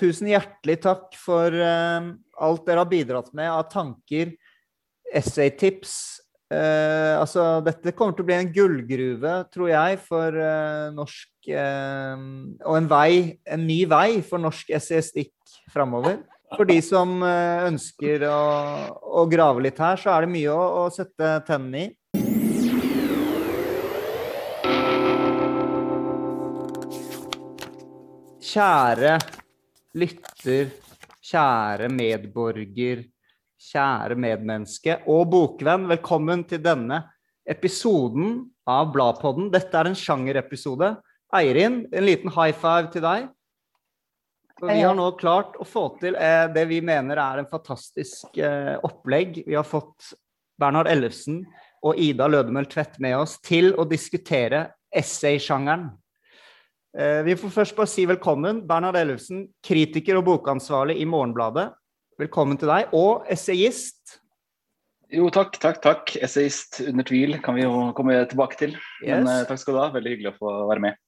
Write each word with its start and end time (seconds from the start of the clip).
tusen 0.00 0.30
hjertelig 0.30 0.80
takk 0.84 1.14
for 1.18 1.54
uh, 1.54 2.12
alt 2.40 2.66
dere 2.66 2.84
har 2.84 2.90
bidratt 2.90 3.30
med 3.36 3.50
av 3.50 3.68
tanker, 3.72 4.32
essaytips. 5.12 5.94
Uh, 6.50 7.20
altså, 7.20 7.60
dette 7.62 7.94
kommer 7.94 8.16
til 8.16 8.24
å 8.24 8.30
bli 8.30 8.38
en 8.40 8.52
gullgruve, 8.54 9.34
tror 9.54 9.70
jeg, 9.70 10.00
for 10.08 10.34
uh, 10.34 10.90
norsk 10.96 11.28
Og 11.50 12.74
en 12.76 12.88
vei, 12.90 13.40
en 13.48 13.62
ny 13.64 13.78
vei 13.88 14.20
for 14.20 14.42
norsk 14.42 14.68
essayistikk 14.76 15.32
framover. 15.72 16.18
For 16.52 16.68
de 16.68 16.76
som 16.84 17.22
ønsker 17.24 18.26
å, 18.28 18.42
å, 19.00 19.24
grave 19.30 19.62
litt 19.64 19.78
her, 19.80 19.96
så 19.96 20.12
er 20.12 20.26
det 20.26 20.32
mye 20.34 20.52
å, 20.52 20.84
å 20.84 20.92
sette 20.92 21.32
tennene 21.48 21.86
i. 21.86 21.90
Kjære 28.50 29.16
lytter, 29.98 30.70
kjære 31.24 31.88
medborger, 31.92 33.02
kjære 33.60 34.16
medmenneske 34.18 35.00
og 35.10 35.26
bokvenn. 35.32 35.88
Velkommen 35.90 36.44
til 36.48 36.62
denne 36.62 37.02
episoden 37.48 38.44
av 38.70 38.92
Bladpodden. 38.94 39.50
Dette 39.52 39.76
er 39.76 39.90
en 39.90 39.98
sjangerepisode. 39.98 40.94
Eirin, 41.34 41.82
en 41.90 42.06
liten 42.06 42.30
high 42.34 42.54
five 42.54 42.90
til 42.94 43.04
deg. 43.04 43.28
Vi 44.60 44.80
har 44.82 44.94
nå 44.94 45.06
klart 45.16 45.56
å 45.56 45.64
få 45.64 45.86
til 46.02 46.18
eh, 46.20 46.44
det 46.52 46.66
vi 46.68 46.82
mener 46.84 47.16
er 47.18 47.40
en 47.40 47.48
fantastisk 47.48 48.36
eh, 48.36 48.76
opplegg. 48.84 49.40
Vi 49.46 49.56
har 49.56 49.64
fått 49.64 50.12
Bernhard 50.60 50.90
Ellefsen 50.90 51.40
og 51.86 51.96
Ida 51.98 52.28
Lødemøll 52.28 52.68
Tvedt 52.68 52.98
med 53.00 53.16
oss 53.22 53.38
til 53.40 53.72
å 53.72 53.86
diskutere 53.88 54.66
essaysjangeren. 54.92 55.88
Eh, 56.98 57.22
vi 57.22 57.36
får 57.38 57.52
først 57.54 57.76
bare 57.78 57.90
si 57.90 58.04
velkommen. 58.08 58.64
Bernhard 58.66 58.98
Ellefsen, 58.98 59.44
kritiker 59.62 60.18
og 60.18 60.24
bokansvarlig 60.26 60.96
i 60.98 61.06
Morgenbladet. 61.06 61.68
Velkommen 62.18 62.58
til 62.58 62.72
deg. 62.72 62.90
Og 62.98 63.28
essayist. 63.30 64.16
Jo, 65.10 65.28
takk, 65.34 65.54
takk, 65.62 65.78
takk. 65.84 66.16
Essayist 66.18 66.80
under 66.82 67.06
tvil 67.06 67.38
kan 67.44 67.54
vi 67.54 67.62
jo 67.62 67.90
komme 67.94 68.18
tilbake 68.30 68.58
til. 68.58 68.74
Yes. 69.04 69.22
Men 69.22 69.30
uh, 69.30 69.44
takk 69.46 69.62
skal 69.62 69.76
du 69.76 69.82
ha. 69.84 69.86
Veldig 69.94 70.16
hyggelig 70.16 70.32
å 70.32 70.38
få 70.40 70.56
være 70.70 70.84
med. 70.88 70.98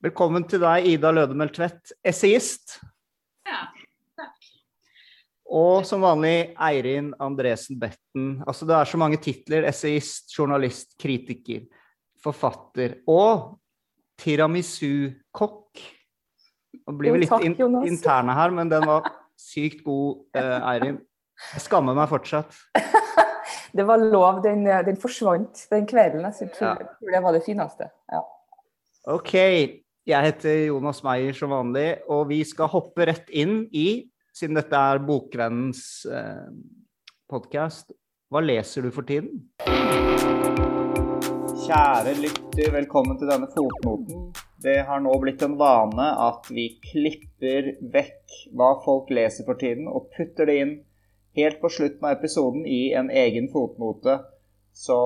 Velkommen 0.00 0.46
til 0.48 0.62
deg, 0.62 0.86
Ida 0.94 1.10
Lødemel 1.12 1.50
Tvedt, 1.52 1.92
essayist. 2.06 2.78
Ja, 3.44 3.66
takk. 4.16 4.46
Og 5.50 5.82
som 5.84 6.06
vanlig 6.06 6.54
Eirin 6.54 7.10
Andresen 7.20 7.76
Betten. 7.82 8.38
Altså, 8.46 8.64
det 8.64 8.78
er 8.78 8.88
så 8.88 9.00
mange 9.02 9.18
titler. 9.20 9.66
Essayist, 9.68 10.30
journalist, 10.32 10.94
kritiker, 11.02 11.66
forfatter. 12.22 13.02
Og 13.10 13.59
tiramisu-kokk. 14.20 15.82
Nå 16.86 16.96
blir 16.98 17.16
vi 17.16 17.24
litt 17.24 17.46
in 17.46 17.56
interne 17.88 18.36
her, 18.36 18.52
men 18.54 18.70
den 18.70 18.86
var 18.88 19.08
sykt 19.40 19.84
god, 19.86 20.24
eh, 20.36 20.56
Eirin. 20.72 21.00
Jeg 21.54 21.64
skammer 21.64 21.96
meg 21.96 22.10
fortsatt. 22.10 22.56
det 23.76 23.86
var 23.88 24.02
lov. 24.02 24.42
Den, 24.44 24.66
eh, 24.66 24.82
den, 24.86 24.98
forsvant 25.00 25.64
den 25.72 25.86
kvelden. 25.88 26.26
Jeg 26.28 26.52
tror, 26.56 26.82
ja. 26.82 27.12
det 27.14 27.22
var 27.24 27.36
det 27.36 27.44
fineste. 27.46 27.90
Ja. 28.12 28.24
OK. 29.10 29.34
Jeg 30.10 30.26
heter 30.26 30.66
Jonas 30.70 31.02
Meyer 31.04 31.36
som 31.36 31.52
vanlig, 31.52 32.00
og 32.08 32.28
vi 32.30 32.40
skal 32.48 32.70
hoppe 32.72 33.06
rett 33.10 33.28
inn 33.30 33.62
i, 33.76 34.08
siden 34.34 34.56
dette 34.58 34.76
er 34.76 35.02
Bokvennens 35.04 35.84
eh, 36.08 36.48
podkast, 37.30 37.92
hva 38.32 38.42
leser 38.42 38.88
du 38.88 38.90
for 38.94 39.06
tiden? 39.06 39.44
Kjære 41.70 42.16
lytter, 42.18 42.72
velkommen 42.74 43.14
til 43.20 43.28
denne 43.30 43.46
fotnoten. 43.46 44.22
Det 44.58 44.80
har 44.88 44.98
nå 45.04 45.12
blitt 45.22 45.44
en 45.46 45.52
vane 45.60 46.08
at 46.24 46.48
vi 46.50 46.64
klipper 46.82 47.68
vekk 47.92 48.40
hva 48.58 48.72
folk 48.82 49.12
leser 49.14 49.46
for 49.46 49.60
tiden, 49.60 49.86
og 49.86 50.08
putter 50.16 50.50
det 50.50 50.56
inn 50.64 50.72
helt 51.38 51.60
på 51.62 51.70
slutten 51.70 52.08
av 52.08 52.16
episoden 52.16 52.66
i 52.66 52.80
en 52.98 53.06
egen 53.22 53.46
fotnote. 53.54 54.18
Så 54.74 54.98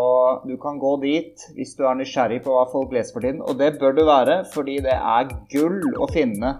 du 0.48 0.56
kan 0.64 0.80
gå 0.80 0.96
dit 1.04 1.46
hvis 1.52 1.76
du 1.76 1.84
er 1.84 2.00
nysgjerrig 2.00 2.40
på 2.48 2.56
hva 2.56 2.64
folk 2.72 2.96
leser 2.96 3.18
for 3.18 3.28
tiden. 3.28 3.44
Og 3.44 3.60
det 3.60 3.74
bør 3.76 4.00
du 4.00 4.06
være, 4.08 4.40
fordi 4.56 4.80
det 4.88 4.96
er 4.96 5.36
gull 5.52 5.82
å 6.00 6.08
finne 6.16 6.56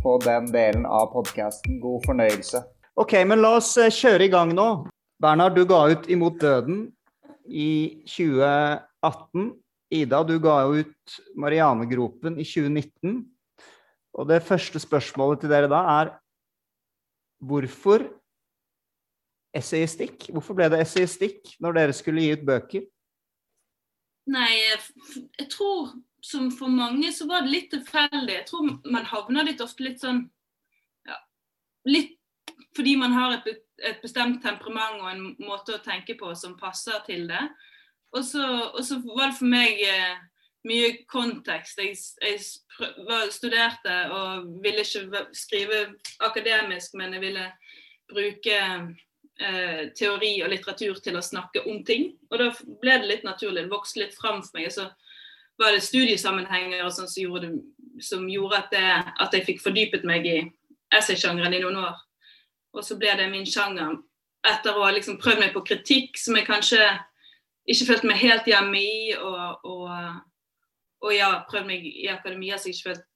på 0.00 0.16
den 0.24 0.48
delen 0.48 0.88
av 0.88 1.10
podkasten. 1.12 1.76
God 1.84 2.08
fornøyelse. 2.08 2.64
Ok, 2.96 3.18
men 3.28 3.44
la 3.44 3.58
oss 3.60 3.74
eh, 3.76 3.92
kjøre 3.92 4.30
i 4.30 4.32
gang 4.32 4.56
nå. 4.56 4.70
Bernhard, 5.20 5.60
du 5.60 5.68
ga 5.68 5.90
ut 5.92 6.08
'Imot 6.08 6.40
døden' 6.40 6.86
i 7.44 8.00
2018. 8.08 8.86
18. 9.06 9.50
Ida, 9.90 10.22
du 10.22 10.36
ga 10.42 10.60
jo 10.66 10.84
ut 10.84 11.20
Marianegropen 11.40 12.38
i 12.38 12.46
2019. 12.46 13.24
Og 14.18 14.26
det 14.30 14.42
første 14.46 14.82
spørsmålet 14.82 15.42
til 15.42 15.52
dere 15.52 15.70
da 15.70 15.80
er 15.98 16.12
hvorfor 17.42 18.04
essayistikk? 19.56 20.28
Hvorfor 20.34 20.58
ble 20.58 20.68
det 20.70 20.82
essayistikk 20.84 21.56
når 21.62 21.78
dere 21.78 21.96
skulle 21.96 22.22
gi 22.24 22.36
ut 22.38 22.46
bøker? 22.46 22.86
Nei, 24.30 24.50
jeg 24.60 25.48
tror 25.50 25.94
som 26.22 26.50
for 26.52 26.70
mange 26.70 27.10
så 27.16 27.26
var 27.26 27.44
det 27.44 27.54
litt 27.54 27.70
tilfeldig. 27.72 28.34
Jeg 28.34 28.46
tror 28.50 28.68
man 28.92 29.08
havner 29.08 29.48
litt 29.48 29.62
ofte 29.64 29.86
litt 29.86 30.02
sånn 30.02 30.26
ja, 31.08 31.18
Litt 31.88 32.16
fordi 32.76 32.94
man 33.00 33.14
har 33.16 33.38
et, 33.38 33.64
et, 33.80 33.98
bestemt 34.02 34.42
temperament 34.44 35.00
og 35.00 35.08
en 35.10 35.22
måte 35.42 35.74
å 35.74 35.82
tenke 35.82 36.14
på 36.18 36.30
som 36.38 36.58
passer 36.60 37.00
til 37.06 37.26
det. 37.30 37.42
Og 38.12 38.24
så, 38.26 38.44
og 38.74 38.82
så 38.84 38.98
var 39.04 39.30
det 39.30 39.38
for 39.38 39.50
meg 39.50 39.82
eh, 39.86 40.16
mye 40.68 40.88
kontekst. 41.10 41.78
Jeg, 41.78 41.96
jeg 42.22 43.30
studerte 43.32 43.96
og 44.14 44.48
ville 44.64 44.84
ikke 44.84 45.26
skrive 45.36 45.84
akademisk, 46.26 46.96
men 46.98 47.14
jeg 47.16 47.24
ville 47.24 47.46
bruke 48.10 48.58
eh, 49.40 49.82
teori 49.96 50.32
og 50.42 50.50
litteratur 50.52 51.00
til 51.04 51.18
å 51.18 51.24
snakke 51.24 51.64
om 51.70 51.84
ting. 51.86 52.10
Og 52.30 52.42
da 52.42 52.50
ble 52.82 52.98
det 52.98 53.10
litt 53.12 53.26
naturlig. 53.28 53.64
Det 53.64 53.74
vokste 53.74 54.04
litt 54.04 54.16
fram 54.18 54.42
for 54.42 54.58
meg. 54.58 54.68
Og 54.68 54.76
Så 54.76 54.88
var 55.60 55.76
det 55.76 55.84
studiesammenhenger 55.84 56.84
og 56.84 56.94
sånn 56.96 57.10
som 57.10 57.22
gjorde, 57.22 57.48
det, 57.48 58.04
som 58.04 58.28
gjorde 58.28 58.62
at, 58.64 58.70
det, 58.74 58.86
at, 59.20 59.34
jeg 59.36 59.46
fikk 59.48 59.64
fordypet 59.64 60.06
meg 60.08 60.26
i 60.26 60.38
essaysjangeren 60.96 61.54
i 61.54 61.62
noen 61.62 61.82
år. 61.84 61.98
Og 62.74 62.86
så 62.86 62.96
ble 62.98 63.12
det 63.18 63.30
min 63.30 63.46
sjanger 63.48 63.98
etter 64.46 64.72
å 64.72 64.86
ha 64.86 64.92
liksom 64.94 65.18
prøvd 65.20 65.42
meg 65.42 65.52
på 65.52 65.62
kritikk, 65.68 66.16
som 66.16 66.38
jeg 66.38 66.48
kanskje 66.48 66.80
ikke 67.70 67.88
følt 67.92 68.06
meg 68.08 68.20
helt 68.20 68.48
hjemme 68.50 68.80
i. 68.80 69.14
Og, 69.16 69.64
og, 69.64 69.88
og 71.06 71.14
ja, 71.14 71.32
prøvd 71.50 71.68
meg 71.70 71.86
i 71.86 72.08
akademia 72.12 72.58
som 72.58 72.70
jeg 72.70 72.78
ikke 72.78 72.90
følte 72.90 73.06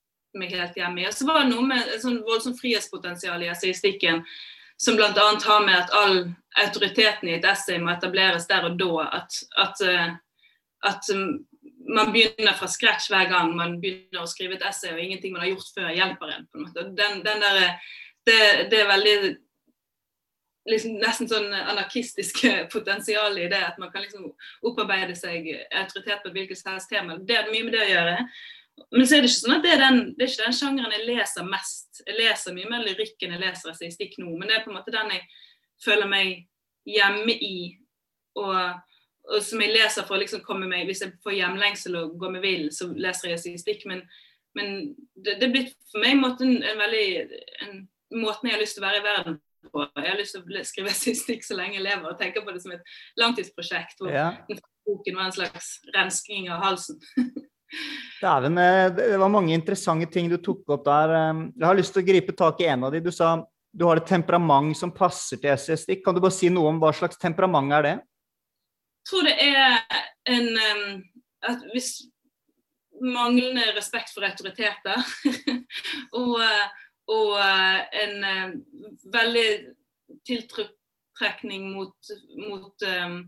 meg 0.40 0.54
helt 0.54 0.78
hjemme 0.78 1.02
i. 1.02 1.06
Og 1.08 1.16
så 1.16 1.28
var 1.28 1.42
det 1.42 1.52
noe 1.52 1.64
med 1.68 1.94
et 1.94 2.02
sånn 2.02 2.20
voldsomt 2.26 2.60
frihetspotensial 2.60 3.44
i 3.44 3.50
essaystikken, 3.52 4.24
som 4.80 4.98
bl.a. 4.98 5.10
har 5.14 5.66
med 5.66 5.76
at 5.78 5.92
all 5.94 6.20
autoriteten 6.64 7.30
i 7.30 7.36
et 7.38 7.46
essay 7.46 7.78
må 7.82 7.92
etableres 7.92 8.48
der 8.50 8.66
og 8.68 8.78
da. 8.80 9.08
At, 9.20 9.40
at, 9.62 9.82
eh, 9.86 10.14
at 10.90 11.10
man 11.88 12.12
begynner 12.14 12.56
fra 12.58 12.68
scratch 12.70 13.10
hver 13.12 13.28
gang 13.30 13.54
man 13.56 13.78
begynner 13.82 14.24
å 14.24 14.30
skrive 14.30 14.58
et 14.58 14.66
essay, 14.66 14.94
og 14.94 15.02
ingenting 15.02 15.34
man 15.34 15.44
har 15.44 15.52
gjort 15.54 15.74
før, 15.76 15.90
hjelper 15.94 16.34
en. 16.34 16.48
på 16.50 16.58
en 16.58 16.66
måte. 16.66 16.86
Den, 16.98 17.22
den 17.26 17.44
der, 17.44 17.60
det, 18.26 18.38
det, 18.72 18.80
er 18.80 18.90
veldig 18.90 19.16
liksom 20.68 20.98
nesten 21.00 21.28
sånn 21.28 21.52
anarkistiske 21.52 22.52
potensial 22.74 23.38
i 23.38 23.48
det. 23.52 23.60
At 23.68 23.80
man 23.80 23.92
kan 23.92 24.04
liksom 24.04 24.30
opparbeide 24.64 25.16
seg 25.18 25.48
autoritet 25.70 26.22
på 26.22 26.30
et 26.30 26.38
hvilket 26.38 26.60
som 26.60 26.74
helst 26.74 26.92
tema. 26.92 27.18
Det 27.20 27.38
er 27.38 27.50
mye 27.52 27.66
med 27.66 27.76
det 27.76 27.84
å 27.84 27.90
gjøre. 27.92 28.16
Men 28.90 29.06
så 29.06 29.16
er 29.16 29.22
det 29.22 29.30
ikke 29.30 29.40
sånn 29.40 29.56
at 29.58 29.62
det 29.66 29.74
er, 29.76 29.82
den, 29.84 30.00
det 30.16 30.24
er 30.24 30.32
ikke 30.32 30.48
den 30.48 30.56
sjangeren 30.58 30.96
jeg 30.96 31.06
leser 31.06 31.46
mest. 31.46 32.02
Jeg 32.02 32.18
leser 32.18 32.56
mye 32.56 32.72
mer 32.72 32.82
lyrikk 32.82 33.22
enn 33.22 33.36
jeg 33.36 33.44
leser 33.44 33.70
essaystikk 33.70 34.18
nå, 34.18 34.32
men 34.34 34.50
det 34.50 34.56
er 34.56 34.64
på 34.64 34.72
en 34.72 34.80
måte 34.80 34.94
den 34.94 35.14
jeg 35.14 35.22
føler 35.84 36.10
meg 36.10 36.42
hjemme 36.90 37.36
i. 37.38 37.54
Og, 38.40 38.58
og 39.30 39.46
som 39.46 39.62
jeg 39.62 39.76
leser 39.76 40.06
for 40.08 40.16
å 40.16 40.18
liksom 40.18 40.40
komme 40.42 40.66
meg 40.66 40.88
Hvis 40.88 41.04
jeg 41.04 41.12
får 41.22 41.36
hjemlengsel 41.36 41.94
og 42.00 42.16
går 42.18 42.32
meg 42.34 42.42
vill, 42.42 42.64
så 42.74 42.88
leser 42.90 43.30
jeg 43.30 43.38
essaystikk. 43.38 43.86
Men, 43.90 44.02
men 44.58 44.72
det, 45.14 45.38
det 45.38 45.46
er 45.46 45.54
blitt 45.54 45.74
for 45.92 46.02
meg 46.02 46.16
en, 46.16 46.24
måte, 46.24 46.48
en 46.50 46.82
veldig 46.82 47.06
en, 47.66 47.82
måten 48.18 48.50
jeg 48.50 48.56
har 48.56 48.64
lyst 48.64 48.78
til 48.78 48.82
å 48.82 48.88
være 48.88 49.02
i 49.02 49.06
verden 49.06 49.42
på. 49.72 49.86
Jeg 49.96 50.10
har 50.10 50.20
lyst 50.20 50.36
til 50.36 50.44
å 50.44 50.66
skrive 50.66 50.94
systikk 50.96 51.46
så 51.46 51.56
lenge 51.58 51.78
jeg 51.78 51.86
lever, 51.86 52.06
og 52.10 52.20
tenker 52.20 52.44
på 52.44 52.54
det 52.54 52.62
som 52.64 52.74
et 52.74 52.94
langtidsprosjekt. 53.20 53.98
Hvor 54.00 54.12
ja. 54.14 54.28
boken 54.86 55.18
var 55.18 55.30
en 55.30 55.36
slags 55.36 55.74
rensking 55.96 56.50
av 56.52 56.64
halsen. 56.64 57.00
Dæven, 58.22 58.58
eh, 58.60 58.90
det 58.94 59.18
var 59.18 59.32
mange 59.32 59.54
interessante 59.56 60.06
ting 60.12 60.28
du 60.30 60.36
tok 60.38 60.76
opp 60.76 60.84
der. 60.86 61.16
Eh, 61.18 61.42
jeg 61.56 61.68
har 61.68 61.78
lyst 61.80 61.96
til 61.96 62.04
å 62.04 62.08
gripe 62.12 62.36
tak 62.36 62.62
i 62.62 62.70
en 62.70 62.86
av 62.88 62.94
de. 62.94 63.02
Du 63.04 63.12
sa 63.14 63.36
du 63.74 63.88
har 63.88 63.98
et 63.98 64.06
temperament 64.06 64.76
som 64.78 64.92
passer 64.94 65.40
til 65.42 65.50
essaystikk. 65.50 66.04
Kan 66.04 66.14
du 66.14 66.22
bare 66.22 66.34
si 66.34 66.46
noe 66.52 66.70
om 66.70 66.78
hva 66.82 66.92
slags 66.94 67.18
temperament 67.18 67.74
er 67.74 67.86
det? 67.88 67.94
Jeg 69.02 69.10
tror 69.10 69.26
det 69.26 69.34
er 69.42 69.80
en 70.30 70.46
eh, 70.54 70.84
at 71.50 71.64
hvis 71.72 71.96
manglende 73.02 73.66
respekt 73.74 74.12
for 74.14 74.24
autoriteter 74.24 75.02
og 76.20 76.38
og 77.12 77.36
eh, 77.40 77.80
en 78.04 78.24
eh, 78.24 78.54
veldig 79.12 79.48
tiltrekning 80.24 81.70
mot, 81.72 82.12
mot, 82.38 82.86
um, 83.04 83.18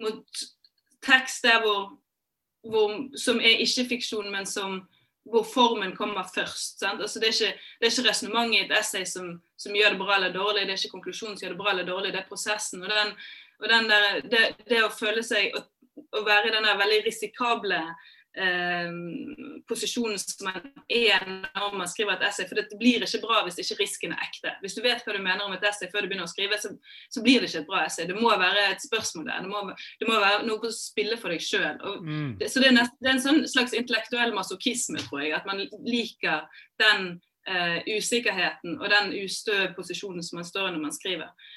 mot 0.00 0.44
tekst 1.04 1.44
der 1.44 1.60
hvor, 1.64 1.98
hvor, 2.64 2.94
som 3.20 3.40
er 3.40 3.60
ikke 3.64 3.88
fiksjon, 3.88 4.30
men 4.32 4.48
som, 4.48 4.80
hvor 5.28 5.44
formen 5.44 5.96
kommer 5.96 6.24
først. 6.34 6.82
Altså, 6.82 7.20
det 7.20 7.28
er 7.28 7.36
ikke, 7.36 7.60
det 7.80 7.92
ikke 7.92 8.08
resonnementet 8.08 8.58
i 8.58 8.64
et 8.64 8.74
essay 8.78 9.04
som, 9.08 9.30
som, 9.56 9.76
gjør 9.76 9.94
det 9.94 10.00
bra 10.00 10.16
eller 10.16 10.32
dårlig, 10.32 10.64
det 10.64 10.76
er 10.76 10.82
ikke 10.82 10.96
konklusjonen 10.96 11.36
som 11.36 11.46
gjør 11.46 11.56
det 11.56 11.62
bra 11.62 11.72
eller 11.72 11.88
dårlig, 11.88 12.12
det 12.12 12.22
er 12.22 12.28
prosessen. 12.28 12.82
Og, 12.82 12.90
den, 12.90 13.14
og 13.60 13.70
den 13.72 13.92
der, 13.92 14.20
det, 14.24 14.44
det, 14.68 14.82
å 14.84 14.92
føle 14.92 15.24
seg 15.24 15.56
å, 15.56 15.64
å 16.16 16.24
være 16.24 16.48
i 16.48 16.56
den 16.56 16.68
veldig 16.80 17.00
risikable 17.04 17.80
eh, 17.80 18.12
posisjonen 19.68 20.18
som 20.18 20.48
man 20.48 20.64
er 20.90 21.22
når 21.28 21.76
man 21.78 21.90
skriver 21.90 22.16
et 22.16 22.24
essay. 22.26 22.48
For 22.50 22.58
det 22.58 22.78
blir 22.80 23.04
ikke 23.06 23.20
bra 23.22 23.42
hvis 23.46 23.60
ikke 23.62 23.78
risken 23.82 24.14
er 24.14 24.24
ekte. 24.26 24.54
Hvis 24.62 24.74
du 24.74 24.82
vet 24.82 25.04
hva 25.06 25.14
du 25.14 25.20
mener 25.22 25.44
om 25.44 25.54
et 25.54 25.66
essay 25.68 25.90
før 25.92 26.02
du 26.02 26.10
begynner 26.10 26.26
å 26.26 26.32
skrive, 26.32 26.58
så, 26.58 26.72
så 27.14 27.22
blir 27.22 27.40
det 27.40 27.50
ikke 27.50 27.62
et 27.62 27.70
bra 27.70 27.84
essay. 27.86 28.08
Det 28.10 28.18
må 28.18 28.32
være 28.40 28.66
et 28.72 28.82
spørsmål 28.82 29.28
der. 29.30 29.46
Det 29.46 29.52
må, 29.52 29.62
det 30.00 30.10
må 30.10 30.18
være 30.24 30.48
noe 30.48 30.70
å 30.70 30.74
spille 30.74 31.18
for 31.20 31.34
deg 31.34 31.44
sjøl. 31.46 31.78
Mm. 32.02 32.32
Så 32.42 32.62
det 32.62 32.70
er, 32.72 32.76
nest, 32.80 32.98
det 32.98 33.10
er, 33.12 33.14
en 33.14 33.24
sånn 33.28 33.42
slags 33.50 33.76
intellektuell 33.78 34.34
masochisme, 34.34 35.02
tror 35.06 35.22
jeg. 35.22 35.34
At 35.38 35.46
man 35.48 35.62
liker 35.86 36.44
den 36.82 37.10
uh, 37.48 37.80
usikkerheten 37.86 38.78
og 38.80 38.88
den 38.90 39.14
ustø 39.22 39.68
posisjonen 39.78 40.26
som 40.26 40.40
man 40.40 40.48
står 40.48 40.70
i 40.70 40.76
når 40.76 40.86
man 40.88 40.96
skriver. 40.96 41.50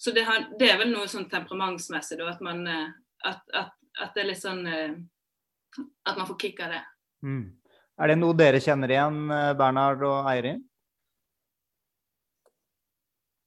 Så 0.00 0.12
det, 0.16 0.24
har, 0.26 0.48
det 0.58 0.72
er 0.72 0.80
vel 0.80 0.90
noe 0.92 1.08
sånn 1.08 1.28
temperamentsmessig, 1.30 2.18
da, 2.20 2.32
at, 2.32 2.40
man, 2.44 2.64
uh, 2.64 2.88
at, 3.28 3.44
at, 3.52 3.74
at, 4.00 4.16
det 4.16 4.24
er 4.24 4.32
litt 4.32 4.42
sånn 4.42 4.64
uh, 4.66 4.96
at 5.80 6.16
man 6.16 6.28
får 6.28 6.38
kick 6.40 6.62
av 6.64 6.74
det. 6.74 6.84
Mm. 7.24 7.44
Er 8.02 8.10
det 8.10 8.20
noe 8.20 8.36
dere 8.36 8.62
kjenner 8.62 8.90
igjen, 8.90 9.26
eh, 9.30 9.50
Bernhard 9.58 10.02
og 10.06 10.30
Eirin? 10.30 10.62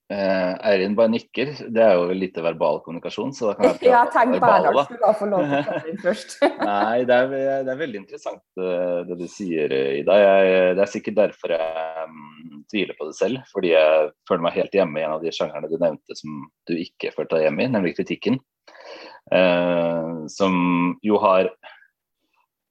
Eh, 0.08 0.54
Eirin 0.70 0.94
bare 0.96 1.12
nikker. 1.12 1.50
Det 1.68 1.82
er 1.84 1.98
jo 2.00 2.16
lite 2.16 2.40
verbal 2.40 2.80
kommunikasjon. 2.86 3.34
så 3.36 3.50
da 3.50 3.56
kan 3.58 3.68
jeg 3.68 3.90
Ja, 3.92 4.06
tenk 4.08 4.38
Bernhard 4.40 4.86
skulle 4.88 5.14
få 5.20 5.28
lov 5.34 5.44
til 5.44 5.74
å 5.76 5.80
inn 5.92 6.00
først. 6.00 6.38
Nei, 6.70 7.04
det 7.10 7.18
er, 7.18 7.34
det 7.68 7.74
er, 7.74 7.82
veldig 7.82 8.02
interessant 8.06 8.64
eh, 8.64 9.02
det 9.10 9.20
du 9.20 9.28
sier, 9.28 9.76
Ida. 10.00 10.16
Jeg, 10.24 10.76
det 10.80 10.86
er 10.86 10.94
sikkert 10.94 11.20
derfor 11.20 11.58
jeg 11.58 12.06
um, 12.08 12.64
tviler 12.72 12.96
på 12.96 13.10
det 13.10 13.18
selv. 13.20 13.44
Fordi 13.52 13.74
jeg 13.76 14.12
føler 14.30 14.48
meg 14.48 14.56
helt 14.62 14.80
hjemme 14.80 15.02
i 15.02 15.08
en 15.08 15.18
av 15.18 15.26
de 15.26 15.36
sjangerne 15.36 15.72
du 15.72 15.76
nevnte 15.76 16.20
som 16.22 16.46
du 16.72 16.78
ikke 16.80 17.12
følte 17.16 17.36
deg 17.36 17.50
hjemme 17.50 17.68
i, 17.68 17.74
nemlig 17.76 17.98
kritikken. 18.00 18.40
Eh, 19.36 20.12
som 20.32 20.54
jo 21.04 21.20
har 21.20 21.52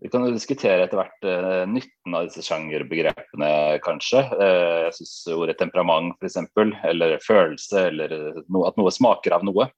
vi 0.03 0.11
kan 0.13 0.27
jo 0.27 0.35
diskutere 0.35 0.85
etter 0.85 0.99
hvert 1.01 1.25
uh, 1.25 1.65
nytten 1.71 2.17
av 2.17 2.27
disse 2.29 2.45
sjangerbegrepene, 2.45 3.49
kanskje. 3.85 4.21
Uh, 4.37 4.85
jeg 4.87 4.97
syns 4.99 5.15
ordet 5.33 5.57
temperament, 5.61 6.13
f.eks., 6.21 6.37
eller 6.85 7.17
følelse, 7.25 7.87
eller 7.89 8.13
no, 8.53 8.67
at 8.69 8.77
noe 8.77 8.93
smaker 8.93 9.39
av 9.39 9.47
noe, 9.49 9.71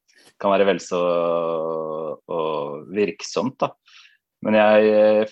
kan 0.43 0.55
være 0.55 0.67
vel 0.73 0.83
så 0.83 1.01
uh, 2.27 2.75
virksomt. 2.95 3.61
da. 3.63 3.71
Men 4.47 4.59
jeg, 4.59 5.31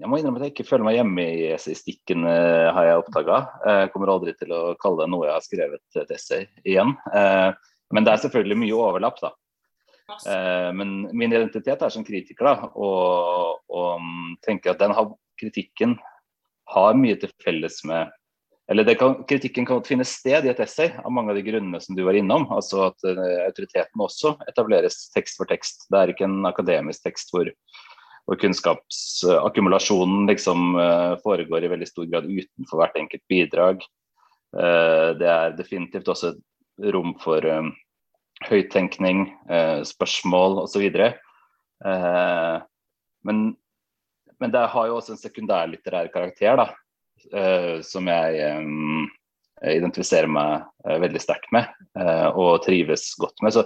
jeg 0.00 0.08
må 0.08 0.18
innrømme 0.20 0.40
at 0.40 0.48
jeg 0.48 0.56
ikke 0.56 0.68
føler 0.70 0.88
meg 0.88 0.98
hjemme 0.98 1.28
i 1.36 1.46
essayistikken, 1.54 2.24
har 2.28 2.84
jeg 2.84 3.00
oppdaga. 3.00 3.38
Jeg 3.64 3.94
kommer 3.94 4.12
aldri 4.12 4.34
til 4.36 4.52
å 4.52 4.60
kalle 4.80 5.04
det 5.04 5.12
noe 5.12 5.24
jeg 5.24 5.32
har 5.32 5.44
skrevet 5.44 6.00
et 6.02 6.12
essay 6.12 6.44
igjen. 6.68 6.92
men 7.96 8.04
det 8.04 8.12
er 8.12 8.20
selvfølgelig 8.26 8.58
mye 8.60 8.76
overlapp, 8.76 9.22
da. 9.24 9.32
Eh, 10.06 10.72
men 10.72 11.08
min 11.12 11.32
identitet 11.32 11.82
er 11.82 11.92
som 11.92 12.04
kritiker, 12.06 12.46
da, 12.46 12.68
og, 12.78 13.64
og 13.66 14.36
tenker 14.46 14.74
at 14.74 14.82
den 14.82 14.94
har, 14.94 15.10
kritikken 15.40 15.96
har 16.70 16.98
mye 16.98 17.18
til 17.18 17.32
felles 17.42 17.82
med 17.86 18.14
eller 18.66 18.94
kan, 18.98 19.20
Kritikken 19.30 19.66
kan 19.66 19.82
finne 19.86 20.04
sted 20.06 20.42
i 20.46 20.50
et 20.50 20.60
essay 20.62 20.88
av 20.98 21.12
mange 21.14 21.30
av 21.30 21.36
de 21.38 21.44
grunnene 21.46 21.78
som 21.82 21.94
du 21.94 22.02
var 22.02 22.16
innom. 22.18 22.48
altså 22.50 22.88
At 22.88 23.04
uh, 23.06 23.20
autoriteten 23.44 24.02
også 24.02 24.32
etableres 24.50 25.04
tekst 25.14 25.38
for 25.38 25.46
tekst. 25.46 25.86
Det 25.86 26.00
er 26.00 26.10
ikke 26.10 26.26
en 26.26 26.40
akademisk 26.50 27.04
tekst 27.06 27.30
hvor, 27.30 27.46
hvor 28.26 28.40
kunnskapsakkumulasjonen 28.42 30.26
liksom 30.32 30.74
uh, 30.80 31.14
foregår 31.22 31.62
i 31.62 31.70
veldig 31.76 31.88
stor 31.92 32.10
grad 32.10 32.26
utenfor 32.26 32.82
hvert 32.82 32.98
enkelt 32.98 33.22
bidrag. 33.30 33.86
Uh, 34.50 35.14
det 35.20 35.30
er 35.30 35.54
definitivt 35.54 36.10
også 36.10 36.34
rom 36.90 37.14
for 37.22 37.46
høyttenkning, 38.44 39.26
eh, 39.48 39.82
spørsmål 39.86 40.60
osv. 40.64 40.84
Eh, 40.96 42.56
men, 43.24 43.44
men 44.40 44.52
det 44.54 44.66
har 44.72 44.88
jo 44.88 44.98
også 44.98 45.14
en 45.14 45.22
sekundærlitterær 45.22 46.10
karakter, 46.12 46.60
da, 46.60 46.68
eh, 47.32 47.76
som 47.86 48.08
jeg 48.12 48.42
eh, 48.44 49.76
identifiserer 49.76 50.30
meg 50.30 50.66
eh, 50.86 50.98
veldig 51.02 51.22
sterkt 51.22 51.52
med 51.56 51.70
eh, 51.98 52.28
og 52.34 52.60
trives 52.66 53.14
godt 53.20 53.40
med. 53.42 53.56
Så 53.56 53.64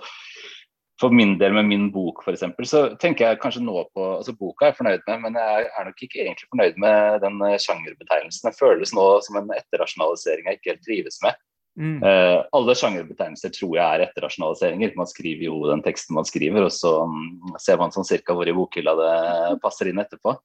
for 1.00 1.14
min 1.16 1.38
del 1.40 1.54
med 1.56 1.64
min 1.64 1.86
bok 1.92 2.20
f.eks., 2.22 2.44
så 2.68 2.82
tenker 3.00 3.30
jeg 3.30 3.40
kanskje 3.40 3.62
nå 3.64 3.86
på 3.96 4.06
altså 4.18 4.34
Boka 4.36 4.66
er 4.66 4.74
jeg 4.74 4.80
fornøyd 4.82 5.06
med, 5.06 5.22
men 5.24 5.38
jeg 5.40 5.68
er 5.72 5.86
nok 5.88 6.02
ikke 6.04 6.26
egentlig 6.26 6.50
fornøyd 6.50 6.82
med 6.84 7.22
den 7.24 7.38
sjangerbetegnelsen. 7.64 8.50
Det 8.50 8.58
føles 8.58 8.92
nå 8.92 9.06
som 9.24 9.40
en 9.40 9.54
etterrasjonalisering 9.56 10.50
jeg 10.50 10.60
ikke 10.60 10.74
helt 10.74 10.84
trives 10.84 11.16
med. 11.24 11.40
Mm. 11.80 12.02
Uh, 12.04 12.42
alle 12.52 12.74
sjangerbetegnelser 12.76 13.52
tror 13.54 13.72
jeg 13.78 13.84
er 13.86 14.04
etterrasjonaliseringer. 14.04 14.92
Man 15.00 15.08
skriver 15.08 15.46
jo 15.46 15.62
den 15.70 15.82
teksten 15.84 16.18
man 16.18 16.28
skriver, 16.28 16.66
og 16.66 16.74
så 16.76 16.92
um, 17.08 17.54
ser 17.62 17.80
man 17.80 17.94
sånn 17.94 18.08
cirka 18.08 18.36
hvor 18.36 18.48
i 18.48 18.54
bokhylla 18.56 18.96
det 18.98 19.14
passer 19.64 19.88
inn 19.88 20.02
etterpå. 20.02 20.36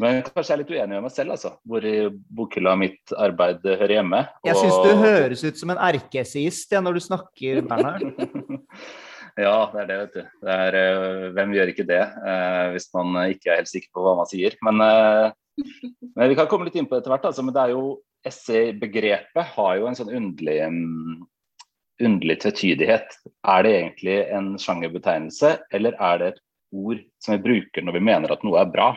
Men 0.00 0.22
kanskje 0.24 0.46
jeg 0.46 0.54
er 0.54 0.62
litt 0.62 0.72
uenig 0.72 0.96
med 0.96 1.04
meg 1.04 1.12
selv, 1.12 1.34
altså. 1.34 1.52
Hvor 1.68 1.84
i 1.84 1.94
bokhylla 2.08 2.72
mitt 2.80 3.12
arbeid 3.12 3.66
hører 3.66 3.98
hjemme. 3.98 4.22
Jeg 4.48 4.56
syns 4.56 4.78
du 4.80 4.90
høres 5.02 5.44
ut 5.44 5.60
som 5.60 5.74
en 5.74 5.82
erkeessayist 5.90 6.72
ja, 6.72 6.80
når 6.80 6.96
du 6.96 7.04
snakker, 7.04 7.60
Bernhard. 7.68 8.06
ja, 9.44 9.56
det 9.74 9.82
er 9.82 9.90
det, 9.90 9.98
vet 10.06 10.16
du. 10.16 10.22
Det 10.46 10.56
er, 10.64 10.78
uh, 10.80 11.26
hvem 11.36 11.52
gjør 11.58 11.74
ikke 11.74 11.88
det, 11.90 12.04
uh, 12.24 12.70
hvis 12.72 12.88
man 12.96 13.20
ikke 13.26 13.52
er 13.52 13.60
helt 13.60 13.74
sikker 13.74 13.92
på 13.92 14.06
hva 14.06 14.16
man 14.22 14.30
sier. 14.30 14.56
Men, 14.64 14.80
men 14.80 16.32
vi 16.32 16.38
kan 16.38 16.48
komme 16.48 16.70
litt 16.70 16.80
inn 16.80 16.88
på 16.88 16.96
det 16.96 17.04
etter 17.04 17.12
hvert. 17.12 17.28
Altså, 17.34 17.44
men 17.44 17.52
det 17.52 17.66
er 17.66 17.76
jo 17.76 17.98
essay-begrepet 18.26 19.52
har 19.56 19.76
jo 19.78 19.88
en 19.88 19.96
sånn 19.98 20.12
underlig, 20.16 20.58
um, 20.66 21.26
underlig 22.02 22.40
tvetydighet. 22.42 23.16
Er 23.48 23.64
det 23.66 23.74
egentlig 23.76 24.18
en 24.36 24.52
sjangerbetegnelse, 24.60 25.56
eller 25.76 25.96
er 25.96 26.20
det 26.20 26.32
et 26.32 26.42
ord 26.70 27.00
som 27.22 27.36
vi 27.36 27.44
bruker 27.44 27.84
når 27.84 27.98
vi 27.98 28.04
mener 28.10 28.32
at 28.32 28.44
noe 28.46 28.60
er 28.60 28.72
bra? 28.72 28.90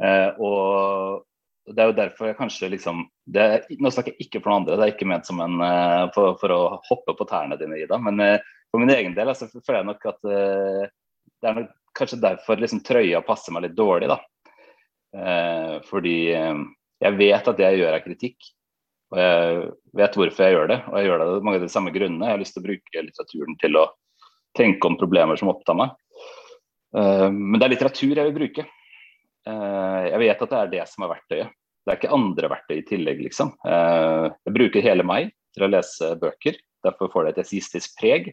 Eh, 0.00 0.30
og 0.40 1.26
det 1.70 1.82
er 1.82 1.90
jo 1.90 1.98
derfor 1.98 2.30
jeg 2.30 2.38
kanskje 2.38 2.70
liksom 2.72 3.02
det, 3.30 3.66
Nå 3.78 3.90
snakker 3.92 4.14
jeg 4.14 4.26
ikke 4.26 4.40
for 4.40 4.50
noen 4.50 4.62
andre, 4.62 4.78
det 4.80 4.86
er 4.86 4.94
ikke 4.94 5.10
ment 5.10 5.28
som 5.28 5.42
en 5.44 5.60
uh, 5.62 6.08
for, 6.14 6.38
for, 6.40 6.54
å 6.54 6.80
hoppe 6.88 7.14
på 7.18 7.26
tærne 7.30 7.58
dine, 7.60 7.78
Ida. 7.78 8.00
Men 8.02 8.22
uh, 8.24 8.54
for 8.72 8.82
min 8.82 8.90
egen 8.94 9.14
del 9.14 9.30
altså, 9.30 9.50
føler 9.60 9.82
jeg 9.82 9.90
nok 9.90 10.08
at 10.10 10.18
uh, 10.26 10.88
det 11.40 11.50
er 11.50 11.60
nok 11.60 11.70
kanskje 11.96 12.20
derfor 12.22 12.58
liksom, 12.58 12.82
trøya 12.86 13.20
passer 13.26 13.54
meg 13.54 13.66
litt 13.66 13.78
dårlig, 13.78 14.08
da. 14.10 14.16
fordi 15.88 16.12
jeg 17.00 17.16
vet 17.16 17.48
at 17.48 17.56
det 17.58 17.68
jeg 17.68 17.80
gjør 17.80 17.96
er 17.96 18.04
kritikk. 18.04 18.50
Og 19.10 19.18
jeg 19.18 19.62
vet 19.98 20.16
hvorfor 20.18 20.44
jeg 20.46 20.54
gjør 20.54 20.68
det, 20.70 20.78
og 20.86 20.98
jeg 20.98 21.08
gjør 21.08 21.20
det 21.20 21.26
av 21.26 21.46
mange 21.46 21.58
av 21.58 21.64
de 21.64 21.72
samme 21.72 21.92
grunnene. 21.94 22.28
Jeg 22.28 22.36
har 22.36 22.42
lyst 22.42 22.54
til 22.54 22.62
å 22.62 22.66
bruke 22.68 23.04
litteraturen 23.06 23.56
til 23.62 23.78
å 23.80 23.86
tenke 24.58 24.86
om 24.86 24.98
problemer 25.00 25.40
som 25.40 25.50
opptar 25.50 25.78
meg. 25.78 25.96
Uh, 26.94 27.30
men 27.30 27.58
det 27.58 27.66
er 27.66 27.74
litteratur 27.74 28.12
jeg 28.12 28.28
vil 28.28 28.36
bruke. 28.36 28.66
Uh, 29.48 30.06
jeg 30.10 30.22
vet 30.24 30.44
at 30.44 30.52
det 30.52 30.60
er 30.60 30.72
det 30.76 30.84
som 30.90 31.06
er 31.06 31.12
verktøyet. 31.14 31.56
Det 31.80 31.92
er 31.92 31.98
ikke 31.98 32.12
andre 32.14 32.50
verktøy 32.52 32.76
i 32.76 32.86
tillegg, 32.86 33.24
liksom. 33.24 33.54
Uh, 33.64 34.28
jeg 34.46 34.56
bruker 34.58 34.84
hele 34.84 35.06
meg 35.06 35.32
til 35.56 35.66
å 35.66 35.70
lese 35.72 36.12
bøker. 36.20 36.60
Derfor 36.86 37.10
får 37.12 37.26
det 37.26 37.34
et 37.34 37.42
esistisk 37.46 37.96
preg. 38.00 38.32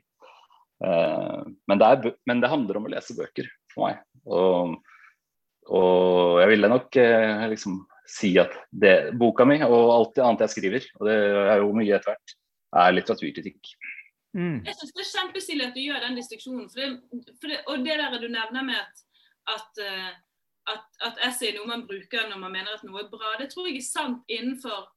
Men 0.78 1.80
det, 1.82 1.88
er, 1.88 2.12
men, 2.30 2.38
det 2.38 2.52
handler 2.52 2.78
om 2.78 2.84
å 2.86 2.92
lese 2.94 3.16
bøker 3.18 3.48
for 3.74 3.88
meg. 3.88 3.98
Og, 4.30 4.76
og 5.74 6.38
jeg 6.38 6.52
ville 6.52 6.70
nok 6.70 7.00
liksom 7.50 7.80
si 8.08 8.34
at 8.40 8.54
det, 8.72 9.14
boka 9.20 9.46
mi 9.48 9.60
og 9.66 9.78
alt 9.94 10.16
det 10.16 10.26
annet 10.26 10.46
jeg 10.46 10.56
skriver, 10.56 10.88
og 11.00 11.10
det 11.10 11.16
er 11.18 11.62
jo 11.62 11.74
mye 11.76 11.98
etter 11.98 12.14
hvert, 12.14 12.36
er 12.84 12.96
litteraturkritikk. 12.96 13.74
Mm. 14.38 14.62
Jeg 14.68 14.76
synes 14.78 14.94
Det 14.94 15.04
er 15.04 15.12
kjempestilig 15.12 15.66
at 15.66 15.76
du 15.76 15.82
gjør 15.82 16.04
den 16.04 16.18
distriksjonen. 16.20 16.70
For 16.72 16.82
det, 16.82 16.90
for 17.42 17.52
det, 17.52 17.60
og 17.68 17.86
det 17.86 18.00
der 18.00 18.18
du 18.22 18.28
nevner 18.28 18.66
med 18.68 18.80
at, 18.80 19.04
at, 19.56 19.82
eh, 19.84 20.12
at, 20.74 20.84
at 21.10 21.24
essay 21.30 21.52
er 21.52 21.58
noe 21.58 21.70
man 21.70 21.88
bruker 21.90 22.28
når 22.30 22.42
man 22.44 22.54
mener 22.54 22.76
at 22.76 22.84
noe 22.88 23.02
er 23.04 23.12
bra, 23.12 23.34
det 23.40 23.50
tror 23.54 23.70
jeg 23.70 23.80
er 23.82 23.88
sant 23.88 24.28
innenfor 24.28 24.92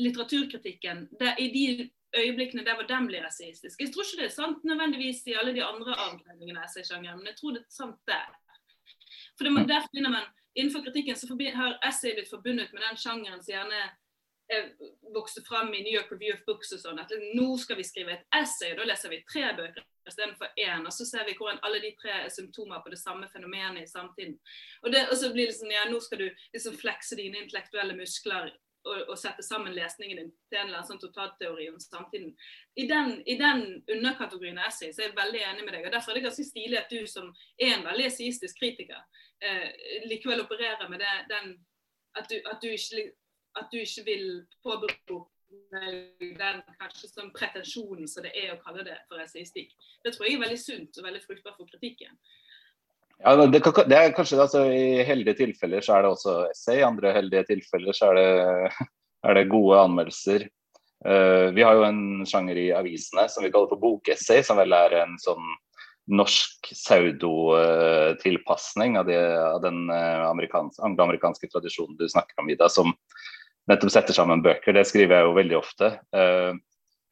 litteraturkritikken. 0.00 1.08
Det, 1.20 1.34
I 1.38 1.50
de 1.52 1.90
øyeblikkene 2.16 2.64
der 2.64 2.78
hvor 2.78 2.88
den 2.88 3.06
blir 3.08 3.26
essayistisk. 3.26 3.80
Jeg 3.80 3.92
tror 3.92 4.06
ikke 4.06 4.22
det 4.22 4.28
er 4.30 4.36
sant 4.36 4.64
nødvendigvis 4.64 5.26
i 5.26 5.36
alle 5.40 5.54
de 5.56 5.64
andre 5.64 5.96
avgrensningene 5.96 6.60
av 6.60 6.68
essaysjangeren, 6.68 7.18
men 7.20 7.32
jeg 7.32 7.38
tror 7.40 7.56
det 7.56 7.64
er 7.64 7.76
sant 7.76 8.00
der. 8.08 8.30
For 9.36 9.48
det, 9.48 9.68
der 9.68 9.84
finner 9.92 10.12
man 10.12 10.26
innenfor 10.54 10.84
kritikken 10.84 11.16
så 11.16 11.26
har 11.54 11.78
essay 11.88 12.14
blitt 12.14 12.30
forbundet 12.30 12.72
med 12.72 12.82
den 12.82 12.96
sjangeren 13.00 13.42
som 13.42 13.54
gjerne 13.54 13.82
vokste 15.14 15.42
frem 15.42 15.74
i 15.74 15.82
New 15.82 15.94
York 15.94 16.12
Review 16.12 16.34
of 16.34 16.44
Books 16.46 16.72
og 16.72 16.80
sånn. 16.82 17.00
At 17.00 17.12
nå 17.36 17.46
skal 17.60 17.78
vi 17.78 17.86
skrive 17.86 18.16
et 18.16 18.38
essay, 18.42 18.72
og 18.72 18.82
da 18.82 18.88
leser 18.90 19.12
vi 19.12 19.22
tre 19.28 19.46
bøker 19.56 19.84
istedenfor 20.08 20.52
én. 20.60 20.84
Og 20.86 20.92
så 20.94 21.06
ser 21.08 21.26
vi 21.28 21.36
hvordan 21.38 21.60
alle 21.66 21.80
de 21.84 21.92
tre 22.00 22.14
er 22.24 22.32
symptomer 22.32 22.82
på 22.84 22.92
det 22.92 23.00
samme 23.00 23.28
fenomenet 23.32 23.86
i 23.86 23.90
samtiden. 23.90 24.36
Og, 24.82 24.90
det, 24.92 25.06
og 25.08 25.16
så 25.20 25.32
blir 25.34 25.48
det 25.48 25.56
sånn 25.56 25.72
ja, 25.72 25.86
nå 25.90 26.00
skal 26.04 26.24
du 26.24 26.28
liksom 26.54 26.76
flekse 26.80 27.18
dine 27.18 27.44
intellektuelle 27.44 27.96
muskler 27.98 28.50
og, 28.84 29.10
å, 29.12 29.16
sette 29.18 29.44
sammen 29.46 29.74
lesningen 29.76 30.18
din 30.18 30.30
til 30.50 30.58
en 30.58 30.68
eller 30.68 30.80
annen 30.80 30.88
sånn 30.88 31.02
totalteori 31.02 31.68
om 31.70 31.80
samtiden. 31.82 32.32
I 32.74 32.86
den, 32.90 33.14
i 33.26 33.36
den 33.40 33.64
underkategorien 33.86 34.60
av 34.60 34.70
essay 34.70 34.92
så 34.92 35.04
er 35.04 35.10
jeg 35.10 35.18
veldig 35.18 35.42
enig 35.48 35.66
med 35.66 35.76
deg. 35.76 35.86
og 35.86 35.96
Derfor 35.96 36.12
er 36.12 36.20
det 36.20 36.26
ganske 36.28 36.46
stilig 36.48 36.80
at 36.80 36.92
du 36.92 37.02
som 37.10 37.28
er 37.58 37.76
en 37.76 37.86
veldig 37.86 38.08
essayistisk 38.08 38.58
kritiker, 38.62 39.02
eh, 39.44 39.68
likevel 40.10 40.44
opererer 40.44 40.90
med 40.90 41.04
det, 41.04 41.12
den 41.30 41.54
at 42.18 42.28
du, 42.28 42.36
at 42.50 42.58
du, 42.62 42.68
ikke, 42.68 43.06
at 43.56 43.70
du 43.72 43.78
ikke 43.80 44.04
vil 44.04 44.26
påberope 44.64 45.28
den 45.72 46.60
kanskje 46.80 47.10
sånn 47.10 47.32
pretensjonen 47.36 48.08
som 48.08 48.24
det 48.24 48.32
er 48.36 48.54
å 48.54 48.60
kalle 48.62 48.84
det 48.86 48.98
for 49.08 49.20
esaistikk. 49.20 49.72
Det 50.04 50.14
tror 50.14 50.26
jeg 50.26 50.38
er 50.38 50.44
veldig 50.44 50.60
sunt 50.60 51.00
og 51.00 51.06
veldig 51.06 51.22
fruktbart 51.24 51.58
for 51.60 51.68
kritikken. 51.68 52.16
Ja, 53.22 53.36
det, 53.38 53.62
det, 53.62 53.94
er 53.94 54.10
kanskje 54.16 54.40
altså, 54.42 54.64
I 54.66 55.04
heldige 55.06 55.36
tilfeller 55.38 55.78
så 55.84 55.92
er 55.94 56.00
det 56.02 56.08
også 56.10 56.32
essay, 56.50 56.80
i 56.80 56.86
andre 56.86 57.12
heldige 57.14 57.44
tilfeller 57.52 57.92
så 57.94 58.06
er 58.10 58.14
det, 58.18 58.30
er 59.28 59.32
det 59.38 59.52
gode 59.52 59.78
anmeldelser. 59.78 60.40
Uh, 61.06 61.46
vi 61.54 61.62
har 61.66 61.74
jo 61.78 61.84
en 61.86 62.26
sjanger 62.26 62.56
i 62.58 62.74
avisene 62.74 63.28
som 63.30 63.44
vi 63.44 63.50
kaller 63.54 63.70
for 63.70 63.80
bokessay, 63.82 64.42
som 64.46 64.56
vel 64.58 64.72
er 64.74 64.92
en 65.02 65.14
sånn 65.22 65.44
norsk 66.18 66.60
pseudo-tilpasning 66.74 68.98
av, 68.98 69.06
av, 69.06 69.62
den 69.62 69.90
uh, 69.90 70.30
angloamerikanske 70.30 71.48
tradisjonen 71.50 71.96
du 71.98 72.08
snakker 72.10 72.40
om, 72.42 72.50
Ida, 72.50 72.68
som 72.70 72.92
nettopp 73.70 73.90
setter 73.94 74.14
sammen 74.18 74.42
bøker. 74.42 74.72
Det 74.74 74.84
skriver 74.90 75.16
jeg 75.20 75.26
jo 75.28 75.38
veldig 75.38 75.56
ofte. 75.62 75.86
Uh, 76.10 76.52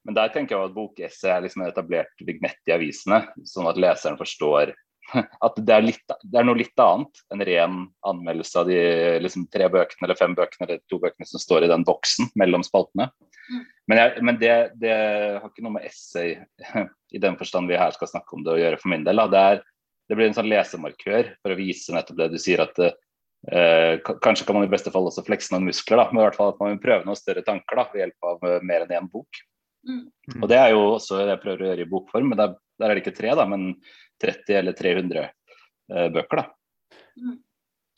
men 0.08 0.14
der 0.16 0.28
tenker 0.34 0.56
jeg 0.56 0.64
at 0.70 0.74
bokessay 0.74 1.30
er 1.36 1.42
liksom 1.44 1.62
en 1.62 1.70
etablert 1.70 2.16
vignett 2.26 2.62
i 2.66 2.74
avisene, 2.74 3.18
sånn 3.46 3.70
at 3.70 3.78
leseren 3.78 4.18
forstår 4.18 4.74
at 5.46 5.58
det 5.58 5.74
er, 5.74 5.84
litt, 5.84 6.14
det 6.22 6.38
er, 6.38 6.46
noe 6.46 6.58
litt 6.58 6.82
annet 6.82 7.22
enn 7.32 7.44
ren 7.46 7.80
anmeldelse 8.06 8.62
av 8.62 8.70
de 8.70 8.78
liksom, 9.24 9.46
tre 9.52 9.68
bøkene 9.72 10.06
eller 10.06 10.18
fem 10.18 10.36
bøkene 10.38 10.66
eller 10.66 10.80
to 10.90 11.00
bøkene 11.02 11.28
som 11.28 11.42
står 11.42 11.66
i 11.66 11.72
den 11.72 11.84
boksen 11.86 12.30
mellom 12.40 12.64
spaltene. 12.66 13.10
Mm. 13.50 13.64
Men, 13.90 13.98
jeg, 13.98 14.24
men 14.26 14.40
det, 14.40 14.54
det, 14.82 14.94
har 14.94 15.48
ikke 15.48 15.66
noe 15.66 15.76
med 15.78 15.86
essay 15.88 16.36
i 17.16 17.22
den 17.22 17.38
forstand 17.40 17.70
vi 17.70 17.78
her 17.80 17.94
skal 17.96 18.10
snakke 18.12 18.36
om 18.36 18.46
det 18.46 18.54
å 18.54 18.60
gjøre 18.60 18.80
for 18.80 18.92
min 18.92 19.06
del. 19.06 19.22
Det, 19.32 19.44
er, 19.52 19.62
det, 20.08 20.18
blir 20.18 20.30
en 20.30 20.36
sånn 20.38 20.50
lesemarkør 20.50 21.32
for 21.40 21.54
å 21.54 21.58
vise 21.58 21.94
nettopp 21.96 22.20
det 22.20 22.30
du 22.34 22.40
sier 22.40 22.62
at 22.64 22.82
eh, 22.86 23.94
Kanskje 24.22 24.46
kan 24.46 24.58
man 24.58 24.66
i 24.68 24.72
beste 24.72 24.92
fall 24.94 25.08
også 25.08 25.24
flekse 25.26 25.54
noen 25.54 25.70
muskler, 25.70 26.02
da, 26.02 26.10
men 26.12 26.22
i 26.22 26.26
hvert 26.28 26.38
fall 26.38 26.52
at 26.54 26.60
man 26.62 26.74
vil 26.74 26.82
prøve 26.82 27.08
noen 27.08 27.18
større 27.18 27.44
tanker 27.46 27.82
da, 27.82 27.88
ved 27.92 28.04
hjelp 28.04 28.30
av 28.32 28.50
eh, 28.50 28.60
mer 28.68 28.86
enn 28.86 28.98
én 29.00 29.10
bok. 29.10 29.42
Mm. 29.88 30.04
Og 30.42 30.46
Det 30.52 30.58
er 30.60 30.74
jo 30.74 30.84
også 30.92 31.22
det 31.22 31.34
jeg 31.34 31.42
prøver 31.42 31.64
å 31.64 31.70
gjøre 31.70 31.86
i 31.86 31.90
bokform, 31.90 32.30
men 32.30 32.40
der, 32.40 32.54
der 32.80 32.90
er 32.90 32.98
det 32.98 33.04
ikke 33.04 33.16
tre, 33.16 33.32
da, 33.38 33.46
men 33.48 33.72
30 34.22 34.56
eller 34.60 34.76
300 34.78 35.24
eh, 35.26 36.08
bøker. 36.14 36.42
da. 36.42 36.46
Mm. 37.20 37.38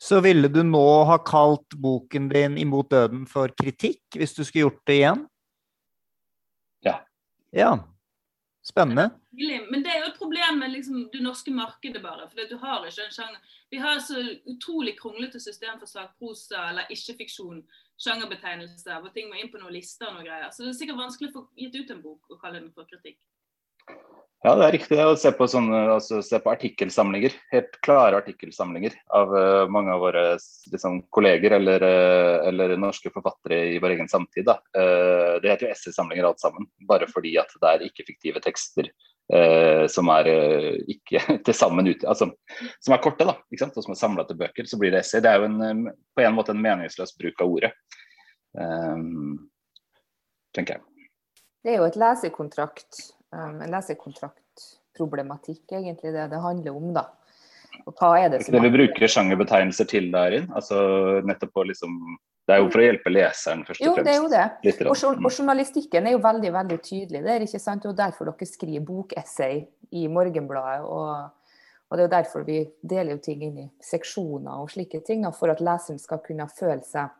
Så 0.03 0.19
ville 0.19 0.49
du 0.51 0.59
nå 0.67 0.87
ha 1.07 1.17
kalt 1.23 1.77
boken 1.79 2.27
din 2.29 2.57
'Imot 2.57 2.89
døden' 2.91 3.27
for 3.29 3.53
kritikk, 3.55 4.03
hvis 4.15 4.33
du 4.35 4.43
skulle 4.43 4.65
gjort 4.65 4.81
det 4.87 4.97
igjen? 4.99 5.21
Ja. 6.83 6.97
Ja. 7.51 7.77
Spennende. 8.63 9.09
Men 9.71 9.83
det 9.83 9.91
er 9.91 9.99
jo 9.99 10.09
et 10.11 10.19
problem 10.19 10.59
med 10.59 10.71
liksom, 10.71 11.09
det 11.11 11.19
norske 11.23 11.51
markedet, 11.51 12.01
bare. 12.03 12.29
For 12.29 12.47
du 12.47 12.57
har 12.57 12.85
ikke 12.87 13.05
en 13.05 13.15
sjanger. 13.15 13.39
Vi 13.69 13.77
har 13.77 13.99
så 13.99 14.23
utrolig 14.47 14.93
kronglete 14.99 15.39
system 15.39 15.79
for 15.79 15.87
sakprosa 15.87 16.69
eller 16.69 16.91
ikke-fiksjon, 16.95 17.63
sjangerbetegnelser, 17.99 19.01
hvor 19.01 19.11
ting 19.15 19.27
må 19.27 19.39
inn 19.39 19.51
på 19.51 19.59
noen 19.59 19.75
lister 19.75 20.07
og 20.07 20.15
noen 20.15 20.27
greier. 20.29 20.51
Så 20.51 20.63
det 20.63 20.71
er 20.71 20.79
sikkert 20.79 21.01
vanskelig 21.01 21.31
å 21.31 21.35
få 21.37 21.45
gitt 21.59 21.75
ut 21.75 21.91
en 21.91 22.03
bok 22.03 22.31
og 22.31 22.39
kalle 22.39 22.61
den 22.61 22.71
for 22.75 22.87
kritikk. 22.87 23.19
Ja, 24.43 24.57
det 24.59 24.63
er 24.65 24.73
riktig 24.75 24.97
å 24.99 25.13
se 25.15 25.29
på, 25.31 25.45
sånne, 25.47 25.85
altså, 25.93 26.17
se 26.19 26.35
på 26.43 26.51
artikkelsamlinger. 26.51 27.31
Helt 27.53 27.77
klare 27.85 28.17
artikkelsamlinger 28.19 28.97
av 29.15 29.31
uh, 29.31 29.69
mange 29.71 29.93
av 29.93 30.03
våre 30.03 30.23
liksom, 30.73 30.97
kolleger 31.15 31.55
eller, 31.61 31.85
uh, 31.87 32.49
eller, 32.49 32.73
norske 32.75 33.07
forfattere 33.13 33.61
i 33.71 33.77
vår 33.79 33.95
egen 33.95 34.11
samtid. 34.11 34.51
Uh, 34.75 35.39
det 35.39 35.47
heter 35.47 35.69
jo 35.69 35.71
essaysamlinger 35.71 36.27
alt 36.27 36.43
sammen, 36.43 36.67
bare 36.89 37.07
fordi 37.07 37.37
at 37.39 37.55
det 37.55 37.71
er 37.71 37.87
ikke-fiktive 37.87 38.43
tekster 38.43 38.91
som 39.89 40.09
er 40.11 40.27
ikke 40.91 41.21
til 41.47 41.55
sammen 41.55 41.87
ut, 41.87 42.01
altså, 42.11 42.25
som 42.83 42.93
er 42.93 42.99
korte, 43.01 43.23
da, 43.23 43.37
ikke 43.47 43.61
sant? 43.61 43.77
og 43.79 43.85
som 43.85 43.93
er 43.95 43.97
samla 44.01 44.25
til 44.27 44.37
bøker. 44.37 44.67
Så 44.67 44.75
blir 44.77 44.91
det 44.91 44.99
essay. 44.99 45.23
Det 45.23 45.31
er 45.31 45.39
jo 45.39 45.47
en, 45.47 45.87
på 46.13 46.25
en 46.25 46.35
måte 46.35 46.51
en 46.51 46.59
meningsløs 46.61 47.15
bruk 47.15 47.39
av 47.41 47.55
ordet, 47.55 47.71
tenker 50.53 50.75
jeg. 50.75 50.83
Det 51.63 51.71
er 51.71 51.79
jo 51.79 51.87
et 51.87 51.97
lesekontrakt 52.03 52.99
um, 53.33 53.57
en 53.65 53.73
lesekontraktproblematikk, 53.73 55.65
egentlig, 55.73 56.13
det 56.15 56.29
det 56.31 56.41
handler 56.43 56.71
om. 56.77 56.93
da. 56.95 57.05
Og 57.87 57.95
hva 57.97 58.13
er 58.21 58.29
det 58.33 58.43
som... 58.43 58.53
Det 58.53 58.61
vi 58.67 58.75
bruker 58.77 59.09
sjangerbetegnelser 59.09 59.89
til 59.89 60.11
der 60.13 60.31
altså 60.45 60.77
nettopp 61.25 61.57
å 61.57 61.67
liksom 61.71 61.91
det 62.43 62.57
er 62.57 62.59
jo 62.59 62.71
for 62.73 62.81
å 62.81 62.83
hjelpe 62.83 63.11
leseren, 63.13 63.61
først 63.63 63.79
og 63.79 63.85
fremst. 63.85 63.99
Jo, 63.99 64.03
det 64.03 64.11
er 64.11 64.17
jo 64.19 64.71
det. 64.73 64.87
Og, 64.91 65.03
og, 65.15 65.29
journalistikken 65.31 66.09
er 66.09 66.15
jo 66.17 66.19
veldig 66.25 66.49
veldig 66.51 66.77
tydelig. 66.83 67.21
Det 67.23 67.31
er 67.31 67.45
ikke 67.45 67.61
sant? 67.63 67.85
Og 67.87 67.95
derfor 67.95 68.27
dere 68.27 68.47
skriver 68.49 68.83
bokessay 68.83 69.61
i 69.95 70.09
Morgenbladet. 70.11 70.83
Og, 70.83 71.53
og, 71.87 71.95
det 71.95 72.01
er 72.01 72.09
jo 72.09 72.11
derfor 72.17 72.43
vi 72.47 72.57
deler 72.81 73.15
jo 73.15 73.21
ting 73.23 73.45
inn 73.47 73.61
i 73.63 73.69
seksjoner 73.87 74.59
og 74.59 74.73
slike 74.73 74.99
ting, 75.07 75.23
for 75.37 75.55
at 75.55 75.63
leseren 75.63 76.01
skal 76.03 76.19
kunne 76.25 76.49
føle 76.51 76.83
seg 76.87 77.15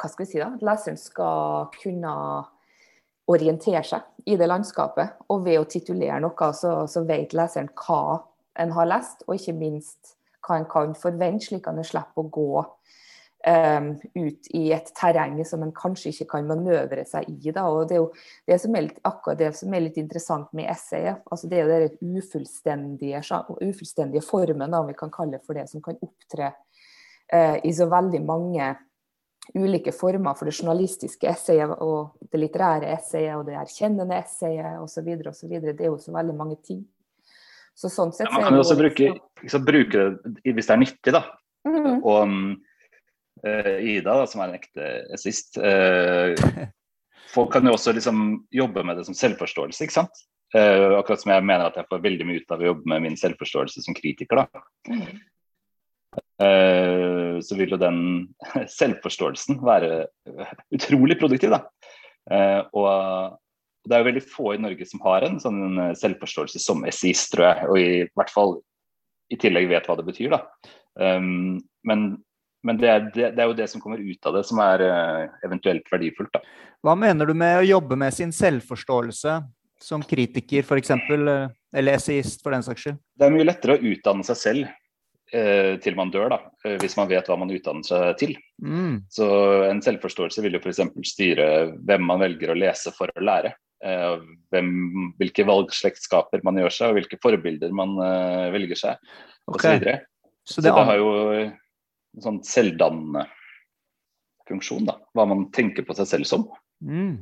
Hva 0.00 0.08
skal 0.08 0.24
vi 0.24 0.30
si 0.30 0.40
da? 0.40 0.48
At 0.56 0.64
Leseren 0.64 0.96
skal 0.96 1.68
kunne 1.76 2.14
orientere 3.30 3.82
seg 3.86 4.30
i 4.30 4.36
det 4.40 4.48
landskapet. 4.50 5.20
Og 5.30 5.44
ved 5.46 5.60
å 5.60 5.68
titulere 5.70 6.20
noe, 6.22 6.50
så, 6.56 6.74
så 6.90 7.04
vet 7.08 7.36
leseren 7.36 7.70
hva 7.78 8.20
en 8.60 8.74
har 8.76 8.90
lest, 8.90 9.24
og 9.28 9.36
ikke 9.36 9.56
minst 9.56 10.16
hva 10.46 10.58
en 10.58 10.68
kan 10.70 10.94
forvente, 10.98 11.46
slik 11.48 11.68
at 11.68 11.78
en 11.78 11.86
slipper 11.86 12.24
å 12.24 12.30
gå 12.32 12.50
um, 13.46 13.90
ut 14.14 14.50
i 14.56 14.62
et 14.74 14.90
terreng 14.96 15.38
som 15.48 15.62
en 15.64 15.72
kanskje 15.76 16.14
ikke 16.14 16.28
kan 16.34 16.48
manøvre 16.48 17.04
seg 17.08 17.28
i. 17.30 17.52
Da. 17.54 17.66
og 17.68 17.88
Det 17.88 17.96
er 17.96 18.02
jo 18.02 18.10
det 18.48 18.60
som 18.62 18.76
er 18.76 18.86
litt, 18.88 19.00
akkurat 19.06 19.40
det 19.40 19.52
som 19.58 19.74
er 19.74 19.86
litt 19.86 20.00
interessant 20.00 20.52
med 20.56 20.70
essayet. 20.72 21.22
altså 21.30 21.50
Det 21.50 21.58
er 21.58 21.64
jo 21.64 21.80
den 21.86 22.20
ufullstendige, 22.20 23.22
ufullstendige 23.60 24.24
formen, 24.26 24.70
da, 24.70 24.82
om 24.82 24.90
vi 24.90 24.98
kan 24.98 25.12
kalle 25.14 25.38
det 25.38 25.44
for 25.46 25.58
det, 25.58 25.68
som 25.70 25.84
kan 25.84 25.98
opptre 26.00 26.52
uh, 27.32 27.56
i 27.62 27.74
så 27.76 27.88
veldig 27.90 28.24
mange 28.26 28.74
ulike 29.54 29.92
former 29.92 30.36
for 30.38 30.48
det 30.48 30.54
journalistiske 30.54 31.28
essayet 31.28 31.72
og 31.82 32.16
det 32.30 32.40
litterære 32.42 32.90
essayet 32.94 33.36
og 33.36 33.46
det 33.48 33.56
erkjennende 33.58 34.18
essayet 34.20 34.80
osv. 34.82 35.12
osv. 35.32 35.54
Det 35.64 35.76
er 35.80 35.90
jo 35.90 35.98
så 35.98 36.14
veldig 36.14 36.36
mange 36.36 36.58
ting. 36.64 36.84
Så 37.74 37.90
sånn 37.92 38.12
sett 38.12 38.28
ja, 38.28 38.34
Man 38.36 38.48
kan 38.48 38.58
jo 38.58 38.64
også 38.64 38.76
bruke, 38.78 39.12
liksom, 39.42 39.64
bruke, 39.64 40.08
det 40.24 40.54
hvis 40.56 40.68
det 40.68 40.74
er 40.74 40.82
nyttig, 40.82 41.14
da. 41.16 41.22
Mm 41.68 41.76
-hmm. 41.76 42.02
Og 42.02 42.20
uh, 43.46 43.78
Ida, 43.84 44.16
da, 44.16 44.26
som 44.26 44.40
er 44.40 44.48
en 44.48 44.58
ekte 44.58 44.90
essayist 45.14 45.58
uh, 45.58 46.34
Folk 47.34 47.52
kan 47.52 47.66
jo 47.66 47.72
også 47.72 47.92
liksom 47.92 48.46
jobbe 48.50 48.82
med 48.84 48.96
det 48.96 49.06
som 49.06 49.14
selvforståelse, 49.14 49.84
ikke 49.84 49.94
sant. 49.94 50.24
Uh, 50.54 50.98
akkurat 50.98 51.20
som 51.20 51.30
jeg 51.32 51.44
mener 51.44 51.64
at 51.66 51.76
jeg 51.76 51.86
får 51.90 52.02
veldig 52.02 52.26
mye 52.26 52.40
ut 52.42 52.50
av 52.50 52.60
å 52.60 52.64
jobbe 52.64 52.90
med 52.90 53.02
min 53.02 53.16
selvforståelse 53.16 53.82
som 53.82 53.94
kritiker. 53.94 54.36
da. 54.36 54.62
Mm. 54.88 55.20
Eh, 56.40 57.40
så 57.44 57.56
vil 57.58 57.74
jo 57.74 57.80
den 57.80 58.00
selvforståelsen 58.78 59.60
være 59.64 60.06
utrolig 60.72 61.18
produktiv. 61.20 61.52
Da. 61.52 61.64
Eh, 62.32 62.62
og 62.76 63.36
det 63.84 63.96
er 63.96 64.02
jo 64.02 64.08
veldig 64.10 64.24
få 64.28 64.54
i 64.54 64.62
Norge 64.62 64.88
som 64.88 65.02
har 65.04 65.26
en 65.26 65.38
sånn 65.42 65.78
selvforståelse 65.98 66.60
som 66.62 66.84
essayist, 66.88 67.32
tror 67.34 67.48
jeg. 67.48 67.68
Og 67.68 67.78
i 67.80 67.92
hvert 68.16 68.32
fall 68.32 68.58
i 69.30 69.38
tillegg 69.40 69.70
vet 69.70 69.86
hva 69.88 69.96
det 69.98 70.08
betyr. 70.08 70.34
da. 70.34 70.42
Um, 71.00 71.60
men, 71.86 72.00
men 72.66 72.80
det, 72.80 72.88
er, 72.90 73.06
det, 73.14 73.28
det, 73.36 73.40
er, 73.40 73.46
jo 73.48 73.56
det 73.56 73.68
som 73.70 73.80
kommer 73.80 74.02
ut 74.02 74.26
av 74.26 74.34
det 74.36 74.42
som 74.48 74.60
er 74.64 74.84
uh, 74.84 75.38
eventuelt 75.46 75.86
verdifullt. 75.92 76.34
da. 76.34 76.42
Hva 76.84 76.96
mener 76.98 77.30
du 77.30 77.32
med 77.32 77.60
å 77.60 77.64
jobbe 77.68 77.96
med 78.00 78.12
sin 78.16 78.34
selvforståelse 78.36 79.38
som 79.80 80.04
kritiker 80.04 80.66
f.eks., 80.66 80.92
eller 81.00 81.94
essayist 81.94 82.42
for 82.44 82.52
den 82.52 82.66
saks 82.66 82.84
skyld? 82.84 83.00
Det 83.16 83.28
er 83.28 83.32
mye 83.32 83.48
lettere 83.48 83.78
å 83.78 83.92
utdanne 83.94 84.26
seg 84.26 84.40
selv 84.42 84.68
Eh, 84.68 84.79
til 85.30 85.96
man 85.98 86.10
dør, 86.10 86.28
da, 86.32 86.38
eh, 86.64 86.76
hvis 86.82 86.96
man 86.98 87.08
vet 87.10 87.28
hva 87.30 87.36
man 87.38 87.52
utdanner 87.54 87.86
seg 87.86 88.18
til. 88.20 88.36
Mm. 88.62 89.06
Så 89.12 89.26
En 89.68 89.82
selvforståelse 89.84 90.44
vil 90.44 90.56
jo 90.56 90.62
f.eks. 90.62 90.82
styre 91.12 91.48
hvem 91.78 92.06
man 92.06 92.22
velger 92.24 92.52
å 92.52 92.58
lese 92.58 92.92
for 92.96 93.12
å 93.14 93.24
lære. 93.24 93.54
Eh, 93.84 94.16
hvem, 94.52 94.70
hvilke 95.20 95.46
valgslektskaper 95.48 96.44
man 96.46 96.60
gjør 96.60 96.76
seg, 96.76 96.90
og 96.90 97.00
hvilke 97.00 97.20
forbilder 97.22 97.74
man 97.74 97.96
velger 98.54 98.82
seg. 98.84 99.10
Okay. 99.50 99.56
Og 99.56 99.60
så, 99.60 99.74
så 99.74 99.84
det, 99.84 99.98
så 100.50 100.66
det 100.66 100.74
har 100.76 100.96
jo 100.98 101.12
en 101.40 102.24
sånn 102.24 102.40
selvdannende 102.46 103.26
funksjon, 104.50 104.88
da. 104.88 104.98
Hva 105.14 105.28
man 105.30 105.46
tenker 105.54 105.86
på 105.86 105.94
seg 105.98 106.08
selv 106.10 106.28
som. 106.28 106.48
Mm. 106.82 107.20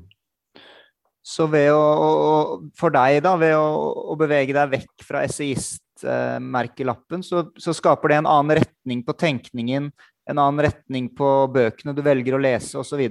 Så 1.29 1.45
ved 1.53 1.69
å, 1.77 2.61
for 2.79 2.95
deg, 2.95 3.21
da, 3.27 3.35
ved 3.41 3.53
å, 3.59 3.67
å 4.15 4.17
bevege 4.17 4.55
deg 4.57 4.73
vekk 4.79 5.05
fra 5.05 5.27
essayist 5.29 5.83
merkelappen, 6.05 7.23
så, 7.27 7.49
så, 7.59 7.75
skaper 7.75 8.13
det 8.13 8.21
en 8.21 8.31
annen 8.31 8.59
retning 8.61 9.03
på 9.07 9.15
tenkningen, 9.19 9.91
en 10.31 10.39
annen 10.39 10.65
retning 10.69 11.11
på 11.17 11.29
bøkene 11.55 11.95
du 11.97 12.03
velger 12.07 12.37
å 12.37 12.43
lese 12.43 12.79
osv. 12.79 13.03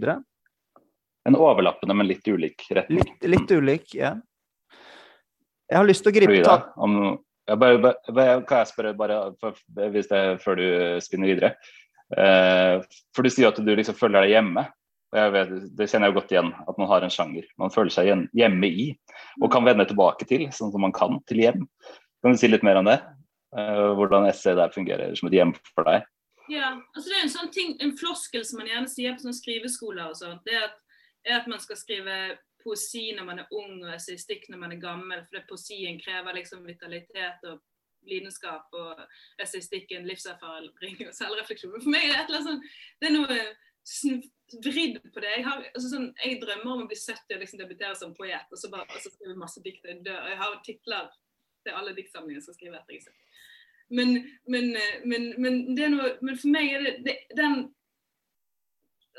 En 1.28 1.36
overlappende, 1.36 1.98
men 1.98 2.08
litt 2.08 2.28
ulik 2.28 2.70
retning. 2.72 3.04
Litt, 3.04 3.30
litt 3.34 3.52
ulik, 3.52 3.96
ja. 3.98 4.16
Jeg 5.68 5.82
har 5.82 5.88
lyst 5.88 6.06
til 6.06 6.14
å 6.14 6.16
gripe 6.16 6.44
tak 6.48 6.70
jeg 7.48 7.60
bare, 7.60 7.78
bare, 7.80 8.40
Kan 8.48 8.64
jeg 8.64 8.72
spørre, 8.72 8.96
bare 8.98 9.20
for, 9.42 9.60
hvis 9.94 10.10
det, 10.12 10.24
før 10.44 10.60
du 10.60 10.68
spinner 11.04 11.32
videre? 11.32 11.54
Eh, 12.16 12.84
for 13.16 13.24
du 13.24 13.32
sier 13.32 13.52
at 13.52 13.60
du 13.60 13.72
liksom 13.76 13.98
føler 13.98 14.26
deg 14.26 14.36
hjemme. 14.36 14.66
og 15.14 15.20
jeg 15.22 15.34
vet, 15.36 15.54
Det 15.78 15.88
kjenner 15.90 16.12
jeg 16.12 16.18
godt 16.18 16.34
igjen, 16.36 16.52
at 16.68 16.78
man 16.78 16.92
har 16.92 17.04
en 17.04 17.14
sjanger 17.14 17.48
man 17.58 17.74
føler 17.74 17.94
seg 17.94 18.28
hjemme 18.36 18.68
i. 18.68 18.90
Og 19.42 19.52
kan 19.52 19.66
vende 19.68 19.88
tilbake 19.88 20.28
til, 20.28 20.48
sånn 20.52 20.74
som 20.74 20.84
man 20.84 20.96
kan, 20.96 21.20
til 21.28 21.44
hjem. 21.46 21.68
Kan 22.22 22.34
du 22.34 22.40
si 22.42 22.50
litt 22.50 22.66
mer 22.66 22.80
om 22.82 22.90
det? 22.90 22.98
Uh, 23.56 23.94
hvordan 23.98 24.28
SE 24.36 24.56
der 24.58 24.74
fungerer 24.74 25.16
som 25.16 25.30
et 25.30 25.38
hjem 25.38 25.54
for 25.74 25.88
deg? 25.88 26.08
Ja, 26.52 26.74
altså 26.96 27.12
det 27.12 27.18
er 27.18 27.24
en 27.26 27.34
sånn 27.34 27.54
ting, 27.54 27.74
en 27.84 27.96
floskel 28.00 28.44
som 28.48 28.62
man 28.62 28.70
gjerne 28.70 28.92
sier 28.92 29.16
på 29.16 29.26
sånne 29.26 29.36
skriveskoler 29.36 30.12
og 30.12 30.20
sånt, 30.20 30.44
det 30.48 30.56
er 30.56 30.68
at, 30.70 30.78
er 31.28 31.40
at 31.42 31.50
man 31.52 31.60
skal 31.60 31.80
skrive 31.80 32.16
poesi 32.64 33.10
når 33.16 33.28
man 33.28 33.42
er 33.44 33.52
ung 33.56 33.82
og 33.82 33.94
essaystikk 33.96 34.48
når 34.52 34.62
man 34.62 34.76
er 34.76 34.84
gammel, 34.84 35.24
for 35.28 35.38
det, 35.38 35.48
poesien 35.50 36.00
krever 36.00 36.40
liksom 36.40 36.64
vitalitet 36.68 37.44
og 37.52 37.60
lidenskap, 38.08 38.72
og 38.72 39.04
essaystikken 39.44 40.08
livserfaring 40.08 41.02
og 41.10 41.14
selvrefleksjon. 41.16 41.74
Men 41.74 41.84
for 41.84 41.92
meg 41.92 42.06
er 42.08 42.14
det 42.14 42.20
et 42.22 42.30
eller 42.30 42.40
annet 42.40 42.50
sånn, 42.50 42.62
det 43.02 43.10
er 43.10 43.16
noe 43.18 43.40
vridd 44.64 45.00
på 45.14 45.24
det. 45.24 45.32
Jeg, 45.36 45.46
har, 45.48 45.64
altså 45.74 45.92
sånn, 45.92 46.10
jeg, 46.24 46.40
drømmer 46.44 46.74
om 46.74 46.84
å 46.86 46.90
bli 46.90 47.00
70 47.00 47.36
og 47.36 47.44
liksom 47.44 47.62
debutere 47.62 48.00
som 48.00 48.16
poet, 48.16 48.52
og 48.52 48.62
så, 48.62 48.72
bare, 48.72 48.88
og 48.88 49.04
så 49.04 49.12
skrive 49.12 49.40
masse 49.40 49.64
dikt 49.66 49.88
og 49.88 50.04
dø. 50.08 50.16
Jeg 50.32 50.40
har 50.42 50.60
titler 50.66 51.12
til 51.68 51.78
alle 51.78 51.96
diktsamlingene 51.98 52.40
jeg 52.40 52.48
skal 52.48 52.58
skrive 52.58 52.80
etter. 52.80 52.98
Ikke? 52.98 53.12
Men, 53.98 54.14
men, 54.52 54.72
eh, 54.76 54.96
men, 55.08 55.58
noe, 55.94 56.14
men 56.22 56.40
for 56.40 56.52
meg 56.52 56.72
er 56.76 56.88
det, 56.88 56.96
det 57.06 57.18
den 57.38 57.60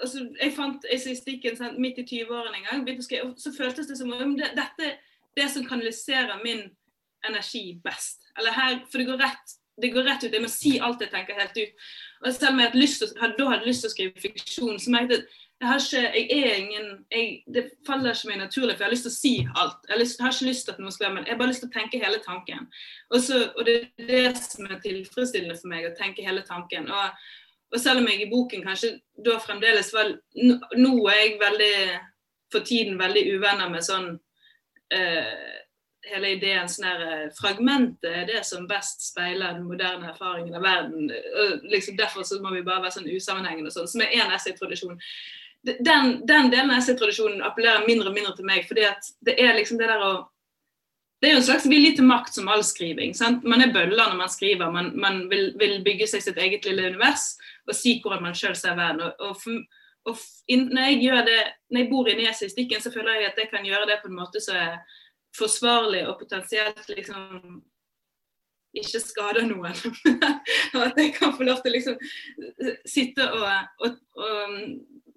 altså, 0.01 0.27
Jeg 0.41 0.57
fant 0.57 0.85
essayistikken 0.93 1.61
midt 1.81 2.03
i 2.03 2.09
20-årene 2.09 2.61
en 2.61 2.67
gang. 2.69 3.39
Så 3.41 3.55
føltes 3.57 3.89
det 3.89 4.01
som 4.01 4.13
om 4.13 4.37
det, 4.39 4.53
dette 4.59 4.97
det 5.39 5.47
som 5.53 5.67
kanaliserer 5.67 6.41
min 6.43 6.67
energi 7.27 7.81
best. 7.85 8.27
Eller 8.39 8.55
her, 8.55 8.85
For 8.91 8.99
det 8.99 9.09
går 9.09 9.23
rett 9.23 9.59
det 9.83 9.93
går 9.95 10.03
rett 10.03 10.25
ut. 10.25 10.33
Jeg 10.35 10.43
må 10.43 10.51
si 10.51 10.73
alt 10.83 11.03
jeg 11.03 11.13
tenker 11.13 11.39
helt 11.39 11.59
ut. 11.59 11.91
Og 12.25 12.33
selv 12.35 12.51
om 12.51 12.61
jeg 12.61 12.71
hadde 12.71 12.81
lyst 12.81 13.03
til, 13.03 13.13
da 13.39 13.51
hadde 13.53 13.69
lyst 13.69 13.85
til 13.85 13.91
å 13.91 13.95
skrive 13.95 14.23
fiksjon, 14.25 14.81
så 14.83 14.91
merket 14.95 15.15
jeg 15.15 15.23
at 15.23 15.37
jeg 15.61 15.69
har 15.69 15.81
ikke, 15.81 16.01
jeg 16.31 16.51
er 16.51 16.55
ingen, 16.55 17.07
jeg, 17.11 17.43
Det 17.55 17.71
faller 17.87 18.15
ikke 18.15 18.29
meg 18.29 18.39
naturlig, 18.39 18.77
for 18.77 18.85
jeg 18.85 18.89
har 18.89 18.95
lyst 18.95 19.07
til 19.09 19.15
å 19.15 19.17
si 19.17 19.33
alt. 19.63 19.81
Jeg 19.89 19.95
har, 19.95 20.01
lyst, 20.01 20.19
jeg 20.19 20.25
har 20.25 20.37
ikke 20.37 20.51
lyst 20.51 20.65
til 20.65 20.75
at 20.75 20.79
noen 20.79 20.95
skal 20.95 21.07
være, 21.07 21.15
men 21.17 21.27
jeg 21.27 21.35
har 21.35 21.41
bare 21.41 21.51
lyst 21.51 21.65
til 21.65 21.71
å 21.71 21.75
tenke 21.75 22.03
hele 22.05 22.21
tanken. 22.27 22.69
Og, 23.11 23.19
så, 23.27 23.41
og 23.57 23.67
det 23.67 23.75
er 23.81 24.13
det 24.13 24.43
som 24.45 24.69
er 24.69 24.83
tilfredsstillende 24.85 25.59
for 25.59 25.73
meg, 25.73 25.89
å 25.89 25.97
tenke 25.99 26.27
hele 26.27 26.45
tanken. 26.47 26.87
Og, 26.95 27.25
og 27.75 27.83
selv 27.83 28.05
om 28.05 28.07
jeg 28.11 28.23
i 28.23 28.31
boken 28.31 28.63
kanskje 28.69 28.93
da 29.27 29.35
fremdeles 29.43 29.91
var 29.93 30.15
Nå 30.79 30.93
er 31.11 31.19
jeg 31.25 31.41
veldig, 31.43 31.75
for 32.55 32.69
tiden 32.69 33.01
veldig 33.03 33.25
uvenner 33.35 33.73
med 33.75 33.85
sånn 33.85 34.13
uh, 34.95 35.59
hele 36.09 36.31
ideen 36.37 36.71
sånn 36.71 36.87
her 36.87 37.03
eh, 37.05 37.25
Fragmentet 37.37 38.07
er 38.09 38.29
det 38.31 38.45
som 38.47 38.69
best 38.71 39.03
speiler 39.11 39.59
den 39.59 39.67
moderne 39.69 40.13
erfaringen 40.13 40.55
av 40.57 40.65
verden. 40.65 41.11
Liksom 41.69 41.99
Derfor 41.99 42.25
så 42.25 42.39
må 42.41 42.55
vi 42.55 42.63
bare 42.65 42.87
være 42.87 42.95
sånn 42.95 43.11
usammenhengende 43.11 43.69
og 43.69 43.75
sånn, 43.75 43.91
som 43.91 44.07
er 44.07 44.15
én 44.17 44.33
essaytradisjon 44.33 44.97
den, 45.85 46.27
den 46.27 46.51
delen 46.53 46.73
av 46.73 46.81
essaytradisjonen 46.81 47.45
appellerer 47.47 47.87
mindre 47.87 48.11
og 48.11 48.17
mindre 48.17 48.35
til 48.37 48.49
meg. 48.49 48.67
fordi 48.69 48.85
at 48.89 49.09
det 49.27 49.39
er 49.43 49.57
liksom 49.57 49.81
det 49.81 49.91
der 49.91 50.05
å 50.05 50.13
det 51.19 51.29
er 51.29 51.33
jo 51.35 51.41
en 51.41 51.47
slags 51.49 51.65
vilje 51.67 51.97
til 51.99 52.07
makt 52.07 52.37
som 52.37 52.47
all 52.47 52.61
skriving. 52.63 53.11
Sant? 53.17 53.43
Man 53.43 53.63
er 53.65 53.73
bøller 53.75 54.07
når 54.07 54.19
man 54.21 54.31
skriver. 54.31 54.71
Man, 54.71 54.93
man 55.03 55.25
vil, 55.31 55.49
vil, 55.59 55.81
bygge 55.83 56.07
seg 56.07 56.23
sitt 56.23 56.39
eget 56.39 56.69
lille 56.69 56.93
univers 56.93 57.33
og 57.67 57.75
si 57.75 57.97
hvordan 57.99 58.23
man 58.29 58.37
sjøl 58.39 58.55
ser 58.55 58.77
verden. 58.79 59.03
Og, 59.03 59.25
og, 59.27 59.57
og 60.07 60.21
in, 60.47 60.69
når, 60.71 60.93
jeg 60.95 61.25
det, 61.27 61.41
når 61.73 61.83
jeg 61.83 61.91
bor 61.91 62.11
i 62.13 62.29
essayistikken, 62.31 62.85
så 62.85 62.95
føler 62.95 63.19
jeg 63.19 63.33
at 63.33 63.43
jeg 63.43 63.51
kan 63.51 63.67
gjøre 63.67 63.89
det 63.91 63.99
på 64.05 64.13
en 64.13 64.21
måte 64.21 64.43
som 64.45 64.61
er 64.63 64.79
forsvarlig 65.37 66.05
og 66.07 66.21
potensielt 66.23 66.87
liksom 66.95 67.59
ikke 68.79 69.01
skader 69.03 69.49
noen. 69.49 69.75
og 70.77 70.81
at 70.87 71.03
jeg 71.03 71.15
kan 71.19 71.35
få 71.35 71.47
lov 71.49 71.63
til 71.65 71.73
å 71.73 71.77
liksom 71.77 71.99
sitte 72.87 73.27
og, 73.35 73.49
og, 73.83 73.99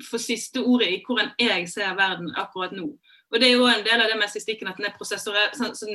og 0.01 0.09
få 0.09 0.19
siste 0.21 0.61
ordet 0.61 0.89
i 0.91 1.01
hvordan 1.05 1.31
jeg 1.39 1.69
ser 1.69 1.95
verden 1.97 2.33
akkurat 2.37 2.75
nå. 2.75 2.89
Og 3.31 3.39
Det 3.39 3.47
er 3.47 3.55
jo 3.55 3.67
en 3.69 3.85
del 3.85 4.01
av 4.01 4.09
det 4.11 4.17
med 4.19 4.27
statistikken 4.27 4.67
at 4.67 4.77
den 4.77 4.89
er 4.89 4.97
prosessorert, 4.97 5.55
sånn, 5.55 5.75
som 5.77 5.91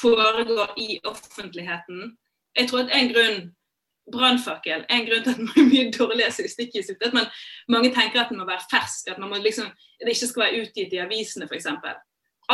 foregår 0.00 0.76
i 0.78 1.00
offentligheten. 1.04 2.12
Jeg 2.56 2.70
tror 2.70 2.84
at 2.84 2.94
en 2.94 3.10
grunn 3.10 3.40
brannfakkel 4.12 4.84
en 4.88 5.06
grunn 5.06 5.24
til 5.24 5.32
at 5.32 5.40
man 5.42 5.56
er 5.58 5.70
mye 5.70 5.86
dårligere 5.94 6.34
statistikk 6.34 6.76
i 6.78 6.82
sitt, 6.86 7.02
at 7.02 7.14
man, 7.16 7.26
mange 7.72 7.90
tenker 7.94 8.22
at 8.22 8.30
den 8.30 8.38
må 8.38 8.46
være 8.48 8.68
fersk, 8.70 9.10
at 9.10 9.18
man 9.18 9.32
må 9.32 9.40
liksom, 9.42 9.66
det 9.98 10.14
ikke 10.14 10.30
skal 10.30 10.44
være 10.44 10.62
utgitt 10.62 10.94
i 10.94 11.02
avisene 11.02 11.48
f.eks. 11.50 11.66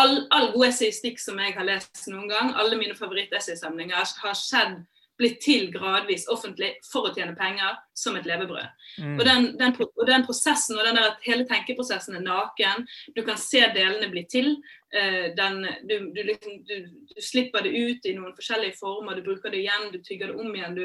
All, 0.01 0.15
all 0.33 0.49
god 0.55 0.73
statistikk 0.73 1.21
som 1.21 1.41
jeg 1.43 1.53
har 1.59 1.69
lest 1.69 2.07
noen 2.09 2.31
gang, 2.31 2.55
alle 2.57 2.79
mine 2.81 2.97
favorittessaysamlinger 2.97 4.17
har 4.25 4.39
skjedd 4.39 4.81
blitt 5.23 5.39
til 5.45 5.69
gradvis 5.73 6.27
offentlig 6.33 6.73
for 6.85 7.07
å 7.09 7.13
tjene 7.15 7.37
penger 7.39 7.79
som 7.97 8.17
et 8.19 8.27
levebrød. 8.29 8.69
Mm. 8.99 9.15
Og, 9.15 9.23
den, 9.29 9.49
den, 9.61 9.75
og, 9.87 10.05
den, 10.09 10.27
prosessen 10.27 10.79
og 10.79 10.87
den 10.89 10.99
der, 10.99 11.15
hele 11.25 11.47
tenkeprosessen 11.49 12.19
er 12.19 12.27
naken. 12.27 12.87
Du 13.17 13.23
kan 13.27 13.41
se 13.41 13.63
delene 13.77 14.11
bli 14.13 14.27
til. 14.31 14.55
Uh, 14.93 15.33
den, 15.39 15.63
du, 15.89 15.97
du, 16.13 16.23
liksom, 16.29 16.61
du, 16.69 16.77
du, 17.13 17.19
slipper 17.23 17.65
det 17.65 17.73
ut 17.73 18.11
i 18.11 18.17
noen 18.19 18.37
forskjellige 18.37 18.79
former. 18.81 19.19
Du 19.19 19.27
bruker 19.31 19.55
det 19.55 19.65
igjen, 19.65 19.91
du 19.95 20.01
tygger 20.03 20.33
det 20.33 20.39
om 20.43 20.55
igjen. 20.55 20.79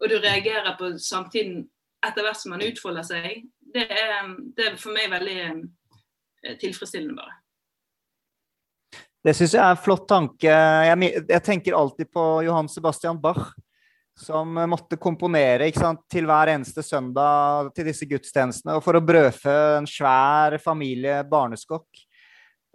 og 0.00 0.10
du 0.10 0.18
reagerer 0.18 0.74
på 0.78 0.94
samtiden 0.98 1.64
etter 2.04 2.26
hvert 2.26 2.40
som 2.40 2.54
man 2.54 2.64
utfolder 2.66 3.06
seg. 3.06 3.46
Det 3.74 3.88
er, 3.90 4.28
det 4.56 4.70
er 4.70 4.76
for 4.78 4.94
meg 4.94 5.10
veldig 5.12 5.40
uh, 5.50 6.54
tilfredsstillende, 6.62 7.18
bare. 7.18 7.40
Det 9.24 9.32
syns 9.32 9.54
jeg 9.56 9.62
er 9.64 9.72
en 9.72 9.80
flott 9.80 10.04
tanke. 10.08 10.52
Jeg, 10.52 11.10
jeg, 11.30 11.42
tenker 11.46 11.76
alltid 11.78 12.10
på 12.12 12.24
Johan 12.44 12.68
Sebastian 12.68 13.20
Bach, 13.22 13.54
som 14.18 14.54
måtte 14.70 14.98
komponere 15.00 15.66
sant, 15.74 16.04
til 16.10 16.28
hver 16.28 16.52
eneste 16.54 16.84
søndag 16.86 17.72
til 17.74 17.88
disse 17.90 18.06
gudstjenestene. 18.08 18.76
Og 18.78 18.84
for 18.84 18.96
å 18.96 19.04
brødfø 19.04 19.54
en 19.80 19.88
svær 19.90 20.58
familie 20.62 21.22
barneskokk. 21.28 22.04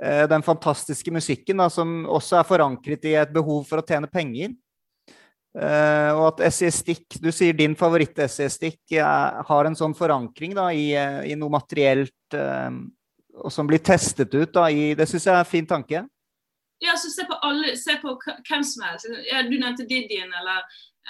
Eh, 0.03 0.25
den 0.31 0.43
fantastiske 0.43 1.11
musikken 1.15 1.63
da, 1.63 1.69
som 1.71 2.03
også 2.07 2.39
er 2.39 2.49
forankret 2.49 3.07
i 3.07 3.15
et 3.19 3.31
behov 3.35 3.63
for 3.69 3.81
å 3.81 3.87
tjene 3.87 4.11
penger. 4.11 4.55
Uh, 5.49 6.13
og 6.13 6.23
at 6.27 6.41
essayistikk 6.45 7.15
Du 7.17 7.31
sier 7.33 7.55
din 7.57 7.73
favoritt-essayistikk 7.73 8.93
har 9.01 9.65
en 9.65 9.75
sånn 9.75 9.95
forankring 9.97 10.53
da, 10.53 10.67
i, 10.69 10.91
i 10.93 11.33
noe 11.33 11.49
materielt 11.55 12.37
og 13.43 13.51
som 13.51 13.67
blir 13.67 13.81
testet 13.83 14.33
ut. 14.33 14.51
Da, 14.53 14.67
i, 14.69 14.93
det 14.97 15.07
syns 15.09 15.27
jeg 15.27 15.33
er 15.33 15.41
en 15.41 15.49
fin 15.49 15.67
tanke. 15.67 16.03
Ja, 16.79 16.95
så 16.95 17.11
se 17.11 17.25
på, 17.27 17.35
alle, 17.43 17.73
se 17.75 17.97
på 17.99 18.13
hvem 18.23 18.63
som 18.63 18.85
helst. 18.87 19.09
Ja, 19.27 19.43
du 19.43 19.55
nevnte 19.57 19.87
Didien 19.87 20.31
eller, 20.41 20.63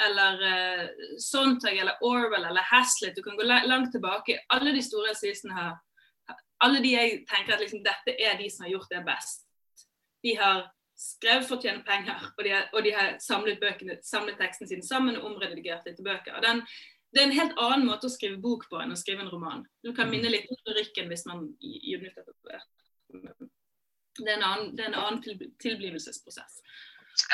eller 0.06 0.42
uh, 0.42 0.88
Sontag 1.20 1.78
eller 1.78 2.04
Orwell 2.06 2.46
eller 2.46 2.66
Haslett. 2.72 3.16
Du 3.16 3.24
kan 3.24 3.38
gå 3.38 3.44
langt 3.44 3.92
tilbake. 3.92 4.40
Alle 4.48 4.74
de 4.76 4.84
store 4.84 5.12
essayistene 5.12 5.56
her, 5.56 5.78
alle 6.64 6.82
de 6.84 6.92
jeg 6.94 7.24
tenker 7.30 7.56
at 7.56 7.64
liksom, 7.64 7.84
dette 7.84 8.16
er 8.20 8.38
de 8.40 8.50
som 8.52 8.66
har 8.66 8.76
gjort 8.76 8.92
det 8.92 9.04
best. 9.08 9.48
De 10.24 10.36
har 10.40 10.66
skrevet 11.00 11.48
for 11.48 11.56
å 11.56 11.64
tjene 11.64 11.86
penger, 11.88 12.26
og 12.36 12.44
de 12.44 12.52
har, 12.52 12.66
og 12.76 12.84
de 12.84 12.92
har 12.96 13.14
samlet, 13.24 13.60
bøkene, 13.62 14.02
samlet 14.04 14.40
teksten 14.42 14.68
sin 14.68 14.84
sammen 14.84 15.16
og 15.20 15.30
omredigert 15.32 15.88
litt 15.88 16.02
bøker. 16.04 16.36
Og 16.36 16.44
den, 16.44 16.60
det 17.16 17.22
er 17.22 17.30
en 17.30 17.38
helt 17.38 17.62
annen 17.64 17.88
måte 17.88 18.10
å 18.10 18.12
skrive 18.12 18.42
bok 18.44 18.68
på 18.72 18.82
enn 18.84 18.92
å 18.92 19.00
skrive 19.00 19.24
en 19.24 19.32
roman. 19.32 19.64
Du 19.86 19.94
kan 19.96 20.12
minne 20.12 20.32
litt 20.32 20.52
om 20.52 20.60
lyrikken 20.68 21.08
hvis 21.12 21.24
man 21.30 21.48
utnytter 21.56 22.28
det 22.28 22.60
det 24.20 24.34
er 24.34 24.38
en 24.38 24.44
annen, 24.44 24.80
en 24.80 24.98
annen 25.00 25.22
tilblivelsesprosess. 25.64 26.60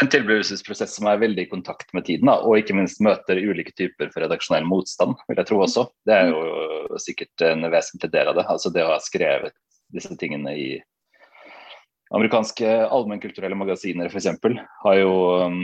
En 0.01 0.09
tilblivelsesprosess 0.11 0.95
som 0.97 1.07
er 1.09 1.21
veldig 1.21 1.45
i 1.45 1.49
kontakt 1.51 1.93
med 1.93 2.05
tiden, 2.07 2.29
da, 2.29 2.39
og 2.41 2.57
ikke 2.59 2.75
minst 2.77 3.01
møter 3.03 3.39
ulike 3.39 3.73
typer 3.77 4.09
for 4.13 4.23
redaksjonell 4.25 4.65
motstand, 4.67 5.15
vil 5.29 5.39
jeg 5.39 5.49
tro 5.49 5.61
også. 5.63 5.85
Det 6.07 6.15
er 6.15 6.31
jo 6.31 6.99
sikkert 7.01 7.45
en 7.47 7.67
vesentlig 7.71 8.11
del 8.13 8.31
av 8.31 8.39
det. 8.39 8.47
Altså 8.51 8.71
det 8.73 8.85
å 8.85 8.91
ha 8.93 8.99
skrevet 9.03 9.55
disse 9.95 10.15
tingene 10.19 10.55
i 10.57 10.69
amerikanske 12.15 12.69
allmennkulturelle 12.85 13.57
magasiner 13.57 14.11
f.eks. 14.11 14.29
Har, 14.83 15.01
um, 15.05 15.63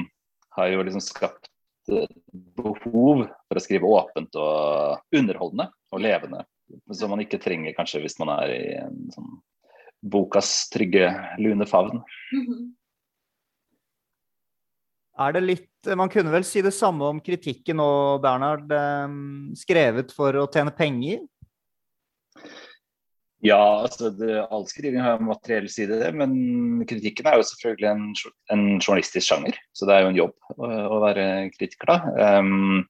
har 0.57 0.71
jo 0.73 0.85
liksom 0.87 1.03
skapt 1.03 1.51
behov 1.87 3.25
for 3.27 3.57
å 3.57 3.63
skrive 3.63 3.89
åpent 3.89 4.35
og 4.39 5.17
underholdende 5.17 5.69
og 5.91 6.03
levende. 6.03 6.43
Som 6.95 7.11
man 7.11 7.23
ikke 7.23 7.41
trenger 7.41 7.75
kanskje 7.75 8.03
hvis 8.05 8.19
man 8.21 8.31
er 8.37 8.53
i 8.53 8.61
en 8.79 8.99
sånn 9.11 9.31
bokas 10.01 10.69
trygge, 10.73 11.11
lune 11.37 11.65
favn. 11.69 12.01
Mm 12.33 12.45
-hmm. 12.45 12.69
Er 15.27 15.37
det 15.37 15.43
litt 15.45 15.91
Man 15.97 16.11
kunne 16.13 16.33
vel 16.33 16.45
si 16.45 16.61
det 16.61 16.73
samme 16.75 17.07
om 17.09 17.21
kritikken 17.23 17.79
nå, 17.81 17.91
Bernhard. 18.21 18.69
Ehm, 18.69 19.53
skrevet 19.57 20.13
for 20.13 20.35
å 20.37 20.47
tjene 20.51 20.73
penger? 20.77 21.23
Ja, 23.41 23.81
altså 23.81 24.11
det, 24.13 24.35
all 24.53 24.67
skriving 24.69 25.01
har 25.01 25.17
en 25.17 25.25
materiell 25.25 25.65
side, 25.73 26.11
men 26.13 26.83
kritikken 26.85 27.25
er 27.25 27.39
jo 27.39 27.47
selvfølgelig 27.49 27.87
en, 27.89 28.03
en, 28.53 28.65
journalistisk 28.77 29.31
sjanger. 29.31 29.57
Så 29.73 29.89
det 29.89 29.95
er 29.95 30.03
jo 30.03 30.11
en 30.11 30.19
jobb 30.19 30.35
å, 30.53 30.69
å 30.69 30.99
være 31.01 31.25
kritiker, 31.55 31.89
da. 31.89 32.37
Um, 32.37 32.83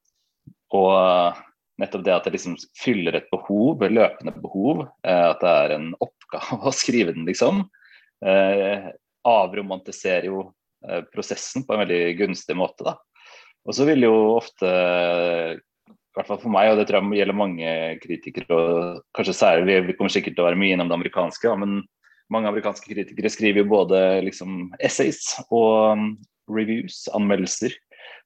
og 0.76 1.40
nettopp 1.82 2.04
det 2.04 2.16
at 2.18 2.28
det 2.28 2.36
liksom 2.36 2.58
fyller 2.78 3.16
et 3.18 3.32
behov, 3.32 3.80
et 3.84 3.96
løpende 3.96 4.36
behov. 4.44 4.86
Eh, 5.08 5.28
at 5.32 5.40
det 5.44 5.54
er 5.64 5.76
en 5.78 5.88
oppgave 6.04 6.60
å 6.70 6.76
skrive 6.76 7.16
den, 7.16 7.28
liksom. 7.30 7.64
Uh, 8.22 8.92
avromantiserer 9.28 10.28
jo 10.30 10.44
eh, 10.44 10.54
prosessen 11.14 11.66
på 11.68 11.76
en 11.76 11.84
veldig 11.84 12.04
gunstig 12.20 12.56
måte, 12.58 12.86
da. 12.88 12.98
Og 13.68 13.78
så 13.78 13.86
vil 13.86 14.08
jo 14.08 14.14
ofte, 14.34 14.68
i 14.68 16.18
hvert 16.18 16.30
fall 16.30 16.40
for 16.42 16.54
meg, 16.54 16.72
og 16.72 16.80
det 16.80 16.88
tror 16.90 17.04
jeg 17.04 17.22
gjelder 17.22 17.38
mange 17.38 17.74
kritikere, 18.02 18.48
og 18.58 19.02
kanskje 19.18 19.38
særlig, 19.38 19.82
vi 19.86 19.96
kommer 19.98 20.14
sikkert 20.14 20.38
til 20.38 20.46
å 20.46 20.50
være 20.50 20.60
mye 20.60 20.76
innom 20.76 20.90
det 20.90 20.98
amerikanske, 20.98 21.46
ja, 21.46 21.58
men 21.60 21.84
mange 22.32 22.50
amerikanske 22.50 22.88
kritikere 22.88 23.32
skriver 23.32 23.62
jo 23.62 23.72
både 23.74 24.00
liksom 24.26 24.70
essays 24.84 25.34
og 25.50 25.98
um, 25.98 26.06
reviews, 26.52 27.04
anmeldelser. 27.16 27.76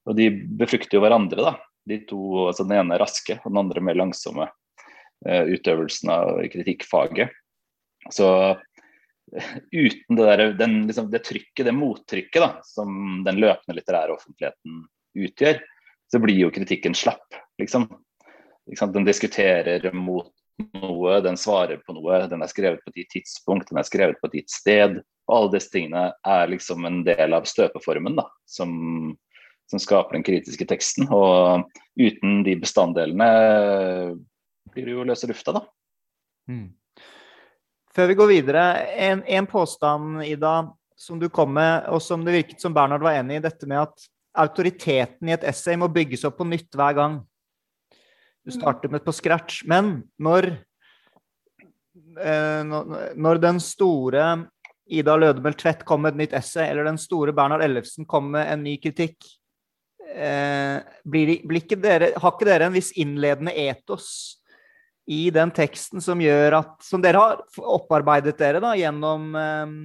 Og 0.05 0.17
de 0.19 0.29
befrukter 0.59 0.99
jo 0.99 1.03
hverandre, 1.03 1.41
da. 1.41 1.55
De 1.85 1.99
to, 2.09 2.19
altså 2.47 2.65
Den 2.65 2.79
ene 2.79 2.97
raske 3.01 3.39
og 3.41 3.49
den 3.49 3.61
andre 3.61 3.81
mer 3.85 3.97
langsomme 3.97 4.45
uh, 4.45 5.43
utøvelsen 5.49 6.13
av 6.13 6.37
kritikkfaget. 6.53 7.33
Så 8.13 8.29
uten 9.71 10.15
det, 10.15 10.25
der, 10.25 10.43
den, 10.59 10.75
liksom, 10.87 11.09
det 11.11 11.23
trykket, 11.25 11.65
det 11.65 11.75
mottrykket 11.75 12.41
da, 12.43 12.49
som 12.67 13.23
den 13.25 13.39
løpende 13.41 13.77
litterære 13.79 14.15
offentligheten 14.15 14.83
utgjør, 15.15 15.61
så 16.11 16.21
blir 16.21 16.37
jo 16.37 16.53
kritikken 16.53 16.95
slapp, 16.97 17.37
liksom. 17.61 17.89
Den 18.65 19.05
diskuterer 19.05 19.91
mot 19.93 20.31
noe, 20.73 21.19
den 21.21 21.37
svarer 21.37 21.81
på 21.83 21.93
noe, 21.95 22.23
den 22.31 22.41
er 22.41 22.49
skrevet 22.49 22.81
på 22.83 22.93
et 22.93 23.01
gitt 23.01 23.11
tidspunkt, 23.17 23.69
den 23.69 23.81
er 23.81 23.87
skrevet 23.87 24.21
på 24.21 24.29
et 24.29 24.39
gitt 24.39 24.53
sted. 24.53 25.01
Og 25.25 25.35
alle 25.35 25.53
disse 25.55 25.73
tingene 25.73 26.07
er 26.25 26.49
liksom 26.51 26.85
en 26.87 27.01
del 27.05 27.35
av 27.35 27.47
støpeformen 27.49 28.17
da, 28.17 28.27
som, 28.49 28.71
som 29.69 29.81
skaper 29.81 30.17
den 30.17 30.25
kritiske 30.25 30.67
teksten. 30.69 31.09
Og 31.13 31.65
uten 31.99 32.43
de 32.45 32.55
bestanddelene 32.61 33.29
blir 34.73 34.89
det 34.89 34.95
jo 34.95 35.05
løse 35.07 35.29
lufta, 35.29 35.57
da. 35.59 35.65
Mm. 36.49 36.69
Før 37.95 38.09
vi 38.11 38.17
går 38.19 38.27
videre, 38.27 38.63
en, 38.99 39.21
en, 39.23 39.45
påstand, 39.47 40.19
Ida, 40.27 40.55
som 40.99 41.19
du 41.19 41.29
kom 41.31 41.53
med, 41.55 41.85
og 41.87 42.01
som 42.03 42.25
det 42.25 42.33
virket 42.35 42.63
som 42.63 42.73
Bernhard 42.75 43.05
var 43.05 43.21
enig 43.21 43.39
i, 43.39 43.45
dette 43.45 43.69
med 43.71 43.85
at 43.85 44.07
autoriteten 44.35 45.29
i 45.29 45.35
et 45.35 45.45
essay 45.47 45.79
må 45.79 45.87
bygges 45.87 46.25
opp 46.27 46.41
på 46.41 46.47
nytt 46.49 46.75
hver 46.75 46.97
gang. 46.97 47.21
Du 48.45 48.51
starter 48.51 48.91
med 48.91 49.05
på 49.05 49.15
scratch. 49.15 49.63
Men 49.63 50.03
når, 50.19 50.49
eh, 52.19 52.75
når 53.15 53.41
den 53.41 53.63
store 53.63 54.27
Ida 54.85 55.15
Lødemel 55.15 55.55
Tvedt 55.57 55.87
kom 55.87 56.03
med 56.03 56.13
et 56.13 56.25
nytt 56.25 56.35
essay, 56.37 56.67
eller 56.67 56.83
den 56.85 56.99
store 56.99 57.33
Bernhard 57.33 57.63
Ellefsen 57.63 58.05
kom 58.05 58.27
med 58.35 58.51
en 58.51 58.63
ny 58.67 58.75
kritikk, 58.83 59.17
eh, 60.11 60.83
blir, 61.07 61.37
blir 61.47 61.63
ikke 61.63 61.79
dere, 61.79 62.11
har 62.19 62.35
ikke 62.35 62.51
dere 62.51 62.67
en 62.67 62.75
viss 62.75 62.91
innledende 62.99 63.55
etos 63.55 64.43
i 65.05 65.29
den 65.33 65.51
teksten 65.53 66.01
som 66.01 66.21
gjør 66.21 66.59
at 66.61 66.85
Som 66.85 67.03
dere 67.03 67.21
har 67.21 67.43
opparbeidet 67.61 68.37
dere 68.39 68.61
da, 68.63 68.73
gjennom, 68.77 69.27
eh, 69.37 69.75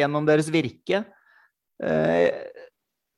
gjennom 0.00 0.28
deres 0.28 0.48
virke. 0.52 1.04
Eh, 1.82 2.28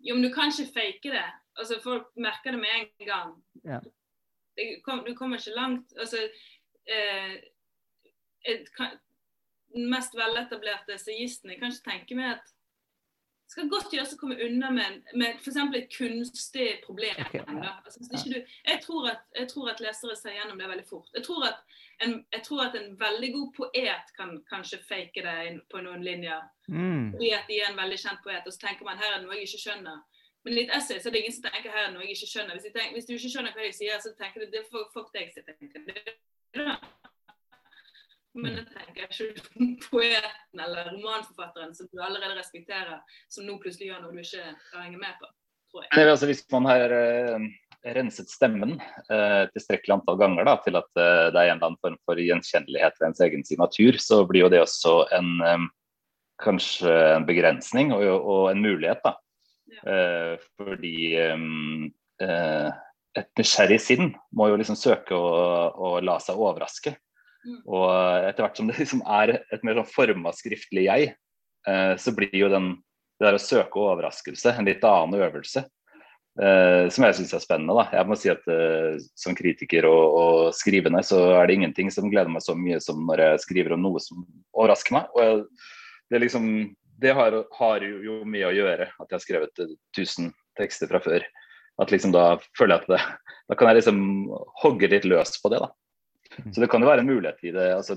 jo, 0.02 0.16
men 0.16 0.26
du 0.26 0.32
kan 0.34 0.50
ikke 0.50 0.72
fake 0.74 1.14
det. 1.14 1.28
Altså, 1.58 1.78
Folk 1.82 2.10
merker 2.16 2.56
det 2.56 2.62
med 2.62 2.74
en 2.78 3.06
gang. 3.06 3.32
Ja. 3.62 3.80
Kom, 4.84 5.04
du 5.06 5.14
kommer 5.14 5.38
ikke 5.38 5.54
langt. 5.56 5.94
Altså, 5.98 6.26
eh, 6.86 7.34
et, 8.50 8.66
kan, 8.76 8.98
den 9.72 9.88
mest 9.90 10.16
veletablerte 10.18 10.96
essayisten 10.96 11.52
Jeg 11.52 11.60
kan 11.60 11.70
ikke 11.72 11.90
tenke 11.90 12.18
meg 12.18 12.34
at 12.36 12.50
skal 13.52 13.68
godt 13.68 13.92
gjøres 13.92 14.14
å 14.14 14.18
komme 14.20 14.38
unna 14.40 14.70
med, 14.72 15.02
med 15.18 15.40
f.eks. 15.40 15.58
et 15.76 15.90
kunstig 15.92 16.68
problem. 16.86 17.18
Okay, 17.26 17.42
ja. 17.42 17.74
altså, 17.84 18.30
du, 18.30 18.38
jeg, 18.40 18.78
tror 18.84 19.08
at, 19.10 19.26
jeg, 19.36 19.48
tror 19.52 19.70
at, 19.72 19.82
lesere 19.84 20.16
ser 20.16 20.38
gjennom 20.38 20.60
det 20.60 20.70
veldig 20.70 20.86
fort. 20.88 21.10
Jeg 21.16 21.26
tror, 21.26 21.44
en, 22.06 22.14
jeg 22.32 22.44
tror 22.46 22.64
at 22.66 22.78
en, 22.80 22.94
veldig 23.00 23.30
god 23.36 23.50
poet 23.58 24.14
kan 24.16 24.38
kanskje 24.48 24.80
fake 24.88 25.24
det 25.26 25.36
på 25.72 25.84
noen 25.84 26.04
linjer. 26.06 26.40
Mm. 26.68 27.12
Fordi 27.12 27.34
at 27.36 27.50
de 27.50 27.60
er 27.60 27.68
en 27.68 27.82
veldig 27.82 28.00
kjent 28.04 28.24
poet, 28.24 28.46
og 28.46 28.56
så 28.56 28.64
tenker 28.66 28.88
man 28.88 29.00
her 29.00 29.12
er 29.12 29.20
det 29.20 29.28
noe 29.28 29.36
jeg 29.36 29.50
ikke 29.50 29.64
skjønner. 29.66 30.00
Men 30.42 30.56
i 30.56 30.64
et 30.64 30.74
essay 30.74 30.98
så 30.98 31.10
er 31.10 31.14
det 31.14 31.22
ingen 31.22 31.36
som 31.36 31.44
tenker 31.46 31.70
her 31.70 31.84
er 31.84 31.90
det 31.90 31.96
noe 31.98 32.06
jeg 32.06 32.16
ikke 32.16 32.32
skjønner. 32.32 32.56
Hvis, 32.56 32.72
tenker, 32.72 32.96
hvis, 32.96 33.06
du 33.10 33.14
ikke 33.18 33.34
skjønner 33.36 33.54
hva 33.54 33.68
de 33.68 33.76
sier, 33.76 34.02
så 34.02 34.16
tenker 34.18 34.42
du 34.42 34.56
det 34.56 34.64
er 34.64 34.90
fuck 34.96 35.12
deg. 35.14 35.30
Så 38.32 38.40
tenker 38.40 38.62
det. 38.62 38.70
tenker 38.72 39.02
jeg 39.02 39.10
ikke 39.12 39.24
ikke 39.28 39.88
poeten 39.90 40.62
eller 40.64 40.88
romanforfatteren 40.88 41.74
som 41.76 41.88
du 41.92 42.00
allerede 42.00 42.38
respekterer, 42.38 43.02
som 43.28 43.44
nå 43.44 43.58
plutselig 43.60 43.90
gjør 43.90 44.06
noe 44.06 44.14
du 44.14 44.22
ikke 44.22 44.40
henger 44.46 44.80
henge 44.86 45.02
med 45.02 45.18
på. 45.20 45.28
tror 45.72 45.84
jeg. 45.84 46.08
Altså, 46.14 46.28
hvis 46.30 46.40
man 46.54 46.68
har 46.70 46.94
uh, 46.96 47.44
renset 47.98 48.32
stemmen 48.32 48.78
uh, 49.10 49.44
tilstrekkelig 49.52 49.98
antall 49.98 50.18
ganger 50.22 50.48
da, 50.48 50.56
til 50.64 50.80
at 50.80 50.88
uh, 50.96 51.28
det 51.28 51.42
er 51.42 51.52
en 51.52 51.58
eller 51.58 51.68
annen 51.68 51.82
form 51.84 52.00
for 52.08 52.24
gjenkjennelighet 52.24 52.96
ved 53.00 53.08
ens 53.10 53.22
egen 53.28 53.44
signatur, 53.44 54.00
så 54.00 54.22
blir 54.28 54.46
jo 54.46 54.52
det 54.54 54.64
også 54.64 54.96
en 55.18 55.34
um, 55.44 55.68
kanskje 56.42 56.96
en 57.18 57.28
begrensning 57.28 57.92
og, 57.92 58.06
og 58.08 58.48
en 58.54 58.64
mulighet. 58.64 59.04
da. 59.04 59.18
Ja. 59.72 60.36
fordi 60.60 61.16
um, 61.32 61.92
et 62.20 63.38
nysgjerrig 63.40 63.78
sinn 63.80 64.10
må 64.36 64.50
jo 64.50 64.58
liksom 64.60 64.76
søke 64.76 65.16
å, 65.16 65.30
å 65.72 65.94
la 66.04 66.18
seg 66.20 66.36
overraske. 66.36 66.92
Mm. 67.42 67.60
Og 67.66 67.86
etter 68.28 68.44
hvert 68.44 68.58
som 68.60 68.70
det 68.70 68.78
liksom 68.82 69.04
er 69.20 69.36
et 69.42 69.66
mer 69.66 69.80
sånn 69.80 69.92
forma 69.92 70.32
skriftlig 70.36 70.86
jeg, 70.88 71.12
eh, 71.68 71.94
så 71.98 72.14
blir 72.16 72.34
jo 72.36 72.50
den, 72.52 72.74
det 73.18 73.28
der 73.28 73.38
å 73.38 73.42
søke 73.42 73.82
overraskelse 73.82 74.56
en 74.56 74.68
litt 74.68 74.84
annen 74.86 75.20
øvelse. 75.22 75.64
Eh, 76.40 76.86
som 76.88 77.04
jeg 77.04 77.16
syns 77.18 77.34
er 77.36 77.42
spennende. 77.44 77.74
da. 77.76 77.84
Jeg 77.92 78.08
må 78.08 78.16
si 78.16 78.30
at 78.32 78.46
eh, 78.48 78.96
Som 79.20 79.36
kritiker 79.36 79.84
og, 79.84 80.04
og, 80.16 80.38
skrivende 80.56 81.02
så 81.04 81.20
er 81.36 81.48
det 81.48 81.58
ingenting 81.58 81.90
som 81.92 82.08
gleder 82.08 82.32
meg 82.32 82.44
så 82.44 82.56
mye 82.56 82.78
som 82.80 83.02
når 83.04 83.20
jeg 83.26 83.42
skriver 83.44 83.76
om 83.76 83.84
noe 83.84 84.00
som 84.00 84.24
overrasker 84.54 84.96
meg. 84.96 85.10
og 85.12 85.20
jeg, 85.20 85.44
Det, 86.08 86.22
liksom, 86.24 86.46
det 87.04 87.12
har, 87.16 87.36
har, 87.58 87.84
jo 87.84 88.22
mye 88.24 88.48
å 88.48 88.56
gjøre 88.56 88.88
at 88.88 89.06
jeg 89.10 89.18
har 89.18 89.24
skrevet 89.26 89.62
1000 89.92 90.32
tekster 90.60 90.88
fra 90.88 91.02
før. 91.04 91.28
At 91.80 91.92
liksom 91.92 92.16
Da 92.16 92.38
føler 92.56 92.78
jeg 92.78 92.84
at 92.84 92.90
det, 92.94 93.28
da 93.48 93.58
kan 93.58 93.68
jeg 93.68 93.82
liksom 93.82 94.00
hogge 94.64 94.88
litt 94.88 95.08
løs 95.08 95.36
på 95.42 95.52
det. 95.52 95.60
da. 95.60 95.72
Så 96.54 96.62
det 96.62 96.68
kan 96.72 96.82
jo 96.82 96.88
være 96.88 97.04
en 97.04 97.10
mulighet 97.10 97.44
i 97.44 97.52
det. 97.54 97.66
Altså, 97.76 97.96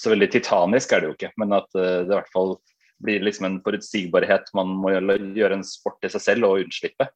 så 0.00 0.12
veldig 0.12 0.30
titanisk 0.32 0.92
er 0.92 1.02
det 1.02 1.10
jo 1.10 1.16
ikke, 1.18 1.32
men 1.40 1.52
at 1.56 1.68
uh, 1.76 2.00
det 2.04 2.10
i 2.10 2.16
hvert 2.16 2.32
fall 2.32 2.56
blir 3.04 3.24
liksom 3.26 3.48
en 3.48 3.60
forutsigbarhet. 3.64 4.50
Man 4.56 4.72
må 4.80 4.94
gjøre 4.94 5.58
en 5.58 5.66
sport 5.66 6.04
i 6.06 6.12
seg 6.12 6.24
selv 6.24 6.48
og 6.48 6.64
unnslippe. 6.64 7.08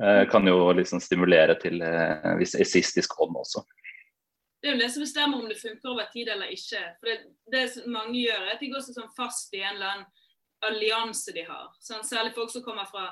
Uh, 0.00 0.22
kan 0.30 0.46
jo 0.48 0.70
liksom 0.76 1.02
stimulere 1.04 1.58
til 1.60 1.82
en 1.82 2.38
viss 2.40 2.54
esistisk 2.54 3.18
ånd 3.20 3.36
også. 3.40 3.64
Det 4.62 4.70
er 4.70 4.76
jo 4.76 4.82
det 4.84 4.92
som 4.94 5.02
bestemmer 5.02 5.40
om 5.42 5.48
det 5.50 5.58
funker 5.58 5.90
over 5.90 6.06
tid 6.12 6.28
eller 6.30 6.52
ikke. 6.54 6.80
For 7.00 7.10
det, 7.10 7.16
det 7.50 7.86
mange 7.90 8.14
gjør, 8.20 8.44
er 8.44 8.52
at 8.54 8.60
de 8.62 8.70
går 8.70 8.84
sånn 8.86 9.14
fast 9.16 9.54
i 9.58 9.62
en 9.64 9.74
eller 9.74 9.94
annen 9.96 10.10
allianse 10.62 11.34
de 11.34 11.42
har. 11.48 11.72
Sånn, 11.82 12.04
særlig 12.06 12.36
folk 12.36 12.52
som 12.52 12.62
kommer 12.62 12.86
fra 12.86 13.08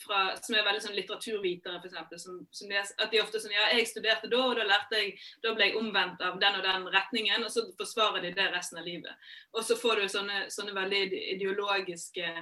fra, 0.00 0.22
som 0.42 0.56
er 0.56 0.64
veldig 0.66 0.82
sånn 0.82 0.96
litteraturvitere, 0.96 1.78
f.eks. 1.78 2.94
At 2.98 3.12
de 3.12 3.20
ofte 3.22 3.40
sånn 3.42 3.54
Ja, 3.54 3.68
jeg 3.76 3.86
studerte 3.88 4.30
da, 4.30 4.40
og 4.48 4.58
da 4.58 4.66
lærte 4.66 4.98
jeg 4.98 5.14
Da 5.44 5.54
ble 5.54 5.68
jeg 5.68 5.78
omvendt 5.78 6.22
av 6.24 6.40
den 6.42 6.58
og 6.58 6.66
den 6.66 6.88
retningen, 6.94 7.46
og 7.46 7.52
så 7.52 7.66
forsvarer 7.78 8.24
de 8.24 8.34
det 8.34 8.50
resten 8.54 8.80
av 8.80 8.88
livet. 8.88 9.30
Og 9.54 9.64
så 9.66 9.78
får 9.78 10.02
du 10.02 10.10
sånne, 10.16 10.44
sånne 10.52 10.74
veldig 10.76 11.04
ideologiske 11.36 12.34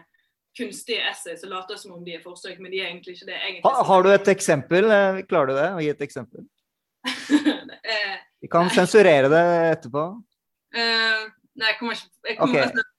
kunstige 0.56 1.04
essay 1.10 1.36
som 1.40 1.52
later 1.52 1.78
som 1.80 1.94
om 1.96 2.04
de 2.04 2.16
er 2.18 2.24
forsøk, 2.24 2.58
men 2.60 2.72
de 2.72 2.82
er 2.82 2.90
egentlig 2.90 3.16
ikke 3.16 3.30
det. 3.30 3.38
Egentlig. 3.38 3.62
Har, 3.68 3.84
har 3.88 4.04
du 4.04 4.10
et 4.12 4.32
eksempel? 4.34 4.88
Eh, 4.96 5.20
klarer 5.28 5.52
du 5.52 5.56
det? 5.56 5.68
Å 5.72 5.84
gi 5.84 5.92
et 5.94 6.08
eksempel? 6.08 6.48
Eh, 7.82 8.18
Vi 8.38 8.46
kan 8.46 8.68
sensurere 8.70 9.26
det 9.26 9.40
etterpå. 9.72 10.02
Uh, 10.72 11.24
nei, 11.58 11.72
jeg 11.72 11.78
kommer 11.80 11.96
ikke 11.98 12.28
jeg 12.28 12.36
kommer, 12.38 12.52
okay. 12.54 12.68
altså, 12.68 12.91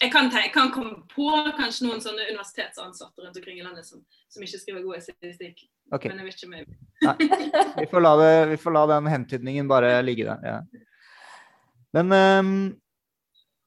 jeg 0.00 0.12
kan, 0.12 0.30
jeg 0.32 0.50
kan, 0.54 0.70
komme 0.74 1.04
på 1.10 1.28
kanskje 1.58 1.86
noen 1.86 2.02
sånne 2.02 2.26
universitetsansatte 2.30 3.24
rundt 3.24 3.36
omkring 3.40 3.58
i 3.60 3.64
landet 3.64 3.86
som, 3.86 4.02
som 4.32 4.44
ikke 4.44 4.60
skriver 4.60 4.84
god 4.84 5.00
estetikk. 5.00 5.64
Okay. 5.92 6.10
Men 6.10 6.22
jeg 6.22 6.28
vet 6.28 6.38
ikke 6.38 6.48
om 6.48 6.56
jeg 6.56 6.66
vi, 7.76 7.86
får 7.90 8.04
la 8.04 8.14
det, 8.20 8.32
vi 8.54 8.58
får 8.60 8.74
la 8.74 8.84
den 8.94 9.10
hentydningen 9.12 9.68
bare 9.70 9.98
ligge 10.04 10.26
der. 10.28 10.46
Ja. 10.48 10.84
Men 11.94 12.14
um, 12.14 12.54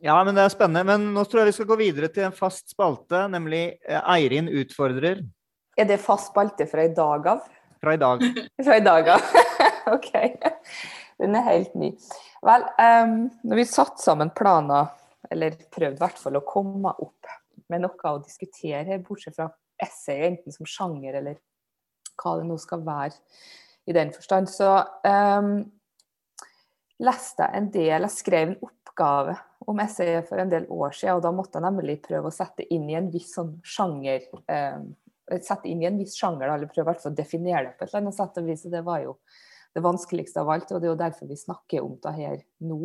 ja, 0.03 0.17
men 0.23 0.35
det 0.37 0.43
er 0.45 0.53
spennende. 0.53 0.85
Men 0.85 1.09
nå 1.15 1.23
tror 1.25 1.41
jeg 1.41 1.51
vi 1.51 1.57
skal 1.57 1.69
gå 1.71 1.79
videre 1.79 2.09
til 2.13 2.27
en 2.27 2.35
fast 2.35 2.69
spalte, 2.73 3.23
nemlig 3.33 3.63
eh, 3.87 4.01
Eirin 4.13 4.49
utfordrer. 4.49 5.23
Er 5.77 5.89
det 5.89 5.99
fast 6.01 6.31
spalte 6.33 6.67
fra 6.69 6.85
i 6.85 6.93
dag 6.93 7.31
av? 7.33 7.47
Fra 7.81 7.93
i 7.93 8.01
dag. 8.01 8.23
fra 8.65 8.77
i 8.77 8.85
dag 8.85 9.11
av. 9.15 9.33
OK. 9.95 10.11
Den 11.17 11.37
er 11.37 11.49
helt 11.49 11.77
ny. 11.77 11.93
Vel, 12.45 12.65
um, 12.77 13.19
når 13.47 13.61
vi 13.63 13.69
satte 13.69 14.03
sammen 14.03 14.33
planer 14.37 14.91
eller 15.31 15.57
prøvd 15.73 15.97
i 15.97 16.03
hvert 16.03 16.19
fall 16.21 16.39
å 16.39 16.45
komme 16.47 16.93
opp 17.03 17.31
med 17.71 17.83
noe 17.83 18.11
å 18.13 18.21
diskutere, 18.23 18.99
bortsett 19.03 19.35
fra 19.35 19.49
essay, 19.83 20.23
enten 20.29 20.53
som 20.53 20.67
sjanger 20.69 21.19
eller 21.19 21.39
hva 22.17 22.37
det 22.39 22.47
nå 22.49 22.57
skal 22.61 22.85
være 22.85 23.15
i 23.87 23.95
den 23.95 24.13
forstand. 24.15 24.49
Så 24.49 24.69
um, 25.07 25.57
leste 27.03 27.45
jeg 27.45 27.59
en 27.59 27.71
del 27.73 28.07
Jeg 28.07 28.13
skrev 28.15 28.53
en 28.53 28.61
oppgave 28.69 29.35
om 29.67 29.81
essayet 29.83 30.29
for 30.29 30.41
en 30.41 30.53
del 30.53 30.69
år 30.73 30.95
siden, 30.95 31.19
og 31.19 31.25
da 31.25 31.33
måtte 31.35 31.59
jeg 31.59 31.67
nemlig 31.67 31.99
prøve 32.05 32.31
å 32.31 32.37
sette 32.37 32.65
inn 32.73 32.87
i 32.89 32.97
en 32.97 33.11
viss 33.13 33.33
sånn 33.35 33.57
sjanger 33.65 34.29
um, 34.31 34.87
sette 35.43 35.67
inn 35.67 35.81
i 35.83 35.87
en 35.89 35.99
viss 35.99 36.15
sjanger, 36.17 36.47
eller 36.53 36.71
prøve 36.71 36.95
å 36.95 37.13
definere 37.13 37.65
det 37.67 37.75
på 37.75 37.83
et 37.83 37.91
eller 37.91 38.05
annet 38.05 38.17
sett. 38.17 38.39
og 38.39 38.47
vis, 38.47 38.63
Det 38.63 38.83
var 38.85 39.03
jo 39.03 39.17
det 39.75 39.83
vanskeligste 39.83 40.41
av 40.41 40.49
alt, 40.49 40.71
og 40.71 40.81
det 40.81 40.87
er 40.87 40.93
jo 40.93 41.01
derfor 41.03 41.27
vi 41.27 41.39
snakker 41.39 41.83
om 41.83 41.97
det 42.03 42.13
her 42.15 42.37
nå. 42.63 42.79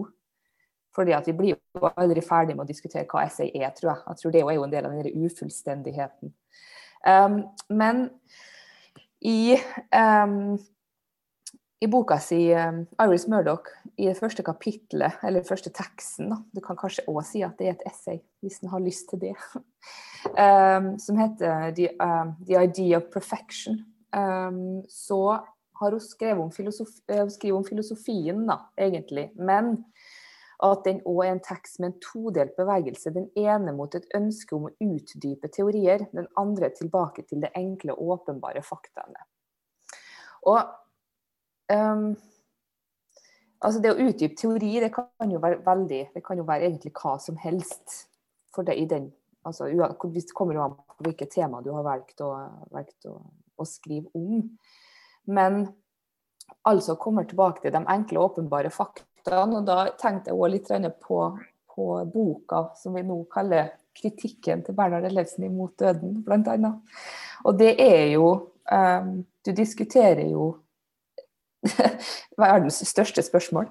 Fordi 0.93 1.15
at 1.17 1.29
vi 1.29 1.33
blir 1.37 1.55
jo 1.57 1.91
aldri 1.97 2.21
ferdig 2.25 2.57
med 2.57 2.67
å 2.67 2.69
diskutere 2.69 3.09
hva 3.09 3.25
essay 3.27 3.49
er, 3.55 3.71
tror 3.77 3.95
jeg. 3.95 4.03
Jeg 4.09 4.21
tror 4.21 4.35
det 4.35 4.43
er 4.43 4.57
jo 4.57 4.67
en 4.67 4.75
del 4.75 4.89
av 4.89 4.97
den 4.99 5.25
ufullstendigheten. 5.25 6.35
Um, 7.09 7.39
men 7.73 8.05
i, 9.25 9.57
um, 9.97 10.59
i 11.81 11.89
boka 11.91 12.19
si 12.23 12.53
um, 12.55 12.83
Iris 13.03 13.27
Murdoch, 13.31 13.71
i 13.97 14.09
det 14.09 14.17
første 14.19 14.45
kapitlet, 14.47 15.19
eller 15.23 15.47
første 15.47 15.71
teksten, 15.75 16.31
da, 16.33 16.41
du 16.55 16.61
kan 16.65 16.79
kanskje 16.79 17.07
òg 17.11 17.23
si 17.27 17.43
at 17.47 17.57
det 17.59 17.69
er 17.69 17.77
et 17.77 17.87
essay, 17.91 18.21
hvis 18.43 18.61
en 18.63 18.73
har 18.75 18.83
lyst 18.83 19.09
til 19.11 19.23
det, 19.23 19.33
um, 20.35 20.93
som 21.03 21.19
heter 21.19 21.73
The, 21.79 21.93
uh, 22.03 22.35
The, 22.47 22.61
Idea 22.63 23.01
of 23.01 23.11
Perfection. 23.15 23.85
um, 24.13 24.83
så 24.89 25.41
har 25.81 25.91
hun 25.91 26.01
skrevet 26.01 26.43
om, 26.43 26.53
filosofi, 26.53 27.01
uh, 27.11 27.57
om 27.57 27.65
filosofien, 27.65 28.47
da, 28.47 28.59
egentlig. 28.79 29.31
Men 29.35 29.79
at 30.63 30.85
den 30.87 31.01
òg 31.09 31.25
er 31.25 31.33
en 31.35 31.43
tekst 31.43 31.81
med 31.83 31.91
en 31.91 32.01
todelt 32.03 32.55
bevegelse. 32.59 33.11
Den 33.15 33.29
ene 33.39 33.75
mot 33.75 33.95
et 33.99 34.07
ønske 34.15 34.55
om 34.55 34.69
å 34.69 34.75
utdype 34.85 35.51
teorier, 35.51 36.07
den 36.15 36.29
andre 36.39 36.71
tilbake 36.77 37.25
til 37.27 37.43
det 37.43 37.51
enkle, 37.59 37.97
åpenbare 37.99 38.63
faktaene. 38.67 39.27
Og 40.47 40.61
um, 41.73 42.13
altså 43.63 43.83
Det 43.83 43.93
å 43.93 44.07
utdype 44.07 44.39
teori 44.39 44.73
det 44.83 44.93
kan 44.95 45.35
jo 45.35 45.43
være 45.43 45.61
veldig, 45.67 46.05
det 46.15 46.25
kan 46.27 46.39
jo 46.39 46.47
være 46.47 46.69
egentlig 46.69 46.95
hva 46.99 47.17
som 47.23 47.39
helst 47.43 47.99
for 48.55 48.67
det 48.67 48.79
i 48.79 48.87
den. 48.87 49.11
Altså, 49.43 49.67
det 49.67 50.25
kommer 50.39 50.61
an 50.63 50.79
på 50.79 51.07
hvilket 51.09 51.35
tema 51.35 51.63
du 51.63 51.73
har 51.75 51.83
valgt 51.83 52.21
å, 52.23 52.31
valgt 52.71 53.07
å, 53.11 53.19
å 53.59 53.67
skrive 53.67 54.11
om. 54.15 54.45
Men 55.27 55.65
altså 56.67 56.95
kommer 56.99 57.27
tilbake 57.27 57.65
til 57.65 57.75
de 57.75 57.83
enkle, 57.91 58.23
åpenbare 58.23 58.71
fakta 58.71 59.07
faktaene. 59.23 59.59
Og 59.59 59.67
da 59.67 59.91
tenkte 59.99 60.31
jeg 60.31 60.39
òg 60.39 60.51
litt 60.51 60.69
på, 61.01 61.39
på, 61.75 62.05
boka 62.13 62.73
som 62.77 62.95
vi 62.95 63.03
nå 63.03 63.25
kaller 63.31 63.73
'Kritikken 63.95 64.65
til 64.65 64.75
Bernhard 64.75 65.05
Ellefsen 65.05 65.45
imot 65.45 65.77
døden', 65.79 66.25
bl.a. 66.25 66.73
Og 67.45 67.59
det 67.59 67.77
er 67.79 68.13
jo 68.13 68.53
um, 68.73 69.25
Du 69.45 69.53
diskuterer 69.53 70.31
jo 70.31 70.57
verdens 72.39 72.89
største 72.89 73.23
spørsmål. 73.23 73.67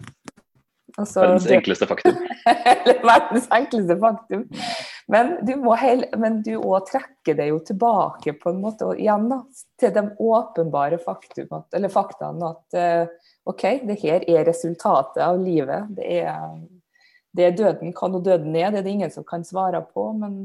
Altså, 0.97 1.21
verdens 1.21 1.47
enkleste 1.47 1.87
faktum. 1.87 2.17
verdens 3.11 3.47
enkleste 3.51 3.97
faktum. 3.99 4.45
Men 5.07 5.45
du 5.47 5.55
må 5.55 5.75
heil, 5.79 6.05
men 6.19 6.41
du 6.43 6.57
òg 6.59 6.89
trekker 6.91 7.35
det 7.39 7.47
jo 7.47 7.59
tilbake 7.63 8.33
på 8.33 8.51
en 8.51 8.61
måte, 8.61 8.85
og 8.85 8.99
igjen 8.99 9.29
da, 9.31 9.41
til 9.79 9.93
de 9.95 10.03
åpenbare 10.19 10.99
faktum, 10.99 11.63
eller 11.73 11.89
faktaene 11.91 12.51
at 12.51 12.77
uh, 12.77 13.20
OK, 13.49 13.63
det 13.87 13.97
her 14.03 14.23
er 14.29 14.45
resultatet 14.45 15.21
av 15.25 15.39
livet. 15.41 15.89
Det 15.97 16.07
er, 16.21 16.57
det 17.33 17.45
er 17.47 17.55
døden. 17.57 17.93
Hva 17.97 18.09
nå 18.11 18.21
døden 18.21 18.55
er, 18.55 18.69
det 18.69 18.81
er 18.81 18.85
det 18.85 18.97
ingen 18.97 19.13
som 19.13 19.25
kan 19.27 19.45
svare 19.47 19.81
på. 19.93 20.03
Men, 20.17 20.35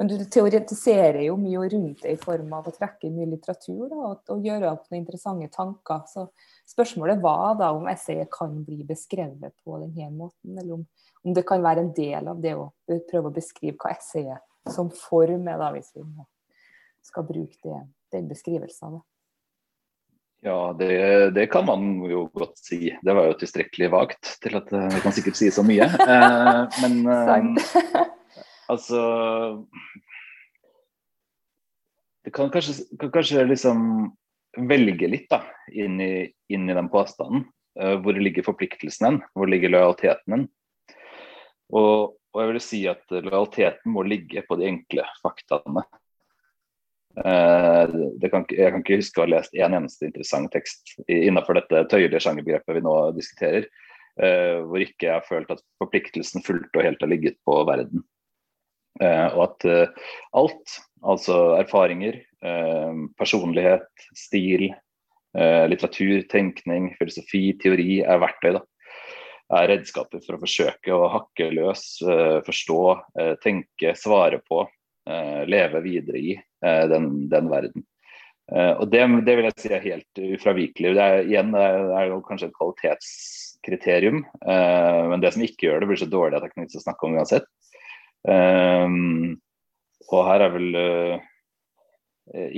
men 0.00 0.08
du 0.08 0.16
teoretiserer 0.24 1.20
jo 1.26 1.36
mye 1.40 1.66
rundt 1.74 2.06
det 2.06 2.14
i 2.14 2.20
form 2.22 2.54
av 2.56 2.70
å 2.70 2.72
trekke 2.72 3.10
mye 3.12 3.28
litteratur 3.34 3.90
da, 3.90 3.98
og, 3.98 4.22
og, 4.32 4.46
gjøre 4.46 4.70
opp 4.70 4.88
noen 4.88 5.02
interessante 5.02 5.50
tanker. 5.58 6.06
Så 6.08 6.24
spørsmålet 6.72 7.20
var 7.24 7.58
da 7.60 7.72
om 7.76 7.90
essayet 7.92 8.32
kan 8.32 8.56
bli 8.64 8.80
beskrevet 8.88 9.52
på 9.60 9.82
denne 9.82 10.08
måten, 10.14 10.56
eller 10.56 10.78
om, 10.78 10.88
om, 11.24 11.36
det 11.36 11.44
kan 11.48 11.64
være 11.64 11.84
en 11.84 11.92
del 11.96 12.32
av 12.32 12.40
det 12.40 12.56
å 12.56 12.70
prøve 12.86 13.28
å 13.28 13.36
beskrive 13.36 13.76
hva 13.82 13.92
essayet 13.92 14.72
som 14.72 14.88
form 14.94 15.48
er, 15.48 15.60
da, 15.60 15.68
hvis 15.76 15.92
vi 15.96 16.08
skal 17.08 17.28
bruke 17.28 17.60
det, 17.60 17.84
den 18.16 18.32
beskrivelsen 18.32 18.88
av 18.88 18.98
det. 18.98 19.06
Ja, 20.40 20.76
det, 20.78 21.30
det, 21.30 21.46
kan 21.46 21.66
man 21.66 22.04
jo 22.06 22.28
godt 22.34 22.58
si. 22.58 22.92
Det 23.02 23.14
var 23.14 23.26
jo 23.26 23.38
tilstrekkelig 23.40 23.90
vagt 23.90 24.36
til 24.42 24.54
at 24.58 24.70
vi 24.70 24.84
eh, 24.86 25.00
kan 25.02 25.14
sikkert 25.14 25.38
si 25.38 25.50
så 25.54 25.64
mye. 25.66 25.88
Eh, 26.08 26.78
men 26.82 26.94
eh, 27.10 28.04
altså 28.72 29.00
Det 32.24 32.32
kan 32.34 32.52
kanskje, 32.54 32.84
kan 33.00 33.12
kanskje 33.12 33.44
liksom 33.48 33.80
velge 34.68 35.10
litt 35.10 35.26
da, 35.30 35.42
inn 35.72 36.00
i, 36.00 36.28
inn 36.54 36.70
i 36.70 36.76
den 36.76 36.90
påstanden. 36.92 37.48
Eh, 37.80 37.96
hvor 38.02 38.14
ligger 38.14 38.46
forpliktelsen 38.46 39.08
hen? 39.08 39.20
Hvor 39.34 39.50
ligger 39.50 39.74
lojaliteten 39.74 40.36
hen? 40.36 40.48
Og, 41.74 42.14
og 42.14 42.42
jeg 42.42 42.52
vil 42.52 42.62
si 42.62 42.82
at 42.90 43.02
lojaliteten 43.10 43.94
må 43.94 44.06
ligge 44.06 44.46
på 44.46 44.58
de 44.60 44.70
enkle 44.70 45.06
faktaene. 45.22 45.82
Uh, 47.16 47.88
kan, 48.30 48.44
jeg 48.52 48.70
kan 48.70 48.82
ikke 48.82 48.98
huske 49.00 49.18
å 49.18 49.24
ha 49.24 49.32
lest 49.32 49.56
en 49.56 49.74
eneste 49.74 50.06
interessant 50.06 50.52
tekst 50.54 50.92
innenfor 51.10 51.56
dette 51.58 51.86
tøyelige 51.90 52.20
sjangerbegrepet 52.22 52.76
vi 52.76 52.82
nå 52.84 52.94
diskuterer, 53.16 53.66
uh, 54.22 54.60
hvor 54.68 54.84
ikke 54.84 55.08
jeg 55.08 55.16
har 55.16 55.26
følt 55.26 55.50
at 55.54 55.64
forpliktelsen 55.82 56.44
fullt 56.46 56.70
og 56.76 56.86
helt 56.86 57.02
har 57.02 57.10
ligget 57.10 57.38
på 57.48 57.56
verden. 57.68 58.04
Uh, 59.02 59.28
og 59.34 59.42
at 59.48 59.68
alt, 60.38 60.78
altså 61.06 61.38
erfaringer, 61.58 62.20
personlighet, 63.18 63.88
stil, 64.14 64.68
litteratur, 65.34 66.20
tenkning, 66.30 66.92
filosofi, 67.00 67.48
teori, 67.58 67.96
er 68.06 68.20
verktøy. 68.22 68.52
da 68.54 68.62
er 69.58 69.70
redskaper 69.72 70.22
for 70.22 70.36
å 70.36 70.40
forsøke 70.44 70.94
å 70.94 71.10
hakke 71.10 71.48
løs, 71.56 71.82
forstå, 72.46 72.78
tenke, 73.42 73.96
svare 73.98 74.38
på, 74.46 74.62
leve 75.48 75.80
videre 75.84 76.20
i 76.20 76.34
Eh, 76.64 76.88
den, 76.88 77.28
den 77.28 77.50
verden. 77.50 77.84
Eh, 78.52 78.72
og 78.80 78.88
det, 78.90 79.04
det, 79.26 79.36
vil 79.38 79.46
jeg 79.46 79.62
si 79.62 79.70
er 79.70 79.84
helt 79.84 80.22
ufravikelig. 80.34 80.94
Det 80.96 81.04
er, 81.04 81.20
igjen 81.28 81.52
det 81.54 81.62
er 81.62 82.10
jo 82.10 82.20
kanskje 82.26 82.48
et 82.48 82.56
kvalitetskriterium, 82.56 84.24
eh, 84.42 85.02
men 85.12 85.22
det 85.22 85.32
som 85.34 85.44
ikke 85.46 85.68
gjør 85.68 85.84
det, 85.84 85.90
blir 85.92 86.02
så 86.02 86.10
dårlig 86.10 86.38
at 86.38 86.48
jeg 86.48 86.54
kan 86.54 86.66
ikke 86.66 86.82
snakke 86.86 87.06
om 87.06 87.18
uansett. 87.18 87.48
og 90.08 90.20
her 90.26 90.42
er 90.42 90.50
vel 90.52 90.68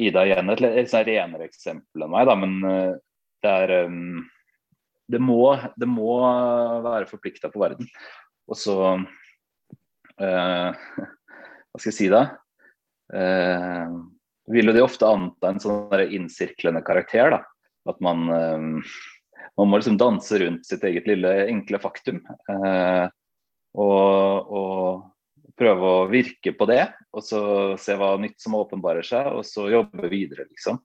Ida 0.01 0.25
igjen 0.27 0.51
et, 0.51 0.63
et, 0.67 0.89
et 0.89 1.07
renere 1.07 1.45
eksempel 1.47 2.03
enn 2.03 2.11
meg, 2.11 2.27
da, 2.27 2.35
men 2.39 2.53
det 3.45 3.51
er 3.51 3.71
det 5.11 5.21
må, 5.23 5.43
det 5.77 5.89
må 5.91 6.17
være 6.87 7.07
forplikta 7.11 7.51
på 7.53 7.61
verden. 7.63 7.87
Og 8.51 8.59
så 8.59 8.77
Hva 11.71 11.81
skal 11.81 11.93
jeg 11.93 11.99
si 11.99 12.09
da? 12.13 12.25
eh, 13.15 13.89
vil 14.51 14.71
jo 14.71 14.75
de 14.75 14.83
ofte 14.85 15.09
anta 15.09 15.51
en 15.51 15.63
sånn 15.63 16.05
innsirklende 16.11 16.83
karakter. 16.87 17.31
da, 17.31 17.45
At 17.89 18.01
man, 18.01 18.29
eh, 18.29 18.59
man 19.57 19.69
må 19.69 19.79
liksom 19.79 19.99
danse 19.99 20.39
rundt 20.39 20.67
sitt 20.67 20.85
eget 20.85 21.07
lille 21.07 21.47
enkle 21.49 21.79
faktum. 21.79 22.23
Eh, 22.49 23.07
og, 23.75 24.51
og, 24.51 25.07
prøve 25.61 25.85
å 25.85 26.09
virke 26.09 26.55
på 26.57 26.65
det, 26.71 26.87
og 27.13 27.21
så 27.21 27.41
se 27.77 27.93
hva 27.93 28.15
nytt 28.17 28.39
som 28.41 28.55
åpenbarer 28.57 29.05
seg, 29.05 29.27
og 29.29 29.43
så 29.45 29.67
jobbe 29.69 30.09
videre, 30.09 30.47
liksom. 30.49 30.79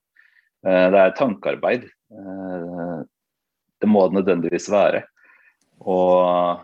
Eh, 0.67 0.87
det 0.91 0.99
er 0.99 1.13
tankearbeid. 1.15 1.85
Eh, 1.85 2.97
det 3.79 3.87
må 3.87 4.03
det 4.09 4.17
nødvendigvis 4.19 4.67
være. 4.73 5.05
Og 5.79 6.54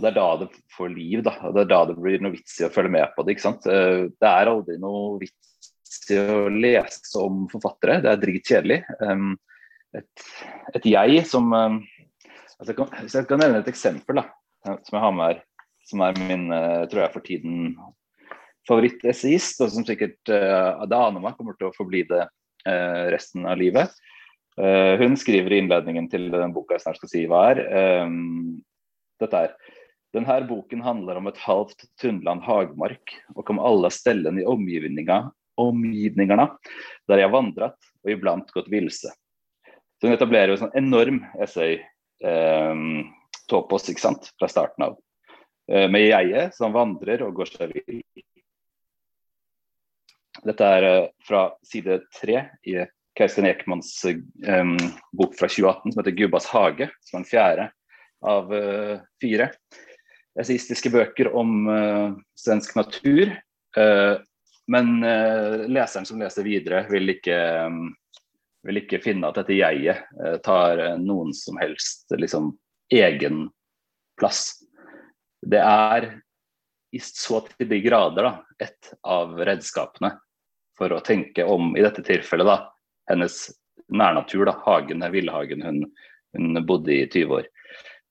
og 0.00 0.04
det 0.06 0.14
er 0.14 0.16
da 0.16 0.28
det 0.40 0.48
får 0.72 0.92
liv, 0.94 1.20
da. 1.26 1.34
Og 1.44 1.52
det 1.52 1.62
er 1.66 1.68
da 1.68 1.80
det 1.90 1.96
blir 2.00 2.22
noe 2.24 2.32
vits 2.32 2.56
i 2.62 2.64
å 2.64 2.72
følge 2.72 2.94
med 2.94 3.12
på 3.12 3.24
det. 3.24 3.34
ikke 3.34 3.44
sant? 3.44 3.66
Eh, 3.68 4.08
det 4.08 4.28
er 4.30 4.48
aldri 4.48 4.78
noe 4.80 5.18
vits 5.20 6.08
i 6.14 6.16
å 6.22 6.46
lese 6.48 7.20
om 7.20 7.42
forfattere. 7.52 7.98
Det 8.00 8.08
er 8.08 8.22
dritkjedelig. 8.22 8.78
Et, 10.00 10.24
et 10.72 10.86
jeg 10.86 11.24
som 11.26 11.50
altså 11.52 12.74
Hvis 13.02 13.16
jeg 13.16 13.26
kan 13.26 13.40
nevne 13.42 13.60
et 13.60 13.68
eksempel 13.72 14.20
da, 14.20 14.24
som 14.86 14.96
jeg 14.96 15.02
har 15.02 15.14
med 15.16 15.26
her, 15.26 15.42
som 15.90 16.04
er 16.06 16.20
min 16.20 16.46
eh, 16.54 16.84
tror 16.88 17.02
jeg 17.04 17.14
for 17.16 17.26
tiden 17.26 17.74
favorittessayist, 18.68 19.60
og 19.64 19.72
som 19.74 19.84
sikkert 19.84 20.20
det 20.28 20.96
aner 20.96 21.20
meg 21.20 21.36
kommer 21.36 21.56
til 21.58 21.68
å 21.68 21.74
forbli 21.74 22.04
det 22.08 22.22
resten 23.10 23.46
av 23.48 23.56
livet. 23.56 23.88
Hun 24.60 25.16
skriver 25.16 25.54
i 25.56 25.60
innledningen 25.62 26.10
til 26.12 26.28
den 26.28 26.52
boka 26.52 26.76
jeg 26.76 26.84
snart 26.84 27.00
skal 27.00 27.10
si 27.10 27.22
hva 27.26 27.40
er. 27.54 27.62
Dette 29.20 29.40
er 29.46 29.54
denne 30.14 30.40
boken 30.48 30.82
handler 30.82 31.20
om 31.20 31.28
et 31.30 31.38
halvt 31.38 31.84
Tundland 32.00 32.42
hagmark, 32.42 33.14
og 33.36 33.50
om 33.52 33.62
alle 33.62 33.90
stellene 33.94 34.42
i 34.42 34.48
omgivningene 34.48 36.48
der 37.10 37.22
jeg 37.22 37.32
vandret 37.32 37.90
og 38.02 38.12
iblant 38.14 38.50
gått 38.54 38.70
villse. 38.72 39.12
Så 40.00 40.08
hun 40.08 40.16
etablerer 40.16 40.50
jo 40.50 40.56
en 40.56 40.62
sånn 40.64 40.78
enorm 40.80 41.20
essay 41.42 41.76
eh, 42.24 42.84
topos 43.50 43.90
ikke 43.92 44.02
sant, 44.02 44.30
fra 44.40 44.48
starten 44.50 44.88
av. 44.88 44.96
Eh, 45.70 45.86
med 45.92 46.08
jeget 46.08 46.56
som 46.56 46.74
vandrer 46.74 47.22
og 47.26 47.36
går 47.36 47.52
seg 47.52 47.76
vill. 47.76 48.00
Dette 50.46 50.70
er 50.78 50.88
eh, 50.88 51.10
fra 51.26 51.50
side 51.66 52.00
tre 52.16 52.46
i 52.66 52.80
Kerstin 53.18 53.50
Ekmans 53.50 53.92
eh, 54.08 54.72
bok 55.12 55.36
fra 55.38 55.50
2018 55.50 55.92
som 55.92 56.00
heter 56.00 56.16
'Gubbas 56.16 56.48
hage', 56.50 56.90
som 57.04 57.20
er 57.20 57.22
den 57.22 57.30
fjerde 57.30 57.68
av 58.20 58.52
uh, 58.52 59.00
fire 59.20 59.46
essayistiske 60.38 60.92
bøker 60.94 61.32
om 61.36 61.54
uh, 61.66 62.18
svensk 62.38 62.76
natur. 62.78 63.32
Uh, 63.76 64.20
men 64.70 65.00
leseren 65.02 66.06
som 66.06 66.20
leser 66.22 66.46
videre, 66.46 66.84
vil 66.92 67.10
ikke, 67.10 67.38
vil 68.62 68.78
ikke 68.78 69.00
finne 69.02 69.26
at 69.26 69.40
dette 69.40 69.56
jeget 69.56 70.04
tar 70.46 70.78
noen 71.02 71.32
som 71.34 71.58
helst 71.58 72.14
liksom, 72.14 72.52
egen 72.94 73.48
plass. 74.20 74.60
Det 75.42 75.58
er 75.58 76.06
i 76.94 77.00
så 77.02 77.40
til 77.48 77.66
de 77.70 77.80
grader 77.82 78.26
da, 78.26 78.32
et 78.62 78.92
av 79.02 79.34
redskapene 79.46 80.12
for 80.78 80.92
å 80.94 81.02
tenke 81.04 81.44
om, 81.44 81.74
i 81.76 81.84
dette 81.84 82.02
tilfellet, 82.06 82.48
da, 82.48 82.70
hennes 83.10 83.42
nærnatur, 83.92 84.46
da, 84.48 84.56
hagen, 84.64 85.04
villhagen 85.12 85.62
hun, 85.66 85.82
hun 86.36 86.62
bodde 86.66 86.94
i 86.94 87.06
20 87.06 87.34
år. 87.36 87.48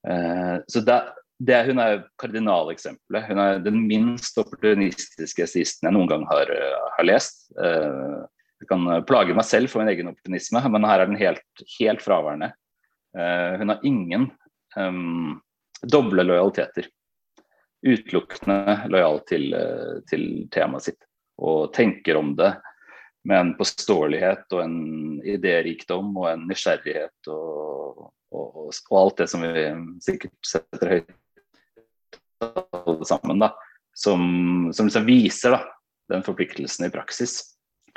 Eh, 0.07 0.55
så 0.67 0.83
det, 0.85 0.99
det, 1.39 1.59
Hun 1.69 1.79
er 1.79 2.01
kardinaleksempelet. 2.19 3.27
Hun 3.29 3.39
er 3.39 3.61
den 3.63 3.79
minst 3.87 4.37
opportunistiske 4.41 5.45
essisten 5.45 5.87
jeg 5.87 5.95
noen 5.95 6.09
gang 6.11 6.25
har, 6.31 6.51
har 6.97 7.07
lest. 7.07 7.47
Eh, 7.55 8.19
Jeg 8.59 8.67
kan 8.67 8.87
plage 9.07 9.31
meg 9.31 9.45
selv 9.47 9.71
for 9.71 9.79
min 9.79 9.87
egen 9.93 10.09
opportunisme, 10.11 10.59
men 10.67 10.83
her 10.83 10.99
er 10.99 11.07
den 11.07 11.15
helt, 11.15 11.61
helt 11.77 12.01
fraværende. 12.03 12.49
Hun 13.15 13.71
har 13.71 13.85
ingen 13.87 14.25
um, 14.75 15.37
doble 15.87 16.25
lojaliteter. 16.27 16.89
Utelukkende 17.87 18.75
lojal 18.91 19.21
til, 19.31 19.55
til 20.11 20.25
temaet 20.51 20.89
sitt 20.89 21.07
og 21.39 21.71
tenker 21.71 22.19
om 22.19 22.33
det 22.35 22.51
med 23.23 23.39
en 23.39 23.53
påståelighet 23.55 24.51
og 24.51 24.63
en 24.65 24.77
idérikdom 25.23 26.11
og 26.19 26.27
en 26.33 26.43
nysgjerrighet 26.49 27.31
og, 27.31 28.09
og, 28.35 28.59
og 28.67 28.99
alt 28.99 29.23
det 29.23 29.29
som 29.31 29.47
vi 29.47 29.65
sikkert 30.03 30.35
setter 30.43 30.95
høyt 30.97 31.15
alle 32.41 33.05
sammen, 33.05 33.41
da, 33.41 33.53
som, 33.93 34.21
som 34.73 34.89
liksom 34.89 35.07
viser 35.07 35.55
da, 35.57 35.63
den 36.13 36.25
forpliktelsen 36.25 36.87
i 36.87 36.93
praksis. 36.93 37.41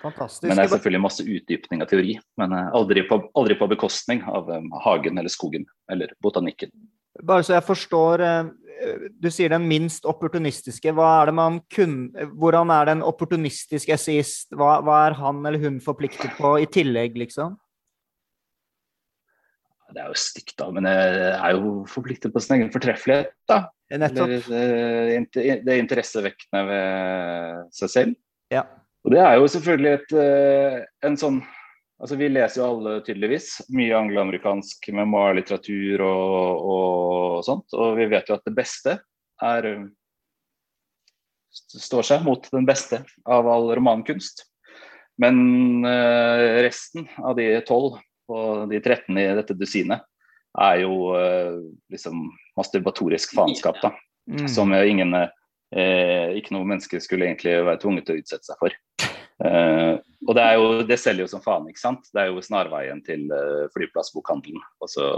Fantastisk. 0.03 0.49
Men 0.49 0.59
det 0.59 0.65
er 0.65 0.73
selvfølgelig 0.73 1.05
masse 1.05 1.25
utdypning 1.27 1.85
av 1.85 1.91
teori, 1.91 2.17
men 2.41 2.57
eh, 2.57 2.73
aldri 2.75 3.05
på, 3.07 3.21
aldri 3.39 3.57
på 3.61 3.69
bekostning 3.71 4.25
av 4.27 4.51
um, 4.51 4.73
hagen 4.83 5.21
eller 5.21 5.33
skogen 5.33 5.67
eller 5.93 6.15
botanikken. 6.25 6.73
Bare 7.23 7.45
så 7.45 7.55
jeg 7.59 7.67
forstår, 7.67 8.25
eh, 8.25 9.05
du 9.21 9.29
sier 9.31 9.53
den 9.53 9.69
minst 9.71 10.07
opportunistiske. 10.09 10.91
Er 10.91 11.29
det 11.31 11.37
man 11.37 11.61
kun, 11.73 11.97
hvordan 12.35 12.73
er 12.75 12.89
det 12.89 12.97
en 12.97 13.07
opportunistisk 13.07 13.93
essayist? 13.95 14.51
Hva, 14.57 14.81
hva, 14.83 15.05
er 15.07 15.19
han 15.21 15.45
eller 15.47 15.63
hun 15.63 15.79
forpliktet 15.85 16.35
på 16.41 16.57
i 16.63 16.67
tillegg, 16.67 17.19
liksom? 17.27 17.59
Det 19.93 20.03
er 20.03 20.11
jo 20.11 20.19
stygt, 20.19 20.55
da, 20.59 20.69
men 20.73 20.87
jeg 20.89 21.33
er 21.37 21.57
jo 21.57 21.73
forpliktet 21.91 22.33
på 22.33 22.41
sin 22.43 22.57
egen 22.59 22.73
fortreffelighet. 22.75 23.35
da. 23.51 23.67
Eller 23.93 24.13
det, 24.13 25.59
det 25.67 25.79
interessevekkende 25.79 26.63
ved 26.69 27.67
seg 27.77 27.93
selv. 27.93 28.15
Ja. 28.53 28.65
Og 29.03 29.13
det 29.13 29.21
er 29.21 29.35
jo 29.37 29.51
selvfølgelig 29.51 29.93
et, 29.99 30.15
eh, 30.23 30.79
en 31.09 31.19
sånn 31.21 31.43
Altså 32.03 32.17
Vi 32.19 32.27
leser 32.33 32.59
jo 32.59 32.65
alle 32.67 32.93
tydeligvis 33.07 33.61
mye 33.71 33.95
angloamerikansk 33.95 34.89
memoarlitteratur 34.91 36.03
og, 36.03 36.65
og 36.73 37.45
sånt. 37.47 37.77
Og 37.79 37.93
vi 37.95 38.09
vet 38.11 38.27
jo 38.27 38.35
at 38.35 38.49
det 38.49 38.57
beste 38.57 38.97
er 39.39 39.69
står 41.53 42.09
seg 42.09 42.27
mot 42.27 42.49
den 42.51 42.67
beste 42.67 43.05
av 43.23 43.47
all 43.47 43.71
romankunst. 43.79 44.43
Men 45.23 45.87
resten 45.87 47.07
av 47.23 47.39
de 47.39 47.47
tolv 47.71 48.01
og 48.31 48.71
de 48.71 48.81
13 48.81 49.19
i 49.19 49.29
dette 49.39 49.57
dusinet 49.59 50.05
er 50.61 50.83
jo 50.83 51.13
uh, 51.17 51.61
liksom 51.93 52.27
masturbatorisk 52.59 53.35
faenskap, 53.37 53.79
da. 53.83 53.93
Mm. 54.31 54.47
Som 54.49 54.71
jo 54.71 54.83
ingen 54.87 55.17
uh, 55.17 55.27
Ikke 56.37 56.55
noe 56.55 56.69
menneske 56.69 57.01
skulle 57.03 57.27
egentlig 57.27 57.57
være 57.67 57.81
tvunget 57.83 58.07
til 58.07 58.19
å 58.19 58.23
utsette 58.23 58.47
seg 58.47 58.61
for. 58.61 58.77
Uh, 59.43 59.97
og 60.29 60.37
det, 60.39 60.45
er 60.45 60.61
jo, 60.61 60.67
det 60.87 60.99
selger 61.01 61.25
jo 61.25 61.33
som 61.33 61.43
faen, 61.45 61.67
ikke 61.73 61.83
sant. 61.83 62.07
Det 62.13 62.23
er 62.23 62.31
jo 62.31 62.45
snarveien 62.45 63.01
til 63.07 63.25
flyplassbokhandelen. 63.75 64.63
Og 64.85 64.93
så, 64.93 65.09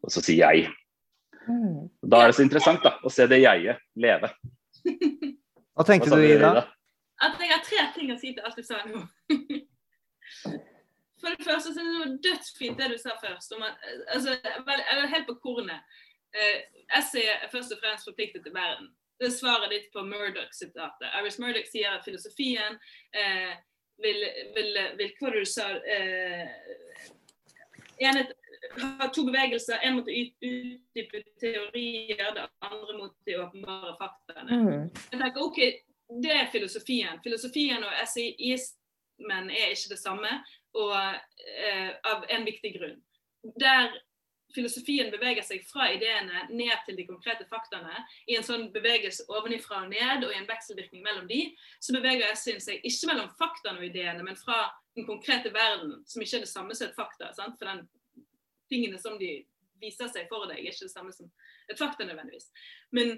og 0.00 0.14
så 0.14 0.22
sier 0.24 0.40
jeg. 0.46 0.70
Mm. 1.44 1.90
Da 2.08 2.22
er 2.22 2.30
det 2.30 2.38
så 2.38 2.46
interessant 2.46 2.86
da, 2.86 2.94
å 3.04 3.12
se 3.12 3.26
det 3.28 3.42
jeget 3.42 3.82
leve. 4.00 4.30
Hva 5.74 5.84
tenkte 5.84 6.14
Hva 6.14 6.22
du? 6.22 6.28
Ida? 6.30 6.54
At 7.24 7.36
jeg 7.42 7.50
har 7.50 7.66
tre 7.66 7.84
ting 7.98 8.14
å 8.14 8.16
si 8.20 8.32
til 8.32 8.46
alt 8.46 8.56
du 8.56 8.64
sa 8.64 8.80
nå. 8.86 9.02
For 11.24 11.32
det 11.32 11.46
første 11.46 11.72
så 11.72 11.80
det 11.80 11.92
noe 11.94 12.18
dødsfint 12.24 12.78
det 12.78 12.90
du 12.92 12.98
sa 13.00 13.14
først. 13.22 13.52
Om 13.56 13.62
at, 13.64 13.80
altså, 14.12 14.34
vel, 14.66 14.82
eller 14.92 15.08
helt 15.14 15.26
på 15.30 15.38
kornet. 15.40 15.80
Eh, 16.34 16.60
essayet 16.98 17.46
er 17.46 17.50
først 17.52 17.72
og 17.72 17.80
fremst 17.80 18.08
forpliktet 18.08 18.44
til 18.44 18.52
verden. 18.54 18.90
Det 19.20 19.28
er 19.30 19.36
svaret 19.36 19.70
ditt 19.70 19.92
på 19.94 20.02
Murdoch-sitatet. 20.04 21.06
Iris 21.20 21.38
Murdoch 21.38 21.68
sier 21.70 21.94
at 21.94 22.04
filosofien 22.04 22.76
eh, 23.14 23.52
vil, 24.02 24.20
vil, 24.56 24.78
vil 24.98 25.12
Hva 25.20 25.30
du 25.32 25.44
sa? 25.46 25.68
Eh, 25.86 26.48
enhet, 28.02 28.34
har 28.80 29.12
to 29.14 29.24
bevegelser. 29.28 29.78
En 29.86 29.96
mot 30.00 30.08
å 30.10 30.14
ut- 30.18 30.48
utdype 30.48 31.22
teorier, 31.40 32.26
det 32.34 32.48
andre 32.66 32.98
mot 32.98 33.14
de 33.28 33.38
åpenbare 33.38 33.94
faktaene. 34.00 34.60
Mm. 34.60 34.90
Jeg 35.12 35.20
tenker, 35.20 35.40
ok, 35.46 35.60
Det 36.22 36.30
er 36.30 36.50
filosofien. 36.52 37.16
Filosofien 37.24 37.84
og 37.84 37.94
essayismen 38.02 39.48
er 39.50 39.70
ikke 39.72 39.94
det 39.94 39.98
samme, 40.02 40.28
og 40.74 40.96
eh, 40.96 41.92
av 42.10 42.26
en 42.30 42.44
viktig 42.46 42.74
grunn. 42.78 42.98
Der 43.60 43.92
filosofien 44.54 45.10
beveger 45.10 45.42
seg 45.46 45.64
fra 45.66 45.88
ideene 45.92 46.44
ned 46.50 46.74
til 46.86 46.96
de 46.98 47.06
konkrete 47.08 47.46
faktaene, 47.50 48.04
i 48.30 48.36
en 48.38 48.46
sånn 48.46 48.68
bevegelse 48.74 49.26
ovenifra 49.32 49.82
og 49.82 49.90
ned 49.92 50.26
og 50.26 50.32
i 50.32 50.38
en 50.38 50.48
vekselvirkning 50.48 51.02
mellom 51.04 51.26
de, 51.30 51.40
så 51.82 51.94
beveger 51.96 52.30
essayen 52.30 52.62
seg 52.62 52.84
ikke 52.86 53.10
mellom 53.10 53.32
faktaene 53.40 53.82
og 53.82 53.88
ideene, 53.88 54.24
men 54.26 54.38
fra 54.38 54.68
den 54.94 55.08
konkrete 55.08 55.50
verden, 55.54 55.98
som 56.06 56.22
ikke 56.22 56.40
er 56.40 56.46
det 56.46 56.52
samme 56.52 56.76
som 56.76 56.88
et 56.88 56.98
fakta. 56.98 57.32
Sant? 57.34 57.58
For 57.58 57.70
den 57.70 57.84
tingene 58.70 59.00
som 59.02 59.18
de 59.18 59.32
viser 59.82 60.10
seg 60.12 60.28
for 60.30 60.46
deg, 60.48 60.60
er 60.60 60.70
ikke 60.70 60.86
det 60.86 60.94
samme 60.94 61.14
som 61.14 61.30
et 61.70 61.80
fakta 61.80 62.06
nødvendigvis. 62.06 62.50
Men, 62.94 63.16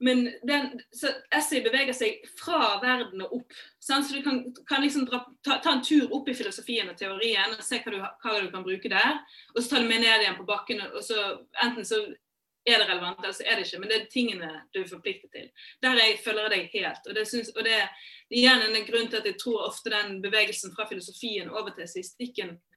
men 0.00 0.24
den, 0.46 0.80
så 0.94 1.10
essay 1.34 1.62
beveger 1.64 1.96
seg 1.96 2.22
fra 2.38 2.76
verden 2.82 3.24
og 3.26 3.40
opp. 3.40 3.56
Sant? 3.82 4.06
Så 4.06 4.14
du 4.14 4.22
kan, 4.22 4.40
kan 4.68 4.84
liksom 4.84 5.08
dra, 5.08 5.24
ta, 5.42 5.58
ta 5.64 5.74
en 5.74 5.82
tur 5.82 6.12
opp 6.14 6.30
i 6.30 6.36
filosofien 6.38 6.90
og 6.90 6.98
teorien 6.98 7.56
og 7.56 7.64
se 7.66 7.80
hva 7.82 7.94
du, 7.94 7.98
hva 7.98 8.36
du 8.38 8.50
kan 8.52 8.66
bruke 8.66 8.92
der. 8.92 9.18
Og 9.54 9.60
så 9.60 9.72
tar 9.72 9.82
du 9.82 9.90
med 9.90 10.04
ned 10.04 10.22
igjen 10.22 10.38
på 10.38 10.46
bakken. 10.46 10.84
og 10.92 11.02
så 11.04 11.18
Enten 11.64 11.88
så 11.88 11.98
er 12.68 12.78
det 12.78 12.88
relevant, 12.88 13.18
eller 13.24 13.34
så 13.34 13.42
er 13.46 13.58
det 13.58 13.66
ikke. 13.66 13.80
Men 13.82 13.90
det 13.90 13.98
er 13.98 14.08
tingene 14.12 14.52
du 14.74 14.80
er 14.82 14.88
forpliktet 14.90 15.34
til. 15.34 15.50
Der 15.82 15.98
jeg 15.98 16.20
følger 16.24 16.54
deg 16.54 16.70
helt. 16.74 17.08
Og 17.08 17.18
det, 17.18 17.26
synes, 17.28 17.50
og 17.56 17.66
det 17.66 17.74
er 17.80 18.08
igjen 18.30 18.64
en 18.68 18.86
grunn 18.86 19.10
til 19.10 19.22
at 19.22 19.26
jeg 19.26 19.38
tror 19.42 19.66
ofte 19.66 19.92
den 19.94 20.20
bevegelsen 20.22 20.74
fra 20.76 20.86
filosofien 20.90 21.50
over 21.50 21.74
til 21.74 21.88
estikken 21.88 22.54
eh, 22.54 22.67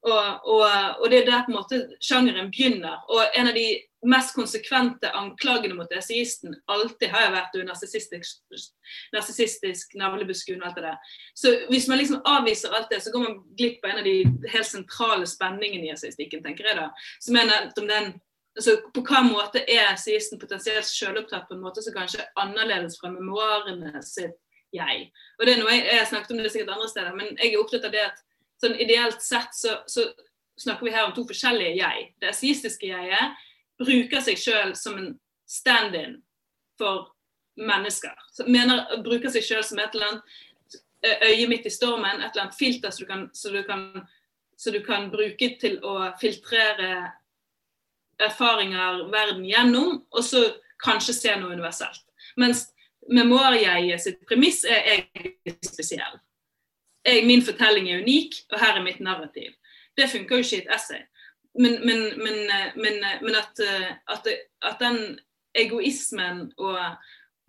Og, 0.00 0.46
og, 0.48 0.64
og, 0.64 1.06
det 1.12 1.18
er 1.18 1.26
der 1.28 1.42
på 1.44 1.52
en 1.52 1.58
måte 1.58 1.80
sjangeren 2.00 2.48
begynner. 2.52 3.02
Og 3.12 3.36
en 3.36 3.50
av 3.50 3.56
de 3.58 3.66
mest 4.08 4.34
konsekvente 4.34 5.10
anklagene 5.12 5.74
mot 5.76 5.92
essayisten 5.92 6.54
alltid 6.72 7.10
har 7.12 7.32
vært 7.34 7.52
du 7.52 7.60
narsissistisk, 7.66 8.40
narsissistisk 9.12 9.92
navlebuskun 10.00 10.62
og 10.62 10.70
alt 10.70 10.78
det 10.78 10.86
der. 10.86 11.16
Så 11.36 11.52
hvis 11.68 11.88
man 11.90 12.00
liksom 12.00 12.22
avviser 12.24 12.72
alt 12.76 12.88
det, 12.92 13.02
så 13.04 13.12
går 13.12 13.26
man 13.26 13.38
glipp 13.58 13.84
av 13.84 13.92
en 13.92 14.00
av 14.00 14.08
de 14.08 14.16
helt 14.54 14.70
sentrale 14.70 15.28
spenningene 15.28 15.90
i 15.90 15.92
essayistikken, 15.92 16.44
tenker 16.46 16.70
jeg 16.70 16.78
da. 16.80 16.88
Som 17.20 17.36
er 17.36 17.50
nettopp 17.50 17.88
den 17.92 18.12
altså 18.58 18.80
På 18.90 19.04
hva 19.06 19.20
måte 19.22 19.60
er 19.62 19.92
essayisten 19.92 20.40
potensielt 20.40 20.88
selvopptatt 20.88 21.44
på 21.46 21.54
en 21.54 21.62
måte 21.62 21.84
som 21.84 21.94
kanskje 21.94 22.18
er 22.24 22.32
annerledes 22.42 22.96
fra 22.98 23.12
memoarene 23.12 24.02
sitt 24.02 24.34
jeg. 24.74 25.04
Og 25.38 25.46
det 25.46 25.54
er 25.54 25.60
noe 25.60 25.76
jeg, 25.76 25.84
jeg 25.86 26.08
snakket 26.10 26.32
om 26.34 26.40
det 26.40 26.50
sikkert 26.50 26.72
andre 26.74 26.88
steder, 26.90 27.14
men 27.14 27.30
jeg 27.36 27.52
er 27.52 27.60
opptatt 27.62 27.86
av 27.86 27.94
det 27.94 28.02
at 28.08 28.18
sånn 28.60 28.74
ideelt 28.82 29.22
sett 29.22 29.54
så, 29.56 29.76
så 29.86 30.08
snakker 30.60 30.86
vi 30.86 30.94
her 30.94 31.06
om 31.06 31.14
to 31.16 31.24
forskjellige 31.28 31.78
jeg. 31.78 32.10
Det 32.20 32.32
essaistiske 32.32 32.90
jeget 32.90 33.46
bruker 33.80 34.22
seg 34.24 34.38
sjøl 34.38 34.74
som 34.78 34.98
en 35.00 35.14
stand-in 35.48 36.20
for 36.78 37.10
mennesker. 37.60 38.14
Mener, 38.48 38.84
bruker 39.04 39.32
seg 39.32 39.44
sjøl 39.44 39.64
som 39.66 39.80
et 39.80 39.94
eller 39.94 40.12
annet 40.12 40.38
øye 41.26 41.48
midt 41.48 41.66
i 41.66 41.72
stormen, 41.72 42.20
et 42.20 42.30
eller 42.32 42.46
annet 42.46 42.58
filter 42.58 42.92
som 42.92 43.04
du 43.04 43.08
kan, 43.08 43.28
så 43.34 43.52
du 43.52 43.62
kan, 43.66 43.86
så 44.56 44.72
du 44.74 44.80
kan 44.84 45.08
bruke 45.12 45.54
til 45.60 45.78
å 45.84 46.12
filtrere 46.20 46.90
erfaringer 48.20 49.06
verden 49.12 49.46
gjennom, 49.48 50.02
og 50.12 50.24
så 50.24 50.44
kanskje 50.84 51.16
se 51.16 51.36
noe 51.40 51.54
universelt. 51.56 52.04
Mens 52.40 52.66
memoarjeget 53.08 54.02
sitt 54.04 54.20
premiss 54.28 54.62
er 54.68 54.84
jeg 54.86 55.56
spesiell. 55.64 56.20
Jeg, 57.06 57.24
min 57.24 57.42
fortelling 57.44 57.88
er 57.88 58.04
unik, 58.04 58.42
og 58.52 58.60
her 58.60 58.76
er 58.76 58.84
mitt 58.84 59.00
narrativ. 59.00 59.54
Det 59.96 60.08
funker 60.12 60.36
jo 60.36 60.44
ikke 60.44 60.58
i 60.58 60.64
et 60.64 60.74
essay. 60.76 61.00
Men, 61.58 61.80
men, 61.82 62.02
men, 62.76 63.34
at, 63.34 63.60
at, 64.08 64.28
at, 64.62 64.76
den 64.78 65.18
egoismen 65.58 66.44
og, 66.62 66.78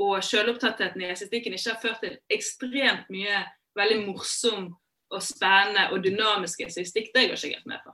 og 0.01 0.23
selvopptattheten 0.25 1.03
i 1.03 1.11
estetikken 1.13 1.53
ikke 1.53 1.75
har 1.75 1.81
ført 1.83 2.01
til 2.01 2.17
ekstremt 2.33 3.11
mye 3.13 3.43
veldig 3.77 3.99
morsom 4.07 4.71
og 5.11 5.23
spennende 5.23 5.89
og 5.91 6.03
dynamisk 6.05 6.63
estetikk, 6.65 7.11
det 7.13 7.29
går 7.29 7.37
ikke 7.37 7.57
helt 7.59 7.69
med 7.69 7.83
på. 7.85 7.93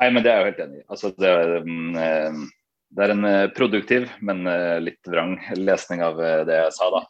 Nei, 0.00 0.10
men 0.10 0.24
det 0.24 0.30
er 0.30 0.40
jeg 0.40 0.52
helt 0.52 0.62
enig 0.64 0.80
i. 0.80 0.86
Altså, 0.90 1.10
det, 1.18 1.30
er, 1.30 1.52
det, 2.96 3.04
er 3.04 3.12
en 3.12 3.26
eh, 3.28 3.50
produktiv, 3.54 4.08
men 4.26 4.42
uh, 4.48 4.80
litt 4.82 5.10
vrang 5.10 5.36
lesning 5.58 6.02
av 6.06 6.18
det 6.48 6.56
jeg 6.56 6.72
sa. 6.78 6.88
da. 6.94 7.02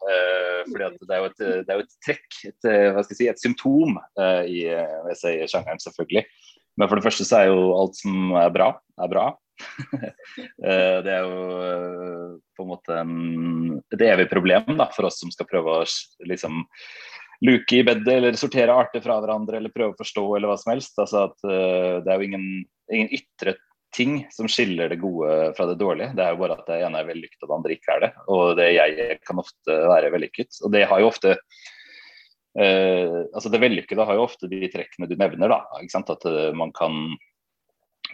Fordi 0.66 0.90
det 0.98 1.14
er, 1.14 1.22
jo 1.22 1.30
et, 1.30 1.46
er 1.62 1.78
jo 1.78 1.84
et 1.86 1.96
trekk, 2.04 2.28
et, 2.50 2.66
hva 2.66 3.04
skal 3.04 3.14
jeg 3.14 3.20
si, 3.20 3.30
et 3.32 3.40
symptom 3.44 3.98
i 4.48 4.64
essay-sjangeren, 5.12 5.80
selvfølgelig. 5.80 6.24
Men 6.80 6.90
for 6.90 6.98
det 6.98 7.06
første 7.06 7.26
så 7.26 7.40
er 7.40 7.50
jo 7.52 7.72
alt 7.78 7.98
som 7.98 8.34
er 8.38 8.52
bra, 8.54 8.70
er 9.00 9.10
bra. 9.10 9.26
det 11.04 11.12
er 11.14 11.22
jo 11.22 12.38
på 12.56 12.64
en 12.64 12.70
måte 12.70 12.96
et 13.94 14.06
evig 14.08 14.26
problem 14.32 14.74
da, 14.78 14.88
for 14.94 15.06
oss 15.08 15.20
som 15.22 15.30
skal 15.34 15.48
prøve 15.50 15.76
å 15.78 15.84
liksom 16.26 16.64
luke 17.44 17.76
i 17.76 17.84
bedet 17.86 18.16
eller 18.18 18.38
sortere 18.38 18.74
arter 18.74 19.02
fra 19.04 19.18
hverandre 19.20 19.58
eller 19.58 19.74
prøve 19.74 19.94
å 19.94 20.00
forstå 20.00 20.24
eller 20.36 20.50
hva 20.50 20.58
som 20.60 20.74
helst. 20.74 20.98
Altså 21.00 21.28
at 21.28 21.46
uh, 21.46 22.02
Det 22.04 22.10
er 22.10 22.18
jo 22.18 22.28
ingen, 22.28 22.48
ingen, 22.90 23.14
ytre 23.14 23.56
ting 23.94 24.24
som 24.34 24.48
skiller 24.50 24.90
det 24.90 24.98
gode 25.02 25.52
fra 25.54 25.68
det 25.70 25.78
dårlige. 25.78 26.16
Det 26.18 26.24
er 26.24 26.34
jo 26.34 26.40
bare 26.40 26.58
at 26.58 26.66
det 26.66 26.80
ene 26.82 26.98
er 26.98 27.06
vellykket 27.06 27.44
og 27.44 27.50
det 27.50 27.58
andre 27.58 27.76
ikke 27.76 27.94
er 27.94 28.00
det. 28.02 28.12
Og 28.34 28.44
det 28.58 28.68
jeg 28.74 29.18
kan 29.22 29.42
ofte 29.42 29.76
være 29.92 30.10
vellykket. 30.16 30.58
Og 30.66 30.74
det 30.74 30.82
har 30.90 31.02
jo 31.02 31.10
ofte 31.12 31.36
Uh, 32.54 33.26
altså 33.34 33.50
Det 33.50 33.58
vellykkede 33.62 34.04
har 34.06 34.14
jo 34.14 34.26
ofte 34.28 34.48
de 34.50 34.68
trekkene 34.70 35.08
du 35.10 35.16
nevner. 35.18 35.50
da, 35.50 35.62
ikke 35.80 35.96
sant? 35.96 36.12
At 36.12 36.26
uh, 36.28 36.52
man 36.56 36.72
kan 36.76 37.16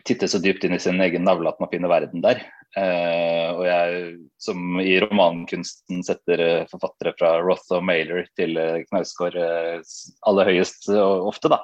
titte 0.07 0.31
så 0.31 0.41
dypt 0.41 0.65
inn 0.65 0.77
i 0.77 0.81
sin 0.81 1.01
egen 1.05 1.27
navle 1.29 1.51
at 1.51 1.61
man 1.61 1.69
finner 1.73 1.93
verden 1.93 2.25
der. 2.25 2.41
Uh, 2.73 3.51
og 3.59 3.65
jeg, 3.67 4.15
som 4.41 4.81
i 4.81 4.97
romankunsten 5.03 6.05
setter 6.07 6.65
forfattere 6.71 7.13
fra 7.19 7.35
Roth 7.45 7.75
og 7.77 7.85
Mailer 7.85 8.29
til 8.39 8.57
Knausgård 8.89 9.37
aller 9.37 10.53
høyest 10.53 10.89
og 10.95 11.29
ofte, 11.35 11.51
da, 11.53 11.61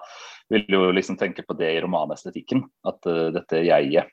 vil 0.53 0.67
jo 0.69 0.91
liksom 0.95 1.17
tenke 1.19 1.47
på 1.47 1.57
det 1.59 1.73
i 1.79 1.81
romanestetikken. 1.83 2.67
At 2.87 3.07
dette 3.35 3.65
jeget, 3.65 4.13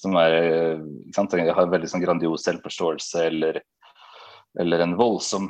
som 0.00 0.16
er, 0.16 0.80
sant, 1.14 1.36
har 1.36 1.70
veldig 1.70 1.88
sånn 1.92 2.02
grandios 2.02 2.48
selvforståelse 2.48 3.28
eller 3.28 3.60
eller 4.58 4.78
en 4.78 4.96
voldsom 4.98 5.48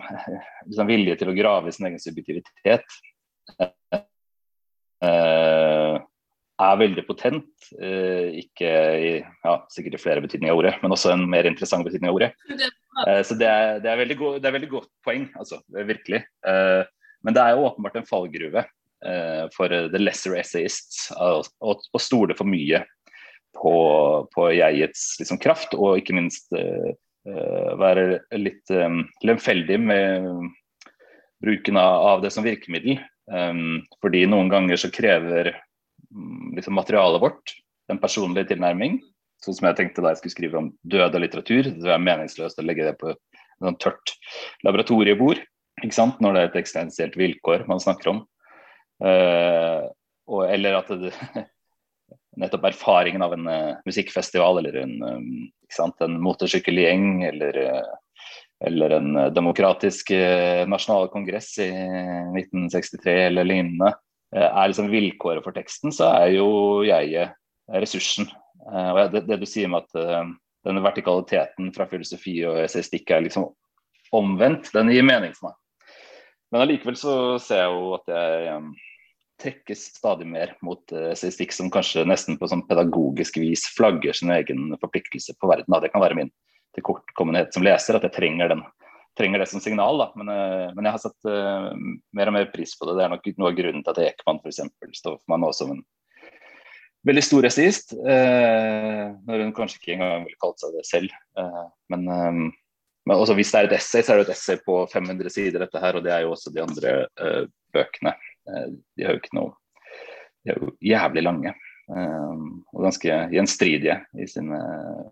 liksom, 0.67 0.89
vilje 0.91 1.17
til 1.21 1.33
å 1.33 1.37
grave 1.37 1.71
i 1.71 1.75
sin 1.75 1.89
egen 1.89 2.03
subjektivitet, 2.03 2.97
eh, 5.05 5.97
er 6.61 6.81
veldig 6.83 7.05
potent. 7.09 7.49
Eh, 7.81 8.37
ikke 8.43 8.71
i 9.01 9.13
ja, 9.23 9.55
sikkert 9.73 9.97
i 9.97 10.03
flere 10.03 10.25
betydninger 10.25 10.53
av 10.53 10.61
ordet, 10.61 10.75
men 10.83 10.93
også 10.97 11.15
en 11.15 11.25
mer 11.33 11.49
interessant 11.49 11.87
betydning 11.87 12.13
av 12.13 12.21
ordet. 12.21 12.33
Eh, 13.07 13.23
så 13.25 13.37
det 13.41 13.49
er, 13.49 13.81
det, 13.81 13.95
er 13.95 14.15
go, 14.19 14.35
det 14.37 14.51
er, 14.51 14.57
veldig 14.59 14.73
godt 14.75 14.91
poeng, 15.07 15.29
altså. 15.41 15.63
Virkelig. 15.73 16.25
Eh, 16.45 16.83
men 17.25 17.37
det 17.37 17.43
er 17.43 17.57
jo 17.57 17.67
åpenbart 17.69 17.97
en 18.01 18.09
fallgruve 18.09 18.65
eh, 18.65 19.45
for 19.57 19.73
the 19.73 20.01
lesser 20.01 20.37
essayists 20.41 21.11
å 21.17 22.01
stole 22.01 22.37
for 22.37 22.49
mye 22.49 22.85
på, 23.57 23.73
på 24.35 24.51
jegets 24.53 25.15
liksom, 25.21 25.41
kraft, 25.41 25.73
og 25.77 26.01
ikke 26.01 26.17
minst 26.17 26.53
eh, 26.57 26.93
Eh, 26.93 27.10
være 27.25 28.21
litt 28.41 28.71
um, 28.73 29.03
lemfeldig 29.27 29.77
med 29.83 30.29
bruken 31.45 31.77
av 31.81 32.23
det 32.23 32.31
som 32.35 32.47
virkemiddel. 32.47 33.01
Um, 33.31 33.83
fordi 34.03 34.25
noen 34.29 34.51
ganger 34.51 34.81
så 34.81 34.91
krever 34.93 35.53
um, 36.11 36.53
liksom 36.57 36.77
materialet 36.79 37.23
vårt 37.23 37.55
en 37.91 38.01
personlig 38.01 38.47
tilnærming. 38.51 38.99
Sånn 39.45 39.57
som 39.57 39.71
jeg 39.71 39.79
tenkte 39.79 40.05
da 40.05 40.13
jeg 40.13 40.21
skulle 40.21 40.37
skrive 40.37 40.61
om 40.61 40.73
død 40.93 41.17
og 41.17 41.25
litteratur. 41.25 41.71
Det 41.77 41.93
er 41.93 42.03
meningsløst 42.03 42.61
å 42.61 42.67
legge 42.67 42.89
det 42.89 42.97
på 43.01 43.13
et 43.13 43.41
sånn 43.61 43.79
tørt 43.81 44.15
laboratoriebord. 44.67 45.41
ikke 45.83 45.97
sant? 45.97 46.21
Når 46.21 46.35
det 46.35 46.43
er 46.43 46.51
et 46.51 46.61
eksistensielt 46.61 47.17
vilkår 47.19 47.65
man 47.71 47.83
snakker 47.83 48.13
om. 48.15 48.25
Uh, 49.01 49.89
og, 50.31 50.45
eller 50.51 50.77
at 50.83 50.93
det, 51.01 51.15
nettopp 52.37 52.69
erfaringen 52.71 53.23
av 53.23 53.35
en 53.35 53.49
uh, 53.49 53.79
musikkfestival 53.87 54.61
eller 54.61 54.83
en, 54.83 55.03
um, 55.03 55.95
en 56.07 56.21
motorsykkelgjeng 56.23 57.25
eller, 57.27 57.59
uh, 57.59 58.37
eller 58.67 58.97
en 58.99 59.17
uh, 59.17 59.27
demokratisk 59.35 60.13
nasjonal 60.71 61.09
kongress 61.11 61.57
i 61.59 61.71
1963 61.71 63.17
eller 63.31 63.49
lignende 63.49 63.95
er 64.31 64.69
liksom 64.71 64.93
vilkåret 64.93 65.43
for 65.43 65.51
teksten, 65.51 65.91
så 65.91 66.07
er 66.21 66.37
jo 66.37 66.51
jeg 66.87 67.25
ressursen. 67.83 68.29
og 68.63 69.01
det, 69.11 69.25
det, 69.27 69.41
du 69.41 69.47
sier 69.49 69.67
med 69.67 69.83
at 69.89 70.29
denne 70.63 70.85
vertikaliteten 70.85 71.73
fra 71.75 71.89
filosofi 71.91 72.37
og 72.47 72.61
essaystikk 72.63 73.11
er 73.11 73.25
liksom 73.25 73.49
omvendt, 74.15 74.71
den 74.71 74.93
gir 74.95 75.03
mening 75.03 75.35
for 75.35 75.51
meg. 75.51 75.59
Men 76.51 76.65
allikevel 76.65 76.99
så 76.99 77.15
ser 77.43 77.65
jeg 77.65 77.75
jo 77.75 77.91
at 77.99 78.15
jeg 78.15 78.55
um, 78.55 78.71
trekkes 79.41 79.87
stadig 79.97 80.29
mer 80.29 80.53
mot 80.65 80.83
statistikk 80.91 81.55
som 81.57 81.71
kanskje 81.73 82.07
nesten 82.09 82.39
på 82.41 82.49
sånn 82.51 82.67
pedagogisk 82.69 83.41
vis 83.41 83.65
flagger 83.77 84.17
sin 84.17 84.33
egen 84.35 84.75
forpliktelse 84.81 85.37
på 85.41 85.51
verden. 85.51 85.81
Det 85.83 85.93
kan 85.95 86.05
være 86.05 86.19
min 86.19 86.33
tilkortkommenhet 86.77 87.55
som 87.55 87.65
leser, 87.67 87.97
at 87.97 88.07
jeg 88.07 88.15
trenger, 88.15 88.53
den, 88.53 88.65
trenger 89.19 89.43
det 89.43 89.49
som 89.51 89.63
signal. 89.63 90.05
Men, 90.19 90.31
uh, 90.31 90.69
men 90.77 90.87
jeg 90.87 90.97
har 90.97 91.03
satt 91.03 91.31
uh, 91.31 91.73
mer 92.17 92.31
og 92.31 92.37
mer 92.37 92.53
pris 92.53 92.77
på 92.79 92.89
det. 92.89 92.99
Det 92.99 93.07
er 93.07 93.15
nok 93.15 93.33
noe 93.33 93.51
av 93.51 93.59
grunnen 93.59 93.87
til 93.87 93.95
at 93.95 94.03
Ekman 94.11 94.43
f.eks. 94.45 94.63
står 95.01 95.19
for 95.19 95.35
meg 95.35 95.43
nå 95.43 95.53
som 95.57 95.75
en 95.75 95.83
veldig 97.09 97.25
stor 97.25 97.47
essayist. 97.49 97.95
når 97.97 99.45
hun 99.47 99.55
kanskje 99.57 99.79
ikke 99.79 99.95
engang 99.95 100.27
ville 100.27 100.41
kalt 100.43 100.61
seg 100.61 100.75
det 100.77 100.83
selv. 100.85 101.15
men 101.89 102.51
men 103.09 103.17
også 103.17 103.35
hvis 103.39 103.51
det 103.53 103.61
er 103.61 103.69
et 103.69 103.77
essay, 103.79 104.05
så 104.05 104.13
er 104.13 104.21
det 104.21 104.29
et 104.29 104.35
essay 104.35 104.59
på 104.61 104.75
500 104.93 105.33
sider, 105.33 105.63
dette 105.63 105.81
her, 105.83 105.97
og 105.97 106.05
det 106.05 106.13
er 106.15 106.27
jo 106.27 106.35
også 106.35 106.53
de 106.53 106.61
andre 106.63 106.93
uh, 107.17 107.47
bøkene. 107.75 108.13
Eh, 108.49 108.69
de 108.97 109.05
er 109.05 109.17
jo 109.17 109.21
ikke 109.21 109.37
noe 109.37 109.57
De 110.41 110.53
er 110.53 110.61
jo 110.61 110.71
jævlig 110.81 111.25
lange 111.27 111.51
eh, 111.53 112.45
og 112.73 112.87
ganske 112.87 113.19
gjenstridige 113.35 113.99
i 114.17 114.29
sin 114.31 114.49
eh, 114.57 115.03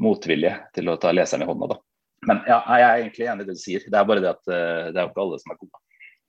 motvilje 0.00 0.56
til 0.74 0.90
å 0.90 0.96
ta 0.98 1.12
leseren 1.12 1.44
i 1.44 1.50
hånda. 1.50 1.74
da. 1.74 1.78
Men 2.26 2.42
ja, 2.48 2.58
jeg 2.64 2.86
er 2.86 3.02
egentlig 3.04 3.28
enig 3.28 3.44
i 3.44 3.48
det 3.50 3.56
du 3.58 3.62
sier. 3.62 3.84
Det 3.84 3.98
er 3.98 4.08
bare 4.08 4.22
det 4.24 4.30
at 4.32 4.44
det 4.48 4.96
er 4.96 5.04
jo 5.04 5.10
ikke 5.12 5.24
alle 5.26 5.38
som 5.42 5.52
er 5.52 5.58
gode. 5.60 5.80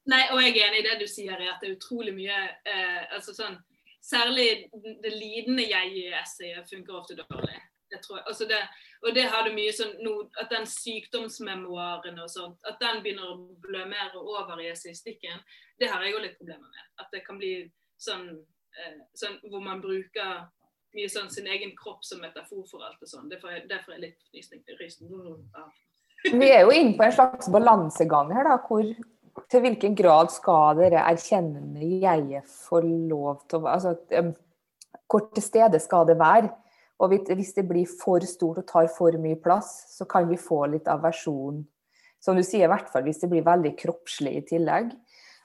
Nei, 0.10 0.22
og 0.34 0.42
jeg 0.42 0.56
er 0.58 0.72
enig 0.72 0.80
i 0.82 0.86
det 0.88 0.96
du 1.02 1.08
sier, 1.10 1.38
at 1.38 1.62
det 1.62 1.70
er 1.70 1.76
utrolig 1.76 2.14
mye 2.16 2.38
eh, 2.66 3.04
altså 3.18 3.36
sånn, 3.38 3.60
Særlig 4.02 4.66
det 4.74 5.12
lidende 5.14 5.62
jeg 5.62 5.92
i 5.94 6.08
essayet 6.18 6.66
funker 6.66 6.96
ofte 6.98 7.14
dårlig. 7.20 7.60
Altså 7.94 8.48
det, 8.50 8.60
og 9.02 9.16
det 9.16 9.26
har 9.34 9.44
du 9.46 9.52
mye 9.56 9.74
sånn 9.76 9.98
no, 10.06 10.14
At 10.40 10.52
den 10.54 10.68
sykdomsmemoaren 10.70 12.20
og 12.24 12.32
sånt, 12.32 12.58
at 12.68 12.80
den 12.82 13.04
begynner 13.04 13.34
å 13.34 13.40
blø 13.64 13.84
mer 13.90 14.16
over 14.20 14.62
i 14.62 14.70
essayistikken, 14.72 15.44
det 15.82 15.90
har 15.92 16.04
jeg 16.06 16.16
òg 16.16 16.26
litt 16.26 16.40
problemer 16.40 16.68
med. 16.68 16.90
At 17.02 17.12
det 17.14 17.24
kan 17.26 17.40
bli 17.42 17.54
sånn, 18.02 18.30
eh, 18.78 18.98
sånn 19.18 19.40
hvor 19.50 19.64
man 19.66 19.84
bruker 19.84 20.48
mye 20.96 21.12
sånn 21.12 21.30
sin 21.32 21.48
egen 21.48 21.72
kropp 21.78 22.04
som 22.06 22.22
metafor 22.24 22.66
for 22.70 22.84
alt 22.86 23.00
og 23.02 23.10
sånn. 23.10 23.30
Derfor 23.32 23.54
er 23.54 23.64
jeg 23.64 24.04
litt 24.04 24.76
rysende 24.80 25.38
av. 25.56 25.72
Vi 26.42 26.52
er 26.52 26.66
jo 26.66 26.76
inne 26.76 26.94
på 26.98 27.08
en 27.08 27.16
slags 27.16 27.50
balansegang 27.50 28.30
her, 28.36 28.46
da, 28.46 28.60
hvor 28.68 28.86
til 29.52 29.64
hvilken 29.64 29.96
grad 29.98 30.32
skal 30.34 30.78
dere 30.80 31.06
erkjennende 31.08 31.88
jeget 32.04 32.50
få 32.52 32.82
lov 32.84 33.46
til 33.50 33.64
å 33.64 33.72
altså, 33.72 33.96
Hvor 35.12 35.28
til 35.32 35.44
stede 35.44 35.80
skal 35.80 36.08
det 36.08 36.18
være? 36.20 36.52
Og 37.02 37.10
hvis 37.10 37.56
det 37.56 37.64
blir 37.66 37.88
for 37.90 38.22
stort 38.30 38.60
og 38.62 38.68
tar 38.70 38.86
for 38.94 39.16
mye 39.22 39.40
plass, 39.42 39.70
så 39.96 40.06
kan 40.10 40.28
vi 40.30 40.38
få 40.38 40.66
litt 40.70 40.88
aversjon. 40.92 41.64
Som 42.22 42.38
du 42.38 42.44
sier, 42.46 42.68
i 42.68 42.70
hvert 42.70 42.92
fall 42.94 43.04
hvis 43.08 43.22
det 43.24 43.32
blir 43.32 43.48
veldig 43.48 43.72
kroppslig 43.80 44.34
i 44.38 44.44
tillegg. 44.52 44.92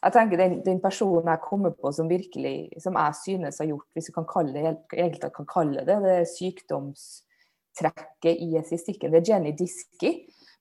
Jeg 0.04 0.12
tenker 0.12 0.36
Den, 0.38 0.62
den 0.64 0.80
personen 0.82 1.28
jeg 1.32 1.40
kommer 1.42 1.70
på 1.72 1.92
som 1.96 2.09
virkelig, 2.11 2.68
som 2.82 2.94
jeg 3.00 3.14
synes 3.22 3.59
har 3.62 3.68
gjort, 3.70 3.88
hvis 3.96 4.09
vi 4.11 4.16
kan 4.18 4.28
kalle 4.28 4.52
det, 4.52 4.61
egentlig 4.92 5.30
kan 5.34 5.46
kalle 5.48 5.80
det, 5.88 5.96
det 6.04 6.32
sykdomstrekket 6.34 8.34
i 8.44 8.46
essistikken, 8.61 9.12
det 9.12 9.18
er 9.22 9.28
Jenny 9.32 9.52
Diski. 9.57 10.11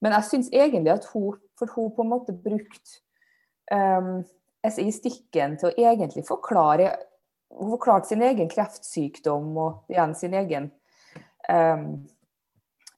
Men 0.01 0.11
jeg 0.15 0.23
syns 0.29 0.49
egentlig 0.53 0.93
at 0.95 1.05
hun, 1.11 1.29
for 1.59 1.67
hun 1.75 1.95
på 1.95 2.01
en 2.05 2.13
måte 2.13 2.31
brukt 2.45 2.87
um, 3.71 4.23
essayistikken 4.65 5.49
til 5.59 5.67
å 5.69 5.75
egentlig 5.91 6.23
forklare 6.27 6.87
Hun 7.55 7.69
forklarte 7.75 8.07
sin 8.09 8.23
egen 8.25 8.49
kreftsykdom 8.51 9.57
og 9.61 9.71
igjen 9.93 10.13
sin 10.17 10.33
egen 10.35 10.65
um, 11.49 11.87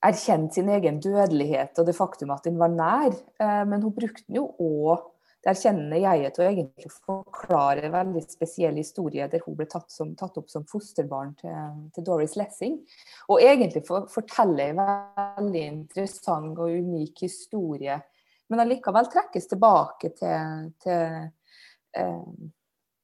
Erkjent 0.08 0.54
sin 0.54 0.68
egen 0.70 1.00
dødelighet 1.02 1.80
og 1.82 1.88
det 1.88 1.96
faktum 1.98 2.30
at 2.36 2.46
den 2.46 2.60
var 2.62 2.70
nær. 2.70 3.16
Uh, 3.42 3.64
men 3.68 3.82
hun 3.82 3.96
brukte 3.96 4.24
den 4.28 4.38
jo 4.40 4.50
òg 4.62 5.08
det 5.48 5.54
erkjennende 5.54 6.00
jeget 6.02 6.34
til 6.36 6.44
å 6.44 6.48
egentlig 6.50 6.90
forklare 6.92 7.86
en 7.86 7.94
veldig 7.94 8.24
spesiell 8.28 8.76
historie 8.80 9.28
der 9.32 9.44
hun 9.46 9.56
ble 9.56 9.68
tatt, 9.70 9.88
som, 9.94 10.16
tatt 10.18 10.36
opp 10.42 10.50
som 10.52 10.66
fosterbarn 10.68 11.36
til, 11.40 11.54
til, 11.96 12.04
Doris 12.04 12.36
Lessing. 12.40 12.80
Og 13.32 13.44
egentlig 13.46 13.86
for, 13.88 14.10
fortelle 14.12 14.72
en 14.74 14.82
veldig 14.82 15.64
interessant 15.70 16.58
og 16.58 16.74
unik 16.74 17.24
historie, 17.28 17.96
men 18.52 18.64
allikevel 18.64 19.08
trekkes 19.14 19.48
tilbake 19.54 20.12
til, 20.18 20.68
til, 20.84 21.30
eh, 22.00 22.28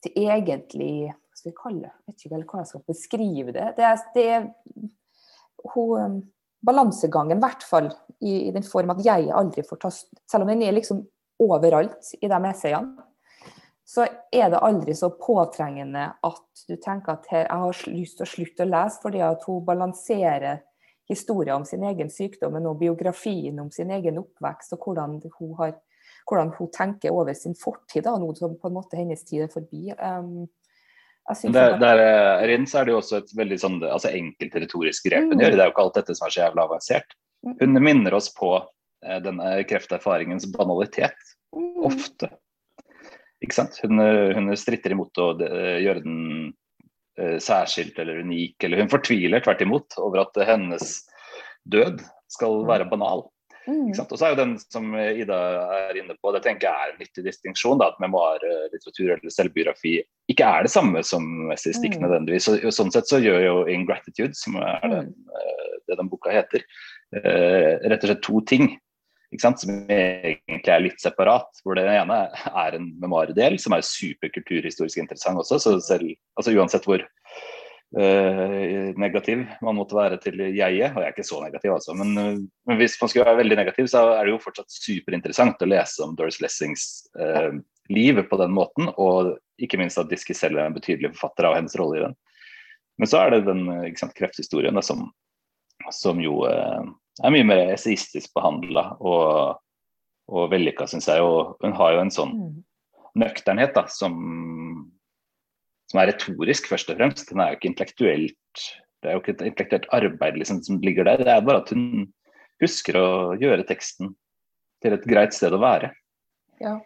til 0.03 0.19
egentlig 0.23 0.93
Hva 1.13 1.39
skal 1.39 1.49
vi 1.49 1.55
kalle 1.57 1.85
det? 1.85 1.93
Jeg 1.93 2.11
vet 2.11 2.25
ikke 2.25 2.35
hvordan 2.35 2.59
jeg 2.59 2.71
skal 2.73 2.85
beskrive 2.91 3.55
det. 3.55 3.69
Det 3.77 3.87
er, 3.87 4.03
det 4.13 4.27
er 4.35 4.45
hun, 5.73 6.19
balansegangen, 6.65 7.37
i 7.37 7.43
hvert 7.43 7.63
fall 7.67 7.89
i, 8.19 8.47
i, 8.47 8.51
den 8.55 8.65
form 8.67 8.93
at 8.93 9.01
jeg 9.05 9.31
aldri 9.35 9.63
får 9.67 9.81
ta 9.81 9.91
Selv 9.91 10.43
om 10.43 10.51
den 10.51 10.63
er 10.63 10.75
liksom 10.75 11.01
overalt 11.43 12.13
i 12.21 12.29
de 12.29 12.39
essayene, 12.49 13.07
så 13.83 14.05
er 14.31 14.49
det 14.49 14.61
aldri 14.63 14.95
så 14.95 15.09
påtrengende 15.19 16.05
at 16.23 16.65
du 16.69 16.77
tenker 16.81 17.17
at 17.17 17.25
her, 17.29 17.47
jeg 17.49 17.63
har 17.63 17.81
lyst 17.91 18.17
til 18.17 18.25
å 18.25 18.31
slutte 18.31 18.65
å 18.65 18.69
lese 18.69 19.01
fordi 19.03 19.23
at 19.25 19.43
hun 19.47 19.65
balanserer 19.67 20.63
historier 21.09 21.55
om 21.57 21.65
sin 21.67 21.83
egen 21.83 22.09
sykdom, 22.09 22.55
men 22.55 22.69
biografien 22.79 23.59
om 23.59 23.71
sin 23.71 23.91
egen 23.91 24.21
oppvekst, 24.21 24.73
og 24.73 24.87
hvordan 24.87 25.17
hun, 25.37 25.53
har, 25.59 25.75
hvordan 26.29 26.53
hun 26.57 26.71
tenker 26.73 27.11
over 27.11 27.35
sin 27.37 27.57
fortid, 27.59 28.05
da, 28.07 28.15
noe 28.19 28.35
som 28.39 28.55
på 28.59 28.71
en 28.71 28.77
måte 28.77 28.99
hennes 28.99 29.25
tid 29.27 29.45
er 29.45 29.51
forbi. 29.51 29.91
Um, 29.99 30.47
der, 31.31 31.77
der 31.79 32.01
eh, 32.43 32.65
så 32.67 32.81
er 32.81 32.85
det 32.85 32.91
jo 32.91 32.99
også 32.99 33.21
et 33.21 33.29
veldig 33.37 33.57
sånn, 33.61 33.77
altså 33.87 34.11
enkelt 34.11 34.55
retorisk 34.59 35.05
grep 35.07 35.29
hun 35.29 35.37
mm. 35.37 35.43
gjør. 35.43 35.53
Det 35.55 35.61
er 35.61 35.69
jo 35.69 35.73
ikke 35.73 35.85
alt 35.85 35.99
dette 35.99 36.15
som 36.17 36.27
er 36.27 36.35
så 36.35 36.41
jævla 36.41 36.65
avansert. 36.67 37.15
Mm. 37.45 37.53
Hun 37.61 37.83
minner 37.87 38.17
oss 38.17 38.27
på 38.35 38.49
eh, 38.59 39.19
denne 39.23 39.53
krefterfaringens 39.69 40.49
banalitet. 40.55 41.31
Mm. 41.55 41.85
Ofte. 41.87 42.29
Ikke 43.43 43.55
sant? 43.55 43.79
Hun, 43.83 43.99
hun 44.35 44.51
stritter 44.59 44.95
imot 44.95 45.19
å 45.19 45.29
gjøre 45.39 46.03
den 46.03 46.19
eh, 47.19 47.37
særskilt 47.43 47.97
eller 48.03 48.19
unik, 48.23 48.57
eller 48.63 48.83
hun 48.83 48.91
fortviler 48.91 49.43
tvert 49.43 49.63
imot 49.63 49.99
over 50.03 50.25
at 50.25 50.43
hennes 50.47 50.97
død 51.63 52.03
skal 52.31 52.59
mm. 52.63 52.67
være 52.67 52.89
banal. 52.91 53.27
Mm. 53.67 53.91
Og 53.91 54.17
så 54.17 54.25
er 54.25 54.33
jo 54.33 54.39
den 54.39 54.53
som 54.59 54.91
Ida 54.97 55.39
er 55.77 55.99
inne 56.01 56.15
på, 56.19 56.31
det 56.35 56.43
tenker 56.45 56.67
jeg 56.67 56.73
er 56.73 56.93
en 56.93 57.01
nyttig 57.01 57.25
distinksjon. 57.27 57.83
at 57.85 57.99
Memoarlitteratur 58.03 59.15
eller 59.15 59.33
selvbiografi 59.33 59.97
ikke 60.31 60.47
er 60.47 60.65
det 60.65 60.73
samme 60.73 61.03
som 61.07 61.51
estetikk 61.53 61.97
mm. 61.97 62.05
nødvendigvis. 62.05 62.49
Og, 62.51 62.63
og, 62.67 62.75
sånn 62.75 62.93
sett 62.93 63.09
så 63.09 63.21
gjør 63.23 63.45
jo 63.47 63.55
'Ingratitude', 63.71 64.37
som 64.37 64.59
er 64.59 64.81
den, 64.83 65.11
mm. 65.11 65.43
Eh, 65.43 65.75
det 65.87 65.99
den 65.99 66.09
boka 66.09 66.31
heter, 66.31 66.63
uh, 67.15 67.73
rett 67.83 68.03
og 68.03 68.09
slett 68.09 68.23
to 68.23 68.41
ting 68.47 68.69
som 69.41 69.71
egentlig 69.89 70.71
er 70.71 70.83
litt 70.83 71.01
separat. 71.01 71.49
hvor 71.63 71.75
Det 71.75 71.83
ene 71.83 72.29
er 72.45 72.75
en 72.75 72.91
memoardel 73.01 73.59
som 73.59 73.73
er 73.73 73.81
superkulturhistorisk 73.81 74.97
interessant 74.97 75.39
også. 75.39 75.59
så 75.59 75.79
selv, 75.79 76.15
altså 76.37 76.53
Uansett 76.53 76.85
hvor 76.85 77.01
uh, 77.97 78.93
negativ 78.99 79.43
man 79.61 79.77
måtte 79.77 79.97
være 79.97 80.17
til 80.23 80.41
jeget, 80.41 80.93
og 80.93 81.01
jeg 81.01 81.07
er 81.07 81.13
ikke 81.13 81.27
så 81.27 81.41
negativ 81.43 81.75
altså, 81.75 81.95
men, 81.97 82.11
uh, 82.17 82.41
men, 82.69 82.79
hvis 82.79 82.97
man 83.01 83.11
skulle 83.11 83.27
være 83.27 83.41
veldig 83.43 83.59
negativ, 83.59 83.89
så 83.91 84.05
er 84.15 84.25
det 84.25 84.33
jo 84.33 84.41
fortsatt 84.43 84.73
superinteressant 84.73 85.61
å 85.61 85.69
lese 85.69 86.03
om 86.05 86.15
Doris 86.17 86.41
Lessings 86.43 86.87
uh, 87.19 87.53
liv 87.93 88.21
på 88.29 88.39
den 88.41 88.53
måten, 88.55 88.89
og 88.97 89.35
ikke 89.61 89.79
minst 89.81 90.01
at 90.01 90.09
Diski 90.11 90.35
selv 90.37 90.59
er 90.59 90.69
en 90.69 90.77
betydelig 90.77 91.13
forfatter 91.13 91.49
av 91.49 91.57
hennes 91.59 91.75
rolle 91.79 91.99
i 91.99 92.05
den. 92.07 92.17
Men 93.01 93.09
så 93.09 93.23
er 93.23 93.33
det 93.33 93.45
den 93.47 93.65
sant, 93.97 94.13
krefthistorien 94.17 94.77
da, 94.77 94.83
som, 94.85 95.07
som 95.91 96.19
jo 96.21 96.43
er 96.45 97.33
mye 97.33 97.45
mer 97.45 97.73
eseistisk 97.73 98.33
behandla 98.37 98.85
og, 99.01 99.59
og 100.31 100.51
vellykka, 100.53 100.87
syns 100.89 101.09
jeg. 101.09 101.25
Og 101.25 101.57
hun 101.63 101.75
har 101.77 101.95
jo 101.95 102.03
en 102.03 102.13
sånn 102.13 102.33
mm. 102.37 102.51
nøkternhet 103.23 103.73
da, 103.75 103.85
som, 103.91 104.15
som, 105.93 106.01
er 106.01 106.09
retorisk, 106.09 106.67
først 106.71 106.89
og 106.89 106.97
fremst. 106.97 107.27
Den 107.29 107.43
er 107.43 107.53
jo 107.53 107.59
ikke 107.59 107.69
intellektuelt 107.69 108.63
Det 109.03 109.11
er 109.11 109.17
jo 109.17 109.19
ikke 109.21 109.33
et 109.35 109.41
intellektuelt 109.49 109.87
arbeid 109.91 110.37
liksom, 110.39 110.61
som 110.63 110.79
ligger 110.81 111.03
der. 111.03 111.21
Det 111.21 111.27
er 111.27 111.45
bare 111.45 111.61
at 111.61 111.69
hun 111.75 112.07
husker 112.63 112.97
å 112.97 113.07
gjøre 113.35 113.65
teksten 113.67 114.13
til 114.81 114.95
et 114.95 115.07
greit 115.07 115.35
sted 115.35 115.53
å 115.53 115.59
være. 115.59 115.91
Ja. 116.63 116.77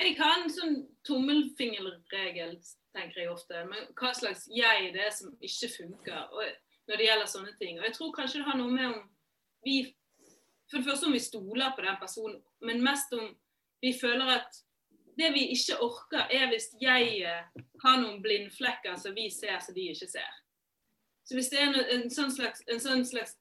Jeg 0.00 0.16
har 0.18 0.42
en 0.42 0.52
sånn 0.52 0.76
tommelfingerregel, 1.08 2.52
tenker 2.96 3.22
jeg 3.22 3.32
ofte. 3.32 3.64
Men 3.68 3.88
hva 3.96 4.12
slags 4.16 4.46
jeg 4.52 4.92
det 4.92 5.06
er 5.06 5.14
som 5.16 5.32
ikke 5.40 5.72
funker. 5.72 6.20
Og 6.36 6.44
når 6.88 7.00
det 7.00 7.08
gjelder 7.08 7.32
sånne 7.32 7.56
ting. 7.60 7.78
Og 7.80 7.88
jeg 7.88 7.96
tror 7.96 8.14
kanskje 8.16 8.42
det 8.42 8.48
har 8.50 8.60
noe 8.60 8.74
med 8.74 8.90
om 8.90 9.00
vi 9.64 9.80
For 10.70 10.78
det 10.78 10.86
første 10.86 11.08
om 11.08 11.14
vi 11.16 11.18
stoler 11.18 11.72
på 11.74 11.82
den 11.82 11.96
personen, 11.98 12.36
men 12.62 12.84
mest 12.84 13.10
om 13.10 13.24
vi 13.82 13.90
føler 13.90 14.28
at 14.36 14.58
det 15.20 15.32
vi 15.36 15.46
ikke 15.54 15.78
orker, 15.84 16.24
er 16.32 16.48
hvis 16.50 16.70
jeg 16.80 17.20
har 17.82 18.00
noen 18.00 18.22
blindflekker 18.24 18.96
som 19.00 19.14
vi 19.16 19.28
ser 19.32 19.60
som 19.64 19.76
de 19.76 19.90
ikke 19.92 20.08
ser. 20.10 20.40
Så 21.28 21.36
hvis 21.38 21.52
det 21.52 21.60
er 21.62 21.78
en, 21.94 22.08
sånn 22.10 22.32
slags, 22.34 22.64
en 22.66 22.82
sånn 22.82 23.04
slags 23.06 23.36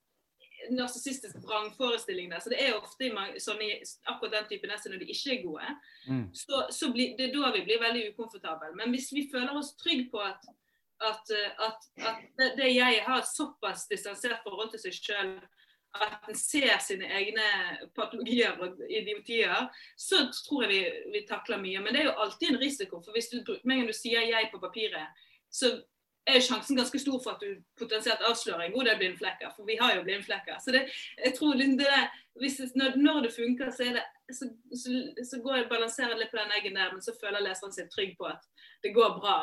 narsissistisk 0.76 1.40
vrangforestilling 1.42 2.30
der, 2.30 2.44
så 2.44 2.52
det 2.52 2.60
er 2.62 2.76
ofte 2.78 3.08
i 3.08 3.40
sånne, 3.42 3.80
akkurat 4.12 4.36
den 4.36 4.50
typen 4.52 4.74
essay 4.76 4.92
når 4.92 5.02
de 5.02 5.14
ikke 5.14 5.34
er 5.34 5.44
gode, 5.46 5.70
mm. 6.06 6.26
så, 6.36 6.66
så 6.76 6.92
blir, 6.94 7.16
det 7.18 7.30
er 7.30 7.36
da 7.38 7.54
vi 7.56 7.64
blir 7.66 7.82
veldig 7.82 8.10
ukomfortable. 8.12 8.76
Men 8.78 8.94
hvis 8.94 9.10
vi 9.16 9.30
føler 9.32 9.56
oss 9.58 9.74
trygge 9.80 10.10
på 10.14 10.22
at 10.22 10.50
at, 11.00 11.30
eh, 11.32 11.52
at, 11.68 11.86
at 12.08 12.24
det, 12.38 12.50
det 12.58 12.74
jeg 12.76 13.04
har 13.06 13.22
såpass 13.24 13.88
distansert 13.88 14.44
forhold 14.44 14.74
til 14.74 14.82
seg 14.84 14.98
sjøl 14.98 15.30
at 15.98 16.30
en 16.30 16.38
ser 16.38 16.78
sine 16.86 17.08
egne 17.18 17.46
patologier 17.98 18.58
og 18.62 18.82
idiotier, 18.86 19.70
så 19.98 20.28
tror 20.46 20.66
jeg 20.66 20.72
vi, 20.72 20.82
vi, 21.14 21.22
takler 21.30 21.62
mye. 21.62 21.82
Men 21.82 21.96
det 21.96 22.04
er 22.04 22.12
jo 22.12 22.18
alltid 22.26 22.52
en 22.52 22.62
risiko. 22.62 23.02
For 23.06 23.16
hvis 23.16 23.32
du, 23.32 23.40
med 23.64 23.76
en 23.76 23.82
gang 23.82 23.88
du 23.88 23.98
sier 23.98 24.22
'jeg' 24.22 24.52
på 24.52 24.62
papiret, 24.62 25.08
så 25.52 25.82
er 26.28 26.36
jo 26.38 26.46
sjansen 26.46 26.78
ganske 26.78 27.00
stor 27.00 27.20
for 27.24 27.32
at 27.32 27.42
du 27.42 27.64
potensielt 27.80 28.22
avslører 28.30 28.62
en 28.66 28.76
god 28.78 28.86
del 28.86 28.98
blindflekker. 28.98 29.50
For 29.56 29.66
vi 29.66 29.78
har 29.82 29.96
jo 29.96 30.04
blindflekker. 30.04 30.60
Så 30.62 30.72
det, 30.72 30.82
jeg 31.26 31.34
tror 31.34 31.54
det, 31.54 31.88
hvis, 32.40 32.60
når, 32.76 32.98
når, 32.98 33.22
det 33.22 33.34
funker, 33.34 33.72
så, 33.72 33.84
det, 33.98 34.06
så, 34.30 34.46
så, 34.82 34.90
så 35.30 35.42
går 35.42 35.56
jeg 35.56 35.70
balanserer 35.70 36.18
litt 36.18 36.32
på 36.32 36.38
den 36.38 36.54
eggen 36.58 36.76
der, 36.76 36.94
men 36.94 37.02
så 37.02 37.18
føler 37.22 37.42
leseren 37.42 37.74
seg 37.74 37.90
trygg 37.90 38.14
på 38.18 38.30
at 38.30 38.46
det 38.84 38.94
går 38.94 39.18
bra 39.18 39.40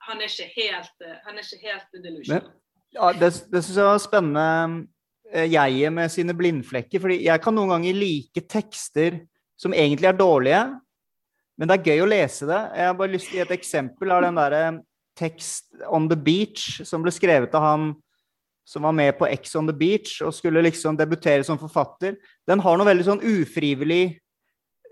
han 0.00 0.20
er 0.20 0.30
ikke 0.30 0.48
helt, 0.56 0.96
eh, 1.04 1.18
han 1.26 1.38
helt 1.62 2.04
delusional. 2.04 2.50
Ja, 2.92 3.12
det 3.12 3.28
det 3.52 3.62
syns 3.64 3.76
jeg 3.76 3.86
var 3.86 4.00
spennende, 4.02 4.86
jeget 5.30 5.92
med 5.94 6.10
sine 6.10 6.34
blindflekker. 6.36 7.00
fordi 7.00 7.24
jeg 7.24 7.42
kan 7.42 7.54
noen 7.54 7.70
ganger 7.76 7.94
like 7.94 8.42
tekster 8.48 9.20
som 9.60 9.74
egentlig 9.76 10.08
er 10.08 10.18
dårlige, 10.18 10.62
men 11.58 11.68
det 11.68 11.76
er 11.76 11.90
gøy 11.92 12.04
å 12.04 12.08
lese 12.08 12.48
det. 12.48 12.60
Jeg 12.76 12.86
har 12.88 12.94
bare 12.96 13.12
lyst 13.12 13.28
til 13.28 13.36
å 13.36 13.40
gi 13.40 13.44
et 13.44 13.58
eksempel 13.58 14.14
av 14.14 14.22
den 14.24 14.38
derre 14.40 14.62
tekst 15.18 15.66
'On 15.86 16.08
the 16.08 16.16
Beach' 16.16 16.84
som 16.86 17.02
ble 17.02 17.12
skrevet 17.12 17.54
av 17.54 17.62
han 17.62 17.94
som 18.64 18.82
var 18.82 18.92
med 18.92 19.18
på 19.18 19.26
X 19.26 19.56
on 19.56 19.66
the 19.66 19.74
Beach 19.74 20.20
og 20.22 20.34
skulle 20.34 20.62
liksom 20.62 20.96
debutere 20.96 21.44
som 21.44 21.58
forfatter. 21.58 22.16
Den 22.46 22.60
har 22.62 22.78
noe 22.78 22.86
veldig 22.86 23.04
sånn 23.04 23.22
ufrivillig 23.24 24.20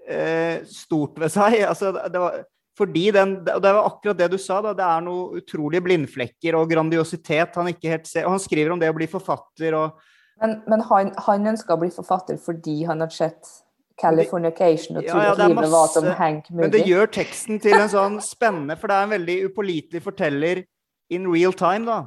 eh, 0.09 0.65
stort 0.67 1.19
ved 1.23 1.31
seg. 1.31 1.61
Altså, 1.71 1.93
det 1.95 2.23
var 2.23 2.43
fordi 2.79 3.11
den, 3.15 3.37
og 3.43 3.63
Det 3.63 3.73
var 3.75 3.87
akkurat 3.87 4.19
det 4.19 4.31
du 4.31 4.39
sa. 4.39 4.61
da, 4.63 4.75
Det 4.75 4.85
er 4.85 5.01
noe 5.07 5.41
utrolige 5.41 5.83
blindflekker 5.83 6.59
og 6.59 6.71
grandiositet 6.71 7.55
han 7.55 7.71
ikke 7.71 7.95
helt 7.95 8.07
ser. 8.07 8.27
og 8.27 8.37
Han 8.37 8.43
skriver 8.43 8.75
om 8.75 8.83
det 8.83 8.91
å 8.91 8.99
bli 8.99 9.11
forfatter. 9.11 9.75
og... 9.79 9.99
Men, 10.43 10.61
men 10.71 10.85
han, 10.87 11.11
han 11.27 11.51
ønska 11.53 11.75
å 11.75 11.81
bli 11.81 11.91
forfatter 11.95 12.39
fordi 12.43 12.83
han 12.89 13.03
hadde 13.03 13.17
sett 13.17 13.55
Californication 13.99 15.01
og 15.01 15.07
trodde 15.09 15.25
ja, 15.25 15.33
ja, 15.33 15.35
at 15.35 15.41
livet 15.43 15.71
var 15.73 15.89
som 15.91 16.07
Hank 16.21 16.51
Moody. 16.53 16.63
Men 16.63 16.75
det 16.77 16.85
gjør 16.87 17.11
teksten 17.17 17.59
til 17.63 17.75
en 17.75 17.91
sånn 17.91 18.21
spennende, 18.23 18.77
for 18.79 18.91
det 18.91 18.99
er 18.99 19.09
en 19.09 19.15
veldig 19.17 19.39
upålitelig 19.49 20.03
forteller 20.05 20.63
in 21.15 21.27
real 21.27 21.57
time, 21.59 21.83
da. 21.89 21.99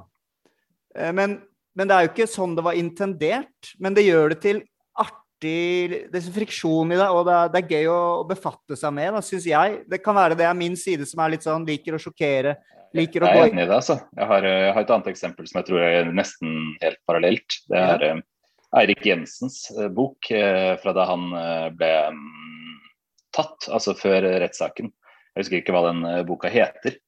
Eh, 0.96 1.12
men, 1.18 1.42
men, 1.76 1.90
det 1.90 1.98
er 1.98 2.06
jo 2.06 2.14
ikke 2.14 2.30
sånn 2.32 2.56
det 2.56 2.64
var 2.64 2.80
intendert. 2.80 3.74
Men 3.84 3.98
det 3.98 4.08
gjør 4.08 4.32
det 4.36 4.40
til 4.46 4.64
det 5.42 6.20
er 6.20 6.34
friksjon 6.36 6.92
i 6.94 6.98
det, 7.00 7.08
og 7.10 7.26
det 7.26 7.34
er, 7.34 7.48
det 7.50 7.62
er 7.62 7.72
gøy 7.74 7.88
å, 7.90 8.02
befatte 8.30 8.78
seg 8.78 8.94
med, 8.94 9.18
syns 9.26 9.48
jeg. 9.50 9.80
Det 9.90 10.02
kan 10.04 10.14
være 10.14 10.38
det 10.38 10.46
er 10.46 10.58
min 10.58 10.76
side 10.78 11.08
som 11.10 11.24
er 11.24 11.34
litt 11.34 11.48
sånn 11.48 11.66
liker 11.66 11.98
å 11.98 12.02
sjokkere. 12.02 12.60
Liker 12.98 13.24
å 13.24 13.30
Jeg 13.32 13.40
er 13.40 13.54
enig 13.54 13.66
i 13.66 13.70
det. 13.70 13.78
altså. 13.78 13.98
Jeg 14.18 14.28
har, 14.28 14.48
jeg 14.48 14.74
har 14.76 14.84
et 14.84 14.94
annet 14.96 15.12
eksempel 15.14 15.48
som 15.48 15.62
jeg 15.62 15.70
tror 15.70 15.86
er 15.86 16.12
nesten 16.12 16.56
helt 16.82 17.00
parallelt. 17.08 17.60
Det 17.72 17.80
er 17.80 18.06
ja. 18.08 18.16
Eirik 18.82 19.06
Jensens 19.06 19.64
eh, 19.76 19.88
bok 19.92 20.32
eh, 20.32 20.74
fra 20.82 20.94
da 20.96 21.06
han 21.10 21.30
eh, 21.36 21.70
ble 21.76 21.92
mm, 22.16 22.76
tatt, 23.36 23.70
altså 23.72 23.96
før 24.00 24.28
rettssaken. 24.44 24.92
Jeg 25.32 25.44
husker 25.44 25.62
ikke 25.62 25.76
hva 25.76 25.86
den 25.90 26.04
eh, 26.08 26.22
boka 26.28 26.52
heter. 26.52 27.00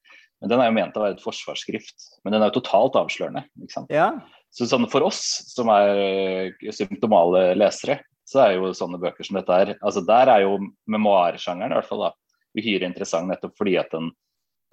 Men 0.43 0.51
Den 0.51 0.59
er 0.59 0.67
jo 0.67 0.75
ment 0.75 0.97
å 0.99 1.03
være 1.05 1.15
et 1.15 1.23
forsvarsskrift, 1.23 2.09
men 2.23 2.35
den 2.35 2.43
er 2.43 2.51
jo 2.51 2.57
totalt 2.59 2.97
avslørende. 2.99 3.45
ikke 3.63 3.75
sant? 3.77 3.93
Ja. 3.93 4.09
Så 4.53 4.67
sånn 4.69 4.89
For 4.91 5.05
oss 5.07 5.21
som 5.53 5.71
er 5.71 5.99
eh, 5.99 6.73
symptomale 6.75 7.53
lesere, 7.55 8.01
så 8.27 8.43
er 8.43 8.57
jo 8.57 8.73
sånne 8.75 8.99
bøker 9.01 9.25
som 9.27 9.35
dette 9.35 9.55
her 9.55 9.73
altså 9.83 9.99
Der 10.07 10.29
er 10.31 10.45
jo 10.45 10.55
memoarsjangeren 10.87 11.73
i 11.73 11.75
hvert 11.75 11.89
fall 11.89 12.05
da, 12.05 12.11
uhyre 12.55 12.87
interessant 12.87 13.27
nettopp 13.27 13.57
fordi 13.59 13.73
at 13.81 13.91
den 13.91 14.07
eh, 14.09 14.13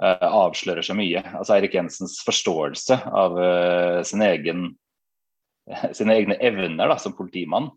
avslører 0.01 0.85
så 0.85 0.97
mye. 0.97 1.23
Altså 1.37 1.57
Eirik 1.57 1.77
Jensens 1.77 2.21
forståelse 2.27 2.97
av 3.07 3.37
eh, 3.41 3.99
sin 4.09 4.25
egen, 4.25 4.71
sine 5.97 6.17
egne 6.17 6.39
evner 6.41 6.91
da, 6.91 6.97
som 7.01 7.17
politimann, 7.19 7.69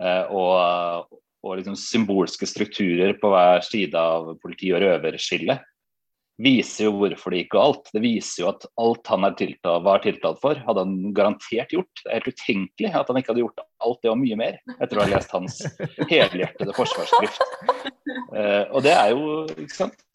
eh, 0.00 0.34
og, 0.34 1.20
og 1.46 1.56
liksom 1.60 1.78
symbolske 1.78 2.48
strukturer 2.50 3.16
på 3.20 3.30
hver 3.32 3.64
side 3.66 4.00
av 4.00 4.34
politi- 4.42 4.74
og 4.74 4.82
røverskillet, 4.82 5.62
viser 6.42 6.90
jo 6.90 6.96
hvorfor 6.98 7.32
det 7.32 7.44
gikk 7.44 7.54
galt. 7.54 7.86
Det 7.94 8.02
viser 8.04 8.42
jo 8.42 8.48
at 8.50 8.66
alt 8.82 9.08
han 9.08 9.24
er 9.24 9.36
tiltalt, 9.38 9.84
var 9.86 10.02
tiltalt 10.04 10.40
for, 10.42 10.58
hadde 10.66 10.82
han 10.84 11.14
garantert 11.16 11.72
gjort. 11.72 12.02
Det 12.02 12.10
er 12.10 12.18
helt 12.18 12.42
utenkelig 12.42 12.90
at 12.92 13.08
han 13.08 13.20
ikke 13.20 13.32
hadde 13.32 13.44
gjort 13.46 13.62
alt 13.86 14.02
det 14.02 14.12
og 14.12 14.18
mye 14.20 14.40
mer, 14.40 14.58
etter 14.76 14.98
å 14.98 15.06
ha 15.06 15.12
lest 15.14 15.32
hans 15.32 15.62
helhjertede 16.12 16.76
forsvarsskrift. 16.76 17.40
Eh, 18.36 18.64
og 18.68 18.82
det 18.84 18.92
er 18.92 19.14
jo, 19.14 19.46
ikke 19.56 19.78
sant 19.78 20.05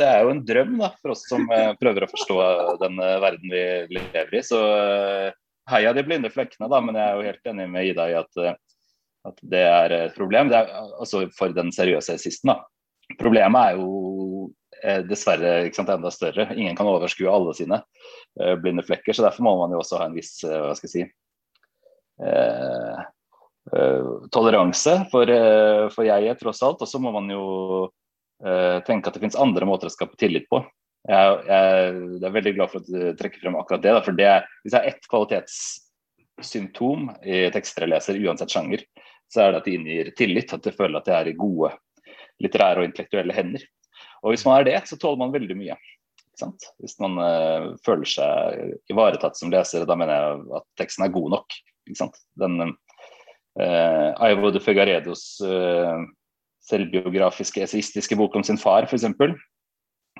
det 0.00 0.08
er 0.08 0.24
jo 0.24 0.32
en 0.32 0.42
drøm 0.46 0.74
da, 0.80 0.90
for 1.00 1.14
oss 1.14 1.24
som 1.28 1.44
eh, 1.52 1.72
prøver 1.80 2.06
å 2.06 2.10
forstå 2.10 2.38
den 2.82 2.98
eh, 3.02 3.20
verden 3.22 3.52
vi 3.52 3.62
lever 3.98 4.36
i. 4.38 4.42
Så 4.46 4.58
eh, 4.58 5.30
heia 5.70 5.92
de 5.96 6.04
blinde 6.06 6.32
flekkene, 6.32 6.70
da, 6.72 6.80
men 6.84 6.98
jeg 6.98 7.06
er 7.06 7.16
jo 7.18 7.28
helt 7.28 7.50
enig 7.52 7.68
med 7.70 7.90
Ida 7.92 8.08
i 8.10 8.16
at, 8.18 8.42
at 9.28 9.44
det 9.54 9.62
er 9.68 9.96
et 9.98 10.16
problem. 10.16 10.50
Er, 10.54 10.72
altså 10.98 11.26
For 11.36 11.54
den 11.54 11.72
seriøse 11.74 12.18
assisten, 12.18 12.54
da. 12.54 12.62
Problemet 13.20 13.72
er 13.74 13.80
jo 13.80 14.50
dessverre 15.06 15.68
sant, 15.76 15.90
enda 15.92 16.10
større. 16.10 16.48
Ingen 16.56 16.74
kan 16.78 16.88
overskue 16.90 17.30
alle 17.30 17.52
sine 17.54 17.82
blinde 18.62 18.82
flekker. 18.86 19.14
så 19.14 19.26
Derfor 19.26 19.44
må 19.46 19.52
man 19.60 19.74
jo 19.74 19.82
også 19.82 20.00
ha 20.00 20.06
en 20.08 20.16
viss 20.16 20.40
hva 20.42 20.72
skal 20.74 20.88
jeg 20.88 20.94
si, 20.94 21.04
eh, 22.24 23.02
eh, 23.76 24.08
toleranse 24.34 24.96
for, 25.12 25.34
for 25.94 26.08
jeget, 26.08 26.40
tross 26.40 26.62
alt. 26.66 26.82
Og 26.82 26.88
så 26.88 27.00
må 27.02 27.12
man 27.14 27.30
jo 27.30 27.44
tenke 28.86 29.06
at 29.06 29.14
det 29.14 29.22
finnes 29.22 29.38
andre 29.38 29.66
måter 29.68 29.86
å 29.86 29.92
skape 29.94 30.18
tillit 30.18 30.48
på. 30.50 30.58
Jeg, 31.08 31.38
jeg, 31.48 31.94
jeg 32.20 32.26
er 32.28 32.34
veldig 32.36 32.52
glad 32.56 32.70
for 32.70 32.82
at 32.82 32.90
du 32.90 33.16
trekker 33.18 33.42
frem 33.42 33.56
akkurat 33.58 33.82
det. 33.82 33.94
Da, 33.94 34.02
for 34.06 34.18
det, 34.18 34.32
Hvis 34.62 34.74
jeg 34.76 34.80
er 34.82 34.90
ett 34.92 35.08
kvalitetssymptom 35.10 37.08
i 37.22 37.38
tekster 37.54 37.86
jeg 37.86 37.92
leser, 37.94 38.20
uansett 38.22 38.54
sjanger, 38.54 38.84
så 39.32 39.44
er 39.44 39.52
det 39.52 39.62
at 39.62 39.70
de 39.70 39.76
inngir 39.78 40.12
tillit. 40.18 40.54
At 40.54 40.66
de 40.66 40.74
føler 40.74 41.00
at 41.00 41.08
de 41.08 41.14
er 41.16 41.30
i 41.30 41.38
gode 41.38 41.72
litterære 42.42 42.82
og 42.82 42.88
intellektuelle 42.90 43.34
hender. 43.36 43.64
Og 44.22 44.32
hvis 44.32 44.46
man 44.46 44.60
er 44.60 44.68
det, 44.70 44.78
så 44.86 44.98
tåler 45.00 45.20
man 45.24 45.34
veldig 45.34 45.58
mye. 45.58 45.78
Hvis 46.82 46.96
man 47.02 47.18
uh, 47.20 47.74
føler 47.86 48.08
seg 48.08 48.90
ivaretatt 48.90 49.38
som 49.38 49.52
leser, 49.52 49.86
da 49.86 49.96
mener 49.98 50.14
jeg 50.14 50.40
at 50.58 50.66
teksten 50.80 51.06
er 51.06 51.14
god 51.14 51.28
nok. 51.36 51.58
Den 52.40 52.54
uh, 52.62 54.08
Ivo 54.30 54.50
de 54.54 54.62
Fegaredos 54.62 55.24
eh, 55.44 56.04
selvbiografiske, 56.68 57.64
esaistiske 57.64 58.18
bok 58.18 58.36
om 58.38 58.44
sin 58.46 58.60
far, 58.60 58.86
f.eks. 58.86 59.08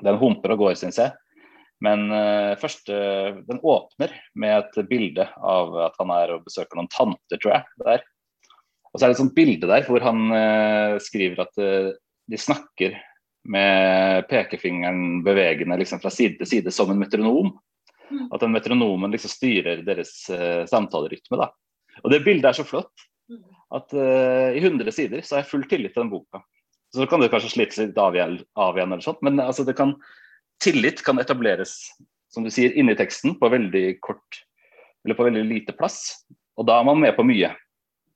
Den 0.02 0.18
humper 0.18 0.54
og 0.54 0.64
går, 0.64 0.78
syns 0.80 0.98
jeg. 0.98 1.14
Men 1.82 2.06
uh, 2.14 2.54
først, 2.60 2.90
uh, 2.90 3.42
den 3.48 3.60
åpner 3.62 4.14
med 4.38 4.58
et 4.60 4.88
bilde 4.90 5.26
av 5.42 5.74
at 5.88 5.96
han 5.98 6.12
er 6.14 6.36
og 6.36 6.44
besøker 6.46 6.78
noen 6.78 6.90
tanter, 6.92 7.40
tror 7.42 7.56
jeg. 7.56 7.66
der. 7.82 8.04
Og 8.92 8.98
så 8.98 9.04
er 9.04 9.10
det 9.10 9.16
et 9.16 9.22
sånt 9.22 9.36
bilde 9.36 9.70
der 9.70 9.86
hvor 9.88 10.04
han 10.04 10.28
uh, 10.30 11.00
skriver 11.02 11.46
at 11.46 11.58
de 11.58 12.38
snakker 12.38 12.98
med 13.50 14.28
pekefingeren 14.30 15.22
bevegende 15.26 15.74
liksom 15.80 15.98
fra 16.02 16.12
side 16.14 16.38
til 16.38 16.46
side 16.46 16.74
som 16.74 16.92
en 16.92 17.00
metronom. 17.00 17.50
Mm. 18.12 18.28
At 18.28 18.44
den 18.44 18.52
metronomen 18.54 19.10
liksom 19.10 19.32
styrer 19.32 19.82
deres 19.82 20.12
samtalerytme. 20.70 21.40
da. 21.40 21.48
Og 22.04 22.12
det 22.12 22.22
bildet 22.22 22.52
er 22.52 22.60
så 22.60 22.66
flott. 22.68 22.92
At 23.72 23.94
uh, 23.96 24.50
i 24.52 24.60
100 24.60 24.92
sider 24.92 25.22
så 25.24 25.36
har 25.36 25.44
jeg 25.44 25.50
full 25.52 25.66
tillit 25.70 25.94
til 25.94 26.04
den 26.04 26.12
boka. 26.12 26.42
Så 26.92 27.06
kan 27.08 27.22
det 27.22 27.30
kanskje 27.32 27.54
slites 27.54 27.80
litt 27.80 27.98
av 27.98 28.16
igjen, 28.16 28.36
av 28.60 28.76
igjen 28.76 28.92
eller 28.92 29.04
sånt, 29.04 29.22
men 29.24 29.40
altså 29.40 29.64
kan, 29.72 29.94
tillit 30.62 31.00
kan 31.06 31.20
etableres, 31.22 31.78
som 32.32 32.44
du 32.44 32.50
sier, 32.52 32.74
inni 32.76 32.96
teksten 32.98 33.38
på 33.40 33.48
veldig 33.52 33.86
kort 34.04 34.42
eller 35.02 35.16
på 35.18 35.26
veldig 35.26 35.44
lite 35.48 35.74
plass. 35.76 36.24
Og 36.60 36.68
da 36.68 36.78
er 36.78 36.86
man 36.86 37.00
med 37.00 37.16
på 37.16 37.24
mye. 37.26 37.50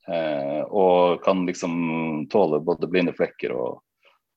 Uh, 0.06 0.62
og 0.70 1.24
kan 1.24 1.40
liksom 1.48 2.28
tåle 2.30 2.60
både 2.62 2.86
blinde 2.86 3.14
flekker 3.16 3.50
og 3.56 3.80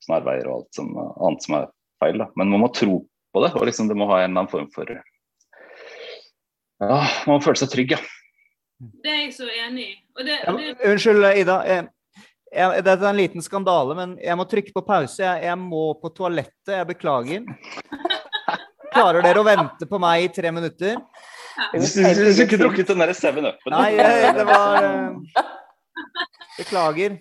snarveier 0.01 0.47
og 0.49 0.63
alt 0.63 0.79
som, 0.79 0.95
annet 0.97 1.45
som 1.45 1.59
er 1.59 1.67
feil. 2.01 2.17
Da. 2.23 2.29
Men 2.39 2.55
man 2.55 2.63
må 2.63 2.71
tro 2.73 3.03
på 3.05 3.43
det, 3.43 3.51
og 3.53 3.67
liksom 3.69 3.91
det 3.91 3.97
må 3.99 4.07
ha 4.09 4.23
en 4.23 4.31
eller 4.31 4.45
annen 4.45 4.51
form 4.51 4.69
for 4.73 4.89
Ja, 6.79 6.97
man 7.27 7.35
må 7.35 7.41
føle 7.43 7.59
seg 7.59 7.69
trygg, 7.73 7.93
ja. 7.97 8.01
Det 8.79 9.11
er 9.11 9.25
jeg 9.25 9.33
så 9.35 9.49
enig 9.67 9.83
i. 9.83 9.95
Og 10.19 10.25
det, 10.27 10.35
Ja, 10.35 10.51
og 10.51 10.59
det, 10.59 10.75
unnskyld, 10.91 11.25
Ida. 11.39 11.57
Jeg, 11.69 11.87
jeg, 12.51 12.83
dette 12.83 13.05
er 13.05 13.09
en 13.13 13.19
liten 13.19 13.45
skandale, 13.45 13.95
men 13.95 14.17
jeg 14.23 14.35
må 14.39 14.45
trykke 14.49 14.73
på 14.75 14.83
pause. 14.87 15.21
Jeg, 15.23 15.45
jeg 15.47 15.59
må 15.61 15.93
på 16.01 16.11
toalettet. 16.17 16.73
Jeg 16.75 16.89
beklager. 16.89 17.45
Klarer 18.89 19.23
dere 19.23 19.39
å 19.39 19.45
vente 19.47 19.87
på 19.87 19.99
meg 20.01 20.25
i 20.25 20.31
tre 20.33 20.51
minutter? 20.51 20.99
Du 21.75 21.85
skulle 21.85 22.33
ikke 22.45 22.59
drukket 22.59 22.91
den 22.91 23.01
derre 23.03 23.15
7-Up-en. 23.15 23.73
Nei, 23.73 23.89
det 24.35 24.45
var 24.47 24.85
eh, 24.85 25.41
Beklager. 26.57 27.17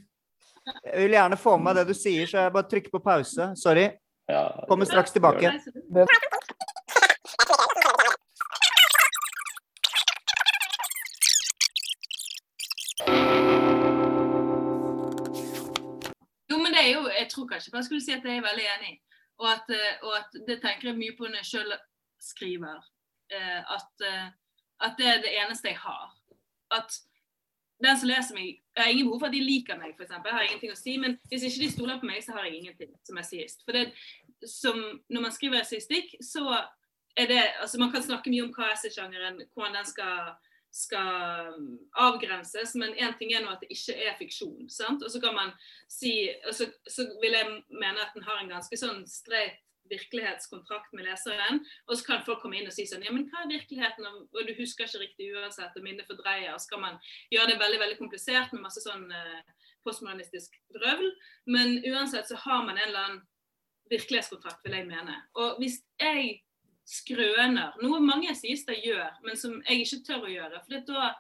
Jeg 0.84 1.00
vil 1.00 1.16
gjerne 1.16 1.38
få 1.40 1.56
med 1.56 1.70
meg 1.70 1.78
det 1.80 1.86
du 1.90 1.96
sier, 1.96 2.26
så 2.28 2.44
jeg 2.44 2.54
bare 2.54 2.68
trykker 2.70 2.92
på 2.92 3.02
pause. 3.04 3.52
Sorry. 3.58 3.88
Kommer 4.68 4.88
straks 4.88 5.14
tilbake. 5.14 5.54
Kanskje 17.50 17.74
bare 17.74 17.86
skulle 17.86 18.04
si 18.04 18.14
at 18.14 18.24
jeg 18.24 18.38
er 18.38 18.46
veldig 18.46 18.66
enig. 18.76 18.94
Og 19.38 19.48
at, 19.52 19.70
eh, 19.70 19.98
og 20.02 20.14
at 20.18 20.38
det 20.48 20.60
tenker 20.62 20.90
jeg 20.90 20.98
mye 20.98 21.16
på 21.18 21.28
når 21.28 21.42
jeg 21.42 21.50
sjøl 21.52 21.74
skriver. 22.22 22.80
Eh, 23.30 23.60
At, 23.76 24.06
eh, 24.06 24.30
at 24.80 24.96
det 24.98 25.06
er 25.06 25.20
det 25.22 25.34
eneste 25.42 25.68
jeg 25.68 25.78
har. 25.78 26.14
At 26.70 26.90
den 27.82 27.98
som 27.98 28.08
leser 28.08 28.34
meg 28.34 28.58
Jeg 28.76 28.84
har 28.84 28.90
ingen 28.90 29.06
behov 29.06 29.20
for 29.20 29.26
at 29.26 29.32
de 29.32 29.42
liker 29.42 29.78
meg, 29.78 29.94
f.eks. 29.94 30.10
Jeg 30.10 30.34
har 30.34 30.42
ingenting 30.42 30.72
å 30.72 30.78
si. 30.78 30.96
Men 30.98 31.18
hvis 31.30 31.42
ikke 31.42 31.64
de 31.64 31.70
stoler 31.72 32.00
på 32.00 32.06
meg, 32.06 32.22
så 32.22 32.32
har 32.32 32.46
jeg 32.46 32.60
ingenting 32.60 32.92
som 33.06 33.18
essayist. 33.18 33.64
For 33.64 33.72
det 33.74 33.92
som 34.46 34.78
Når 35.08 35.20
man 35.20 35.34
skriver 35.34 35.60
essayistikk, 35.60 36.14
så 36.22 36.44
er 37.16 37.26
det 37.26 37.42
Altså, 37.60 37.78
man 37.78 37.92
kan 37.92 38.02
snakke 38.02 38.30
mye 38.30 38.46
om 38.46 38.52
hva 38.54 38.72
essaysjangeren 38.72 39.42
Hvordan 39.54 39.74
den 39.74 39.86
skal 39.86 40.34
skal 40.78 41.54
avgrenses, 41.98 42.74
men 42.78 42.94
én 42.94 43.14
ting 43.18 43.32
er 43.34 43.42
nå 43.42 43.50
at 43.50 43.64
det 43.64 43.72
ikke 43.74 43.96
er 44.06 44.18
fiksjon. 44.18 44.68
sant? 44.70 45.02
Og 45.02 45.10
så 45.10 45.20
kan 45.22 45.34
man 45.34 45.54
si, 45.90 46.12
og 46.46 46.54
så, 46.54 46.68
så 46.86 47.08
vil 47.22 47.34
jeg 47.34 47.48
mene 47.68 48.04
at 48.04 48.14
den 48.14 48.26
har 48.28 48.42
en 48.42 48.52
ganske 48.52 48.78
sånn 48.78 49.02
streit 49.10 49.58
virkelighetskontrakt 49.88 50.92
med 50.92 51.06
leseren. 51.08 51.62
Og 51.88 51.96
så 51.96 52.06
kan 52.06 52.24
folk 52.26 52.42
komme 52.42 52.58
inn 52.58 52.68
og 52.68 52.74
si 52.76 52.84
sånn 52.88 53.06
Ja, 53.06 53.12
men 53.14 53.26
hva 53.30 53.44
er 53.44 53.54
virkeligheten? 53.54 54.06
Og 54.08 54.40
du 54.44 54.52
husker 54.58 54.84
ikke 54.84 55.02
riktig 55.04 55.30
uansett, 55.32 55.76
og 55.76 55.86
minnet 55.86 56.08
fordreier. 56.10 56.52
Og 56.54 56.60
så 56.62 56.74
kan 56.74 56.84
man 56.84 56.98
gjøre 57.32 57.54
det 57.54 57.62
veldig 57.62 57.80
veldig 57.84 57.98
komplisert 58.00 58.52
med 58.52 58.66
masse 58.66 58.84
sånn 58.84 59.08
eh, 59.08 59.40
postmodernistisk 59.86 60.58
drøvl. 60.76 61.08
Men 61.54 61.78
uansett 61.88 62.28
så 62.30 62.38
har 62.44 62.66
man 62.66 62.76
en 62.76 62.88
eller 62.90 63.06
annen 63.06 63.24
virkelighetskontrakt, 63.88 64.60
vil 64.64 64.76
jeg 64.76 64.90
mene. 64.90 65.16
Og 65.40 65.62
hvis 65.62 65.80
jeg 66.02 66.42
skrøner, 66.88 67.74
noe 67.84 68.00
mange 68.00 68.30
essayister 68.32 68.78
gjør, 68.80 69.18
men 69.26 69.36
som 69.36 69.58
jeg 69.68 69.84
ikke 69.84 70.00
tør 70.06 70.24
å 70.24 70.32
gjøre, 70.32 70.60
for 70.64 70.86
da, 70.88 71.10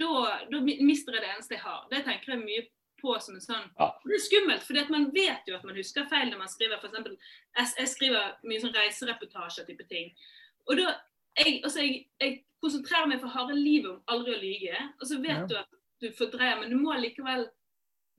da, 0.00 0.12
da 0.52 0.60
mister 0.64 1.16
jeg 1.16 1.24
det 1.24 1.32
eneste 1.34 1.56
jeg 1.58 1.64
har. 1.66 1.82
Det 1.90 2.00
tenker 2.06 2.32
jeg 2.32 2.42
mye 2.44 2.64
på 3.02 3.16
som 3.20 3.36
en 3.36 3.44
sånn 3.44 3.66
Ja. 3.76 3.90
Det 4.06 4.16
er 4.16 4.24
skummelt, 4.24 4.64
for 4.64 4.92
man 4.94 5.10
vet 5.12 5.48
jo 5.50 5.58
at 5.58 5.66
man 5.68 5.76
husker 5.76 6.08
feil 6.08 6.30
når 6.30 6.40
man 6.40 6.48
skriver 6.52 6.80
f.eks. 6.80 6.96
Jeg, 7.58 7.68
jeg 7.82 7.92
skriver 7.92 8.38
mye 8.48 8.62
sånn 8.62 8.74
reisereportasje-type 8.76 9.84
ting. 9.92 10.08
Og 10.66 10.80
da 10.80 10.94
jeg, 11.36 11.60
altså 11.62 11.84
jeg, 11.84 12.06
jeg 12.22 12.38
konsentrerer 12.64 13.10
meg 13.10 13.20
for 13.20 13.28
harde 13.36 13.58
livet 13.58 13.90
om 13.92 14.00
aldri 14.14 14.32
å 14.32 14.40
lyge. 14.40 14.80
Og 15.00 15.06
så 15.10 15.20
vet 15.20 15.42
Ja. 15.42 15.46
du 15.50 15.56
at 15.60 15.76
du 16.00 16.08
fordreier, 16.16 16.56
men 16.60 16.72
du 16.72 16.80
må 16.80 16.96
likevel 16.96 17.46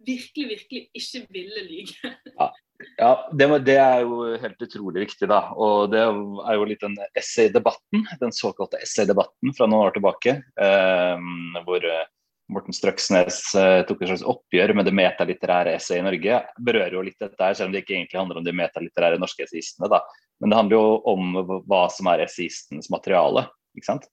virkelig, 0.05 0.47
virkelig 0.53 0.83
ikke 0.93 1.25
ville 1.33 1.65
lyge. 1.65 2.13
Ja, 2.37 2.51
det, 2.97 3.47
det 3.67 3.77
er 3.77 4.03
jo 4.05 4.21
helt 4.41 4.61
utrolig 4.63 5.05
viktig, 5.05 5.29
da. 5.29 5.39
Og 5.53 5.91
det 5.93 6.03
er 6.03 6.57
jo 6.57 6.67
litt 6.67 6.83
den 6.83 6.97
essay-debatten, 7.17 8.05
den 8.21 8.35
såkalte 8.35 8.79
essay-debatten 8.81 9.53
fra 9.57 9.67
noen 9.69 9.87
år 9.87 9.97
tilbake. 9.97 10.37
Eh, 10.57 11.27
hvor 11.67 11.85
eh, 11.85 12.05
Morten 12.53 12.75
Strøksnes 12.75 13.41
eh, 13.59 13.81
tok 13.87 14.01
et 14.01 14.11
slags 14.13 14.25
oppgjør 14.27 14.73
med 14.77 14.87
det 14.87 14.95
metalitterære 14.95 15.75
essayet 15.75 16.01
i 16.01 16.07
Norge. 16.07 16.41
Berører 16.63 16.95
jo 16.95 17.05
litt 17.05 17.19
dette 17.19 17.43
her, 17.43 17.57
selv 17.57 17.69
om 17.69 17.75
det 17.75 17.83
ikke 17.83 17.97
egentlig 17.97 18.21
handler 18.21 18.41
om 18.41 18.47
de 18.47 18.55
metalitterære 18.55 19.19
norske 19.21 19.43
essayistene. 19.43 19.91
da. 19.91 20.01
Men 20.39 20.53
det 20.53 20.59
handler 20.61 20.77
jo 20.77 20.99
om 21.11 21.41
hva 21.67 21.87
som 21.93 22.09
er 22.13 22.23
essayistens 22.23 22.91
materiale. 22.93 23.47
ikke 23.77 23.91
sant? 23.91 24.07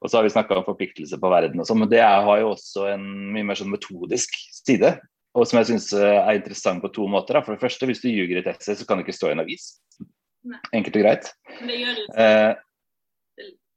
Og 0.00 0.10
så 0.10 0.18
har 0.18 0.26
vi 0.26 0.32
snakka 0.32 0.56
om 0.58 0.66
forpliktelse 0.66 1.18
på 1.20 1.30
verden 1.32 1.60
og 1.62 1.68
sånn, 1.68 1.84
men 1.84 1.90
det 1.92 2.02
har 2.02 2.40
jo 2.40 2.50
også 2.52 2.88
en 2.92 3.04
mye 3.32 3.46
mer 3.48 3.58
sånn 3.58 3.72
metodisk 3.72 4.34
side. 4.52 4.96
Og 5.36 5.46
som 5.48 5.60
jeg 5.60 5.68
syns 5.72 5.90
er 6.00 6.38
interessant 6.38 6.80
på 6.84 6.92
to 6.96 7.06
måter. 7.12 7.36
Da. 7.36 7.44
For 7.44 7.56
det 7.56 7.62
første, 7.62 7.88
hvis 7.88 8.00
du 8.00 8.08
ljuger 8.08 8.38
i 8.38 8.42
et 8.42 8.52
essay, 8.54 8.76
så 8.78 8.86
kan 8.88 8.98
det 8.98 9.06
ikke 9.06 9.18
stå 9.18 9.30
i 9.30 9.36
en 9.36 9.44
avis. 9.44 9.74
Nei. 10.46 10.62
Enkelt 10.78 10.96
og 10.96 11.04
greit. 11.04 11.34
Men 11.58 11.68
det 11.72 11.82
gjør 11.82 12.00
jo. 12.00 12.06
Eh, 12.22 12.54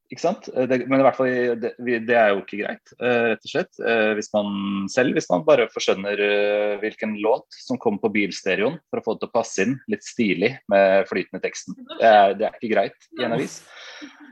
ikke 0.10 0.24
sant? 0.24 0.48
Eh, 0.54 0.66
Det, 0.70 0.78
men 0.90 1.02
i 1.02 1.06
hvert 1.06 1.18
fall, 1.18 1.34
det, 1.62 1.74
det 2.08 2.16
er 2.18 2.32
jo 2.32 2.40
ikke 2.42 2.62
greit, 2.62 2.94
eh, 2.98 3.26
rett 3.34 3.44
og 3.46 3.52
slett. 3.52 3.82
Eh, 3.82 4.14
hvis 4.18 4.32
man 4.34 4.88
selv 4.90 5.18
hvis 5.18 5.30
man 5.30 5.46
bare 5.46 5.68
forskjønner 5.74 6.24
eh, 6.26 6.78
hvilken 6.82 7.18
låt 7.22 7.60
som 7.66 7.82
kommer 7.82 8.02
på 8.06 8.14
bilstereoen 8.16 8.80
for 8.90 9.02
å 9.02 9.06
få 9.06 9.18
det 9.18 9.26
til 9.26 9.32
å 9.32 9.36
passe 9.36 9.66
inn 9.66 9.76
litt 9.92 10.06
stilig 10.08 10.56
med 10.72 11.06
flytende 11.12 11.44
teksten. 11.44 11.78
Det 12.00 12.10
er, 12.10 12.34
det 12.40 12.48
er 12.48 12.58
ikke 12.58 12.74
greit 12.74 13.10
i 13.20 13.28
en 13.28 13.38
avis. 13.38 13.60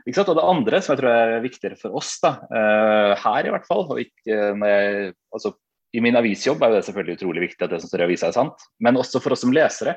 Ikke 0.06 0.18
sant? 0.18 0.32
Og 0.32 0.40
det 0.40 0.48
andre 0.48 0.82
som 0.82 0.94
jeg 0.94 1.02
tror 1.02 1.14
er 1.14 1.38
viktigere 1.44 1.78
for 1.78 2.00
oss, 2.00 2.16
da, 2.24 2.36
eh, 2.48 3.14
her 3.28 3.46
i 3.50 3.54
hvert 3.54 3.68
fall, 3.68 3.86
og 3.86 4.02
ikke 4.02 4.52
når 4.58 4.74
jeg, 4.74 5.16
altså, 5.34 5.54
i 5.96 6.02
min 6.04 6.18
avisjobb 6.18 6.62
er 6.62 6.74
det 6.74 6.84
selvfølgelig 6.86 7.18
utrolig 7.18 7.46
viktig 7.46 7.64
at 7.64 7.72
det 7.72 7.80
som 7.82 7.90
står 7.90 8.04
i 8.04 8.08
avisa 8.10 8.28
er 8.28 8.36
sant, 8.36 8.68
men 8.84 9.00
også 9.00 9.22
for 9.24 9.34
oss 9.34 9.44
som 9.44 9.54
lesere 9.54 9.96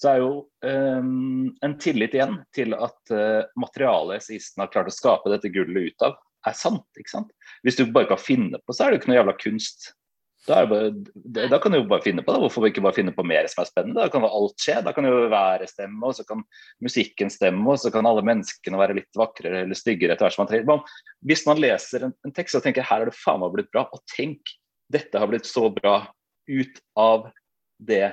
så 0.00 0.14
er 0.14 0.22
jo 0.22 0.32
um, 0.64 1.50
en 1.60 1.76
tillit 1.80 2.14
igjen 2.16 2.38
til 2.56 2.72
at 2.72 3.12
uh, 3.12 3.44
materialet 3.60 4.20
essayisten 4.20 4.62
har 4.62 4.72
klart 4.72 4.88
å 4.88 4.96
skape 4.96 5.32
dette 5.32 5.50
gullet 5.52 5.90
ut 5.90 6.06
av, 6.08 6.14
er 6.48 6.56
sant. 6.56 6.86
ikke 6.96 7.12
sant? 7.12 7.32
Hvis 7.66 7.76
du 7.76 7.84
bare 7.92 8.08
kan 8.08 8.20
finne 8.20 8.60
på, 8.64 8.72
så 8.72 8.86
er 8.86 8.90
det 8.90 8.96
jo 8.96 9.02
ikke 9.02 9.12
noe 9.12 9.18
jævla 9.18 9.34
kunst. 9.42 9.90
Da, 10.46 10.62
bare, 10.64 10.88
da 11.52 11.58
kan 11.60 11.74
du 11.74 11.82
jo 11.82 11.88
bare 11.90 12.00
finne 12.00 12.24
på 12.24 12.32
det. 12.32 12.40
Hvorfor 12.40 12.64
ikke 12.64 12.80
bare 12.80 12.96
finne 12.96 13.12
på 13.12 13.26
mer 13.28 13.44
som 13.52 13.60
er 13.60 13.68
spennende? 13.68 14.00
Da 14.00 14.08
kan 14.12 14.24
jo 14.24 14.30
alt 14.38 14.62
skje. 14.64 14.78
Da 14.86 14.94
kan 14.96 15.04
jo 15.04 15.26
været 15.28 15.68
stemme, 15.68 16.00
og 16.00 16.16
så 16.16 16.24
kan 16.24 16.40
musikken 16.80 17.28
stemme, 17.32 17.66
og 17.68 17.76
så 17.82 17.92
kan 17.92 18.08
alle 18.08 18.24
menneskene 18.24 18.80
være 18.80 18.96
litt 19.02 19.20
vakrere 19.20 19.66
eller 19.66 19.76
styggere 19.76 20.16
etter 20.16 20.26
hvert 20.26 20.38
som 20.38 20.46
man 20.46 20.50
trenger. 20.54 20.96
Hvis 21.28 21.44
man 21.44 21.60
leser 21.60 22.08
en, 22.08 22.16
en 22.24 22.34
tekst 22.34 22.56
og 22.56 22.64
tenker 22.64 22.88
her 22.88 23.04
er 23.04 23.12
det 23.12 23.18
faen 23.20 23.44
meg 23.44 23.52
blitt 23.52 23.68
bra, 23.74 23.84
og 23.92 24.00
tenk, 24.16 24.56
dette 24.92 25.20
har 25.20 25.30
blitt 25.30 25.48
så 25.48 25.68
bra 25.74 26.02
ut 26.50 26.82
av 26.98 27.30
det 27.78 28.10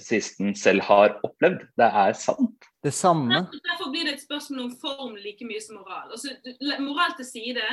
sisten 0.00 0.54
selv 0.58 0.84
har 0.88 1.18
opplevd. 1.26 1.66
Det 1.78 1.86
er 1.86 2.14
sant. 2.18 2.68
Det 2.84 2.92
samme. 2.94 3.44
Derfor 3.52 3.90
blir 3.92 4.08
det 4.08 4.16
et 4.16 4.24
spørsmål 4.24 4.66
om 4.66 4.72
form 4.80 5.16
like 5.16 5.46
mye 5.46 5.62
som 5.62 5.78
moral. 5.80 6.10
Altså, 6.12 6.34
moral 6.82 7.14
til 7.18 7.28
side, 7.28 7.66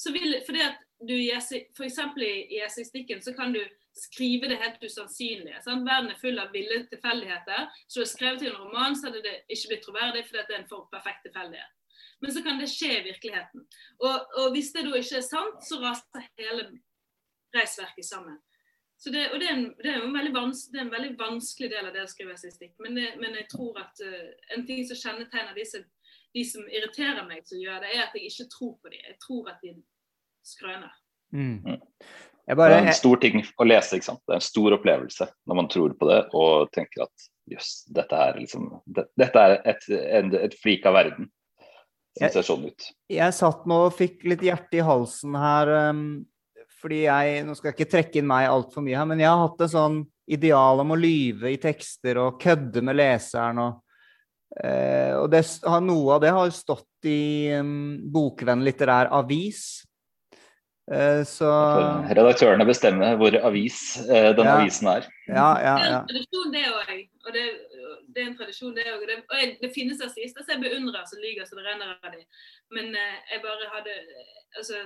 så 0.00 0.12
vil, 0.12 0.38
fordi 0.46 0.62
at 0.64 0.80
du 1.06 1.12
i 1.14 1.30
for 1.76 1.84
eksempel 1.84 2.24
i, 2.24 2.34
i 2.56 2.62
essaystikken 2.64 3.20
så 3.22 3.34
kan 3.36 3.52
du 3.52 3.60
skrive 3.96 4.48
det 4.48 4.58
helt 4.60 4.82
usannsynlige. 4.82 5.60
Sant? 5.64 5.86
Verden 5.88 6.10
er 6.12 6.20
full 6.20 6.38
av 6.40 6.52
ville 6.52 6.82
tilfeldigheter. 6.90 7.68
Så 7.86 8.00
du 8.00 8.04
har 8.04 8.12
skrevet 8.12 8.42
til 8.42 8.52
en 8.52 8.60
roman, 8.60 8.96
så 8.96 9.08
hadde 9.08 9.24
det 9.24 9.38
ikke 9.48 9.72
blitt 9.72 9.86
troverdig 9.86 10.26
fordi 10.26 10.42
at 10.42 10.50
det 10.50 10.56
er 10.56 10.62
en 10.64 10.70
for 10.72 10.88
perfekt 10.92 11.24
tilfeldighet. 11.28 11.72
Men 12.20 12.32
så 12.32 12.42
kan 12.44 12.60
det 12.60 12.68
skje 12.72 12.90
i 12.94 13.04
virkeligheten. 13.04 13.64
Og, 14.00 14.14
og 14.40 14.52
hvis 14.52 14.72
det 14.72 14.86
da 14.86 14.96
ikke 14.96 15.20
er 15.20 15.24
sant, 15.24 15.64
så 15.68 15.80
raser 15.82 16.28
hele 16.40 16.68
reisverket 17.54 18.06
sammen. 18.06 18.38
Så 18.96 19.10
det, 19.12 19.26
og 19.32 19.40
det 19.40 19.48
er, 19.50 19.58
en, 19.58 19.66
det, 19.82 19.92
er 19.92 20.32
vans, 20.32 20.62
det 20.72 20.80
er 20.80 20.86
en 20.86 20.94
veldig 20.94 21.18
vanskelig 21.20 21.68
del 21.70 21.88
av 21.88 21.92
det 21.92 22.06
å 22.06 22.08
skrive 22.08 22.32
essaystikk. 22.32 22.72
Men, 22.80 22.96
men 23.20 23.36
jeg 23.36 23.48
tror 23.52 23.76
at 23.82 24.00
uh, 24.00 24.30
en 24.56 24.64
ting 24.68 24.86
som 24.88 24.96
kjennetegner 24.96 25.52
disse, 25.58 25.82
de 26.32 26.44
som 26.48 26.64
irriterer 26.72 27.26
meg 27.28 27.44
som 27.48 27.60
gjør 27.60 27.82
det, 27.84 27.92
er 27.92 28.06
at 28.06 28.16
jeg 28.16 28.30
ikke 28.30 28.48
tror 28.54 28.72
på 28.80 28.92
dem. 28.92 29.02
Jeg 29.04 29.18
tror 29.20 29.52
at 29.52 29.60
de 29.64 29.74
skrøner. 30.46 30.96
Mm. 31.34 31.60
Mm. 31.66 31.82
Jeg 32.46 32.56
Det 32.56 32.66
er 32.70 32.84
en 32.86 32.92
stor 32.94 33.16
ting 33.20 33.40
å 33.58 33.66
lese. 33.66 33.96
ikke 33.98 34.06
sant? 34.06 34.22
Det 34.26 34.36
er 34.36 34.40
en 34.40 34.48
stor 34.48 34.76
opplevelse 34.76 35.26
når 35.50 35.58
man 35.58 35.68
tror 35.72 35.96
på 35.98 36.08
det 36.08 36.20
og 36.38 36.70
tenker 36.76 37.02
at 37.06 37.24
jøss, 37.50 37.72
dette 37.94 38.20
er 38.28 38.38
liksom 38.38 38.68
det, 38.86 39.08
Dette 39.18 39.42
er 39.42 39.56
et, 39.66 39.88
en, 39.90 40.30
et 40.38 40.54
flik 40.62 40.86
av 40.86 40.94
verden 40.98 41.28
som 42.16 42.22
Jeg- 42.24 42.32
ser 42.32 42.46
sånn 42.46 42.66
ut. 42.70 42.86
jeg 43.12 43.34
satt 43.34 43.66
nå 43.66 43.80
og 43.88 43.96
fikk 43.98 44.24
litt 44.24 44.40
hjerte 44.46 44.78
i 44.78 44.86
halsen 44.86 45.34
her, 45.36 45.90
um, 45.90 46.26
fordi 46.86 47.02
jeg 47.06 47.42
Nå 47.46 47.56
skal 47.58 47.72
jeg 47.72 47.78
ikke 47.80 47.92
trekke 47.96 48.20
inn 48.20 48.30
meg 48.30 48.50
altfor 48.50 48.84
mye 48.86 49.00
her, 49.00 49.08
men 49.10 49.22
jeg 49.24 49.32
har 49.32 49.42
hatt 49.42 49.66
en 49.66 49.72
sånn 49.72 49.98
ideal 50.26 50.82
om 50.82 50.94
å 50.94 50.98
lyve 50.98 51.52
i 51.54 51.58
tekster 51.62 52.18
og 52.22 52.38
kødde 52.42 52.82
med 52.86 52.98
leseren 52.98 53.60
og 53.62 53.82
eh, 54.62 55.14
Og 55.18 55.28
det, 55.30 55.42
noe 55.86 56.16
av 56.16 56.22
det 56.22 56.32
har 56.34 56.46
jo 56.48 56.54
stått 56.54 57.10
i 57.10 57.52
um, 57.58 57.98
Bokvenn 58.10 58.64
litterær 58.66 59.12
avis. 59.14 59.84
Eh, 60.86 61.22
så 61.26 61.50
redaktørene 62.06 62.66
bestemmer 62.66 63.16
hvor 63.18 63.34
avis 63.48 63.78
eh, 64.06 64.30
den 64.38 64.46
Ja. 64.46 64.56
avisen 64.58 64.90
er. 64.90 65.06
Ja, 65.26 65.48
ja, 65.62 65.74
Det 65.78 65.86
er 65.86 65.96
en 65.98 66.10
tradisjon, 66.10 66.52
det 66.54 66.64
òg. 66.70 67.00
Og 67.26 67.32
det, 67.34 67.46
det 68.14 68.22
er 68.22 68.28
en 68.30 68.36
tradisjon, 68.38 68.74
det 68.74 68.86
òg. 68.92 69.00
Og 69.02 69.08
det, 69.10 69.16
og 69.26 69.40
jeg, 69.40 69.56
det 69.62 69.72
finnes 69.74 70.02
assister 70.02 70.46
som 70.46 70.54
jeg 70.54 70.62
beundrer 70.62 71.06
som 71.10 71.22
lyver 71.22 71.46
så 71.46 71.58
det 71.58 71.66
renner 71.66 71.96
av 71.96 72.14
dem. 72.14 72.22
Men 72.74 72.94
eh, 72.94 73.18
jeg 73.34 73.42
bare 73.46 73.72
hadde 73.74 73.98
Altså, 74.56 74.78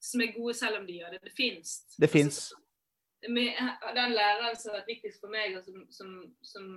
som 0.00 0.22
er 0.24 0.34
gode 0.36 0.54
selv 0.56 0.80
om 0.80 0.86
de 0.88 0.98
gjør 0.98 1.14
det. 1.14 1.22
Det 1.28 1.36
fins. 1.36 1.76
Det 2.00 2.10
fins. 2.10 2.40
den 3.22 4.14
læreren 4.16 4.56
som 4.56 4.72
har 4.72 4.80
vært 4.80 4.92
viktigst 4.94 5.20
for 5.20 5.32
meg, 5.32 5.58
og 5.58 5.64
som, 5.64 5.86
som, 5.92 6.14
som 6.42 6.68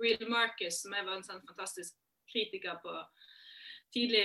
Real 0.00 0.28
Marcus, 0.30 0.82
som 0.82 0.96
var 0.96 1.16
en 1.16 1.26
sånn 1.26 1.44
fantastisk 1.46 1.98
kritiker 2.32 2.80
på 2.82 2.94
tidlig, 3.92 4.24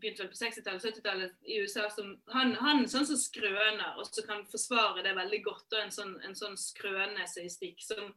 begynte 0.00 0.24
vel 0.24 0.32
på 0.32 0.38
60-tallet, 0.38 0.84
70-tallet 0.84 1.46
i 1.48 1.60
USA, 1.62 1.86
som, 1.92 2.10
han, 2.32 2.52
han 2.60 2.84
sånn 2.90 3.06
som 3.08 3.20
skrøner, 3.20 3.96
og 3.96 4.08
som 4.08 4.26
kan 4.28 4.42
forsvare 4.50 5.04
det 5.06 5.14
veldig 5.16 5.40
godt, 5.46 5.66
og 5.72 5.80
en 5.80 5.94
sånn, 5.94 6.14
en 6.28 6.36
sånn 6.36 6.58
skrøneseiistikk 6.60 7.80
som, 7.84 8.10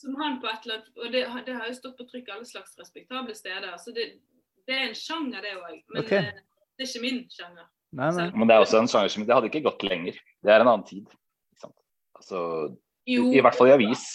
som 0.00 0.18
han 0.20 0.40
på 0.42 0.50
et 0.50 0.68
eller 0.68 0.80
annet 0.80 1.00
Og 1.00 1.14
det, 1.14 1.24
det 1.48 1.56
har 1.56 1.70
jo 1.70 1.78
stått 1.78 1.96
på 2.00 2.08
trykk 2.10 2.32
alle 2.34 2.48
slags 2.48 2.76
respektable 2.80 3.36
steder, 3.36 3.72
så 3.80 3.96
det, 3.96 4.10
det 4.68 4.76
er 4.76 4.88
en 4.90 4.98
sjanger, 4.98 5.40
det 5.44 5.56
òg. 5.56 5.80
Men 5.88 6.04
okay. 6.04 6.28
det, 6.28 6.66
det 6.76 6.84
er 6.84 6.92
ikke 6.92 7.06
min 7.06 7.22
sjanger. 7.32 7.68
Nei, 7.90 8.10
nei. 8.14 8.28
Men 8.36 8.46
det 8.46 8.54
er 8.54 8.64
også 8.64 8.78
en 8.78 8.88
sjanger 8.90 9.10
som 9.10 9.24
Det 9.26 9.34
hadde 9.34 9.48
ikke 9.50 9.64
gått 9.64 9.82
lenger. 9.82 10.18
Det 10.44 10.52
er 10.52 10.62
en 10.62 10.70
annen 10.70 10.86
tid. 10.86 11.06
Ikke 11.50 11.64
sant? 11.64 11.76
Altså, 12.18 12.42
Jo, 13.10 13.26
I 13.34 13.42
hvert 13.42 13.58
fall 13.58 13.72
i 13.72 13.74
avis. 13.74 14.06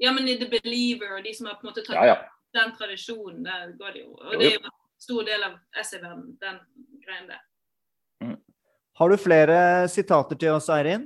Ja, 0.00 0.14
men 0.14 0.30
i 0.30 0.38
The 0.40 0.48
Believer 0.48 1.18
og 1.18 1.26
de 1.26 1.34
som 1.36 1.50
har 1.50 1.58
på 1.58 1.66
en 1.66 1.72
måte 1.72 1.84
tatt 1.84 1.98
Ja, 1.98 2.14
ja. 2.14 2.16
den 2.56 2.72
tradisjonen, 2.78 3.42
der 3.44 3.74
går 3.76 3.96
det 3.96 4.04
jo. 4.06 4.14
Og 4.14 4.32
Jo, 4.32 4.38
det 4.38 4.50
er 4.52 4.56
jo 4.56 4.64
en 4.64 4.76
stor 5.02 5.28
del 5.28 5.46
av 5.50 5.58
essayverdenen, 5.76 6.34
den 6.40 6.60
greien 7.04 7.28
der. 7.28 7.44
Har 8.98 9.08
du 9.08 9.16
flere 9.16 9.86
sitater 9.86 10.34
til 10.34 10.56
oss, 10.56 10.66
Eirin? 10.74 11.04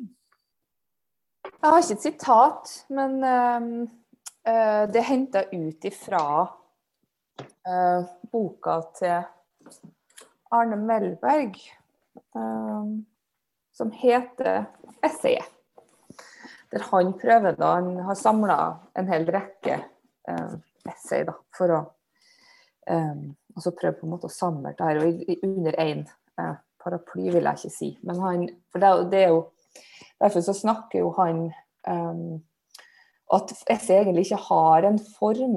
Jeg 1.45 1.69
har 1.69 1.83
ikke 1.83 1.97
et 1.99 2.07
sitat, 2.07 2.71
men 2.89 3.19
uh, 3.21 3.83
eh, 4.49 4.85
det 4.89 5.01
er 5.03 5.09
henta 5.11 5.43
ut 5.53 5.85
ifra 5.85 6.23
uh, 6.49 8.07
boka 8.33 8.79
til 8.97 9.21
Arne 10.57 10.79
Melberg, 10.81 11.61
ehm, 12.37 13.05
som 13.73 13.91
heter 13.91 14.67
'Essayet'. 15.03 15.51
Der 16.73 16.83
han 16.89 17.13
prøver 17.13 17.53
da, 17.53 17.75
han 17.75 17.97
har 17.97 18.15
samla 18.15 18.59
en 18.97 19.09
hel 19.09 19.27
rekke 19.29 19.85
eh, 20.29 20.55
essay 20.89 21.25
da, 21.29 21.35
for 21.57 21.73
å 21.73 21.81
um, 22.91 23.35
og 23.57 23.65
så 23.65 23.73
prøve 23.77 23.99
på 23.99 24.07
en 24.07 24.13
måte 24.15 24.29
å 24.31 24.33
samle 24.33 24.73
det 24.77 24.87
her 24.87 25.01
og 25.03 25.09
i, 25.29 25.37
under 25.45 25.77
én 25.83 26.07
uh, 26.41 26.55
paraply, 26.83 27.29
vil 27.35 27.45
jeg 27.45 27.61
ikke 27.61 27.75
si. 27.75 27.91
Men 28.07 28.23
han, 28.25 28.47
for 28.73 28.83
det, 28.83 28.93
det 29.13 29.27
er 29.27 29.35
jo 29.37 29.43
Derfor 30.23 30.43
så 30.47 30.53
snakker 30.55 31.01
jo 31.01 31.09
han 31.17 31.39
um, 31.91 32.37
at 33.35 33.53
essay 33.73 33.97
egentlig 33.97 34.29
ikke 34.29 34.45
har 34.45 34.85
en 34.87 35.01
form, 35.17 35.57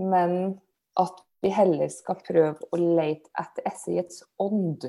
men 0.00 0.32
at 0.96 1.18
vi 1.44 1.50
heller 1.52 1.90
skal 1.92 2.16
prøve 2.24 2.70
å 2.72 2.78
lete 2.80 3.28
etter 3.36 3.66
essayets 3.68 4.22
ånd. 4.40 4.86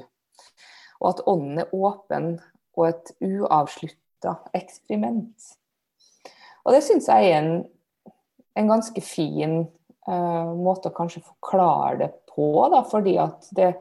Og 0.99 1.13
at 1.13 1.23
ånden 1.31 1.61
er 1.63 1.73
åpen 1.75 2.33
og 2.77 2.85
et 2.89 3.11
uavslutta 3.23 4.35
eksperiment. 4.55 5.49
Og 6.65 6.75
det 6.75 6.83
syns 6.85 7.07
jeg 7.09 7.29
er 7.31 7.39
en, 7.39 7.51
en 8.59 8.71
ganske 8.71 9.01
fin 9.03 9.61
uh, 9.63 10.49
måte 10.59 10.91
å 10.91 10.95
kanskje 10.95 11.23
forklare 11.23 11.97
det 12.03 12.09
på, 12.29 12.51
da, 12.71 12.83
fordi 12.87 13.15
at 13.21 13.47
det, 13.55 13.73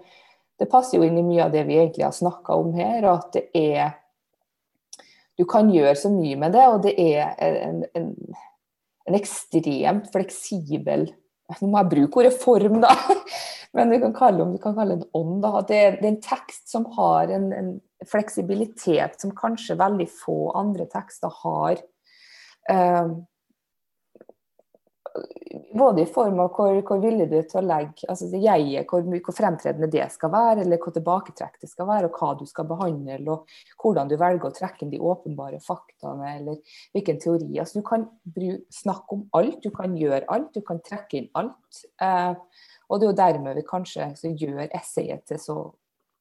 det 0.59 0.71
passer 0.71 0.99
jo 0.99 1.07
inn 1.07 1.19
i 1.21 1.27
mye 1.27 1.47
av 1.47 1.55
det 1.55 1.67
vi 1.69 1.79
egentlig 1.79 2.07
har 2.07 2.15
snakka 2.17 2.59
om 2.59 2.73
her, 2.79 3.03
og 3.05 3.15
at 3.17 3.39
det 3.39 3.49
er 3.59 3.97
du 5.39 5.45
kan 5.47 5.69
gjøre 5.71 5.95
så 5.95 6.11
mye 6.11 6.35
med 6.39 6.55
det, 6.57 6.65
og 6.67 6.81
det 6.83 6.97
er 6.99 7.37
en, 7.39 7.85
en, 7.95 8.09
en 9.07 9.17
ekstremt 9.19 10.09
fleksibel 10.11 11.07
Nå 11.49 11.71
må 11.71 11.81
jeg 11.81 11.91
bruke 11.95 12.21
ordet 12.23 12.35
form, 12.43 12.81
da. 12.85 12.93
Men 13.77 13.93
du 13.93 13.99
kan 14.01 14.15
kalle, 14.17 14.47
vi 14.53 14.61
kan 14.63 14.77
kalle 14.77 14.97
det 14.97 15.07
en 15.07 15.17
ånd. 15.21 15.39
Da. 15.45 15.63
Det, 15.69 15.81
det 16.01 16.07
er 16.07 16.13
en 16.13 16.23
tekst 16.25 16.69
som 16.73 16.87
har 16.97 17.33
en, 17.35 17.53
en, 17.57 17.77
fleksibilitet 18.09 19.17
som 19.19 19.33
kanskje 19.35 19.75
veldig 19.81 20.07
få 20.21 20.53
andre 20.57 20.85
tekster 20.87 21.33
har. 21.43 21.81
Um, 22.71 23.17
både 25.79 26.03
i 26.03 26.09
form 26.11 26.41
av 26.43 26.51
hvor, 26.57 26.77
hvor 26.87 27.01
villig 27.03 27.29
du 27.31 27.37
er 27.39 27.47
til 27.49 27.61
å 27.61 27.67
legge 27.67 28.07
altså 28.11 28.29
jeget, 28.33 28.89
hvor, 28.91 29.05
hvor, 29.09 29.37
fremtredende 29.37 29.91
det 29.93 30.07
skal 30.13 30.33
være, 30.33 30.63
eller 30.65 30.81
hvor 30.83 30.95
tilbaketrekk 30.95 31.59
det 31.63 31.71
skal 31.71 31.89
være, 31.89 32.09
og 32.09 32.21
hva 32.21 32.31
du 32.39 32.45
skal 32.49 32.69
behandle, 32.69 33.19
og 33.35 33.83
hvordan 33.83 34.11
du 34.11 34.17
velger 34.21 34.49
å 34.51 34.55
trekke 34.55 34.85
inn 34.85 34.95
de 34.95 35.03
åpenbare 35.03 35.61
faktaene, 35.65 36.35
eller 36.41 36.79
hvilken 36.97 37.21
teori. 37.23 37.51
Altså, 37.61 37.81
du 37.81 37.87
kan 37.89 38.09
snakke 38.75 39.19
om 39.19 39.27
alt, 39.39 39.61
du 39.65 39.71
kan 39.75 39.97
gjøre 39.99 40.29
alt, 40.35 40.53
du 40.55 40.65
kan 40.67 40.83
trekke 40.85 41.23
inn 41.23 41.29
alt. 41.39 41.83
Eh, 42.03 42.65
og 42.89 43.01
det 43.01 43.09
er 43.09 43.13
jo 43.13 43.21
dermed 43.21 43.59
vi 43.59 43.69
kanskje 43.69 44.33
gjør 44.33 44.67
essayet 44.69 45.27
til 45.29 45.41
så 45.43 45.61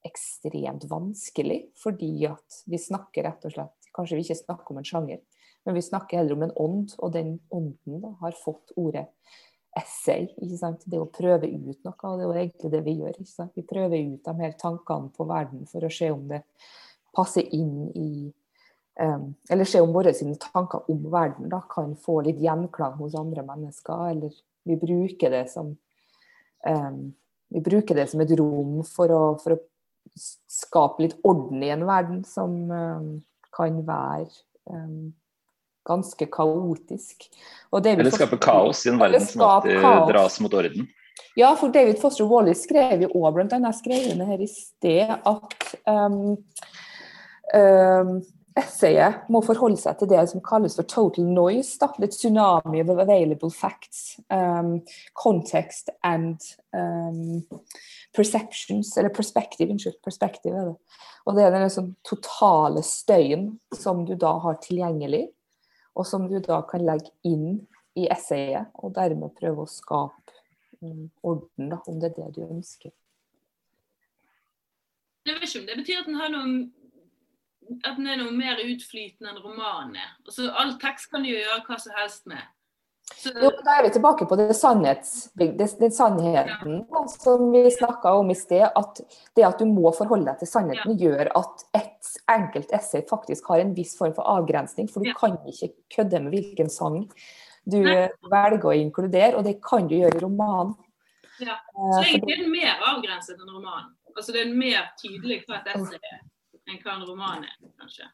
ekstremt 0.08 0.86
vanskelig, 0.90 1.64
fordi 1.82 2.14
at 2.30 2.62
vi 2.70 2.80
snakker 2.80 3.28
rett 3.28 3.50
og 3.50 3.58
slett 3.58 3.74
Kanskje 3.98 4.20
vi 4.20 4.28
ikke 4.28 4.36
snakker 4.38 4.76
om 4.76 4.78
en 4.78 4.86
sjanger, 4.86 5.22
men 5.68 5.76
vi 5.76 5.82
snakker 5.84 6.22
heller 6.22 6.38
om 6.38 6.44
en 6.46 6.56
ånd, 6.56 6.94
og 7.04 7.12
den 7.12 7.34
ånden 7.52 8.00
da, 8.00 8.14
har 8.22 8.36
fått 8.40 8.72
ordet 8.80 9.04
essay. 9.76 10.30
Det 10.40 10.96
å 10.96 11.10
prøve 11.12 11.50
ut 11.50 11.82
noe, 11.84 11.98
og 12.08 12.22
det 12.22 12.28
er 12.28 12.40
egentlig 12.46 12.72
det 12.72 12.82
vi 12.86 12.94
gjør. 13.02 13.20
Vi 13.52 13.66
prøver 13.68 14.14
ut 14.14 14.30
de 14.30 14.36
her 14.40 14.56
tankene 14.62 15.12
på 15.12 15.28
verden 15.28 15.66
for 15.68 15.84
å 15.84 15.92
se 15.92 16.08
om 16.14 16.24
det 16.30 16.40
passer 17.18 17.52
inn 17.52 17.90
i 18.00 18.08
um, 19.04 19.28
Eller 19.52 19.68
se 19.68 19.84
om 19.84 19.92
våre 19.92 20.16
tanker 20.16 20.88
om 20.88 21.04
verden 21.12 21.52
da, 21.52 21.60
kan 21.68 21.98
få 22.00 22.22
litt 22.30 22.40
gjenklang 22.40 22.96
hos 23.02 23.20
andre 23.20 23.44
mennesker, 23.44 24.08
eller 24.16 24.40
vi 24.64 24.80
bruker 24.80 25.36
det 25.36 25.46
som 25.52 25.76
um, 26.64 27.04
vi 27.52 27.60
bruker 27.64 27.96
det 27.96 28.08
som 28.08 28.24
et 28.24 28.32
rom 28.40 28.80
for 28.88 29.12
å, 29.12 29.22
for 29.44 29.60
å 29.60 29.62
skape 30.48 31.04
litt 31.04 31.20
orden 31.28 31.60
i 31.64 31.76
en 31.76 31.84
verden 31.88 32.24
som 32.28 32.56
um, 32.72 33.16
kan 33.52 33.84
være 33.84 34.32
ganske 35.88 36.28
kaotisk. 36.32 37.30
Eller 37.72 38.12
skape 38.12 38.40
kaos 38.44 38.86
i 38.86 38.94
en 38.94 39.02
verden 39.02 39.26
som 39.26 39.44
alltid 39.48 39.82
dras 40.12 40.40
mot 40.44 40.54
orden. 40.54 40.88
Ja, 41.38 41.56
for 41.56 41.70
David 41.70 42.00
Foster 42.02 42.26
Wallace 42.26 42.64
skrev 42.66 43.04
jo 43.06 43.12
òg 43.14 43.36
bl.a. 43.36 43.72
skrev 43.76 44.24
her 44.26 44.42
i 44.42 44.48
sted 44.50 45.12
at 45.14 45.68
um, 45.86 46.38
um, 47.54 48.12
essayet 48.58 49.28
må 49.30 49.44
forholde 49.46 49.78
seg 49.78 50.00
til 50.00 50.10
det 50.12 50.24
som 50.32 50.42
kalles 50.46 50.78
for 50.80 50.88
total 50.90 51.28
noise. 51.30 51.76
Da. 51.78 51.92
The 52.00 52.10
tsunami 52.10 52.82
of 52.82 52.90
available 52.90 53.52
facts, 53.54 54.18
um, 54.34 54.82
context 55.14 55.92
and 56.04 56.42
um, 56.74 57.46
perceptions, 58.16 58.96
eller 58.98 59.14
perspective, 59.14 59.70
unnskyld, 59.70 60.02
perspective 60.04 60.58
er 60.58 60.72
det. 60.72 61.00
Og 61.28 61.36
det 61.36 61.44
er 61.44 61.54
den 61.54 61.70
sånn 61.70 61.94
totale 62.08 62.82
støyen 62.88 63.50
som 63.76 64.06
du 64.08 64.16
da 64.16 64.38
har 64.42 64.62
tilgjengelig 64.64 65.28
og 65.98 66.06
som 66.06 66.28
du 66.30 66.38
da 66.44 66.62
kan 66.70 66.86
legge 66.86 67.12
inn 67.26 67.66
i 67.98 68.06
essayet, 68.14 68.70
og 68.78 68.94
dermed 68.96 69.34
prøve 69.38 69.66
å 69.66 69.70
skape 69.70 70.36
orden, 71.26 71.72
da, 71.72 71.80
om 71.90 71.98
det 72.02 72.12
er 72.12 72.18
det 72.20 72.28
du 72.36 72.44
ønsker. 72.46 72.94
Jeg 75.26 75.36
vet 75.36 75.48
ikke 75.48 75.62
om 75.64 75.66
det 75.68 75.78
betyr 75.80 76.04
at 76.04 76.08
den, 76.08 76.20
noe, 76.36 77.80
at 77.82 77.98
den 77.98 78.12
er 78.12 78.22
noe 78.22 78.36
mer 78.36 78.62
utflytende 78.64 79.34
enn 79.34 79.42
romanen 79.42 79.98
er. 80.00 80.14
Altså, 80.24 80.52
all 80.54 80.78
tekst 80.82 81.10
kan 81.12 81.26
du 81.26 81.34
gjøre 81.34 81.64
hva 81.66 81.80
som 81.82 81.98
helst 81.98 82.30
med. 82.30 82.46
Jo, 83.26 83.50
da 83.64 83.78
er 83.80 83.86
vi 83.88 83.90
tilbake 83.96 84.26
på 84.30 84.36
det 84.38 84.48
den 84.48 84.56
sannheten 85.92 86.76
ja. 86.92 87.04
som 87.08 87.52
vi 87.52 87.72
snakka 87.72 88.14
om 88.14 88.30
i 88.32 88.36
sted. 88.36 88.68
At 88.76 89.02
det 89.36 89.46
at 89.48 89.60
du 89.60 89.66
må 89.66 89.92
forholde 89.96 90.28
deg 90.30 90.42
til 90.42 90.52
sannheten, 90.52 90.94
ja. 91.00 91.08
gjør 91.08 91.32
at 91.40 91.66
et 91.80 92.12
enkelt 92.32 92.72
essay 92.76 93.04
faktisk 93.10 93.50
har 93.52 93.64
en 93.64 93.74
viss 93.78 93.96
form 93.98 94.14
for 94.16 94.28
avgrensning. 94.28 94.90
For 94.92 95.04
du 95.04 95.10
ja. 95.10 95.16
kan 95.18 95.40
ikke 95.50 95.72
kødde 95.96 96.22
med 96.26 96.36
hvilken 96.36 96.70
sang 96.72 97.06
du 97.68 97.82
Nei. 97.84 98.08
velger 98.32 98.70
å 98.70 98.76
inkludere, 98.76 99.34
og 99.40 99.48
det 99.48 99.58
kan 99.64 99.90
du 99.90 99.98
gjøre 99.98 100.20
i 100.20 100.24
romanen. 100.24 100.76
Ja. 101.44 101.58
Eh, 101.74 101.98
Så 101.98 102.04
egentlig 102.04 102.38
er 102.38 102.44
den 102.44 102.54
mer 102.54 102.86
avgrenset 102.94 103.40
enn 103.40 103.52
romanen. 103.52 103.92
Altså 104.16 104.34
det 104.34 104.46
er 104.46 104.54
mer 104.54 104.88
tydelig 105.02 105.44
hva 105.46 105.60
et 105.60 105.76
essay 105.76 106.00
er 106.00 106.24
enn 106.68 106.80
hva 106.84 106.96
en 106.98 107.06
roman 107.08 107.44
er, 107.46 107.58
kanskje. 107.80 108.08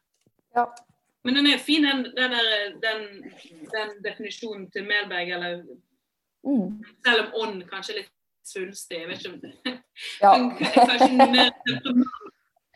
Ja. 0.54 0.68
Men 1.24 1.38
den 1.38 1.46
er 1.48 1.62
fin, 1.62 1.86
den, 1.86 2.04
den, 2.16 2.34
den, 2.84 3.06
den 3.72 3.94
definisjonen 4.04 4.66
til 4.70 4.84
Melberg, 4.84 5.30
eller 5.36 5.62
mm. 6.44 6.84
Selv 7.06 7.24
om 7.24 7.40
ånd 7.42 7.64
kanskje 7.70 7.94
er 7.94 8.00
litt 8.02 8.12
svulstig. 8.44 9.00
Jeg 9.00 9.08
vet 9.08 9.24
ikke 9.24 9.32
om 9.32 9.40
det 9.44 9.78
ja. 10.20 10.32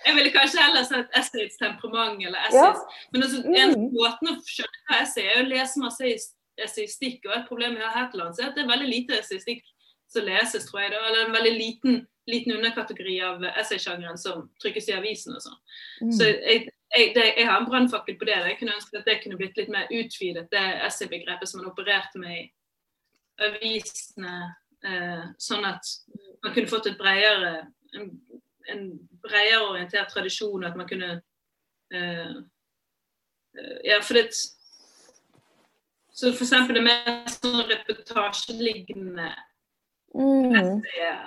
Jeg 0.06 0.14
ville 0.14 0.30
kanskje 0.32 0.62
heller 0.62 0.84
sett 0.86 1.16
essayets 1.18 1.58
temperament 1.60 2.22
eller 2.24 2.38
essays. 2.48 2.82
Ja. 2.84 3.06
Men 3.12 3.24
altså, 3.26 3.42
en 3.42 3.74
mm. 3.74 3.88
måte 3.96 4.32
å 4.32 4.36
skjønne 4.46 4.84
hva 4.88 5.00
essay 5.02 5.26
er, 5.26 5.40
å 5.42 5.48
lese 5.48 5.82
masse 5.82 6.12
essaystikk. 6.64 7.26
Og 7.26 7.34
et 7.34 7.48
problem 7.50 7.76
vi 7.76 7.84
har 7.84 7.96
her 7.96 8.06
til 8.12 8.22
lands, 8.22 8.38
er 8.38 8.50
at 8.50 8.56
det 8.56 8.64
er 8.64 8.70
veldig 8.70 8.88
lite 8.88 9.18
essaystikk 9.18 9.66
som 10.08 10.24
leses, 10.24 10.68
tror 10.70 10.84
jeg. 10.84 10.94
Da. 10.94 11.02
Eller 11.10 11.26
en 11.26 11.34
veldig 11.34 11.54
liten, 11.56 12.00
liten 12.30 12.56
underkategori 12.56 13.18
av 13.26 13.44
essaysjangeren 13.50 14.20
som 14.20 14.46
trykkes 14.62 14.88
i 14.92 14.96
avisen 14.96 15.36
og 15.36 15.44
sånn. 15.44 15.58
Mm. 16.06 16.14
Så 16.14 16.30
jeg, 16.30 16.68
jeg, 16.96 17.12
det, 17.14 17.24
jeg, 17.36 17.46
har 17.46 17.60
en 17.60 17.66
brannfakkel 17.68 18.18
på 18.18 18.24
det. 18.24 18.36
Jeg 18.36 18.56
kunne 18.58 18.74
ønske 18.74 18.98
at 18.98 19.06
det 19.08 19.20
kunne 19.22 19.36
blitt 19.36 19.56
litt 19.60 19.72
mer 19.72 19.90
utvidet, 19.92 20.48
det 20.52 20.64
essay-begrepet 20.86 21.48
som 21.48 21.60
man 21.60 21.70
opererte 21.70 22.20
med 22.20 22.36
i 22.38 22.46
avisene. 23.44 24.36
Eh, 24.86 25.24
sånn 25.42 25.66
at 25.66 25.90
man 26.44 26.54
kunne 26.54 26.70
fått 26.70 26.86
bredere, 26.98 27.66
en, 27.98 28.12
en 28.72 28.84
bredere 29.24 29.64
orientert 29.66 30.12
tradisjon. 30.14 30.64
At 30.64 30.78
man 30.78 30.88
kunne 30.88 31.18
eh, 31.92 32.38
eh 33.58 33.76
Ja, 33.84 34.00
for 34.02 34.14
det 34.14 34.34
Så 36.12 36.32
for 36.32 36.44
eksempel 36.44 36.74
det 36.74 36.82
mer 36.82 37.28
sånn 37.30 37.62
reportasjeliggende 37.68 39.28
mm. 40.14 40.80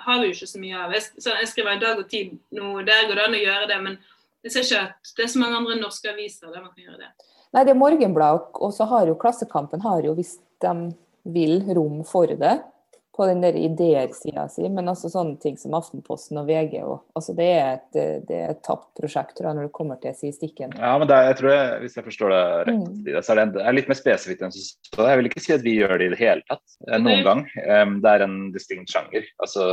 har 0.04 0.18
vi 0.20 0.26
jo 0.26 0.34
ikke 0.34 0.48
så 0.50 0.60
mye 0.60 0.80
av. 0.84 0.92
Jeg, 0.92 1.02
så 1.16 1.36
jeg 1.40 1.48
skriver 1.48 1.70
en 1.72 1.80
dag 1.80 2.00
og 2.02 2.10
tid 2.10 2.34
nå, 2.52 2.74
der 2.84 3.06
går 3.08 3.16
det 3.16 3.24
an 3.24 3.36
å 3.38 3.40
gjøre 3.40 3.68
det. 3.70 3.78
men 3.86 3.96
jeg 4.42 4.54
ser 4.54 4.66
ikke 4.66 4.82
at 4.88 5.14
det 5.16 5.26
er 5.26 5.32
så 5.34 5.42
mange 5.42 5.60
andre 5.60 5.78
norske 5.80 6.10
aviser 6.10 6.50
der 6.50 6.64
man 6.64 6.72
kan 6.74 6.88
gjøre 6.88 7.00
det. 7.04 7.30
Nei, 7.52 7.64
det 7.68 7.74
er 7.74 7.78
Morgenbladet, 7.78 8.60
og 8.64 8.72
så 8.74 8.88
har 8.88 9.08
jo 9.08 9.18
Klassekampen 9.20 9.82
har 9.84 10.04
jo, 10.06 10.14
hvis 10.16 10.38
de 10.64 10.74
vil, 11.32 11.60
rom 11.76 12.00
for 12.06 12.30
det 12.30 12.56
på 13.12 13.26
den 13.28 13.42
der 13.44 13.56
ideer-sida 13.60 14.46
si, 14.48 14.64
men 14.72 14.88
altså 14.88 15.10
sånne 15.12 15.36
ting 15.40 15.58
som 15.60 15.74
Aftenposten 15.76 16.38
og 16.40 16.46
VG 16.48 16.78
og, 16.80 17.02
altså 17.18 17.34
det 17.36 17.48
er 17.52 17.66
et, 17.74 17.98
det 18.28 18.38
er 18.38 18.54
et 18.54 18.62
tapt 18.64 18.88
prosjekt 18.96 19.34
tror 19.36 19.50
jeg, 19.50 19.58
når 19.58 19.68
det 19.68 19.74
kommer 19.76 20.00
til 20.00 20.32
stikken. 20.32 20.72
Ja, 20.80 20.94
men 21.00 21.12
er, 21.12 21.28
jeg 21.28 21.38
tror 21.42 21.52
jeg, 21.52 21.74
Hvis 21.82 21.98
jeg 21.98 22.06
forstår 22.06 22.32
det 22.32 22.40
rett, 22.70 22.86
mm. 22.88 23.10
så 23.20 23.34
er 23.34 23.40
det, 23.42 23.46
det 23.58 23.66
er 23.66 23.76
litt 23.76 23.92
mer 23.92 24.00
spesifikt 24.00 24.46
enn 24.46 24.56
så 24.56 25.10
Jeg 25.10 25.20
vil 25.20 25.28
ikke 25.28 25.44
si 25.44 25.52
at 25.52 25.66
vi 25.66 25.76
gjør 25.76 25.98
det 26.00 26.08
i 26.08 26.14
det 26.14 26.20
hele 26.22 26.46
tatt, 26.48 26.64
eh, 26.88 26.96
noen 26.96 27.20
Nei. 27.20 27.26
gang. 27.28 27.44
Um, 27.68 27.94
det 28.00 28.14
er 28.16 28.24
en 28.24 28.38
distinkt 28.56 28.94
sjanger. 28.94 29.28
Altså, 29.44 29.68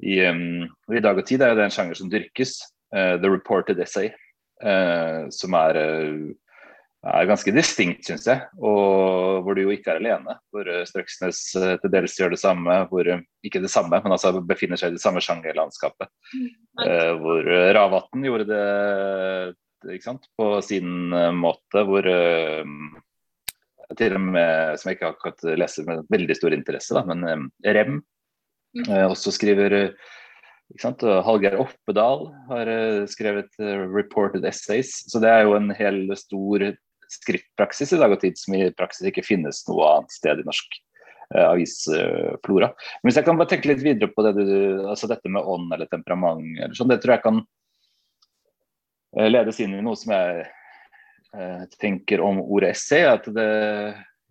i, 0.00 0.16
um, 0.24 0.64
I 0.88 1.04
dag 1.04 1.20
og 1.20 1.28
tid 1.28 1.44
er 1.44 1.52
det 1.58 1.68
en 1.68 1.74
sjanger 1.74 2.00
som 2.00 2.08
dyrkes. 2.12 2.56
Uh, 2.94 3.20
The 3.20 3.30
Reported 3.30 3.80
Essay, 3.80 4.08
uh, 4.64 5.28
som 5.34 5.52
er, 5.58 5.76
uh, 5.76 6.28
er, 7.04 7.26
ganske 7.28 7.52
distinkt, 7.52 8.06
syns 8.08 8.28
jeg. 8.30 8.46
Og 8.56 9.42
hvor 9.44 9.56
du 9.56 9.66
jo 9.66 9.74
ikke 9.74 9.92
er 9.92 10.00
alene. 10.00 10.38
Hvor 10.54 10.70
Strøksnes 10.88 11.42
til 11.52 11.92
dels 11.92 12.16
gjør 12.18 12.32
det 12.34 12.40
samme, 12.40 12.80
hvor 12.90 13.10
ikke 13.44 13.62
det 13.64 13.72
samme, 13.72 14.00
men 14.04 14.14
altså 14.16 14.38
befinner 14.40 14.80
seg 14.80 14.94
i 14.94 14.98
det 14.98 15.04
samme 15.04 15.22
sjangerlandskapet. 15.24 16.10
Mm. 16.32 16.48
hvor 17.22 17.46
Ravatn 17.76 18.24
gjorde 18.26 18.48
det 18.48 19.98
sant, 20.02 20.26
på 20.36 20.50
sin 20.64 21.12
måte, 21.38 21.84
hvor 21.86 22.08
til 23.96 24.18
og 24.18 24.20
med, 24.20 24.76
som 24.76 24.90
jeg 24.90 24.98
ikke 24.98 25.12
akkurat 25.14 25.46
leser 25.56 25.86
med 25.88 26.08
veldig 26.12 26.36
stor 26.36 26.56
interesse, 26.56 26.92
da, 26.96 27.04
men 27.08 27.48
Rem 27.64 27.94
mm. 27.96 28.90
også 29.08 29.32
skriver 29.32 29.78
Hallgeir 30.76 31.56
Oppedal 31.62 32.28
har 32.48 32.68
uh, 32.68 33.06
skrevet 33.08 33.48
uh, 33.60 33.88
'reported 33.88 34.44
essays'. 34.44 35.08
Så 35.08 35.20
det 35.20 35.30
er 35.30 35.46
jo 35.46 35.56
en 35.56 35.70
hel 35.72 36.04
stor 36.16 36.74
skriftpraksis 37.08 37.94
i 37.96 38.00
dag 38.00 38.12
og 38.12 38.20
tid 38.20 38.36
som 38.36 38.54
i 38.54 38.68
praksis 38.76 39.08
ikke 39.08 39.24
finnes 39.24 39.62
noe 39.68 39.86
annet 39.94 40.12
sted 40.12 40.42
i 40.42 40.44
norsk 40.44 40.76
uh, 41.34 41.46
avisflora. 41.54 42.68
Men 43.00 43.08
hvis 43.08 43.16
jeg 43.16 43.24
kan 43.24 43.40
bare 43.40 43.48
tenke 43.54 43.72
litt 43.72 43.84
videre 43.84 44.12
på 44.12 44.26
det 44.26 44.34
du, 44.36 44.84
altså 44.84 45.08
dette 45.08 45.32
med 45.32 45.42
ånd 45.42 45.72
eller 45.72 45.88
temperament, 45.88 46.44
eller 46.60 46.76
sånn, 46.76 46.92
det 46.92 47.00
tror 47.02 47.16
jeg 47.16 47.24
kan 47.24 47.42
ledes 49.16 49.56
inn 49.64 49.72
i 49.72 49.80
noe 49.80 49.96
som 49.96 50.12
jeg 50.12 50.44
tenker 51.80 52.20
om 52.20 52.42
ordet 52.44 52.74
essay. 52.74 53.06
at 53.08 53.24
det, 53.24 53.46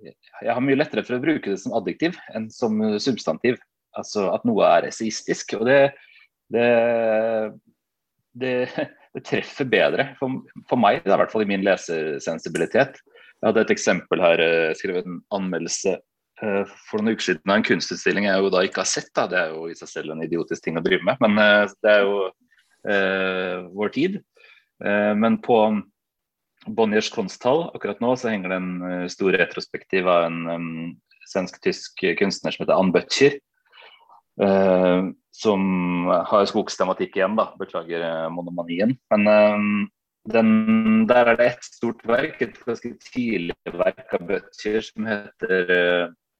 Jeg 0.05 0.53
har 0.53 0.61
mye 0.61 0.77
lettere 0.77 1.01
for 1.01 1.17
å 1.17 1.21
bruke 1.23 1.49
det 1.49 1.57
som 1.57 1.73
adjektiv 1.73 2.13
enn 2.37 2.45
som 2.53 2.77
substantiv. 3.01 3.57
Altså 3.97 4.27
at 4.29 4.45
noe 4.45 4.69
er 4.69 4.85
essayistisk. 4.91 5.57
og 5.57 5.65
det 5.65 5.97
det, 6.53 6.67
det, 8.37 8.53
det 9.15 9.23
treffer 9.27 9.67
bedre 9.69 10.11
for, 10.19 10.41
for 10.69 10.81
meg, 10.81 11.01
i 11.03 11.11
hvert 11.11 11.33
fall 11.33 11.45
i 11.45 11.49
min 11.49 11.65
lesersensibilitet. 11.65 12.99
Jeg 13.37 13.51
hadde 13.51 13.65
et 13.65 13.73
eksempel 13.73 14.21
her, 14.23 14.41
eh, 14.41 14.75
skrev 14.77 15.01
en 15.03 15.19
anmeldelse 15.35 15.93
uh, 16.41 16.63
for 16.89 17.01
noen 17.01 17.13
uker 17.13 17.27
siden 17.27 17.51
av 17.51 17.59
en 17.59 17.67
kunstutstilling 17.67 18.25
jeg 18.25 18.41
jo 18.41 18.49
da 18.53 18.63
ikke 18.65 18.81
har 18.81 18.89
sett. 18.89 19.11
Da. 19.13 19.27
Det 19.29 19.37
er 19.43 19.53
jo 19.53 19.67
i 19.69 19.77
seg 19.77 19.91
selv 19.91 20.13
en 20.13 20.23
idiotisk 20.25 20.65
ting 20.65 20.79
å 20.79 20.85
drive 20.85 21.05
med, 21.05 21.21
men 21.21 21.37
uh, 21.37 21.75
det 21.85 21.93
er 21.93 22.07
jo 22.07 22.17
eh, 22.87 23.67
vår 23.77 23.93
tid. 23.93 24.19
men 24.77 25.39
på 25.41 25.55
Bonniers 26.67 27.07
konsthall 27.09 27.63
akkurat 27.73 28.01
nå 28.03 28.11
så 28.15 28.29
henger 28.29 28.51
det 28.51 28.57
en 28.61 29.09
stor 29.09 29.33
retrospektiv 29.33 30.05
av 30.05 30.27
en 30.27 30.37
um, 30.45 30.91
svensk-tysk 31.25 32.03
kunstner 32.19 32.53
som 32.53 32.61
heter 32.63 32.77
Ann 32.77 32.91
Butcher. 32.93 33.39
Uh, 34.37 35.09
som 35.37 36.07
har 36.29 36.47
skogstematikk 36.49 37.19
igjen, 37.19 37.37
da. 37.37 37.51
Beklager 37.59 38.03
uh, 38.03 38.29
monomanien. 38.33 38.95
Men 39.13 39.27
uh, 39.29 39.67
den, 40.33 40.49
der 41.09 41.33
er 41.33 41.39
det 41.39 41.51
ett 41.51 41.67
stort 41.67 42.01
verk, 42.09 42.41
et 42.41 42.57
ganske 42.65 42.93
tidlig 43.11 43.55
verk 43.77 44.15
av 44.17 44.25
Butcher 44.27 44.81
som 44.83 45.07
heter 45.07 45.69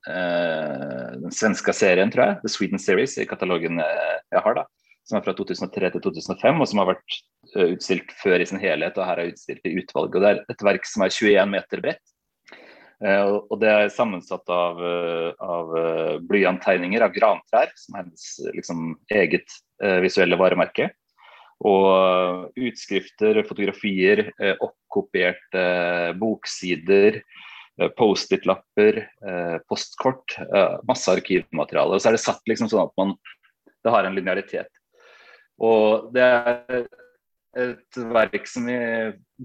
den 0.08 1.34
svenske 1.36 1.74
serien, 1.76 2.12
tror 2.12 2.24
jeg. 2.24 2.36
The 2.44 2.52
Sweden 2.52 2.80
Series 2.80 3.18
i 3.20 3.26
katalogen 3.28 3.82
jeg 3.82 4.42
har, 4.44 4.56
da. 4.56 4.64
Som 5.08 5.18
er 5.18 5.26
fra 5.26 5.34
2003 5.36 5.90
til 5.96 6.04
2005, 6.06 6.62
og 6.64 6.70
som 6.70 6.80
har 6.80 6.90
vært 6.94 7.18
utstilt 7.66 8.14
før 8.22 8.44
i 8.44 8.48
sin 8.48 8.62
helhet, 8.62 8.96
og 9.00 9.08
her 9.08 9.20
er 9.20 9.34
utstilt 9.34 9.68
i 9.68 9.74
utvalg. 9.82 10.16
Og 10.16 10.24
Det 10.24 10.30
er 10.30 10.40
et 10.54 10.64
verk 10.68 10.88
som 10.88 11.04
er 11.04 11.12
21 11.12 11.52
meter 11.52 11.84
bredt. 11.84 12.04
Eh, 13.06 13.30
og 13.30 13.60
det 13.62 13.70
er 13.70 13.92
sammensatt 13.94 14.48
av, 14.50 14.80
eh, 14.82 15.30
av 15.44 15.74
eh, 15.78 16.14
blyanttegninger 16.26 17.04
av 17.06 17.14
grantrær, 17.14 17.74
som 17.78 17.98
er 17.98 18.06
hennes 18.06 18.30
liksom, 18.56 18.88
eget 19.14 19.60
visuelle 20.02 20.40
varemerke. 20.42 20.90
Og 21.70 22.56
utskrifter, 22.58 23.38
fotografier, 23.46 24.24
oppkopierte 24.58 25.66
boksider, 26.18 27.20
Post-It-lapper, 27.98 28.98
postkort. 29.70 30.34
Masse 30.90 31.14
arkivmateriale. 31.14 31.94
Og 31.94 32.02
så 32.02 32.10
er 32.10 32.18
det 32.18 32.24
satt 32.24 32.50
liksom 32.50 32.72
sånn 32.72 32.88
at 32.88 32.98
man 32.98 33.14
det 33.86 33.94
har 33.94 34.06
en 34.06 34.18
linearitet. 34.18 34.82
Og 35.62 36.10
det 36.14 36.26
er 36.26 36.90
et 37.58 38.00
verk 38.14 38.48
som 38.50 38.68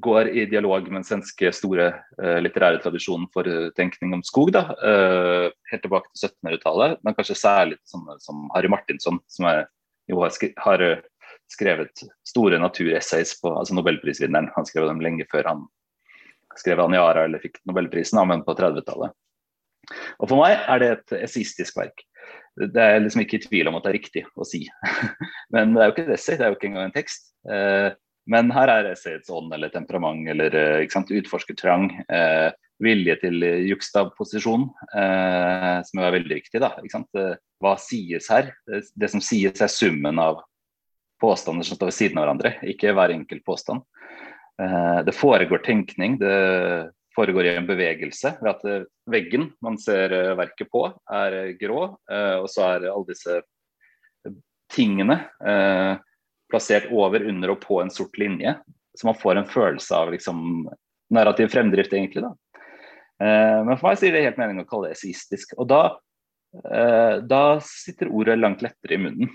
går 0.04 0.28
i 0.28 0.46
dialog 0.50 0.86
med 0.88 1.00
den 1.00 1.06
svenske 1.06 1.52
store 1.54 1.90
uh, 2.20 2.38
litterære 2.42 2.80
tradisjonen 2.84 3.28
for 3.32 3.48
uh, 3.48 3.70
tenkning 3.76 4.14
om 4.16 4.24
skog. 4.26 4.52
da, 4.54 4.66
uh, 4.80 5.48
Helt 5.72 5.84
tilbake 5.84 6.10
til 6.12 6.28
1700-tallet, 6.28 6.98
men 7.04 7.16
kanskje 7.16 7.38
særlig 7.40 7.78
sånne 7.88 8.18
som 8.22 8.46
Harry 8.56 8.70
Martinsson, 8.72 9.20
som 9.32 9.48
er, 9.50 9.64
jo 10.10 10.20
har, 10.22 10.34
skri 10.34 10.52
har 10.60 10.84
skrevet 11.52 12.04
store 12.28 12.60
naturessays 12.60 13.34
på 13.40 13.52
altså 13.58 13.76
Nobelprisvinneren. 13.76 14.50
Han 14.56 14.68
skrev 14.68 14.88
dem 14.88 15.02
lenge 15.04 15.26
før 15.32 15.50
han 15.50 15.66
skrev 16.60 16.80
Aniara 16.84 17.26
eller 17.26 17.42
fikk 17.42 17.60
Nobelprisen, 17.68 18.20
men 18.28 18.44
på 18.46 18.56
30-tallet. 18.56 19.12
Og 20.20 20.28
For 20.30 20.38
meg 20.38 20.56
er 20.60 20.80
det 20.80 20.90
et 20.94 21.14
essistisk 21.26 21.76
verk. 21.80 22.04
Det 22.56 22.80
er 22.80 23.00
liksom 23.00 23.24
ikke 23.24 23.38
i 23.38 23.44
tvil 23.46 23.68
om 23.70 23.78
at 23.78 23.86
det 23.86 23.90
er 23.90 23.98
riktig 23.98 24.22
å 24.36 24.46
si. 24.46 24.66
Men 25.54 25.72
det 25.72 25.80
er 25.80 25.88
jo 25.88 25.94
ikke 25.94 26.04
et 26.04 26.16
essay, 26.18 26.36
det 26.36 26.44
er 26.44 26.52
jo 26.52 26.58
ikke 26.58 26.68
engang 26.68 26.90
en 26.90 26.94
tekst. 26.94 27.32
Men 27.43 28.53
her 28.55 28.70
er 28.70 28.90
essayets 28.93 29.30
ånd 29.34 29.51
eller 29.55 29.72
temperament 29.72 30.28
eller 30.30 30.55
eh, 30.55 30.99
utforskertrang. 31.18 31.88
Eh, 32.07 32.53
vilje 32.82 33.16
til 33.22 33.45
juxtaposisjon, 33.68 34.66
eh, 34.97 35.76
som 35.86 36.01
er 36.03 36.14
veldig 36.16 36.38
viktig. 36.40 36.61
da? 36.62 36.72
Eh, 36.82 37.36
hva 37.62 37.74
sies 37.78 38.28
her? 38.30 38.53
Det, 38.66 39.11
som 39.11 39.22
sies 39.22 39.61
er 39.62 39.70
summen 39.70 40.18
av 40.18 40.43
påstander 41.22 41.66
som 41.66 41.78
står 41.78 41.93
ved 41.93 41.99
siden 41.99 42.18
av 42.18 42.26
hverandre, 42.26 42.57
ikke 42.66 42.95
hver 42.97 43.14
enkelt 43.14 43.45
påstand. 43.47 43.84
Eh, 44.61 45.01
det 45.07 45.14
foregår 45.14 45.62
tenkning, 45.66 46.18
det 46.18 46.90
foregår 47.14 47.47
i 47.47 47.57
en 47.57 47.68
bevegelse 47.68 48.36
ved 48.40 48.51
at 48.51 48.66
eh, 48.66 48.86
veggen 49.11 49.53
man 49.62 49.78
ser 49.78 50.14
verket 50.38 50.70
på, 50.72 50.88
er 51.11 51.55
grå, 51.61 51.84
og 52.43 52.49
så 52.51 52.66
er 52.72 52.90
alle 52.90 53.11
disse 53.11 53.43
tingene 54.72 55.18
eh, 55.45 55.99
plassert 56.53 56.88
over, 56.92 57.24
under 57.28 57.55
og 57.55 57.61
på 57.64 57.80
en 57.82 57.92
sort 57.92 58.16
linje. 58.20 58.55
Så 58.98 59.09
man 59.09 59.18
får 59.18 59.40
en 59.40 59.48
følelse 59.48 59.96
av 59.96 60.12
liksom, 60.12 60.68
narrativ 61.12 61.53
fremdrift, 61.53 61.92
egentlig. 61.96 62.24
da. 62.26 62.32
Eh, 63.22 63.59
men 63.64 63.76
for 63.76 63.88
meg 63.88 63.98
så 63.98 64.09
gir 64.09 64.16
det 64.16 64.24
helt 64.26 64.40
mening 64.40 64.62
å 64.62 64.68
kalle 64.68 64.90
det 64.90 64.98
eseistisk. 64.98 65.55
Og 65.59 65.68
da, 65.72 65.82
eh, 66.64 67.20
da 67.24 67.44
sitter 67.64 68.12
ordet 68.12 68.40
langt 68.40 68.64
lettere 68.64 68.98
i 68.98 69.03
munnen. 69.07 69.32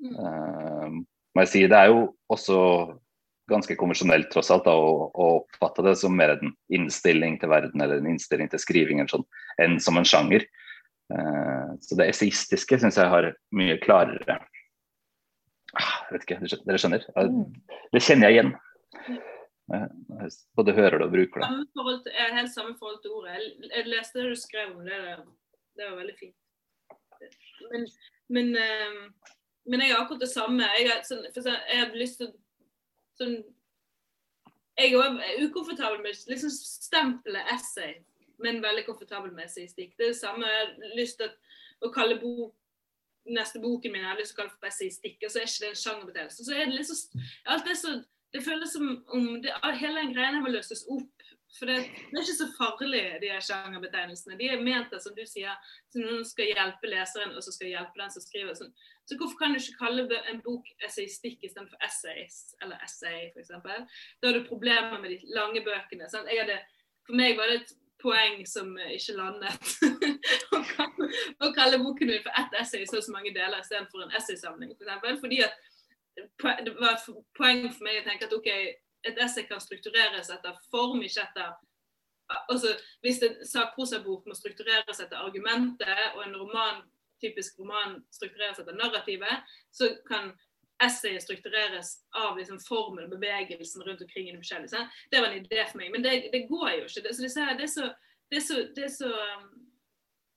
Mm. 0.00 0.16
Eh, 0.16 0.98
må 1.34 1.44
jeg 1.46 1.52
si. 1.52 1.66
Det 1.70 1.78
er 1.78 1.92
jo 1.92 2.10
også 2.32 2.58
ganske 3.50 3.74
konvensjonelt 3.78 4.30
tross 4.30 4.50
alt 4.54 4.66
da, 4.68 4.76
å, 4.78 5.10
å, 5.10 5.28
oppfatte 5.40 5.82
det 5.82 5.96
som 5.98 6.14
mer 6.14 6.36
en 6.36 6.52
innstilling 6.72 7.40
til 7.40 7.50
verden 7.50 7.82
eller 7.82 7.98
en 7.98 8.12
innstilling 8.12 8.50
til 8.52 8.62
skriving 8.62 9.02
sånn, 9.10 9.26
enn 9.62 9.80
som 9.82 9.98
en 9.98 10.06
sjanger. 10.06 10.46
Eh, 11.10 11.70
så 11.82 11.98
det 11.98 12.12
eseistiske 12.12 12.78
syns 12.78 13.00
jeg 13.00 13.10
har 13.10 13.32
mye 13.56 13.78
klarere 13.82 14.38
jeg 15.78 16.14
vet 16.14 16.24
ikke, 16.26 16.38
dere 16.66 16.80
skjønner? 16.82 17.04
Mm. 17.14 17.44
Det 17.94 18.02
kjenner 18.02 18.30
jeg 18.30 18.38
igjen. 18.38 18.52
Både 20.58 20.74
hører 20.74 20.98
det 20.98 21.06
og 21.06 21.12
bruker 21.14 21.44
det. 21.44 21.50
Til, 21.70 22.12
jeg 22.16 22.24
har 22.24 22.38
helt 22.40 22.54
samme 22.54 22.74
forhold 22.78 23.02
til 23.04 23.14
ordet. 23.14 23.36
Jeg, 23.36 23.70
jeg 23.76 23.92
leste 23.92 24.18
det 24.18 24.32
du 24.32 24.40
skrev 24.40 24.74
om 24.74 24.82
det. 24.86 24.98
Det 25.78 25.86
var 25.86 26.00
veldig 26.00 26.16
fint. 26.18 26.36
Men, 27.70 27.86
men, 28.28 28.52
ehm, 28.56 29.00
men 29.70 29.84
jeg 29.84 29.94
har 29.94 30.02
akkurat 30.02 30.24
det 30.24 30.32
samme. 30.32 30.66
Jeg 30.78 30.90
har, 30.90 31.02
sånn, 31.06 31.24
for 31.34 31.50
jeg 31.50 31.82
har 31.82 31.98
lyst 31.98 32.22
til 32.22 32.32
sånn 33.20 33.40
Jeg 34.80 34.94
er 34.96 35.42
ukomfortabel 35.44 35.98
med 36.00 36.16
liksom 36.30 36.50
stempelet 36.54 37.50
essay, 37.52 37.98
men 38.40 38.62
veldig 38.64 38.86
komfortabel 38.86 39.28
med 39.34 39.44
essayistikk. 39.44 39.92
Det 39.98 40.06
er 40.06 40.14
det 40.14 40.16
samme 40.22 40.48
jeg 40.48 40.60
har 40.62 40.94
lyst 40.96 41.18
til 41.20 41.28
å 41.84 41.90
kalle 41.92 42.16
bok 42.22 42.54
neste 43.28 43.60
boken 43.60 43.92
min 43.92 44.04
jeg 44.04 44.10
har 44.10 44.20
lyst 44.20 44.34
til 44.34 44.38
å 44.38 44.42
kalle 44.42 44.56
for 44.56 44.70
essayistikk, 44.70 45.18
og 45.24 45.32
så 45.32 45.40
er 45.40 45.50
ikke 45.50 45.64
det 45.64 45.70
en 45.70 45.82
sjangerbetegnelse. 45.82 46.46
Så 46.46 46.56
er 46.56 46.70
det 46.70 46.78
liksom 46.78 47.26
alt 47.54 47.68
det 47.68 47.76
så 47.80 47.98
det 48.32 48.44
føles 48.46 48.72
som 48.72 48.90
om 49.10 49.42
det, 49.42 49.54
hele 49.80 50.04
den 50.04 50.14
greia 50.14 50.38
må 50.38 50.52
løses 50.52 50.84
opp. 50.90 51.16
For 51.58 51.66
det, 51.66 51.80
det, 51.82 52.14
er 52.14 52.22
ikke 52.22 52.36
så 52.36 52.46
farlig, 52.54 53.00
de 53.22 53.30
her 53.32 53.42
sjangerbetegnelsene. 53.42 54.36
De 54.38 54.46
er 54.52 54.60
ment 54.62 54.92
som 55.02 55.16
du 55.16 55.24
sier, 55.26 55.72
som 55.90 56.04
noen 56.04 56.22
skal 56.26 56.46
hjelpe 56.46 56.90
leseren, 56.92 57.34
og 57.34 57.42
så 57.42 57.50
skal 57.50 57.72
hjelpe 57.72 57.98
den 57.98 58.12
som 58.14 58.22
skriver. 58.22 58.54
Så, 58.54 58.68
så 59.10 59.18
hvorfor 59.18 59.40
kan 59.40 59.56
du 59.56 59.58
ikke 59.58 59.80
kalle 59.80 60.20
en 60.30 60.38
bok 60.44 60.68
essayistikk 60.86 61.42
istedenfor 61.48 61.82
essays, 61.82 62.54
eller 62.62 62.78
essay, 62.86 63.32
f.eks.? 63.34 63.50
Da 63.50 64.30
har 64.30 64.38
du 64.38 64.46
problemer 64.46 65.02
med 65.02 65.16
de 65.16 65.34
lange 65.34 65.64
bøkene. 65.66 66.06
Hadde, 66.30 66.60
for 67.08 67.18
meg 67.18 67.34
var 67.40 67.50
det 67.50 67.64
et 67.64 67.74
poeng 68.02 68.44
som 68.48 68.72
ikke 68.90 69.16
landet. 69.16 69.72
Å 71.44 71.50
kalle 71.56 71.80
boken 71.82 72.10
min 72.10 72.22
for 72.24 72.36
ett 72.40 72.54
essay 72.60 72.84
i 72.84 72.88
så, 72.88 73.02
mange 73.14 73.32
deler 73.36 73.62
istedenfor 73.62 74.04
en 74.04 74.14
essaysamling. 74.18 74.74
For 74.76 74.86
eksempel. 74.86 75.18
Fordi 75.22 75.42
at 75.46 75.58
det 76.64 76.74
var 76.76 76.96
et 76.96 77.26
poeng 77.38 77.66
for 77.70 77.86
meg 77.86 78.00
å 78.00 78.06
tenke 78.08 78.28
at 78.28 78.36
ok, 78.36 78.48
et 79.08 79.20
essay 79.24 79.46
kan 79.48 79.62
struktureres 79.62 80.30
etter 80.32 80.56
form, 80.72 81.00
ikke 81.06 81.24
etter 81.24 81.52
altså, 82.48 82.74
Hvis 83.00 83.22
en 83.26 83.38
sakprosabok 83.46 84.26
må 84.28 84.36
struktureres 84.38 85.00
etter 85.00 85.18
argumentet, 85.18 86.02
og 86.14 86.24
en 86.26 86.36
roman, 86.36 86.82
typisk 87.22 87.58
roman 87.60 87.98
struktureres 88.12 88.60
etter 88.62 88.76
narrativet, 88.76 89.48
så 89.72 89.90
kan 90.08 90.32
essayet 90.82 91.22
struktureres 91.22 91.94
av 92.16 92.38
liksom, 92.38 92.60
formen 92.64 93.06
og 93.06 93.14
bevegelsen 93.14 93.84
rundt 93.86 94.02
omkring 94.04 94.28
i 94.28 94.34
det 94.34 94.42
forskjellige. 94.42 94.84
Det 95.10 95.20
var 95.20 95.28
en 95.30 95.42
idé 95.42 95.64
for 95.70 95.80
meg. 95.80 95.90
Men 95.94 96.04
det, 96.06 96.14
det 96.32 96.46
går 96.48 96.70
jo 96.76 96.86
ikke. 96.86 97.02
Det, 97.06 97.16
så 97.16 97.26
det, 97.26 97.66
er 97.66 97.72
så, 97.74 97.88
det, 98.30 98.40
er 98.40 98.46
så, 98.46 98.62
det 98.76 98.86
er 98.86 98.94
så 98.94 99.10
um, 99.10 99.50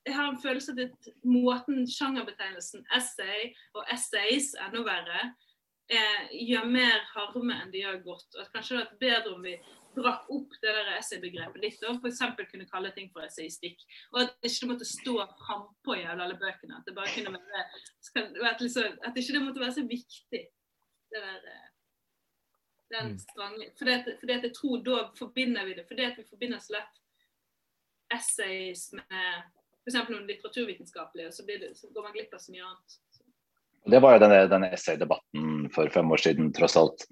Jeg 0.07 0.15
har 0.17 0.27
en 0.29 0.41
følelse 0.43 0.75
av 0.75 0.83
at 0.83 1.09
måten 1.23 1.85
sjangerbetegnelsen 1.87 2.83
essay 2.97 3.53
og 3.73 3.87
essays, 3.93 4.51
enda 4.59 4.83
verre, 4.83 5.29
eh, 5.87 6.25
gjør 6.49 6.67
mer 6.67 7.05
harme 7.13 7.55
enn 7.61 7.71
de 7.71 7.85
gjør 7.85 8.01
godt. 8.03 8.27
Og 8.35 8.43
at 8.43 8.51
kanskje 8.55 8.75
det 8.75 8.81
hadde 8.81 8.91
vært 8.91 9.05
bedre 9.05 9.37
om 9.37 9.47
vi 9.47 9.55
brakk 9.95 10.29
opp 10.33 10.55
det 10.61 10.71
der 10.75 10.93
essaybegrepet 10.97 11.63
litt, 11.63 11.83
og 11.87 11.99
f.eks. 12.01 12.23
kunne 12.51 12.69
kalle 12.69 12.93
ting 12.95 13.11
for 13.13 13.25
essayistikk. 13.25 13.83
Og 14.13 14.23
at 14.23 14.33
ikke 14.41 14.65
det 14.65 14.71
måtte 14.71 14.89
stå 14.89 15.17
frampå 15.43 15.97
i 15.99 16.07
alle 16.09 16.37
bøkene. 16.39 16.79
At 16.79 16.89
det 16.89 16.95
bare 16.97 17.13
kunne 17.15 17.35
være, 17.37 17.67
at, 18.51 18.63
liksom, 18.63 18.97
at 19.03 19.21
ikke 19.21 19.37
det 19.37 19.45
måtte 19.45 19.63
være 19.63 19.77
så 19.77 19.85
viktig. 19.87 20.43
Det 21.13 21.21
der, 21.21 21.45
eh, 21.51 21.69
den 22.93 23.11
mm. 23.11 23.19
strange, 23.19 23.69
fordi, 23.77 23.91
at, 23.91 24.05
fordi 24.19 24.33
at 24.33 24.43
jeg 24.43 24.53
tror 24.53 24.83
da 24.85 24.97
forbinder 25.17 25.65
vi 25.65 25.73
det. 25.77 25.85
Fordi 25.87 26.05
at 26.05 26.17
vi 26.17 26.25
forbinder 26.29 26.59
så 26.59 26.77
lett 26.77 26.99
essays 28.13 28.91
med 28.93 29.29
f.eks. 29.83 29.97
noen 30.09 30.27
litteraturvitenskapelige, 30.29 31.27
og 31.27 31.33
så, 31.33 31.45
det, 31.47 31.73
så, 31.77 31.89
går 31.93 32.05
man 32.05 32.13
glipp 32.15 32.35
av 32.35 32.43
så 32.43 32.53
mye 32.53 32.67
annet. 32.67 32.99
Det 33.91 33.99
var 33.99 34.15
jo 34.15 34.19
denne, 34.23 34.43
denne 34.47 34.69
essaydebatten 34.71 35.69
for 35.75 35.91
fem 35.91 36.11
år 36.15 36.21
siden 36.23 36.53
tross 36.55 36.77
alt 36.79 37.03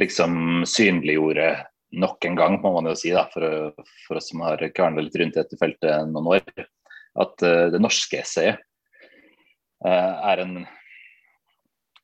liksom 0.00 0.64
synliggjorde 0.66 1.52
nok 1.90 2.24
en 2.24 2.36
gang, 2.36 2.56
må 2.62 2.72
man 2.74 2.88
jo 2.90 2.96
si, 2.98 3.12
da, 3.14 3.24
for, 3.32 3.72
for 4.06 4.20
oss 4.20 4.30
som 4.32 4.42
har 4.44 4.62
kverna 4.76 5.04
litt 5.04 5.16
rundt 5.20 5.38
dette 5.38 5.58
feltet 5.60 6.10
noen 6.10 6.32
år, 6.36 6.66
at 7.18 7.44
uh, 7.44 7.68
det 7.72 7.80
norske 7.82 8.20
essayet 8.20 8.60
uh, 9.86 10.14
er 10.32 10.44
en 10.44 10.58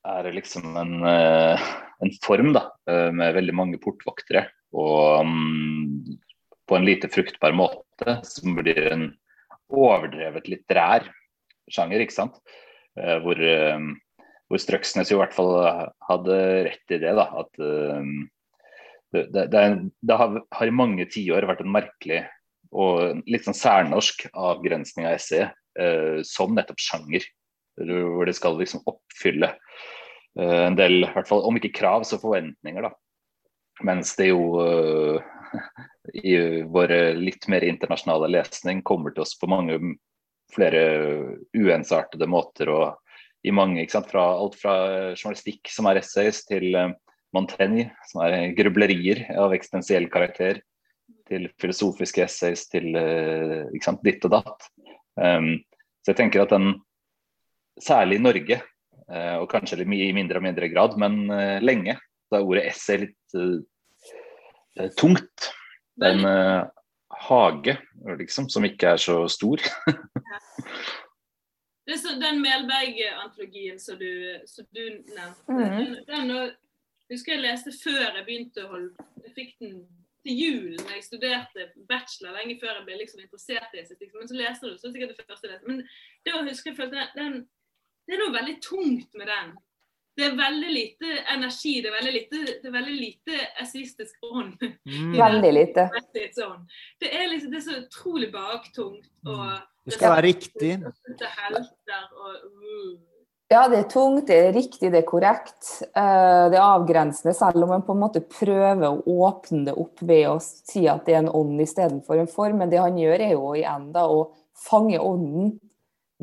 er 0.04 0.26
liksom 0.36 0.74
en, 0.76 0.98
uh, 1.00 1.60
en 2.04 2.10
form 2.20 2.50
da, 2.52 2.66
med 2.84 3.38
veldig 3.38 3.54
mange 3.56 3.78
portvoktere. 3.80 4.42
Og 4.76 5.24
um, 5.24 6.02
på 6.68 6.76
en 6.76 6.84
lite 6.84 7.08
fruktbar 7.08 7.54
måte, 7.56 8.18
som 8.28 8.52
blir 8.58 8.90
en 8.90 9.06
overdrevet 9.72 10.50
litterær 10.52 11.06
sjanger, 11.72 12.04
ikke 12.04 12.18
sant. 12.18 12.36
hvor, 13.24 13.40
hvor 13.40 14.60
Strøksnes 14.60 15.08
i 15.08 15.16
hvert 15.16 15.32
fall 15.32 15.54
hadde 16.04 16.36
rett 16.68 16.92
i 16.92 17.00
det, 17.00 17.14
da. 17.16 17.24
At 17.40 17.64
det, 19.14 19.46
det, 19.52 19.62
det, 20.00 20.16
har, 20.18 20.40
har, 20.50 20.66
i 20.66 20.74
mange 20.74 21.06
tiår 21.10 21.46
vært 21.48 21.62
en 21.64 21.72
merkelig 21.74 22.24
og 22.74 23.22
litt 23.30 23.46
sånn 23.46 23.56
særnorsk 23.56 24.26
avgrensning 24.32 25.06
av 25.06 25.20
SE 25.22 25.44
uh, 25.46 26.18
som 26.26 26.54
nettopp 26.56 26.82
sjanger. 26.82 27.26
Hvor 27.78 28.26
det 28.26 28.36
skal 28.38 28.58
liksom 28.58 28.82
oppfylle 28.90 29.52
uh, 29.54 30.62
en 30.66 30.78
del, 30.78 31.04
i 31.04 31.12
hvert 31.14 31.30
fall 31.30 31.44
om 31.46 31.58
ikke 31.58 31.74
krav, 31.78 32.06
så 32.06 32.18
forventninger. 32.22 32.88
da. 32.88 32.92
Mens 33.86 34.14
det 34.18 34.32
jo 34.32 34.42
i 36.32 36.34
vår 36.70 36.96
litt 37.18 37.46
mer 37.50 37.66
internasjonale 37.66 38.30
lesning 38.34 38.82
kommer 38.86 39.14
til 39.14 39.24
oss 39.26 39.38
på 39.38 39.50
mange 39.50 39.78
flere 40.54 40.82
uensartede 41.56 42.28
måter 42.30 42.70
og 42.70 42.84
i 43.44 43.52
mange, 43.52 43.82
ikke 43.82 43.98
sant? 43.98 44.10
Fra, 44.10 44.24
alt 44.40 44.56
fra 44.56 44.74
journalistikk, 45.12 45.68
som 45.72 45.88
er 45.90 46.00
essays, 46.00 46.42
til 46.48 46.70
Montaigne, 47.34 47.90
som 48.10 48.22
er 48.24 48.54
grublerier 48.56 49.24
av 49.40 49.54
eksistensiell 49.56 50.08
karakter, 50.12 50.62
til 51.28 51.48
filosofiske 51.60 52.24
essays, 52.24 52.66
til 52.72 52.90
uh, 52.96 53.70
sant, 53.84 54.02
ditt 54.04 54.24
og 54.28 54.34
datt. 54.36 54.66
Um, 55.16 55.56
så 56.04 56.12
jeg 56.12 56.20
tenker 56.20 56.44
at 56.44 56.52
den, 56.52 56.74
særlig 57.80 58.20
i 58.20 58.24
Norge, 58.24 58.60
uh, 59.08 59.36
og 59.40 59.48
kanskje 59.52 59.80
i 59.84 60.12
mindre 60.16 60.40
og 60.40 60.46
mindre 60.46 60.68
grad, 60.72 60.98
men 61.00 61.24
uh, 61.32 61.58
lenge, 61.64 61.96
da 62.30 62.40
er 62.40 62.48
ordet 62.48 62.66
essay 62.70 63.04
litt 63.06 63.38
tungt. 64.98 65.50
Det 65.94 66.08
er 66.08 66.16
en 66.18 66.64
hage 67.28 67.76
liksom, 68.18 68.48
som 68.50 68.64
ikke 68.66 68.94
er 68.94 69.02
så 69.02 69.20
stor. 69.30 69.62
Det 71.84 71.92
er 71.92 71.98
så, 72.00 72.14
den 72.16 72.38
Melberg-antologien 72.40 73.76
som, 73.76 73.98
som, 74.48 74.64
du 74.72 74.80
nevnte, 75.12 75.52
mm. 75.52 75.58
den, 75.60 75.90
den, 76.08 76.30
husker 77.14 77.36
jeg 77.36 77.44
leste 77.44 77.74
før 77.76 78.06
jeg 78.06 78.24
begynte 78.26 78.64
å 78.64 78.72
holde 78.72 79.06
Jeg 79.24 79.34
fikk 79.36 79.52
den 79.62 79.76
til 80.24 80.40
jul 80.40 80.78
når 80.78 80.94
jeg 80.96 81.06
studerte 81.08 81.66
bachelor, 81.88 82.38
lenge 82.38 82.56
før 82.60 82.78
jeg 82.78 82.86
ble 82.86 83.00
liksom 83.02 83.20
interessert 83.24 83.74
i 83.76 83.82
estetikk. 83.82 84.14
Men 84.16 84.30
så 84.30 84.38
leste 84.38 84.70
du, 84.70 84.78
så 84.78 84.92
sikkert 84.92 85.12
det 85.12 85.26
første 85.28 85.48
jeg 85.48 85.52
leste. 85.52 85.68
Men 85.68 85.84
da 86.24 86.40
husker 86.48 86.72
jeg 86.72 86.80
følte 86.80 87.06
den, 87.18 87.44
Det 88.04 88.16
er 88.16 88.20
noe 88.20 88.34
veldig 88.34 88.58
tungt 88.60 89.14
med 89.16 89.30
den. 89.32 89.54
Det 90.14 90.26
er 90.28 90.34
veldig 90.38 90.70
lite 90.70 91.14
energi, 91.32 91.72
det 91.82 91.88
er 91.90 91.94
veldig 91.96 92.12
lite, 92.14 92.40
det 92.62 92.68
er 92.68 92.74
veldig 92.76 92.96
lite 93.00 93.38
estetisk 93.64 94.26
ånd. 94.28 94.60
Mm. 94.86 95.14
Veldig 95.16 95.52
lite. 95.56 95.86
Det 96.12 97.08
er, 97.08 97.24
liksom, 97.32 97.50
det 97.50 97.58
er 97.58 97.64
så 97.64 97.78
utrolig 97.80 98.28
baktungt. 98.32 99.08
og 99.24 99.40
mm. 99.40 99.64
Det 99.84 99.96
skal 99.96 100.14
være 100.14 100.26
riktig. 100.26 100.70
Det 101.18 101.32
helter 101.38 102.06
og, 102.12 102.46
uh. 102.62 103.13
Ja, 103.52 103.66
det 103.68 103.76
er 103.82 103.88
tungt, 103.92 104.28
det 104.30 104.36
er 104.40 104.54
riktig, 104.56 104.88
det 104.88 105.02
er 105.02 105.06
korrekt. 105.06 105.66
Eh, 105.84 106.44
det 106.48 106.56
er 106.56 106.64
avgrensende, 106.64 107.34
selv 107.36 107.66
om 107.66 107.74
man 107.74 107.84
på 107.84 107.92
en 107.92 108.00
måte 108.00 108.22
prøver 108.24 108.86
å 108.88 109.18
åpne 109.28 109.66
det 109.66 109.74
opp 109.76 110.00
ved 110.00 110.24
å 110.30 110.38
si 110.40 110.86
at 110.88 111.04
det 111.04 111.18
er 111.18 111.26
en 111.26 111.34
ånd 111.42 111.60
istedenfor 111.60 112.22
en 112.22 112.30
form. 112.30 112.62
Men 112.62 112.72
det 112.72 112.80
han 112.80 112.96
gjør, 112.98 113.20
er 113.20 113.34
jo 113.36 113.52
igjen 113.58 113.90
da 113.94 114.06
å 114.08 114.30
fange 114.64 114.96
ånden 114.96 115.52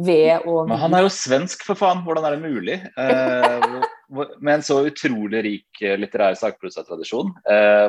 ved 0.01 0.47
å 0.49 0.63
Men 0.65 0.82
han 0.82 0.97
er 0.97 1.05
jo 1.05 1.13
svensk, 1.13 1.67
for 1.67 1.78
faen! 1.78 2.01
Hvordan 2.07 2.26
er 2.26 2.36
det 2.36 2.49
mulig? 2.49 2.80
Eh, 2.89 3.69
med 4.09 4.53
en 4.55 4.65
så 4.65 4.80
utrolig 4.89 5.43
rik 5.45 5.84
eh, 5.86 5.99
litterær 6.01 6.39
sakprosatradisjon, 6.39 7.36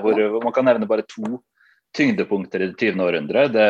hvor 0.04 0.22
man 0.44 0.54
kan 0.54 0.68
nevne 0.68 0.90
bare 0.90 1.08
to 1.08 1.40
tyngdepunkter 1.96 2.62
i 2.62 2.68
det 2.70 2.76
20. 2.76 3.00
århundre. 3.04 3.48
Det, 3.52 3.66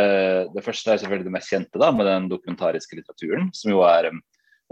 det, 0.54 0.66
første 0.66 0.90
er 0.92 1.00
selvfølgelig 1.00 1.30
det 1.30 1.36
mest 1.38 1.54
kjente, 1.54 1.78
da, 1.78 1.88
med 1.94 2.06
den 2.06 2.28
dokumentariske 2.30 2.98
litteraturen, 2.98 3.48
som 3.54 3.72
jo 3.74 3.82
er 3.86 4.10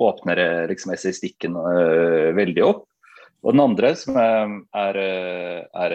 åpner 0.00 0.40
liksom 0.70 0.94
essaystikken 0.94 1.56
uh, 1.56 2.30
veldig 2.36 2.64
opp. 2.66 2.86
Og 3.40 3.54
den 3.54 3.62
andre 3.64 3.94
som 3.96 4.16
jeg 4.20 4.48
er, 4.76 4.96
er, 5.00 5.94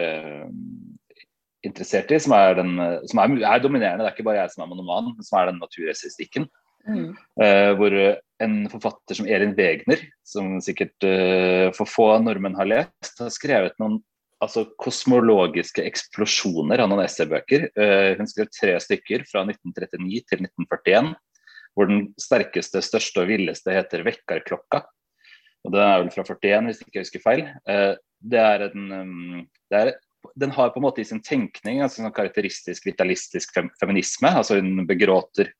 interessert 1.66 2.10
i, 2.10 2.18
som, 2.22 2.34
er, 2.34 2.56
den, 2.58 2.72
som 3.06 3.20
er, 3.22 3.34
er, 3.38 3.62
dominerende, 3.62 4.02
det 4.02 4.10
er 4.10 4.16
ikke 4.16 4.26
bare 4.26 4.40
jeg 4.40 4.54
som 4.54 4.64
er 4.64 4.70
monoman, 4.72 5.12
men 5.14 5.26
som 5.26 5.38
er 5.38 5.52
den 5.52 5.60
naturessaystikken. 5.62 6.48
Mm. 6.86 7.14
Uh, 7.38 7.70
hvor 7.78 7.94
en 8.42 8.58
forfatter 8.70 9.18
som 9.18 9.26
Elin 9.26 9.54
Wegner, 9.58 10.02
som 10.26 10.56
sikkert 10.62 11.06
uh, 11.06 11.72
for 11.74 11.90
få 11.90 12.10
nordmenn 12.22 12.58
har 12.58 12.68
lest, 12.70 13.14
har 13.18 13.32
skrevet 13.34 13.74
noen 13.82 13.98
altså, 14.44 14.66
kosmologiske 14.82 15.82
eksplosjoner 15.86 16.82
av 16.82 16.90
noen 16.92 17.04
essaybøker. 17.06 17.70
Uh, 17.78 18.12
hun 18.20 18.30
skrev 18.30 18.50
tre 18.54 18.76
stykker 18.82 19.26
fra 19.30 19.42
1939 19.48 20.22
til 20.30 20.46
1941 20.46 21.14
hvor 21.76 21.90
den 21.90 22.06
sterkeste, 22.20 22.80
største 22.84 23.22
og 23.22 23.30
villeste 23.30 23.74
heter 23.74 24.04
Vekkerklokka. 24.06 24.80
Og 25.66 25.74
Den 25.74 25.82
er 25.82 26.00
vel 26.00 26.10
fra 26.14 26.24
41, 26.24 26.70
hvis 26.70 26.82
ikke 26.82 26.98
jeg 26.98 27.06
husker 27.06 27.24
feil. 27.24 27.44
Eh, 27.68 27.92
det 28.26 28.40
er 28.40 28.66
en, 28.70 28.86
um, 28.94 29.40
det 29.70 29.78
er, 29.80 29.92
den 30.38 30.54
har 30.56 30.72
på 30.72 30.80
en 30.80 30.86
måte 30.86 31.02
i 31.02 31.06
sin 31.06 31.20
tenkning 31.22 31.82
altså 31.84 32.02
en 32.02 32.14
karakteristisk 32.14 32.86
vitalistisk 32.88 33.58
feminisme. 33.80 34.30
altså 34.30 34.60
Hun 34.60 34.86
begråter 34.88 35.50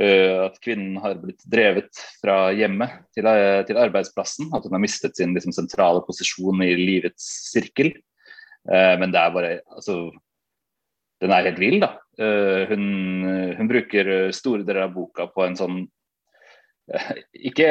uh, 0.00 0.46
at 0.48 0.56
kvinnen 0.64 0.96
har 1.02 1.18
blitt 1.20 1.44
drevet 1.50 2.02
fra 2.22 2.48
hjemmet 2.56 2.96
til, 3.14 3.28
uh, 3.28 3.60
til 3.68 3.80
arbeidsplassen. 3.82 4.48
At 4.54 4.64
hun 4.64 4.78
har 4.78 4.82
mistet 4.86 5.18
sin 5.18 5.36
liksom, 5.36 5.54
sentrale 5.54 6.02
posisjon 6.06 6.64
i 6.64 6.72
livets 6.80 7.28
sirkel. 7.50 7.92
Uh, 8.70 8.94
men 9.02 9.12
det 9.12 9.20
er 9.20 9.34
bare 9.34 9.52
altså, 9.76 10.08
Den 11.20 11.34
er 11.34 11.50
helt 11.50 11.60
vill, 11.60 11.82
da. 11.84 11.94
Uh, 12.14 12.62
hun, 12.70 12.84
hun, 13.58 13.66
bruker 13.66 14.30
store 14.30 14.62
deler 14.62 14.84
av 14.86 14.92
boka 14.94 15.26
på 15.34 15.42
en 15.42 15.56
sånn 15.58 15.80
uh, 16.94 17.08
Ikke 17.34 17.66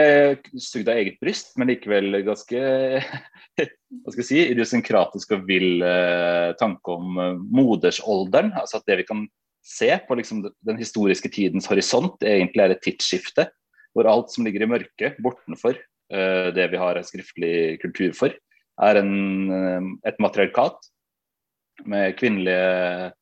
sugd 0.59 0.89
av 0.91 0.99
eget 0.99 1.15
bryst, 1.23 1.53
men 1.55 1.69
likevel 1.71 2.19
ganske 2.27 2.59
hva 2.59 4.11
skal 4.11 4.19
jeg 4.19 4.27
si, 4.27 4.41
idiosynkratisk 4.51 5.31
og 5.37 5.47
vill 5.47 5.85
uh, 5.85 6.51
tanke 6.59 6.97
om 6.97 7.23
modersalderen. 7.55 8.51
Altså 8.59 8.81
at 8.81 8.87
det 8.89 8.99
vi 9.03 9.07
kan 9.07 9.25
se 9.63 9.93
på 10.07 10.19
liksom, 10.19 10.43
den 10.67 10.79
historiske 10.81 11.31
tidens 11.31 11.69
horisont, 11.71 12.17
egentlig 12.19 12.65
er 12.65 12.75
et 12.75 12.83
tidsskifte. 12.83 13.47
Hvor 13.95 14.09
alt 14.11 14.33
som 14.33 14.43
ligger 14.43 14.65
i 14.65 14.71
mørket 14.73 15.19
bortenfor 15.23 15.77
det 16.53 16.65
vi 16.69 16.77
har 16.77 16.97
skriftlig 17.05 17.53
kultur 17.81 18.11
for, 18.17 18.33
er 18.85 18.97
en, 18.99 19.93
et 20.05 20.17
matriarkat 20.21 20.89
med 21.89 22.17
kvinnelige 22.19 23.13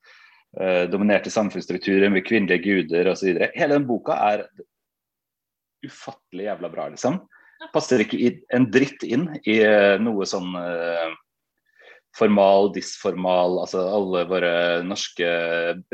dominerte 0.91 1.31
samfunnsstrukturer 1.31 2.11
med 2.11 2.25
kvinnelige 2.27 2.63
guder 2.65 3.07
osv. 3.07 3.37
Hele 3.55 3.77
den 3.77 3.85
boka 3.87 4.17
er 4.19 4.41
ufattelig 5.85 6.47
jævla 6.49 6.71
bra, 6.71 6.87
liksom. 6.91 7.21
Passer 7.73 8.01
ikke 8.01 8.31
en 8.55 8.65
dritt 8.73 9.03
inn 9.05 9.27
i 9.45 9.59
uh, 9.61 9.97
noe 10.01 10.25
sånn 10.29 10.49
uh, 10.57 11.13
formal, 12.17 12.71
disformal, 12.75 13.59
altså 13.63 13.83
alle 13.85 14.25
våre 14.29 14.53
norske 14.83 15.29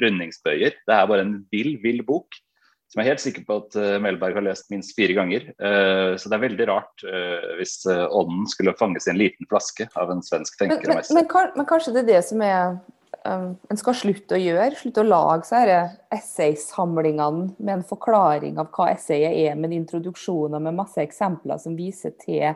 rundingsbøyer. 0.01 0.77
Det 0.87 0.95
er 0.95 1.09
bare 1.11 1.25
en 1.25 1.39
vill, 1.53 1.75
vill 1.83 2.03
bok. 2.07 2.39
Som 2.87 3.01
jeg 3.01 3.09
er 3.09 3.11
helt 3.11 3.23
sikker 3.25 3.43
på 3.43 3.57
at 3.59 3.75
uh, 3.75 3.97
Melberg 3.99 4.39
har 4.39 4.45
lest 4.47 4.71
minst 4.71 4.95
fire 4.95 5.15
ganger. 5.17 5.49
Uh, 5.59 6.15
så 6.15 6.31
det 6.31 6.37
er 6.37 6.45
veldig 6.47 6.69
rart 6.71 7.03
uh, 7.03 7.57
hvis 7.59 7.81
ånden 7.91 8.47
skulle 8.49 8.75
fanges 8.79 9.09
i 9.09 9.13
en 9.13 9.19
liten 9.19 9.49
flaske 9.51 9.89
av 9.99 10.13
en 10.13 10.23
svensk 10.23 10.55
tenker. 10.61 10.87
Men, 10.87 11.03
men, 11.03 11.27
men, 11.27 11.67
kanskje 11.67 11.97
det 11.97 12.05
er 12.05 12.13
det 12.15 12.21
som 12.29 12.43
er 12.47 12.79
en 13.28 13.80
skal 13.80 13.95
slutte 13.97 14.38
å 14.38 14.41
gjøre. 14.41 14.75
Slutte 14.80 15.03
å 15.03 15.07
lage 15.07 15.43
disse 15.43 15.80
essaysamlingene 16.15 17.51
med 17.57 17.73
en 17.75 17.86
forklaring 17.88 18.57
av 18.61 18.71
hva 18.75 18.91
essayet 18.93 19.36
er, 19.36 19.55
med 19.55 19.71
en 19.71 19.80
introduksjon 19.82 20.55
og 20.55 20.63
med 20.63 20.78
masse 20.78 21.01
eksempler 21.03 21.59
som 21.61 21.78
viser 21.78 22.15
til 22.21 22.55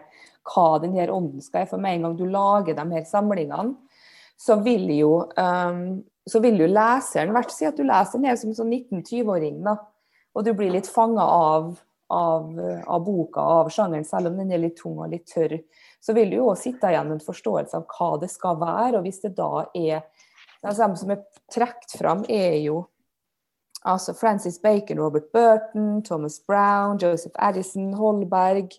hva 0.49 0.67
denne 0.81 1.07
ånden 1.11 1.43
skal 1.43 1.61
være. 1.61 1.71
For 1.73 1.83
med 1.83 1.97
en 1.97 2.07
gang 2.07 2.17
du 2.19 2.25
lager 2.31 2.77
de 2.77 2.87
her 2.95 3.05
samlingene, 3.09 3.75
så 4.41 4.57
vil 4.65 4.87
jo, 4.95 5.13
um, 5.37 6.01
så 6.25 6.41
vil 6.41 6.63
jo 6.63 6.71
leseren 6.71 7.33
hvert 7.35 7.53
si 7.53 7.67
at 7.67 7.77
du 7.77 7.85
leser 7.85 8.17
den 8.17 8.31
her 8.31 8.39
som 8.39 8.49
en 8.49 8.57
sånn 8.57 8.73
19-20-åring, 8.73 9.61
og 10.31 10.45
du 10.45 10.53
blir 10.57 10.73
litt 10.73 10.89
fanga 10.89 11.21
av, 11.21 11.75
av, 12.09 12.49
av, 12.87 13.03
boka 13.05 13.43
av 13.59 13.69
sjangeren, 13.73 14.07
selv 14.07 14.31
om 14.31 14.39
den 14.39 14.53
er 14.55 14.63
litt 14.63 14.79
tung 14.79 14.97
og 14.97 15.11
litt 15.11 15.27
tørr. 15.29 15.59
Så 16.01 16.15
vil 16.17 16.31
du 16.31 16.39
jo 16.39 16.55
sitte 16.57 16.89
igjen 16.89 17.11
med 17.11 17.19
en 17.19 17.25
forståelse 17.25 17.77
av 17.77 17.85
hva 17.91 18.15
det 18.23 18.31
skal 18.33 18.57
være. 18.61 18.97
Og 18.97 19.05
hvis 19.05 19.21
det 19.25 19.35
da 19.37 19.67
er 19.77 20.01
de 20.63 20.75
som 20.77 21.13
er 21.13 21.23
trukket 21.51 21.97
fram, 21.97 22.25
er 22.29 22.59
jo 22.61 22.85
altså 23.85 24.13
Francis 24.13 24.59
Bacon, 24.61 24.99
Robert 24.99 25.31
Burton, 25.33 26.03
Thomas 26.03 26.39
Brown, 26.47 26.99
Joseph 27.01 27.35
Addison, 27.39 27.93
Holberg, 27.93 28.69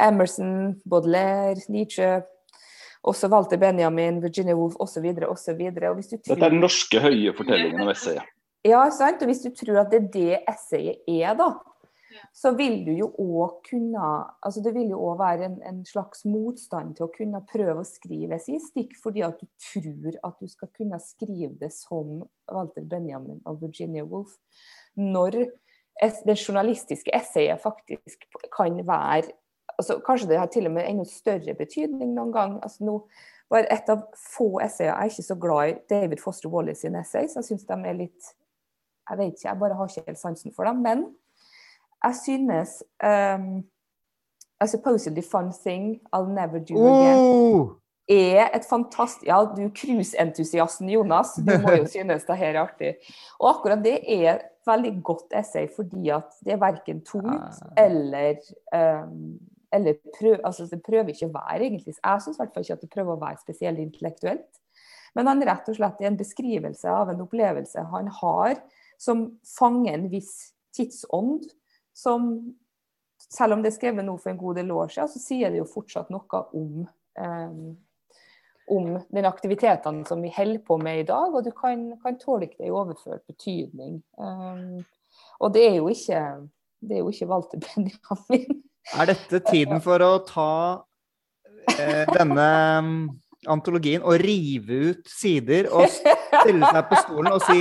Emerson, 0.00 0.80
Baudelaire, 0.90 1.60
Nietzsche. 1.68 2.22
Også 3.02 3.28
Walter 3.32 3.56
Benjamin, 3.56 4.22
Virginia 4.22 4.54
Woolf 4.54 4.74
osv. 4.80 5.06
osv. 5.28 5.60
Dette 5.72 6.34
er 6.36 6.50
den 6.50 6.60
norske 6.60 7.00
høye 7.00 7.32
fortellingen 7.32 7.80
om 7.80 7.88
essayet. 7.88 8.26
Ja, 8.66 8.82
sant. 8.92 9.22
Og 9.24 9.30
hvis 9.30 9.40
du 9.40 9.48
tror 9.56 9.78
at 9.80 9.94
det 9.94 10.02
er 10.02 10.10
det 10.12 10.40
essayet 10.50 11.08
er, 11.08 11.32
da, 11.38 11.54
så 12.32 12.52
vil 12.58 12.80
du 12.86 12.90
jo 12.96 13.08
òg 13.22 13.60
kunne 13.68 14.02
altså 14.42 14.62
Det 14.64 14.72
vil 14.74 14.92
jo 14.92 15.00
òg 15.10 15.18
være 15.20 15.48
en, 15.48 15.56
en, 15.66 15.80
slags 15.86 16.24
motstand 16.28 16.96
til 16.98 17.06
å 17.06 17.12
kunne 17.14 17.42
prøve 17.48 17.82
å 17.82 17.86
skrive 17.86 18.38
stikk, 18.40 18.96
fordi 19.02 19.24
at 19.26 19.40
du 19.40 19.48
tror 19.70 20.18
at 20.26 20.38
du 20.40 20.50
skal 20.50 20.70
kunne 20.76 21.00
skrive 21.02 21.54
det 21.60 21.72
som 21.74 22.22
Walter 22.50 22.86
Benjamin 22.86 23.40
og 23.44 23.60
Virginia 23.62 24.04
Woolf. 24.04 24.36
Når 24.98 25.44
det 26.26 26.38
journalistiske 26.38 27.12
essayet 27.14 27.60
faktisk 27.60 28.26
kan 28.54 28.80
være 28.86 29.36
altså 29.80 30.00
Kanskje 30.04 30.28
det 30.28 30.38
har 30.38 30.48
til 30.52 30.66
og 30.68 30.74
med 30.76 30.88
enda 30.88 31.04
større 31.08 31.54
betydning 31.56 32.12
noen 32.14 32.32
gang. 32.32 32.58
altså 32.62 32.84
nå 32.84 32.96
var 33.50 33.66
Et 33.70 33.88
av 33.88 34.02
få 34.16 34.60
essayer 34.60 34.90
Jeg 34.90 34.98
er 35.00 35.10
ikke 35.10 35.22
så 35.22 35.34
glad 35.34 35.70
i 35.70 35.78
David 35.90 36.20
Foster 36.22 36.48
Wallace 36.48 36.80
sine 36.80 37.00
essays. 37.00 37.36
Jeg 37.36 37.44
syns 37.44 37.66
de 37.66 37.72
er 37.74 37.96
litt 37.98 38.34
Jeg 39.10 39.18
vet 39.18 39.32
ikke, 39.34 39.48
jeg 39.48 39.58
bare 39.58 39.74
har 39.74 39.88
ikke 39.88 40.06
helt 40.06 40.20
sansen 40.20 40.52
for 40.54 40.64
dem. 40.64 40.82
Men 40.82 41.06
jeg 42.04 42.14
synes 42.24 42.82
um, 43.04 43.64
A 44.60 44.66
supposedly 44.68 45.22
fun 45.22 45.52
thing 45.52 46.00
I'll 46.12 46.28
never 46.28 46.58
do 46.60 46.76
again 46.76 47.18
Oh! 47.18 47.76
er 48.10 48.48
et 48.56 48.64
fantastisk 48.66 49.26
Ja, 49.28 49.44
du 49.44 49.68
cruiseentusiasten 49.70 50.88
Jonas, 50.90 51.36
du 51.38 51.52
må 51.62 51.76
jo 51.78 51.86
synes 51.94 52.24
det 52.26 52.36
her 52.36 52.54
er 52.56 52.60
artig. 52.64 52.94
Og 53.38 53.50
akkurat 53.54 53.84
det 53.84 54.00
er 54.02 54.32
et 54.34 54.48
veldig 54.66 54.96
godt 55.06 55.32
essay 55.38 55.68
fordi 55.76 56.10
at 56.10 56.34
det 56.44 56.56
er 56.56 56.60
verken 56.60 57.04
tungt 57.06 57.30
Ah. 57.30 57.84
eller 57.84 58.34
um, 58.74 59.38
eller 59.72 59.94
prøv, 60.18 60.40
altså 60.44 60.66
Det 60.66 60.82
prøver 60.82 61.12
ikke 61.14 61.28
å 61.28 61.34
være 61.36 61.64
egentlig 61.68 61.94
Jeg 61.94 62.22
syns 62.24 62.36
i 62.36 62.40
hvert 62.42 62.54
fall 62.54 62.64
ikke 62.66 62.74
at 62.74 62.82
det 62.82 62.90
prøver 62.90 63.14
å 63.14 63.20
være 63.20 63.38
spesielt 63.38 63.78
intellektuelt. 63.78 64.48
Men 65.14 65.26
han 65.30 65.42
rett 65.46 65.68
og 65.70 65.76
slett 65.78 66.00
er 66.02 66.10
en 66.10 66.18
beskrivelse 66.18 66.90
av 66.90 67.08
en 67.10 67.22
opplevelse 67.22 67.82
han 67.92 68.08
har, 68.20 68.58
som 68.98 69.22
fanger 69.58 69.94
en 69.94 70.08
viss 70.10 70.52
tidsånd. 70.74 71.46
Som, 71.96 72.30
selv 73.20 73.56
om 73.56 73.62
det 73.62 73.72
er 73.72 73.76
skrevet 73.76 74.06
nå 74.06 74.16
for 74.20 74.32
en 74.32 74.40
god 74.40 74.60
del 74.60 74.72
år 74.72 74.92
siden, 74.94 75.12
så 75.12 75.22
sier 75.22 75.52
det 75.52 75.60
jo 75.60 75.68
fortsatt 75.68 76.10
noe 76.14 76.42
om 76.56 76.82
um, 77.20 77.62
om 78.70 79.00
den 79.10 79.26
aktivitetene 79.26 80.04
som 80.06 80.22
vi 80.22 80.30
holder 80.36 80.60
på 80.66 80.76
med 80.78 81.00
i 81.00 81.06
dag, 81.08 81.34
og 81.34 81.44
du 81.44 81.50
kan, 81.56 81.88
kan 82.02 82.18
tolke 82.20 82.54
det 82.58 82.68
i 82.68 82.74
overført 82.74 83.24
betydning. 83.26 83.98
Um, 84.14 84.84
og 85.42 85.54
det 85.54 85.64
er 85.66 85.74
jo 85.80 85.88
ikke, 85.90 86.20
det 86.80 86.96
er 86.96 87.02
jo 87.02 87.10
ikke 87.10 87.28
valgt 87.30 87.54
til 87.54 87.64
Benjamin. 87.66 88.62
Er 88.96 89.10
dette 89.10 89.42
tiden 89.50 89.82
for 89.84 90.02
å 90.02 90.12
ta 90.26 90.52
eh, 91.76 92.06
denne 92.14 92.46
mm, 92.86 93.02
antologien 93.50 94.06
og 94.06 94.22
rive 94.22 94.80
ut 94.90 95.10
sider 95.10 95.68
og 95.68 95.90
stille 95.90 96.70
seg 96.70 96.88
på 96.88 97.02
stolen 97.04 97.34
og 97.34 97.44
si 97.44 97.60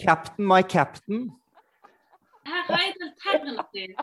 'Captain, 0.00 0.46
my 0.48 0.62
captain'? 0.62 1.28
Her 2.68 2.82
jeg 2.84 2.94
et 2.96 3.04
alternativ. 3.08 3.94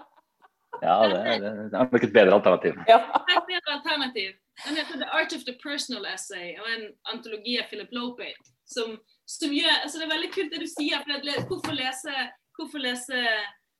Ja, 0.83 0.95
det, 1.09 1.19
det, 1.41 1.51
det 1.71 1.77
er 1.79 1.89
nok 1.91 2.03
et 2.03 2.13
bedre 2.13 2.33
alternativ. 2.37 2.73
Ja. 2.89 2.99
Er 3.33 3.71
alternativ. 3.77 4.29
Den 4.65 4.75
heter 4.79 4.95
The 5.01 5.09
Art 5.17 5.33
of 5.37 5.43
the 5.49 5.55
Personal 5.63 6.05
Essay 6.13 6.57
og 6.61 6.67
en 6.75 6.85
antologi 7.13 7.57
av 7.61 7.69
Philip 7.69 7.91
Lopate. 7.97 8.53
Som, 8.65 8.97
som 9.25 9.53
gjør, 9.53 9.75
altså 9.83 9.99
Det 9.99 10.05
er 10.07 10.15
veldig 10.15 10.31
kult 10.35 10.53
det 10.53 10.61
du 10.65 10.69
sier. 10.69 11.03
for 11.03 11.47
Hvorfor 11.49 11.73
lese, 11.77 12.13
hvorfor 12.57 12.83
lese 12.83 13.21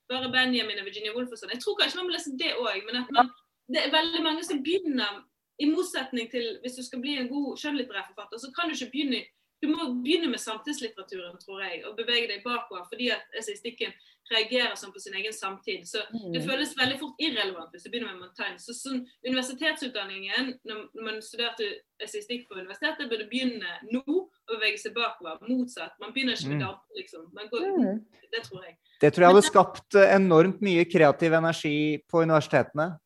bare 0.09 0.31
Benjamin 0.31 0.79
og 0.79 0.85
Virginia 0.89 1.13
Woolf 1.15 1.33
og 1.33 1.39
sånn? 1.39 1.53
Jeg 1.55 1.63
tror 1.63 1.79
kanskje 1.79 1.99
man 1.99 2.09
må 2.09 2.15
lese 2.15 2.37
det 2.39 2.53
òg, 2.55 2.77
men 2.87 3.01
at 3.01 3.09
man, 3.15 3.31
det 3.73 3.81
er 3.83 3.95
veldig 3.95 4.21
mange 4.23 4.45
som 4.47 4.63
begynner 4.63 5.23
I 5.59 5.71
motsetning 5.71 6.29
til 6.29 6.45
hvis 6.61 6.77
du 6.77 6.83
skal 6.85 7.01
bli 7.01 7.17
en 7.17 7.29
god 7.31 7.57
skjønnlitterær 7.57 8.11
forfatter, 8.11 8.37
så 8.37 8.51
kan 8.53 8.69
du 8.69 8.77
ikke 8.77 8.93
begynne 8.93 9.23
du 9.61 9.67
må 9.71 9.87
begynne 10.03 10.29
med 10.29 10.39
samtidslitteraturen, 10.39 11.37
tror 11.41 11.63
jeg, 11.65 11.83
og 11.85 11.97
bevege 11.97 12.27
deg 12.29 12.43
bakover. 12.43 12.85
Fordi 12.91 13.09
at 13.15 13.25
essayistikken 13.39 13.93
reagerer 14.29 14.75
sånn 14.75 14.91
på 14.91 14.99
sin 14.99 15.15
egen 15.15 15.33
samtid. 15.33 15.85
Så 15.87 16.01
det 16.33 16.41
føles 16.43 16.73
veldig 16.77 16.97
fort 16.99 17.15
irrelevant 17.23 17.71
hvis 17.71 17.85
du 17.85 17.89
begynner 17.93 18.11
med 18.13 18.25
Montaigne. 18.27 18.59
Så 18.59 18.75
sånn, 18.75 19.05
universitetsutdanningen, 19.25 20.51
når 20.67 21.03
man 21.05 21.21
studerte 21.23 21.67
essayistikk 22.03 22.47
på 22.49 22.57
universitetet, 22.59 23.09
burde 23.09 23.27
begynne 23.31 23.77
nå 23.91 24.03
å 24.05 24.51
bevege 24.51 24.81
seg 24.81 24.93
bakover. 24.97 25.39
Motsatt. 25.47 25.95
Man 26.03 26.13
begynner 26.13 26.35
ikke 26.37 26.49
med 26.51 26.59
Mm. 26.61 26.65
data, 26.67 26.81
liksom. 26.97 27.29
Man 27.33 27.47
går, 27.49 27.65
Mm. 27.77 28.05
Det 28.31 28.43
tror 28.43 28.63
jeg. 28.65 28.77
Det 29.01 29.13
tror 29.13 29.23
jeg 29.23 29.33
hadde 29.33 29.47
skapt 29.51 29.95
eh, 29.95 30.15
enormt 30.15 30.61
mye 30.61 30.85
kreativ 30.85 31.31
energi 31.33 32.03
på 32.09 32.21
universitetene. 32.23 32.99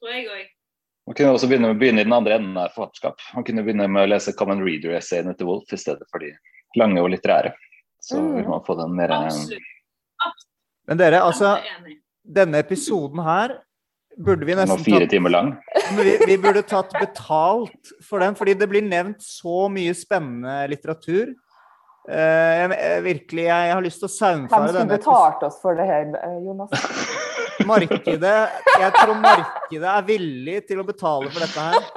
Tror 0.00 0.10
jeg 0.10 0.26
òg. 0.28 0.48
Man 1.04 1.16
kunne 1.18 1.34
også 1.36 1.48
begynne, 1.50 1.74
begynne 1.76 2.00
i 2.00 2.06
den 2.08 2.16
andre 2.16 2.38
enden 2.38 2.56
av 2.56 2.72
forfatterskap. 2.72 3.20
Man 3.36 3.44
kunne 3.44 3.64
begynne 3.66 3.88
med 3.92 4.06
å 4.06 4.10
lese 4.14 4.32
Common 4.36 4.62
Reader-essayene 4.64 5.34
til 5.36 5.50
Wolf 5.50 5.72
i 5.76 5.80
stedet 5.80 6.08
for 6.08 6.24
de 6.24 6.32
lange 6.80 7.02
og 7.02 7.10
litterære. 7.12 7.52
Så 8.00 8.16
Mm. 8.20 8.34
vil 8.36 8.48
man 8.48 8.64
få 8.64 8.76
den 8.80 8.96
mer 8.96 9.12
Absolutt. 9.12 9.70
Men 10.88 10.98
dere, 10.98 11.20
altså, 11.20 11.56
Jeg 11.56 11.92
er 11.92 11.94
denne 12.24 12.58
episoden 12.58 13.22
her 13.22 13.58
burde 14.16 14.46
vi 14.46 14.54
Nå 14.54 14.62
nesten 14.62 14.84
fire 14.84 15.00
tatt 15.00 15.10
timer 15.10 15.30
lang. 15.30 15.54
Men 15.96 16.04
vi, 16.04 16.18
vi 16.26 16.36
burde 16.36 16.62
tatt 16.62 16.92
betalt 16.92 17.94
for 18.02 18.22
den, 18.22 18.34
fordi 18.34 18.54
det 18.54 18.68
blir 18.70 18.84
nevnt 18.86 19.22
så 19.24 19.68
mye 19.72 19.94
spennende 19.96 20.68
litteratur. 20.70 21.34
Uh, 22.04 22.14
jeg, 22.14 22.70
jeg, 22.70 23.04
virkelig, 23.04 23.44
jeg, 23.48 23.72
har 23.72 23.84
lyst 23.84 24.02
til 24.02 24.10
å 24.10 24.12
Hvem 24.12 24.18
saumfare 24.18 24.68
skulle 24.68 24.98
betalt 24.98 25.46
oss 25.46 25.60
for 25.62 25.78
det 25.78 25.86
her, 25.88 26.10
eh, 26.20 26.40
Jonas? 26.44 26.70
Markedet 27.68 28.38
Jeg 28.80 28.94
tror 28.96 29.14
markedet 29.20 29.90
er 29.90 30.06
villig 30.08 30.56
til 30.68 30.80
å 30.82 30.86
betale 30.86 31.30
for 31.30 31.44
dette 31.44 31.66
her. 31.68 31.92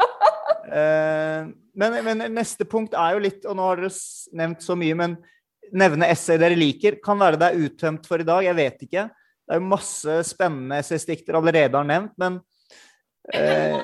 Eh, 0.67 1.47
men, 1.79 1.97
men 2.03 2.25
neste 2.35 2.65
punkt 2.67 2.95
er 2.97 3.15
jo 3.15 3.23
litt, 3.23 3.45
og 3.47 3.57
nå 3.57 3.67
har 3.69 3.81
dere 3.81 3.91
nevnt 4.39 4.65
så 4.65 4.75
mye, 4.79 4.97
men 4.97 5.15
nevne 5.77 6.09
essay 6.11 6.39
dere 6.41 6.57
liker. 6.57 6.99
Kan 7.03 7.21
være 7.21 7.39
det 7.39 7.49
er 7.51 7.63
uttømt 7.67 8.09
for 8.09 8.21
i 8.21 8.27
dag, 8.27 8.43
jeg 8.47 8.57
vet 8.57 8.84
ikke. 8.88 9.07
Det 9.47 9.55
er 9.55 9.61
jo 9.61 9.69
masse 9.71 10.17
spennende 10.27 10.81
essaystikk 10.81 11.23
dere 11.27 11.39
allerede 11.39 11.79
har 11.79 11.88
nevnt, 11.88 12.15
men 12.19 12.41
eh, 13.34 13.77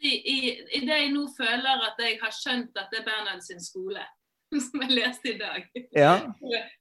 I, 0.00 0.12
i, 0.12 0.36
I 0.78 0.84
det 0.86 1.00
jeg 1.00 1.10
nå 1.16 1.26
føler 1.34 1.82
at 1.88 1.98
jeg 2.04 2.20
har 2.20 2.34
skjønt 2.34 2.78
at 2.78 2.92
det 2.92 3.02
er 3.02 3.08
Bernhard 3.08 3.42
sin 3.44 3.62
skole, 3.62 4.04
som 4.68 4.84
jeg 4.86 4.94
leste 5.00 5.34
i 5.34 5.40
dag. 5.40 5.66
ja. 5.96 6.14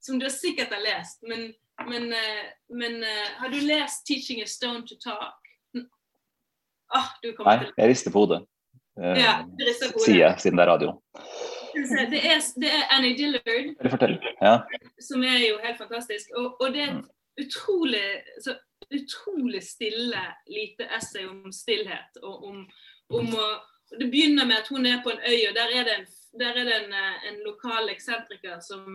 Som 0.05 0.21
du 0.21 0.29
sikkert 0.33 0.75
har 0.75 0.85
lest. 0.85 1.23
Men, 1.25 1.49
men, 1.87 2.13
eh, 2.13 2.45
men 2.69 3.03
eh, 3.03 3.27
har 3.39 3.49
du 3.49 3.59
lest 3.59 4.05
'Teaching 4.07 4.41
a 4.41 4.45
Stone 4.47 4.87
to 4.87 4.95
Talk'? 4.95 5.35
Oh, 6.95 7.05
du 7.21 7.35
Nei, 7.45 7.67
jeg 7.77 7.89
rister 7.89 8.11
på 8.11 8.23
hodet. 8.25 8.41
Eh, 8.97 9.17
Ja. 9.21 9.45
Sier 10.03 10.25
jeg, 10.25 10.39
siden 10.41 10.57
det 10.57 10.63
er 10.65 10.71
radio. 10.71 11.01
det 12.11 12.21
er, 12.25 12.41
det 12.61 12.69
er 12.69 12.83
Annie 12.95 13.15
Dillard, 13.17 14.23
Ja. 14.41 14.55
som 14.99 15.23
er 15.23 15.37
jo 15.49 15.59
helt 15.63 15.77
fantastisk. 15.77 16.31
Og, 16.35 16.57
og 16.61 16.73
det 16.73 16.81
er 16.81 16.97
et 16.97 17.45
utrolig, 17.45 18.23
så 18.43 18.57
utrolig 18.89 19.61
stille 19.63 20.23
lite 20.47 20.87
essay 20.97 21.27
om 21.27 21.51
stillhet. 21.51 22.17
Og 22.23 22.43
om, 22.49 22.63
om 23.09 23.35
å 23.35 23.49
Det 23.89 24.05
begynner 24.11 24.45
med 24.45 24.57
at 24.61 24.67
hun 24.69 24.85
er 24.85 24.99
på 25.01 25.09
en 25.09 25.17
øy, 25.25 25.47
og 25.49 25.55
der 25.55 25.71
er 25.73 25.83
det 25.83 25.93
en, 25.97 26.03
er 26.45 26.53
det 26.53 26.73
en, 26.75 26.91
en 27.25 27.39
lokal 27.41 27.89
eksentriker 27.89 28.59
som, 28.61 28.85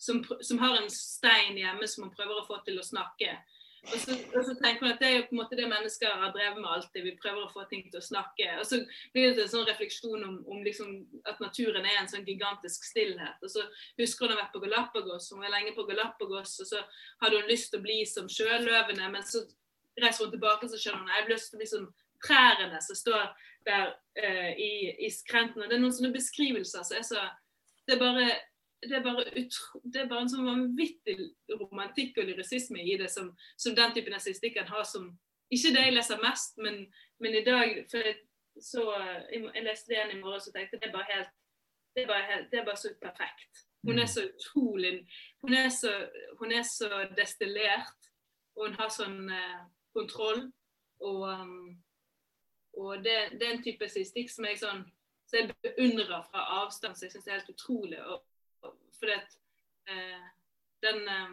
som, 0.00 0.22
som 0.40 0.58
har 0.58 0.78
en 0.78 0.90
stein 0.92 1.58
hjemme 1.60 1.88
som 1.88 2.06
hun 2.06 2.14
prøver 2.14 2.40
å 2.40 2.46
få 2.46 2.60
til 2.64 2.80
å 2.80 2.86
snakke. 2.86 3.34
Og 3.80 3.96
så, 3.96 4.14
og 4.36 4.42
så 4.44 4.54
tenker 4.60 4.84
man 4.84 4.92
at 4.92 5.00
Det 5.00 5.08
er 5.08 5.14
jo 5.14 5.26
på 5.28 5.34
en 5.34 5.40
måte 5.40 5.56
det 5.56 5.68
mennesker 5.68 6.16
har 6.22 6.32
drevet 6.34 6.58
med 6.60 6.68
alltid. 6.68 7.04
Vi 7.04 7.12
prøver 7.20 7.44
å 7.44 7.52
få 7.52 7.64
ting 7.70 7.86
til 7.88 8.00
å 8.00 8.04
snakke. 8.04 8.48
Og 8.60 8.66
så 8.68 8.80
blir 9.14 9.32
det 9.36 9.46
en 9.46 9.52
sånn 9.54 9.68
refleksjon 9.68 10.26
om, 10.26 10.34
om 10.52 10.60
liksom 10.64 10.90
at 11.28 11.40
naturen 11.40 11.86
er 11.88 12.02
en 12.02 12.10
sånn 12.10 12.26
gigantisk 12.28 12.84
stillhet. 12.90 13.40
Og 13.44 13.52
så 13.52 13.64
husker 14.00 14.26
hun 14.26 14.36
har 14.36 14.42
vært 14.42 14.52
på 14.56 14.64
Galapagos, 14.64 15.30
hun 15.32 15.44
var 15.44 15.54
lenge 15.54 15.72
på 15.76 15.86
Galapagos, 15.88 16.58
og 16.64 16.70
så 16.72 16.82
hadde 17.24 17.40
hun 17.40 17.48
lyst 17.48 17.72
til 17.72 17.80
å 17.80 17.86
bli 17.86 18.02
som 18.08 18.28
sjøløvene, 18.28 19.08
men 19.14 19.24
så 19.24 19.44
reiser 20.00 20.26
hun 20.26 20.36
tilbake 20.36 20.68
og 20.68 20.72
så 20.72 20.80
skjønner 20.80 21.02
hun 21.04 21.10
at 21.10 21.16
jeg 21.16 21.26
har 21.26 21.34
lyst 21.34 21.50
til 21.50 21.58
å 21.58 21.62
bli 21.62 21.72
som 21.72 21.88
trærne 22.20 22.84
som 22.84 22.96
står 22.96 23.24
der 23.64 23.90
uh, 23.92 24.52
i, 24.60 24.72
i 25.06 25.12
skrenten. 25.12 25.64
Og 25.64 25.68
det 25.68 25.78
er 25.78 25.82
noen 25.82 25.96
sånne 25.96 26.12
beskrivelser 26.16 26.84
som 26.84 27.00
er 27.00 27.06
så 27.06 27.28
Det 27.88 27.96
er 27.96 28.02
bare 28.04 28.24
det 28.82 28.96
er, 28.96 29.02
bare 29.04 29.24
utro, 29.36 29.80
det 29.84 30.00
er 30.00 30.08
bare 30.08 30.24
en 30.24 30.30
sånn 30.32 30.46
vanvittig 30.48 31.16
romantikk 31.60 32.18
og 32.20 32.30
lyrisisme 32.30 32.80
i 32.80 32.96
det 33.00 33.10
som, 33.12 33.28
som 33.60 33.76
den 33.76 33.92
typen 33.96 34.16
essayistikk 34.16 34.56
kan 34.56 34.70
ha 34.72 34.84
som 34.88 35.10
Ikke 35.50 35.72
det 35.74 35.82
jeg 35.82 35.94
leser 35.96 36.20
mest, 36.22 36.58
men, 36.62 36.84
men 37.18 37.34
i 37.34 37.42
dag 37.44 37.72
for 37.90 38.06
jeg, 38.06 38.20
så, 38.62 38.84
jeg, 39.32 39.64
leste 39.64 39.90
det 39.90 39.96
igjen 39.96 40.12
i 40.14 40.20
morges 40.20 40.46
og 40.46 40.54
tenkte 40.54 40.78
det 40.78 40.88
er 40.88 40.94
bare 40.94 41.10
helt 41.10 41.32
det 41.96 42.04
er 42.04 42.06
bare, 42.06 42.26
helt, 42.28 42.46
det 42.52 42.60
er 42.60 42.64
bare 42.68 42.78
så 42.78 42.92
perfekt. 43.02 43.64
Hun 43.82 43.98
er 43.98 44.06
så 44.06 44.22
utrolig 44.28 44.92
Hun 45.42 45.56
er 45.58 45.68
så, 45.74 45.90
hun 46.38 46.52
er 46.54 46.62
så 46.62 47.00
destillert, 47.16 48.10
og 48.54 48.68
hun 48.68 48.76
har 48.78 48.92
sånn 48.94 49.24
eh, 49.34 49.64
kontroll. 49.96 50.44
Og, 51.02 51.24
um, 51.26 51.80
og 52.78 53.02
det, 53.02 53.16
det 53.40 53.48
er 53.48 53.56
en 53.56 53.64
type 53.64 53.88
sistikk 53.90 54.30
som 54.30 54.46
jeg 54.46 54.60
sånn 54.62 54.84
så 55.30 55.38
jeg 55.38 55.54
beundrer 55.62 56.24
fra 56.30 56.42
avstand, 56.60 56.96
så 56.96 57.06
jeg 57.06 57.12
syns 57.12 57.26
det 57.26 57.32
er 57.32 57.38
helt 57.38 57.52
utrolig. 57.54 57.98
Og, 58.02 58.22
fordi 59.00 59.16
at 59.16 59.38
eh, 59.90 60.26
den 60.86 61.06
eh, 61.08 61.30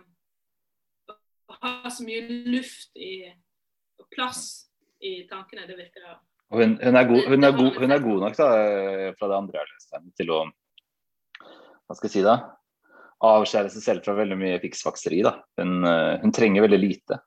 Å 1.48 1.56
ha 1.62 1.90
så 1.94 2.04
mye 2.04 2.26
luft 2.52 2.98
i, 3.00 3.24
og 4.02 4.08
plass 4.12 4.42
i 5.00 5.22
tankene, 5.30 5.64
det 5.64 5.78
virker 5.78 6.04
hun, 6.52 6.74
hun, 6.82 6.98
er 7.00 7.06
god, 7.08 7.22
hun, 7.32 7.46
er 7.48 7.54
god, 7.56 7.78
hun 7.80 7.96
er 7.96 8.02
god 8.04 8.26
nok 8.26 8.36
da, 8.36 8.48
fra 9.16 9.30
det 9.32 9.38
andre 9.38 9.56
jeg 9.56 9.64
har 9.64 9.72
lest 9.72 9.96
til 10.20 10.34
å 10.36 10.42
hva 11.88 11.96
skal 11.96 12.10
jeg 12.10 12.16
si 12.18 12.24
da, 12.26 12.36
avskjære 13.24 13.72
seg 13.74 13.84
selv 13.86 14.06
fra 14.06 14.18
veldig 14.18 14.38
mye 14.40 14.60
fiksfakseri. 14.60 15.22
da. 15.26 15.38
Hun, 15.60 15.80
eh, 15.88 16.20
hun 16.22 16.34
trenger 16.36 16.68
veldig 16.68 16.80
lite. 16.82 17.22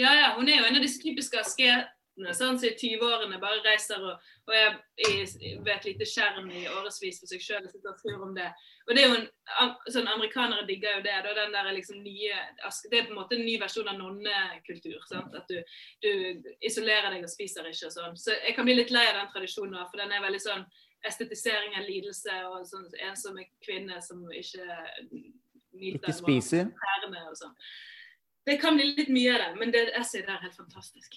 Ja, 0.00 0.12
ja, 0.16 0.28
hun 0.36 0.48
er 0.48 0.60
jo 0.60 0.66
en 0.66 0.78
av 0.78 0.84
disse 0.84 1.02
typiske 1.02 1.42
asketene 2.20 2.34
sånn, 2.36 2.58
så 2.58 2.68
i 2.68 2.76
20-årene 2.76 3.38
bare 3.40 3.62
reiser 3.64 4.02
og, 4.02 4.18
og 4.48 4.54
er 4.54 4.76
i, 4.96 5.24
ved 5.60 5.72
et 5.72 5.86
lite 5.88 6.06
skjerm 6.06 6.50
i 6.50 6.66
årevis 6.68 7.20
for 7.20 7.30
seg 7.30 7.40
sjøl 7.42 7.64
og 7.64 7.70
sitter 7.72 7.92
og 7.92 8.00
tror 8.00 8.24
om 8.26 8.34
det. 8.34 8.50
Og 8.86 8.94
det 8.94 9.02
er 9.02 9.08
jo 9.08 9.16
en, 9.18 9.26
sånn 9.88 10.10
Amerikanere 10.10 10.66
digger 10.68 10.98
jo 10.98 11.04
det. 11.06 11.16
Da, 11.24 11.34
den 11.38 11.54
der 11.54 11.72
liksom 11.72 12.02
nye, 12.02 12.36
det 12.90 12.98
er 12.98 13.08
på 13.08 13.14
en 13.14 13.20
måte 13.20 13.36
en 13.38 13.46
ny 13.46 13.56
versjon 13.60 13.88
av 13.88 13.98
nonnekultur. 13.98 15.00
At 15.20 15.50
du, 15.50 15.58
du 16.04 16.10
isolerer 16.60 17.10
deg 17.14 17.24
og 17.24 17.32
spiser 17.32 17.68
ikke 17.70 17.90
og 17.90 17.96
sånn. 17.96 18.16
Så 18.20 18.36
jeg 18.36 18.56
kan 18.56 18.68
bli 18.68 18.78
litt 18.78 18.94
lei 18.94 19.06
av 19.08 19.20
den 19.20 19.34
tradisjonen, 19.34 19.76
nå, 19.76 19.86
for 19.90 20.02
den 20.02 20.14
er 20.14 20.24
veldig 20.24 20.42
sånn 20.44 20.66
estetisering 21.08 21.78
av 21.78 21.86
lidelse 21.88 22.42
og 22.50 22.66
sånn 22.68 22.90
ensomme 23.06 23.46
kvinner 23.64 24.02
som 24.04 24.26
ikke 24.36 24.66
Ikke 25.70 26.12
spiser. 26.12 26.68
og 27.30 27.36
sånn. 27.38 27.54
Det 28.48 28.56
kan 28.58 28.74
bli 28.74 28.88
litt 28.96 29.10
mye 29.12 29.32
av 29.36 29.42
det, 29.42 29.50
men 29.60 29.70
det 29.72 29.84
essayet 29.94 30.26
der 30.26 30.34
er 30.34 30.48
helt 30.48 30.56
fantastisk. 30.56 31.14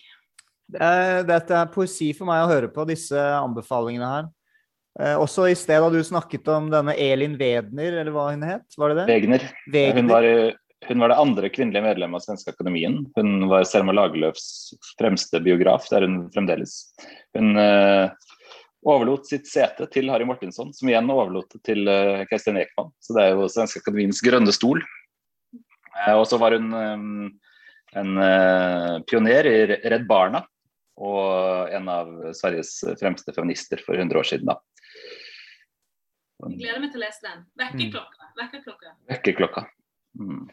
Eh, 0.74 1.20
Dette 1.28 1.60
er 1.60 1.74
poesi 1.74 2.12
for 2.18 2.30
meg 2.30 2.46
å 2.46 2.50
høre 2.52 2.72
på, 2.74 2.86
disse 2.90 3.20
anbefalingene 3.38 4.10
her. 4.10 4.32
Eh, 5.00 5.16
også 5.18 5.48
i 5.50 5.56
sted 5.58 5.82
da 5.82 5.90
du 5.90 6.02
snakket 6.06 6.50
om 6.54 6.70
denne 6.74 6.96
Elin 7.00 7.38
Wedner, 7.40 8.00
eller 8.02 8.14
hva 8.14 8.30
hun 8.32 8.46
het? 8.46 8.68
Var 8.78 8.94
det 8.94 9.02
det? 9.02 9.08
Wegner. 9.10 9.48
Wegner. 9.74 10.02
Hun 10.02 10.12
var, 10.12 10.28
hun 10.90 11.06
var 11.06 11.14
det 11.14 11.22
andre 11.24 11.50
kvinnelige 11.54 11.86
medlemmet 11.86 12.22
av 12.22 12.26
Svenske 12.28 12.54
Akademien. 12.54 13.00
Hun 13.18 13.48
var 13.52 13.66
Selma 13.70 13.96
Lagerlöfs 13.96 14.76
fremste 15.00 15.42
biograf, 15.44 15.88
det 15.90 16.00
er 16.00 16.08
hun 16.08 16.20
fremdeles. 16.36 16.78
Hun 17.38 17.58
eh, 17.58 18.12
overlot 18.84 19.28
sitt 19.30 19.48
sete 19.48 19.88
til 19.92 20.12
Harry 20.12 20.28
Martinsson, 20.28 20.74
som 20.76 20.90
igjen 20.90 21.12
overlot 21.12 21.56
det 21.56 21.62
til 21.68 21.88
eh, 21.90 22.26
Kristin 22.30 22.60
Ekman. 22.62 22.92
Så 23.04 23.16
det 23.16 23.26
er 23.26 23.38
jo 23.38 23.50
Svenske 23.52 23.82
Akademiens 23.84 24.22
grønne 24.24 24.54
stol. 24.56 24.84
Eh, 25.54 26.14
og 26.14 26.26
så 26.30 26.40
var 26.42 26.58
hun 26.58 26.70
eh, 26.78 27.06
en 28.02 28.16
pioner 29.06 29.46
i 29.46 29.58
Redd 29.86 30.08
Barna, 30.10 30.42
og 31.02 31.74
en 31.74 31.90
av 31.90 32.10
Sveriges 32.38 32.76
fremste 33.00 33.34
feminister 33.34 33.82
for 33.82 33.98
100 33.98 34.20
år 34.20 34.28
siden. 34.30 34.52
da. 34.52 34.60
Jeg 36.44 36.60
gleder 36.60 36.82
meg 36.84 36.92
til 36.92 37.02
å 37.02 37.06
lese 37.06 37.24
den. 37.24 37.46
Vekkerklokka. 37.60 38.30
Vekkerklokka. 38.40 38.96
Vekkerklokka. 39.12 39.66
Mm. 40.20 40.44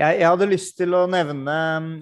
Jeg, 0.00 0.18
jeg 0.20 0.28
hadde 0.28 0.48
lyst 0.50 0.76
til 0.78 0.94
å 0.94 1.00
nevne 1.10 1.54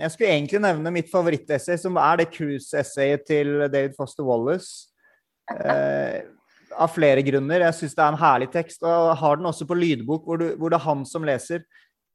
Jeg 0.03 0.13
skulle 0.13 0.33
egentlig 0.35 0.61
nevne 0.61 0.93
mitt 0.93 1.09
favorittessay, 1.13 1.79
som 1.81 1.97
er 2.03 2.21
det 2.21 2.31
cruise-essayet 2.35 3.25
til 3.29 3.55
David 3.71 3.95
Foster 3.97 4.27
Wallace. 4.27 4.91
Eh, 5.49 6.25
av 6.79 6.93
flere 6.93 7.23
grunner. 7.25 7.65
Jeg 7.65 7.77
syns 7.79 7.97
det 7.97 8.05
er 8.05 8.13
en 8.13 8.21
herlig 8.21 8.51
tekst. 8.55 8.83
Og 8.85 8.91
jeg 8.91 9.21
har 9.23 9.41
den 9.41 9.51
også 9.51 9.69
på 9.69 9.79
lydbok, 9.79 10.25
hvor, 10.27 10.41
du, 10.41 10.51
hvor 10.61 10.73
det 10.73 10.81
er 10.81 10.89
han 10.89 11.05
som 11.09 11.27
leser. 11.27 11.65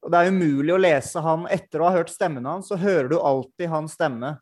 Og 0.04 0.12
det 0.12 0.20
er 0.20 0.34
umulig 0.36 0.74
å 0.76 0.82
lese 0.82 1.24
han 1.24 1.48
etter 1.52 1.82
å 1.82 1.88
ha 1.88 1.98
hørt 1.98 2.12
stemmen 2.12 2.46
hans, 2.48 2.68
så 2.68 2.80
hører 2.80 3.08
du 3.12 3.22
alltid 3.22 3.72
hans 3.72 3.96
stemme 3.96 4.36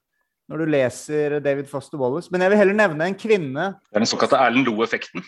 når 0.50 0.58
du 0.58 0.66
leser 0.74 1.40
David 1.44 1.68
Foster 1.70 1.98
Wallace. 2.02 2.30
Men 2.32 2.42
jeg 2.42 2.52
vil 2.54 2.58
heller 2.64 2.78
nevne 2.78 3.08
en 3.12 3.16
kvinne. 3.16 3.70
Det 3.90 3.96
er 3.96 4.04
den 4.04 4.10
såkalte 4.10 4.40
Erlend 4.42 4.68
Loe-effekten. 4.68 5.24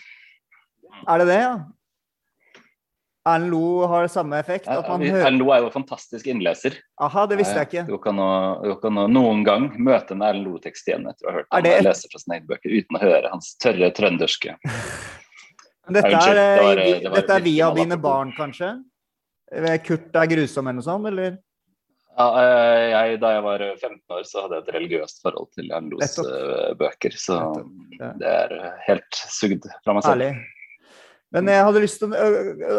Er 1.08 1.18
det 1.24 1.28
det, 1.30 1.40
ja? 1.42 1.54
Erlend 3.26 3.54
Lo 3.54 3.86
har 3.88 4.08
samme 4.12 4.36
effekt? 4.42 4.68
Erlend 4.68 5.40
Loe 5.40 5.54
er 5.56 5.62
jo 5.64 5.70
en 5.70 5.76
fantastisk 5.78 6.28
innleser. 6.28 6.76
Aha, 7.00 7.24
det 7.32 7.38
visste 7.40 7.56
jeg 7.62 7.70
ikke. 7.70 7.84
Du 7.88 7.96
kan, 8.04 8.20
du 8.66 8.74
kan 8.82 9.00
noen 9.14 9.46
gang 9.48 9.70
møte 9.80 10.12
en 10.18 10.26
Erlend 10.28 10.50
Loe-tekst 10.50 10.90
igjen 10.92 11.08
etter 11.08 11.30
å 11.30 11.32
ha 11.32 11.38
hørt 11.40 11.48
ham 11.56 11.64
det 11.64 11.78
et- 11.78 11.86
lese 11.88 12.10
fra 12.12 12.20
sine 12.20 12.40
egne 12.42 12.52
bøker, 12.52 12.74
uten 12.82 13.00
å 13.00 13.04
høre 13.06 13.32
hans 13.32 13.54
tørre 13.64 13.92
trønderske. 13.96 14.58
Dette 15.94 16.08
er, 16.08 16.36
det 16.36 16.64
var- 16.64 16.78
eh, 16.80 17.00
det 17.04 17.10
var 17.12 17.16
dette 17.22 17.36
er 17.40 17.42
via 17.48 17.72
dine 17.76 17.98
barn, 18.00 18.30
kanskje? 18.36 18.74
Eh, 19.52 19.78
Kurt 19.84 20.16
er 20.16 20.28
grusom 20.32 20.68
eller 20.68 20.80
noe 20.82 20.86
sånt, 20.92 21.08
eller? 21.08 21.38
Ja, 22.14 22.26
eh, 22.38 22.84
jeg, 22.92 23.20
da 23.24 23.32
jeg 23.34 23.44
var 23.46 23.64
15 23.74 24.14
år, 24.14 24.26
så 24.30 24.44
hadde 24.44 24.60
jeg 24.60 24.66
et 24.68 24.74
religiøst 24.76 25.24
forhold 25.24 25.50
til 25.56 25.72
Nettopp. 25.72 26.28
eh, 26.30 26.74
bøker. 26.78 27.16
Så 27.18 27.40
det 28.20 28.30
er 28.30 28.54
eh, 28.60 28.76
helt 28.88 29.18
sugd 29.34 29.66
fra 29.82 29.96
meg 29.98 30.06
selv. 30.06 30.14
Herlig. 30.14 30.32
Men 31.34 31.50
jeg 31.50 31.66
hadde 31.66 31.82
lyst 31.82 32.04
til 32.04 32.14
å, 32.14 32.28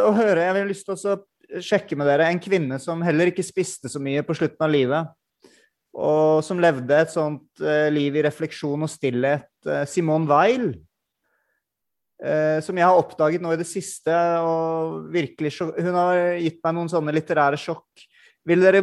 å, 0.06 0.12
høre, 0.15 0.39
jeg 0.39 0.52
hadde 0.52 0.69
lyst 0.70 0.86
til 0.86 0.94
å 1.11 1.16
sjekke 1.65 1.98
med 1.98 2.06
dere 2.06 2.31
en 2.31 2.40
kvinne 2.43 2.78
som 2.82 3.02
heller 3.02 3.32
ikke 3.32 3.44
spiste 3.47 3.90
så 3.90 3.98
mye 4.02 4.23
på 4.27 4.36
slutten 4.39 4.62
av 4.62 4.70
livet, 4.70 5.11
og 5.94 6.39
som 6.47 6.62
levde 6.62 6.94
et 7.02 7.11
sånt 7.11 7.62
eh, 7.62 7.90
liv 7.94 8.15
i 8.15 8.23
refleksjon 8.27 8.86
og 8.86 8.90
stillhet. 8.90 9.51
eh, 9.66 9.82
Simone 9.90 10.31
Weil. 10.31 10.70
eh, 12.23 12.62
som 12.62 12.78
jeg 12.78 12.86
har 12.86 12.98
oppdaget 12.98 13.43
nå 13.43 13.52
i 13.52 13.59
det 13.59 13.66
siste. 13.66 14.15
og 14.39 15.11
virkelig 15.11 15.52
Hun 15.59 15.94
har 15.98 16.39
gitt 16.39 16.62
meg 16.62 16.74
noen 16.78 16.90
sånne 16.90 17.15
litterære 17.15 17.59
sjokk. 17.59 18.06
Vil 18.47 18.62
dere 18.62 18.82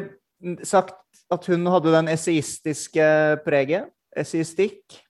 sagt 0.68 1.22
at 1.31 1.47
hun 1.47 1.65
hadde 1.72 1.93
den 1.95 2.11
esaistiske 2.11 3.07
preget? 3.45 3.91
Esaistikk? 4.18 5.01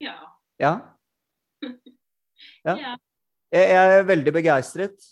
Ja. 0.00 0.16
Ja? 0.60 0.78
Ja. 2.64 2.72
ja. 2.80 2.92
Jeg, 3.52 3.68
jeg 3.70 3.98
er 3.98 4.02
veldig 4.08 4.32
begeistret. 4.32 5.04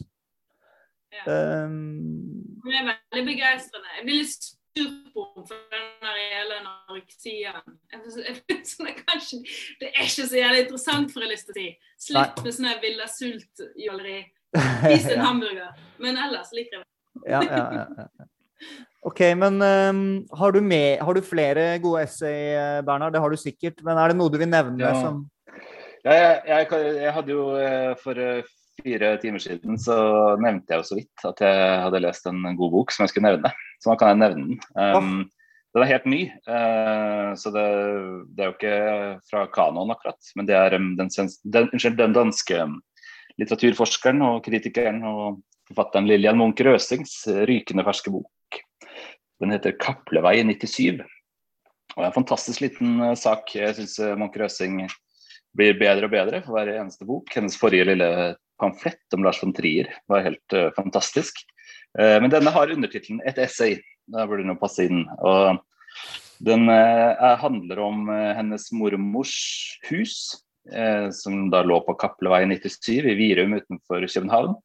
ja. 1.13 1.25
Um, 1.65 2.57
Hun 2.65 2.73
er 2.73 2.87
veldig 2.89 3.25
begeistrende. 3.27 3.91
Jeg 3.99 4.05
blir 4.07 4.19
litt 4.23 4.47
sur 4.47 4.95
på 5.13 5.25
henne 5.35 5.45
for 5.51 5.75
den 5.75 6.15
hele 6.33 6.57
anoreksien. 6.63 7.59
Jeg 7.93 8.01
jeg 8.49 8.63
sånn, 8.73 8.87
det, 8.89 8.95
kanskje, 9.05 9.41
det 9.83 9.91
er 9.91 10.07
ikke 10.07 10.29
så 10.31 10.41
jævlig 10.41 10.63
interessant, 10.65 11.13
for 11.13 11.27
jeg 11.27 11.35
lyst 11.35 11.51
til 11.51 11.55
å 11.55 11.59
si. 11.61 11.69
Slutt 12.07 12.41
med 12.47 12.57
sånn 12.57 12.71
Villa 12.87 13.09
Sult-jåleri. 13.19 14.19
Spis 14.81 15.11
en 15.13 15.25
hamburger. 15.27 15.85
Men 16.01 16.21
ellers 16.25 16.57
liker 16.57 16.81
jeg 16.81 16.87
det. 16.87 17.33
ja, 17.37 17.43
ja, 17.45 17.87
ja. 18.01 18.27
OK, 19.03 19.21
men 19.35 19.59
um, 19.59 20.03
har, 20.39 20.53
du 20.55 20.61
med, 20.63 21.01
har 21.03 21.15
du 21.15 21.25
flere 21.27 21.65
gode 21.83 22.05
essay, 22.07 22.53
eh, 22.55 22.81
Bernhard? 22.87 23.17
Det 23.17 23.23
har 23.23 23.33
du 23.33 23.39
sikkert. 23.41 23.81
Men 23.83 23.99
er 23.99 24.13
det 24.13 24.19
noe 24.19 24.31
du 24.31 24.39
vil 24.39 24.51
nevne 24.51 24.79
Ja. 24.79 24.95
som 24.95 25.25
Ja, 26.03 26.15
jeg, 26.15 26.43
jeg, 26.47 26.93
jeg 26.99 27.15
hadde 27.15 27.31
jo 27.31 27.43
eh, 27.59 27.93
for 27.99 28.19
eh, 28.19 28.47
fire 28.83 29.13
timer 29.23 29.43
siden 29.43 29.79
så 29.79 29.97
nevnte 30.43 30.75
jeg 30.75 30.83
jo 30.83 30.87
så 30.89 30.99
vidt 30.99 31.27
at 31.29 31.43
jeg 31.45 31.83
hadde 31.85 32.01
lest 32.03 32.27
en 32.31 32.41
god 32.59 32.73
bok 32.75 32.95
som 32.95 33.05
jeg 33.05 33.13
skulle 33.13 33.31
nevne. 33.31 33.53
Så 33.83 33.91
nå 33.91 33.97
kan 33.99 34.13
jeg 34.13 34.23
nevne 34.23 34.49
den. 34.49 34.61
Um, 34.75 35.31
Den 35.73 35.87
er 35.87 35.89
helt 35.89 36.05
ny, 36.11 36.19
uh, 36.53 37.33
så 37.33 37.49
det, 37.49 37.63
det 38.37 38.43
er 38.45 38.51
jo 38.51 38.55
ikke 38.59 38.75
fra 39.31 39.47
kanoen 39.55 39.95
akkurat. 39.95 40.19
Men 40.37 40.45
det 40.51 40.59
er 40.59 40.77
um, 40.77 40.91
den, 40.99 41.09
den, 41.55 41.71
den 41.73 42.17
danske 42.19 42.59
litteraturforskeren 43.41 44.21
og 44.27 44.43
kritikeren 44.45 45.01
og 45.09 45.41
forfatteren 45.71 46.11
Lillian 46.11 46.37
Munch 46.37 46.61
Røsings 46.67 47.23
rykende 47.49 47.87
ferske 47.89 48.13
bok. 48.13 48.29
Den 49.43 49.55
heter 49.55 49.75
'Kaplevei 49.77 50.39
97'. 50.47 51.03
Og 51.03 51.99
det 51.99 52.05
er 52.07 52.11
en 52.11 52.19
fantastisk 52.21 52.63
liten 52.65 53.01
eh, 53.03 53.17
sak. 53.19 53.51
Jeg 53.55 53.77
syns 53.77 53.99
Munch 54.19 54.39
Røsing 54.41 54.85
blir 55.57 55.77
bedre 55.77 56.09
og 56.09 56.15
bedre 56.15 56.41
for 56.45 56.57
hver 56.57 56.71
eneste 56.79 57.05
bok. 57.09 57.29
Hennes 57.35 57.59
forrige 57.61 57.91
lille 57.91 58.09
pamflett 58.63 59.17
om 59.17 59.27
Lars 59.27 59.43
von 59.43 59.53
Trier 59.53 59.91
var 60.09 60.23
helt 60.25 60.55
uh, 60.57 60.71
fantastisk. 60.77 61.43
Uh, 61.99 62.17
men 62.23 62.31
denne 62.33 62.53
har 62.55 62.71
undertittelen 62.73 63.21
'Et 63.27 63.37
essay'. 63.43 63.83
Da 64.09 64.25
burde 64.27 64.47
den 64.47 64.55
jo 64.55 64.61
passe 64.63 64.87
inn. 64.87 65.05
Og 65.21 65.59
den 66.43 66.69
eh, 66.69 67.13
er- 67.15 67.39
handler 67.39 67.79
om 67.85 68.09
eh, 68.11 68.33
hennes 68.35 68.65
mormors 68.75 69.35
hus, 69.91 70.15
eh, 70.73 71.11
som 71.15 71.51
da 71.53 71.63
lå 71.63 71.79
på 71.87 71.95
Kapleveien 72.01 72.51
97 72.51 73.07
i 73.13 73.15
Virum 73.19 73.55
utenfor 73.61 74.07
København. 74.09 74.57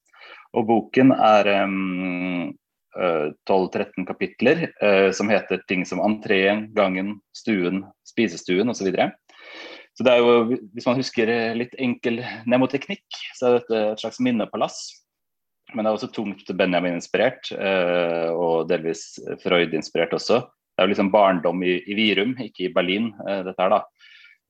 Og 0.58 0.66
boken 0.66 1.12
er 1.14 1.49
um, 1.66 2.56
12-13 2.95 4.05
kapitler 4.07 4.68
eh, 4.81 5.11
som 5.11 5.30
heter 5.30 5.61
ting 5.68 5.85
som 5.85 6.01
entreen, 6.01 6.68
gangen, 6.73 7.18
stuen, 7.35 7.84
spisestuen 8.07 8.69
osv. 8.69 8.80
Så, 8.80 8.88
videre. 8.88 9.11
så 9.93 10.05
det 10.07 10.14
er 10.14 10.23
jo, 10.23 10.59
hvis 10.73 10.88
man 10.88 10.97
husker 10.97 11.31
eh, 11.34 11.57
litt 11.57 11.76
enkel 11.77 12.22
nemoteknikk, 12.49 13.05
så 13.38 13.49
er 13.49 13.59
dette 13.59 13.84
et 13.91 14.05
slags 14.05 14.22
minnepalass. 14.23 14.80
Men 15.76 15.84
det 15.84 15.91
er 15.91 15.97
også 15.97 16.14
tungt 16.15 16.53
Benjamin-inspirert, 16.57 17.51
eh, 17.51 18.30
og 18.31 18.69
delvis 18.72 19.18
Freud-inspirert 19.43 20.15
også. 20.15 20.41
Det 20.47 20.84
er 20.84 20.88
jo 20.88 20.93
liksom 20.93 21.11
barndom 21.11 21.64
i, 21.65 21.80
i 21.89 21.97
Virum, 21.97 22.35
ikke 22.39 22.68
i 22.68 22.73
Berlin, 22.73 23.11
eh, 23.27 23.43
dette 23.45 23.61
her 23.61 23.73
da. 23.73 23.84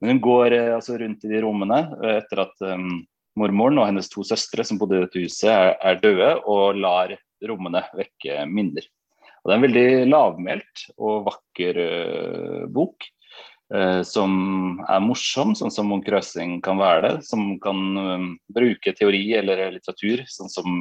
Men 0.02 0.14
hun 0.14 0.22
går 0.22 0.54
eh, 0.54 0.74
altså 0.76 0.98
rundt 1.02 1.26
i 1.26 1.32
de 1.32 1.42
rommene 1.42 1.80
eh, 2.04 2.18
etter 2.20 2.44
at 2.44 2.66
um, 2.68 3.00
mormoren 3.38 3.80
og 3.82 3.88
hennes 3.90 4.10
to 4.12 4.26
søstre 4.28 4.66
som 4.68 4.80
bodde 4.82 4.98
i 4.98 5.04
dette 5.06 5.22
huset, 5.24 5.50
er, 5.52 5.76
er 5.80 6.00
døde, 6.02 6.32
og 6.50 6.80
lar 6.82 7.14
rommene 7.48 7.84
vekke 7.98 8.46
minner. 8.50 8.88
Og 9.44 9.50
Det 9.50 9.54
er 9.54 9.60
en 9.60 9.68
veldig 9.68 9.90
lavmælt 10.12 10.82
og 10.98 11.30
vakker 11.30 11.78
uh, 11.80 12.66
bok. 12.74 13.06
eh, 13.68 14.02
som 14.08 14.32
er 14.88 15.02
morsom, 15.04 15.54
sånn 15.56 15.72
som 15.72 15.90
Munch 15.92 16.08
Røsing 16.08 16.62
kan 16.64 16.80
være 16.80 17.02
det. 17.04 17.14
Som 17.28 17.58
kan 17.64 17.80
eh, 18.00 18.28
bruke 18.56 18.94
teori 18.96 19.34
eller 19.36 19.66
litteratur 19.76 20.24
sånn 20.32 20.52
som 20.52 20.78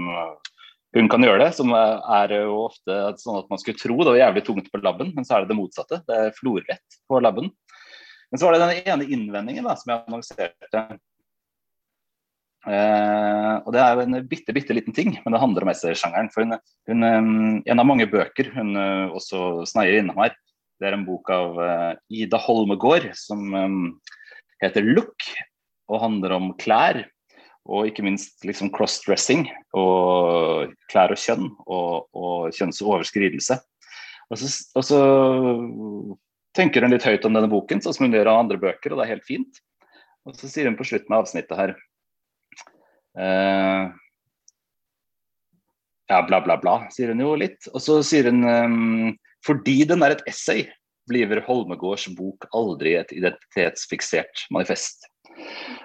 hun 0.95 1.11
kan 1.11 1.27
gjøre 1.27 1.45
det. 1.45 1.49
Som 1.59 1.75
er, 1.75 1.99
er 2.23 2.37
jo 2.47 2.61
ofte 2.69 2.99
sånn 3.23 3.41
at 3.43 3.51
man 3.51 3.63
skulle 3.63 3.79
tro 3.81 3.99
det 4.01 4.13
var 4.15 4.23
jævlig 4.23 4.45
tungt 4.47 4.71
på 4.71 4.83
labben, 4.83 5.11
men 5.15 5.27
så 5.27 5.37
er 5.37 5.45
det 5.45 5.53
det 5.55 5.59
motsatte. 5.59 6.03
Det 6.07 6.21
er 6.25 6.37
florrett 6.39 7.01
på 7.11 7.23
labben. 7.23 7.51
Men 8.31 8.41
så 8.41 8.49
var 8.49 8.57
det 8.57 8.65
den 8.65 8.95
ene 8.95 9.11
innvendingen 9.15 9.67
da, 9.67 9.77
som 9.79 9.93
jeg 9.93 10.03
annonserte. 10.07 10.87
Eh, 12.67 13.55
og 13.63 13.71
Det 13.75 13.81
er 13.83 13.95
jo 13.95 14.03
en 14.03 14.19
bitte, 14.27 14.55
bitte 14.55 14.75
liten 14.75 14.95
ting, 14.95 15.15
men 15.23 15.35
det 15.35 15.41
handler 15.43 15.67
om 15.67 15.71
essaysjangeren. 15.71 16.31
For 16.35 16.43
hun, 16.43 16.57
hun, 16.91 17.05
um, 17.07 17.59
en 17.63 17.83
av 17.83 17.87
mange 17.87 18.09
bøker 18.11 18.51
hun 18.57 18.75
uh, 18.75 19.15
også 19.15 19.67
sneier 19.71 20.01
innom 20.01 20.19
her, 20.19 20.35
det 20.81 20.89
er 20.89 20.97
en 20.97 21.07
bok 21.07 21.31
av 21.33 21.61
uh, 21.61 21.93
Ida 22.13 22.41
Holmegård 22.43 23.09
som 23.17 23.55
um, 23.55 23.79
heter 24.65 24.83
'Look', 24.83 25.31
og 25.87 26.03
handler 26.03 26.35
om 26.37 26.51
klær. 26.59 27.05
Og 27.67 27.89
ikke 27.89 28.05
minst 28.07 28.45
liksom 28.47 28.71
crossdressing 28.71 29.49
og 29.75 30.71
klær 30.91 31.11
og 31.11 31.19
kjønn 31.19 31.49
og, 31.67 32.07
og 32.15 32.55
kjønnsoverskridelse. 32.55 33.57
Og 34.31 34.39
så, 34.39 34.51
og 34.79 34.85
så 34.87 35.01
tenker 36.55 36.87
hun 36.87 36.95
litt 36.95 37.07
høyt 37.07 37.27
om 37.27 37.35
denne 37.35 37.51
boken, 37.51 37.83
sånn 37.83 37.97
som 37.97 38.07
hun 38.07 38.15
gjør 38.15 38.31
av 38.31 38.45
andre 38.45 38.61
bøker, 38.63 38.95
og 38.95 39.01
det 39.01 39.07
er 39.07 39.13
helt 39.17 39.27
fint. 39.27 39.59
Og 40.27 40.39
så 40.39 40.51
sier 40.51 40.71
hun 40.71 40.79
på 40.79 40.87
slutten 40.87 41.15
av 41.15 41.25
avsnittet 41.25 41.59
her 41.59 41.75
eh, 43.19 43.95
ja, 46.09 46.23
bla, 46.23 46.41
bla, 46.41 46.57
bla, 46.57 46.77
sier 46.95 47.13
hun 47.13 47.23
jo 47.23 47.35
litt. 47.39 47.69
Og 47.75 47.83
så 47.83 48.01
sier 48.07 48.31
hun 48.31 48.45
um, 48.47 49.15
fordi 49.47 49.83
den 49.89 50.05
er 50.07 50.17
et 50.17 50.25
essay, 50.31 50.67
blir 51.07 51.43
Holmegårds 51.47 52.09
bok 52.19 52.49
aldri 52.57 52.97
et 52.99 53.13
identitetsfiksert 53.15 54.47
manifest. 54.55 55.07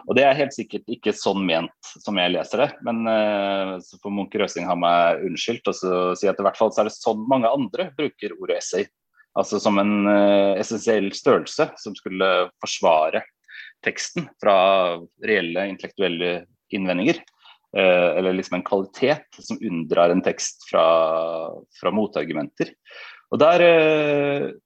Og 0.08 0.16
det 0.18 0.24
er 0.26 0.38
helt 0.38 0.56
sikkert 0.56 0.88
ikke 0.90 1.14
sånn 1.14 1.44
ment 1.46 1.92
som 2.02 2.18
jeg 2.18 2.34
leser 2.34 2.64
det, 2.64 2.70
men 2.88 3.04
uh, 3.06 3.76
så 3.84 4.00
får 4.02 4.16
Munch 4.16 4.38
Røsing 4.40 4.66
ha 4.70 4.78
meg 4.80 5.26
unnskyldt 5.28 5.68
og 5.70 5.78
så 5.78 6.00
si 6.18 6.30
at 6.32 6.40
i 6.40 6.46
hvert 6.46 6.58
fall 6.58 6.72
så 6.74 6.84
er 6.84 6.90
det 6.90 6.96
sånn 6.96 7.28
mange 7.30 7.52
andre 7.52 7.90
bruker 7.98 8.34
ordet 8.40 8.62
essay. 8.62 8.88
Altså 9.38 9.62
som 9.64 9.78
en 9.80 10.08
uh, 10.08 10.58
essensiell 10.60 11.12
størrelse 11.16 11.70
som 11.80 11.96
skulle 11.96 12.32
forsvare 12.64 13.24
teksten 13.86 14.28
fra 14.42 14.56
reelle 15.26 15.68
intellektuelle 15.70 16.34
innvendinger. 16.78 17.22
Uh, 17.72 18.18
eller 18.20 18.36
liksom 18.36 18.58
en 18.58 18.68
kvalitet 18.68 19.40
som 19.40 19.60
unndrar 19.64 20.12
en 20.12 20.24
tekst 20.26 20.66
fra, 20.68 20.84
fra 21.80 21.94
motargumenter. 21.96 22.74
Og 23.32 23.40
der, 23.40 23.64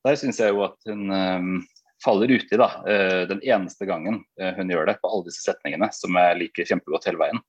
der 0.02 0.16
syns 0.18 0.40
jeg 0.42 0.56
jo 0.56 0.64
at 0.66 0.88
hun 0.90 1.62
faller 2.02 2.32
uti 2.34 2.58
da, 2.58 2.72
eh, 2.90 3.28
den 3.30 3.44
eneste 3.46 3.86
gangen 3.86 4.24
hun 4.58 4.72
gjør 4.74 4.90
det 4.90 4.96
på 5.04 5.10
alle 5.10 5.28
disse 5.28 5.46
setningene, 5.46 5.92
som 5.94 6.18
jeg 6.18 6.40
liker 6.40 6.68
kjempegodt 6.72 7.06
hele 7.06 7.22
veien. 7.22 7.44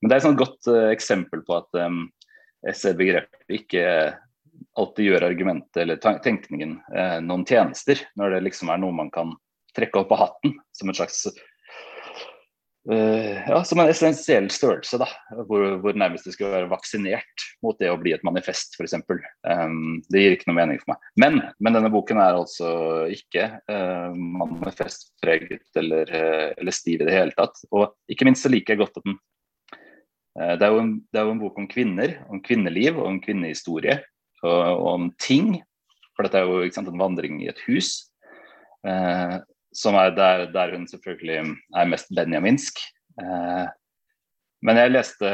Men 0.00 0.10
det 0.10 0.16
er 0.16 0.22
et 0.22 0.26
sånt 0.28 0.40
godt 0.40 0.70
uh, 0.70 0.88
eksempel 0.92 1.42
på 1.46 1.56
at 1.58 1.78
um, 1.82 2.06
SE-begrepet 2.70 3.54
ikke 3.58 3.84
alltid 4.78 5.08
gjør 5.08 5.26
argumentet 5.26 5.82
eller 5.82 5.98
tenkningen 5.98 6.76
uh, 6.94 7.18
noen 7.24 7.46
tjenester, 7.48 8.02
når 8.18 8.36
det 8.36 8.44
liksom 8.46 8.70
er 8.70 8.82
noe 8.82 8.94
man 8.94 9.10
kan 9.14 9.34
trekke 9.78 10.02
opp 10.02 10.14
av 10.14 10.26
hatten 10.26 10.58
som 10.74 10.90
et 10.90 11.00
slags 11.00 11.26
Uh, 11.28 11.57
ja, 12.94 13.58
som 13.68 13.82
en 13.82 13.90
essensiell 13.90 14.46
størrelse, 14.52 14.96
da, 15.00 15.06
hvor, 15.48 15.64
hvor, 15.82 15.96
nærmest 15.98 16.24
det 16.24 16.32
skal 16.32 16.54
være 16.54 16.70
vaksinert 16.70 17.44
mot 17.64 17.76
det 17.80 17.90
å 17.92 17.98
bli 18.00 18.14
et 18.16 18.24
manifest, 18.24 18.78
f.eks. 18.78 18.94
Um, 19.44 19.98
det 20.08 20.22
gir 20.22 20.36
ikke 20.36 20.48
noe 20.48 20.56
mening 20.56 20.80
for 20.80 20.94
meg. 20.94 21.10
Men, 21.20 21.40
men 21.60 21.76
denne 21.76 21.90
boken 21.92 22.20
er 22.22 22.38
altså 22.38 22.70
ikke 23.12 23.50
uh, 23.68 24.14
manifestpreget 24.16 25.80
eller, 25.80 26.08
uh, 26.08 26.46
eller, 26.54 26.76
stiv 26.76 27.02
i 27.02 27.08
det 27.10 27.16
hele 27.16 27.36
tatt. 27.36 27.60
Og 27.74 27.92
ikke 28.08 28.28
minst 28.28 28.46
så 28.46 28.52
liker 28.52 28.74
jeg 28.74 28.82
godt 28.84 29.00
at 29.02 29.08
den 29.08 29.18
uh, 29.18 30.54
det, 30.56 30.64
er 30.64 30.78
en, 30.78 30.94
det, 31.10 31.20
er 31.20 31.28
jo 31.28 31.36
en, 31.36 31.42
bok 31.44 31.60
om 31.60 31.68
kvinner, 31.68 32.16
om 32.32 32.40
kvinneliv 32.44 33.02
og 33.02 33.10
om 33.12 33.20
kvinnehistorie. 33.24 34.00
Og, 34.46 34.54
og 34.54 34.88
om 34.94 35.12
ting. 35.20 35.58
For 36.16 36.24
dette 36.24 36.40
er 36.40 36.48
jo 36.48 36.72
sant, 36.72 36.88
en 36.88 37.04
vandring 37.04 37.42
i 37.44 37.52
et 37.52 37.60
hus. 37.68 37.98
Uh, 38.86 39.42
som 39.78 39.96
er 39.98 40.14
der, 40.16 40.48
der, 40.54 40.74
hun 40.74 40.88
selvfølgelig 40.90 41.54
er 41.78 41.90
mest 41.90 42.10
benjaminsk. 42.14 42.80
Eh, 43.22 43.66
men 44.66 44.80
jeg 44.80 44.90
leste 44.90 45.28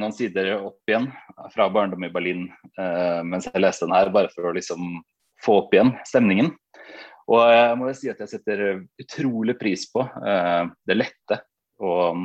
noen 0.00 0.14
sider 0.16 0.56
opp 0.56 0.90
igjen 0.90 1.06
fra 1.54 1.68
barndom 1.70 2.06
i 2.06 2.10
Berlin 2.10 2.48
eh, 2.50 3.20
mens 3.22 3.46
jeg 3.46 3.62
leste 3.62 3.86
den 3.86 3.94
her, 3.94 4.10
bare 4.14 4.32
for 4.34 4.50
å 4.50 4.54
liksom 4.56 4.96
få 5.44 5.60
opp 5.62 5.76
igjen 5.76 5.94
stemningen. 6.08 6.50
Og 7.30 7.40
jeg 7.48 7.76
må 7.80 7.88
jo 7.88 7.96
si 7.96 8.10
at 8.12 8.18
jeg 8.20 8.32
setter 8.34 8.64
utrolig 9.00 9.54
pris 9.60 9.86
på 9.92 10.02
eh, 10.02 10.64
det 10.88 10.98
lette 10.98 11.38
og 11.84 12.18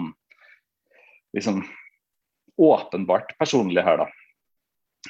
liksom 1.38 1.62
åpenbart 2.60 3.38
personlige 3.40 3.86
her, 3.86 4.02
da. 4.02 4.10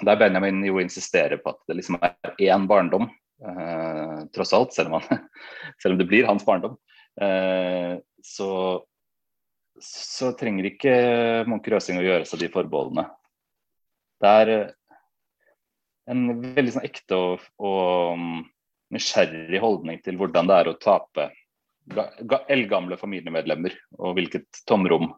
Der 0.05 0.19
Benjamin 0.19 0.59
jo 0.67 0.77
insisterer 0.83 1.39
på 1.41 1.55
at 1.55 1.63
det 1.67 1.79
liksom 1.79 1.97
er 2.03 2.35
én 2.51 2.67
barndom 2.69 3.07
eh, 3.45 4.19
tross 4.35 4.53
alt, 4.53 4.73
selv 4.75 4.91
om, 4.91 4.99
han, 4.99 5.25
selv 5.81 5.95
om, 5.95 6.01
det 6.01 6.07
blir 6.09 6.27
hans 6.29 6.45
barndom. 6.45 6.77
Eh, 7.21 7.97
så, 8.23 8.51
så, 9.81 10.33
trenger 10.39 10.69
ikke 10.71 10.93
Munker 11.49 11.77
Røsing 11.77 11.99
å 12.01 12.05
gjøre 12.05 12.27
seg 12.27 12.43
de 12.43 12.51
forbeholdene. 12.53 13.07
Det 14.19 14.35
er 14.43 14.53
eh, 14.55 14.71
en 16.09 16.25
veldig 16.43 16.75
sånn 16.75 16.87
ekte 16.87 17.17
og, 17.17 17.45
og 17.61 18.19
mm, 18.19 18.39
nysgjerrig 18.95 19.61
holdning 19.61 20.01
til 20.05 20.17
hvordan 20.19 20.49
det 20.49 20.61
er 20.61 20.71
å 20.71 20.79
tape 20.81 21.29
eldgamle 22.49 22.99
familiemedlemmer, 23.01 23.73
og 23.97 24.17
hvilket 24.17 24.61
tomrom 24.69 25.09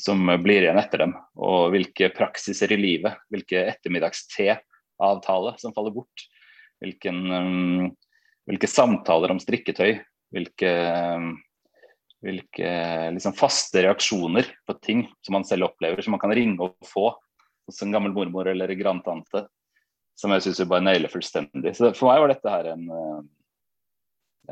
som 0.00 0.24
blir 0.42 0.64
igjen 0.64 0.80
etter 0.80 1.04
dem, 1.04 1.12
og 1.38 1.70
hvilke 1.74 2.08
praksiser 2.14 2.72
i 2.74 2.78
livet, 2.80 3.20
hvilke 3.30 3.60
ettermiddagste-avtale 3.74 5.54
som 5.62 5.74
faller 5.76 5.94
bort 5.94 6.24
hvilken, 6.82 7.22
um, 7.30 7.88
hvilke 8.50 8.70
samtaler 8.70 9.32
om 9.34 9.40
strikketøy, 9.42 9.96
hvilke, 10.34 10.70
um, 11.16 11.34
hvilke 12.22 12.70
liksom 13.14 13.36
faste 13.38 13.84
reaksjoner 13.86 14.48
på 14.66 14.76
ting 14.84 15.04
som 15.24 15.38
man 15.38 15.46
selv 15.46 15.70
opplever, 15.70 16.02
som 16.02 16.16
man 16.16 16.22
kan 16.22 16.34
ringe 16.34 16.58
og 16.62 16.76
få 16.86 17.10
hos 17.68 17.82
en 17.82 17.94
gammel 17.94 18.14
mormor 18.14 18.50
eller 18.50 18.72
grandtante. 18.78 19.46
Som 20.18 20.34
jeg 20.34 20.44
syns 20.44 20.60
bare 20.68 20.84
nailer 20.84 21.10
fullstendig. 21.10 21.72
Så 21.76 21.88
for 21.96 22.10
meg 22.10 22.20
var 22.20 22.30
dette 22.34 22.52
her 22.52 22.68
en, 22.74 22.84
uh, 22.92 23.22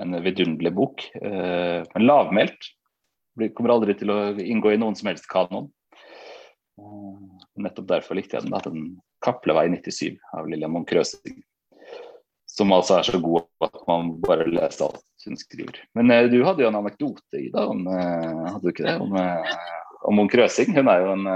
en 0.00 0.20
vidunderlig 0.24 0.72
bok. 0.74 1.04
Uh, 1.20 1.82
men 1.94 2.06
lavmælt. 2.06 2.70
Kommer 3.56 3.74
aldri 3.74 3.94
til 3.96 4.10
å 4.12 4.18
inngå 4.40 4.72
i 4.74 4.80
noen 4.80 4.96
som 4.98 5.10
helst 5.10 5.28
kanon. 5.30 5.68
Uh, 6.80 7.20
nettopp 7.60 7.90
derfor 7.92 8.18
likte 8.18 8.38
jeg 8.38 8.48
den. 8.48 8.56
da, 8.56 8.62
den 8.64 8.88
'Kaplevei 9.20 9.68
97' 9.68 10.16
av 10.32 10.48
Lillian 10.48 10.72
Munch 10.72 10.92
Røsing. 10.96 11.42
Som 12.56 12.72
altså 12.74 12.98
er 12.98 13.06
så 13.06 13.20
god 13.22 13.46
at 13.62 13.76
man 13.86 14.10
bare 14.24 14.48
leser 14.50 14.88
alt 14.88 15.04
hun 15.24 15.36
skriver. 15.36 15.82
Men 15.94 16.10
uh, 16.10 16.24
du 16.30 16.40
hadde 16.44 16.64
jo 16.64 16.70
en 16.70 16.80
anekdote 16.80 17.38
Ida, 17.40 17.66
om, 17.68 17.86
uh, 17.86 18.48
hadde 18.48 18.64
du 18.64 18.72
ikke 18.72 18.86
det? 18.86 18.96
Om, 19.00 19.14
uh, 19.14 20.00
om 20.08 20.18
Munch 20.18 20.34
Røsing. 20.38 20.72
Hun 20.76 20.88
er 20.88 21.04
jo 21.04 21.14
en, 21.14 21.28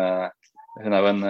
hun 0.80 0.96
er 0.96 1.04
jo 1.04 1.12
en 1.12 1.24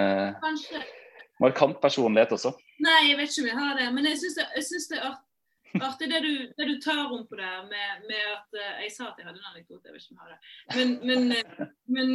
markant 1.43 1.81
personlighet 1.83 2.33
også. 2.37 2.55
Nei, 2.85 3.11
jeg 3.11 3.19
vet 3.19 3.33
ikke 3.33 3.45
om 3.45 3.51
jeg 3.51 3.61
har 3.61 3.79
det. 3.81 3.89
Men 3.97 4.09
jeg 4.09 4.21
syns 4.23 4.39
det, 4.39 4.47
det, 4.95 5.01
er 5.03 5.83
artig 5.89 6.11
det 6.13 6.21
du, 6.23 6.31
det 6.55 6.69
du 6.71 6.75
tar 6.85 7.03
om 7.11 7.27
på 7.27 7.41
det 7.41 7.51
med, 7.67 8.07
med, 8.07 8.23
at 8.37 8.61
Jeg 8.85 8.95
sa 8.95 9.11
at 9.11 9.19
jeg 9.19 9.27
hadde 9.27 9.43
en 9.43 9.51
anekdote, 9.51 9.83
jeg 9.91 9.97
vet 9.97 10.07
ikke 10.07 10.15
om 10.15 10.21
jeg 10.21 10.25
har 10.25 10.33
det. 10.33 10.41
Men, 10.79 10.95
men, 11.03 11.69
men, 11.99 12.15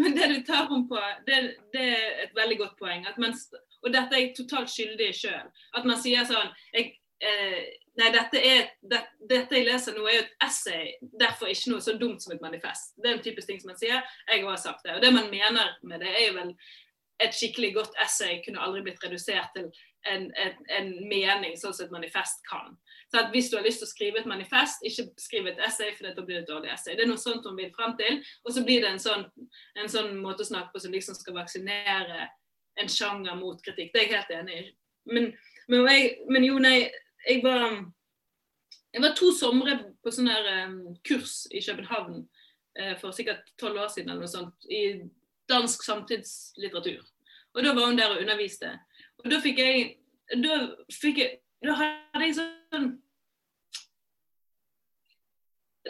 men 0.00 0.16
det 0.16 0.30
du 0.32 0.38
tar 0.48 0.72
om 0.72 0.88
på, 0.88 0.98
det, 1.28 1.44
det, 1.76 1.86
er 1.92 2.24
et 2.24 2.36
veldig 2.40 2.60
godt 2.64 2.76
poeng. 2.80 3.04
man, 3.20 3.36
og 3.84 3.92
dette 3.92 4.16
er 4.16 4.24
jeg 4.24 4.36
totalt 4.40 4.72
skyldig 4.72 5.12
i 5.12 5.16
sjøl. 5.20 5.48
At 5.76 5.84
man 5.84 6.00
sier 6.00 6.24
sånn 6.24 6.48
jeg, 6.72 6.96
eh, 7.30 7.64
Nei, 7.94 8.08
dette, 8.10 8.40
er, 8.42 8.72
det, 8.90 8.98
dette, 9.22 9.54
jeg 9.54 9.68
leser 9.68 9.94
nå, 9.94 10.02
er 10.10 10.16
jo 10.16 10.22
et 10.24 10.32
essay, 10.42 10.88
derfor 11.14 11.46
ikke 11.46 11.70
noe 11.70 11.84
så 11.84 11.92
dumt 11.94 12.24
som 12.24 12.32
et 12.34 12.42
manifest. 12.42 12.96
Det 12.98 13.06
er 13.06 13.14
en 13.14 13.22
typisk 13.22 13.46
ting 13.46 13.60
som 13.62 13.70
man 13.70 13.78
sier. 13.78 14.00
Jeg 14.26 14.42
har 14.42 14.58
sagt 14.58 14.82
det. 14.82 14.96
Og 14.96 15.04
det 15.04 15.12
man 15.14 15.28
mener 15.30 15.76
med 15.86 16.02
det, 16.02 16.10
er 16.10 16.24
jo 16.24 16.32
vel 16.40 16.50
et 17.22 17.36
skikkelig 17.38 17.70
godt 17.76 17.94
essay 18.02 18.40
kunne 18.42 18.58
aldri 18.58 18.82
blitt 18.82 19.02
redusert 19.04 19.54
til 19.54 19.68
en, 20.10 20.26
en, 20.42 20.56
en 20.78 20.90
mening, 21.08 21.54
sånn 21.56 21.74
som 21.76 21.86
et 21.86 21.94
manifest 21.94 22.42
kan. 22.48 22.74
Så 23.12 23.20
at 23.22 23.30
Hvis 23.32 23.50
du 23.50 23.56
har 23.56 23.64
lyst 23.64 23.80
til 23.80 23.88
å 23.88 23.92
skrive 23.92 24.20
et 24.20 24.28
manifest, 24.28 24.82
ikke 24.82 25.06
skriv 25.22 25.48
et 25.48 25.62
essay, 25.64 25.94
for 25.94 26.10
da 26.10 26.24
blir 26.26 26.42
et 26.42 26.50
dårlig 26.50 26.72
essay. 26.74 26.96
Det 26.98 27.06
er 27.06 27.10
noe 27.10 27.22
sånt 27.22 27.46
hun 27.46 27.56
vil 27.58 27.72
frem 27.76 27.94
til. 28.00 28.18
Og 28.44 28.56
så 28.56 28.64
blir 28.66 28.82
det 28.82 28.90
en 28.90 29.02
sånn, 29.02 29.28
en 29.78 29.92
sånn 29.92 30.16
måte 30.18 30.44
å 30.44 30.50
snakke 30.50 30.74
på 30.74 30.82
som 30.82 30.94
liksom 30.94 31.16
skal 31.18 31.38
vaksinere 31.38 32.26
en 32.82 32.90
sjanger 32.90 33.38
mot 33.38 33.62
kritikk. 33.62 33.94
Det 33.94 34.02
er 34.02 34.08
jeg 34.08 34.16
helt 34.16 34.34
enig 34.40 34.58
i. 34.58 34.66
Men, 35.14 35.30
men, 35.70 35.86
jeg, 35.92 36.14
men 36.32 36.48
jo, 36.48 36.58
nei, 36.58 36.78
jeg 37.28 37.42
var, 37.44 37.92
jeg 38.92 39.02
var 39.02 39.14
to 39.18 39.30
somre 39.34 39.76
på 40.02 40.12
sånn 40.12 40.30
her 40.30 40.48
um, 40.64 40.78
kurs 41.06 41.44
i 41.50 41.62
København 41.64 42.22
uh, 42.80 42.94
for 43.00 43.16
sikkert 43.16 43.48
tolv 43.60 43.80
år 43.84 43.92
siden 43.92 44.12
eller 44.12 44.26
noe 44.26 44.32
sånt, 44.32 44.68
i 44.68 45.00
dansk 45.50 45.84
samtidslitteratur. 45.84 47.02
Og 47.54 47.62
da 47.62 47.74
var 47.74 47.88
hun 47.88 47.98
der 47.98 48.12
og 48.14 48.22
underviste. 48.22 48.72
Og 49.22 49.30
da 49.30 49.42
fikk 49.44 49.62
jeg 49.62 49.92
Da, 50.24 50.54
fikk 50.88 51.18
jeg, 51.20 51.34
da 51.60 51.74
hadde 51.76 52.24
jeg 52.24 52.34
sånn 52.38 52.86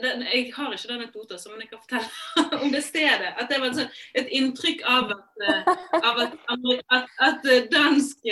den, 0.02 0.24
jeg 0.26 0.48
har 0.56 0.72
ikke 0.74 0.88
den 0.88 0.96
anekdoten, 0.96 1.38
men 1.52 1.60
jeg 1.62 1.68
kan 1.70 1.82
fortelle 1.84 2.62
om 2.64 2.72
det 2.72 2.80
stedet. 2.82 3.30
At 3.38 3.46
det 3.46 3.60
var 3.62 3.76
sånn, 3.76 3.92
et 4.18 4.32
inntrykk 4.34 4.82
av 4.90 5.12
at, 5.14 5.44
eh, 5.46 5.70
av 6.00 6.18
at, 6.24 6.34
at, 6.98 7.14
at 7.28 7.46
dansk, 7.70 8.26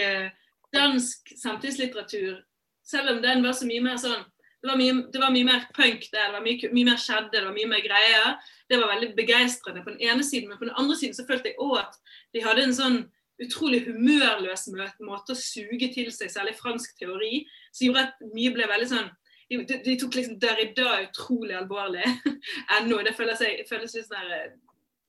dansk 0.74 1.30
samtidslitteratur 1.38 2.40
selv 2.92 3.16
om 3.16 3.22
den 3.24 3.42
var 3.44 3.56
så 3.56 3.68
mye 3.68 3.82
mer 3.84 3.98
sånn 4.00 4.22
det 4.62 4.70
var 4.70 4.78
mye, 4.78 4.94
det 5.10 5.18
var 5.18 5.32
mye 5.34 5.46
mer 5.46 5.64
punk 5.74 6.04
der, 6.12 6.28
det 6.28 6.34
var 6.36 6.44
mye, 6.44 6.68
mye, 6.70 6.86
mer 6.86 6.98
skjedde, 7.02 7.32
det 7.34 7.40
var 7.42 7.54
mye 7.56 7.66
mer 7.66 7.80
greier. 7.82 8.36
Det 8.70 8.78
var 8.78 8.92
veldig 8.92 9.08
begeistrende 9.16 9.82
på 9.82 9.90
den 9.90 10.04
ene 10.06 10.22
siden, 10.22 10.52
men 10.52 10.60
på 10.60 10.68
den 10.68 10.76
andre 10.78 10.94
siden 11.00 11.16
så 11.16 11.24
følte 11.26 11.50
jeg 11.50 11.58
òg 11.58 11.80
at 11.80 11.98
de 12.30 12.44
hadde 12.44 12.68
en 12.68 12.76
sånn 12.76 13.00
utrolig 13.42 13.80
humørløs 13.88 14.68
måte 15.02 15.34
å 15.34 15.40
suge 15.40 15.88
til 15.90 16.12
seg, 16.14 16.30
særlig 16.30 16.54
fransk 16.60 16.94
teori, 17.00 17.42
som 17.72 17.88
gjorde 17.88 18.04
at 18.06 18.22
mye 18.36 18.54
ble 18.54 18.70
veldig 18.70 18.88
sånn 18.94 19.10
De, 19.52 19.58
de, 19.68 19.96
tok 20.00 20.14
liksom 20.16 20.38
dag 20.40 21.02
utrolig 21.10 21.52
alvorlig 21.58 22.06
ennå. 22.78 23.02
Det 23.04 23.12
føles, 23.12 23.42
føles 23.68 23.96
litt 23.98 24.06
sånn 24.06 24.30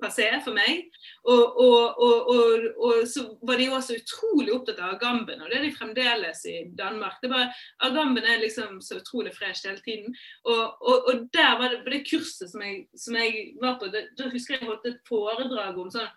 passé 0.03 0.27
for 0.45 0.55
meg. 0.55 0.87
Og, 1.23 1.59
og, 1.63 1.99
og, 2.03 2.65
og, 2.77 3.03
så 3.07 3.25
var 3.47 3.59
de 3.59 3.69
også 3.71 3.97
utrolig 4.01 4.53
opptatt 4.55 4.81
av 4.83 4.97
agamben, 4.97 5.41
og 5.41 5.51
det 5.51 5.59
er 5.59 5.67
de 5.67 5.75
fremdeles 5.75 6.43
i 6.51 6.57
Danmark. 6.77 7.21
det 7.21 7.31
bare, 7.31 7.51
Agamben 7.87 8.23
er 8.27 8.41
liksom 8.41 8.81
så 8.81 8.99
utrolig 8.99 9.33
fresh 9.35 9.67
hele 9.67 9.81
tiden. 9.85 10.15
Og, 10.43 11.29
der 11.33 11.57
var 11.59 11.69
det, 11.69 11.83
på 11.85 11.95
det 11.95 12.03
kurset 12.09 12.51
som 12.51 12.61
jeg, 12.61 12.85
som 12.95 13.15
jeg 13.15 13.53
var 13.61 13.79
på, 13.79 13.91
da 13.93 14.29
husker 14.33 14.57
jeg 14.57 14.67
holdt 14.67 14.91
et 14.91 15.01
foredrag 15.07 15.79
om 15.79 15.91
sånn 15.93 16.11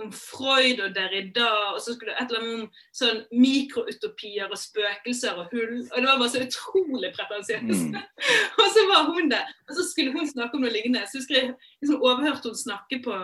om 0.00 0.12
Freud 0.12 0.80
og 0.80 0.94
Derrida, 0.96 1.48
og 1.74 1.80
så 1.84 1.94
skulle 1.94 2.12
det 2.12 2.22
et 2.22 2.32
eller 2.32 2.42
annet 2.42 2.62
om 2.62 2.82
sånn 2.96 3.20
mikroutopier 3.36 4.48
og 4.48 4.60
spøkelser 4.60 5.38
og 5.40 5.52
hull. 5.52 5.78
Og 5.84 5.96
det 5.98 6.08
var 6.08 6.20
bare 6.22 6.32
så 6.32 6.44
utrolig 6.46 7.12
pretensiøst. 7.16 7.88
Mm. 7.92 7.96
og 8.62 8.66
så 8.74 8.84
var 8.88 9.08
hun 9.10 9.32
der, 9.32 9.48
og 9.68 9.76
så 9.78 9.86
skulle 9.88 10.14
hun 10.16 10.30
snakke 10.30 10.56
om 10.56 10.64
noe 10.64 10.72
lignende. 10.72 11.04
Så 11.10 11.20
husker 11.20 11.38
jeg 11.38 11.50
liksom 11.82 12.00
overhørte 12.00 12.52
hun 12.52 12.60
snakke 12.64 13.02
på 13.04 13.18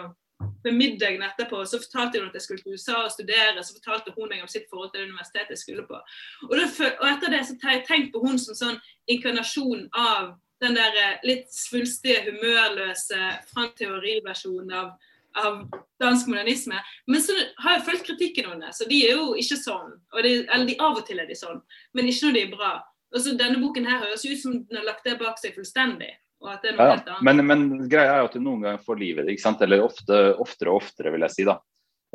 ved 0.62 0.74
middagen 0.74 1.22
etterpå, 1.22 1.62
og 1.62 1.68
så 1.70 1.80
fortalte 1.82 2.20
hun 2.20 2.28
at 2.28 2.36
jeg 2.36 2.44
skulle 2.44 2.62
til 2.62 2.76
USA 2.76 2.98
og 3.04 3.14
studere. 3.14 3.64
Så 3.64 3.78
fortalte 3.78 4.14
hun 4.16 4.28
meg 4.30 4.42
om 4.44 4.50
sitt 4.50 4.68
forhold 4.70 4.92
til 4.92 5.02
det 5.02 5.08
universitetet 5.12 5.56
jeg 5.56 5.62
skulle 5.64 5.86
på. 5.88 6.02
Og, 6.50 6.54
da, 6.58 6.68
og 7.00 7.08
etter 7.12 7.32
det 7.34 7.46
så 7.46 7.56
har 7.62 7.78
jeg 7.78 7.88
tenkt 7.88 8.12
på 8.12 8.22
hun 8.26 8.38
som 8.42 8.58
sånn 8.58 8.78
inkarnasjon 9.10 9.88
av 9.96 10.36
den 10.62 10.74
der 10.74 10.96
eh, 10.98 11.20
litt 11.26 11.52
svulstige, 11.54 12.24
humørløse 12.26 13.18
Frank-teoriversjonen 13.52 14.74
av, 14.74 14.96
av 15.40 15.58
dansk 16.02 16.28
modernisme. 16.30 16.78
Men 17.10 17.22
så 17.24 17.34
har 17.64 17.78
jeg 17.78 17.86
fulgt 17.88 18.06
kritikken 18.06 18.50
hennes, 18.52 18.78
så 18.78 18.86
de 18.88 19.00
er 19.06 19.18
jo 19.18 19.32
ikke 19.38 19.58
sånn. 19.60 19.96
De, 20.22 20.32
eller 20.46 20.66
de, 20.68 20.76
av 20.82 20.98
og 21.00 21.04
til 21.08 21.20
er 21.22 21.28
de 21.28 21.36
sånn, 21.38 21.60
men 21.94 22.10
ikke 22.10 22.28
når 22.28 22.36
de 22.38 22.44
er 22.46 22.54
bra. 22.54 22.72
Og 23.14 23.22
så 23.24 23.32
Denne 23.38 23.60
boken 23.62 23.86
her 23.88 24.02
høres 24.04 24.26
ut 24.26 24.40
som 24.40 24.58
den 24.68 24.80
har 24.80 24.84
lagt 24.86 25.06
det 25.08 25.16
bak 25.20 25.38
seg 25.40 25.56
fullstendig. 25.56 26.10
og 26.44 26.52
at 26.52 26.62
det 26.62 26.70
er 26.70 26.76
noe 26.76 26.84
Ja, 26.84 26.96
helt 26.98 27.08
annet. 27.08 27.24
men, 27.26 27.46
men 27.46 27.88
greia 27.90 28.12
er 28.12 28.20
jo 28.22 28.28
at 28.28 28.36
du 28.36 28.42
noen 28.44 28.66
ganger 28.66 28.84
får 28.84 29.00
livet, 29.00 29.30
ikke 29.32 29.42
sant? 29.42 29.62
eller 29.64 29.82
ofte, 29.82 30.18
oftere 30.38 30.70
og 30.70 30.82
oftere, 30.84 31.10
vil 31.14 31.24
jeg 31.26 31.34
si. 31.34 31.46
da. 31.48 31.56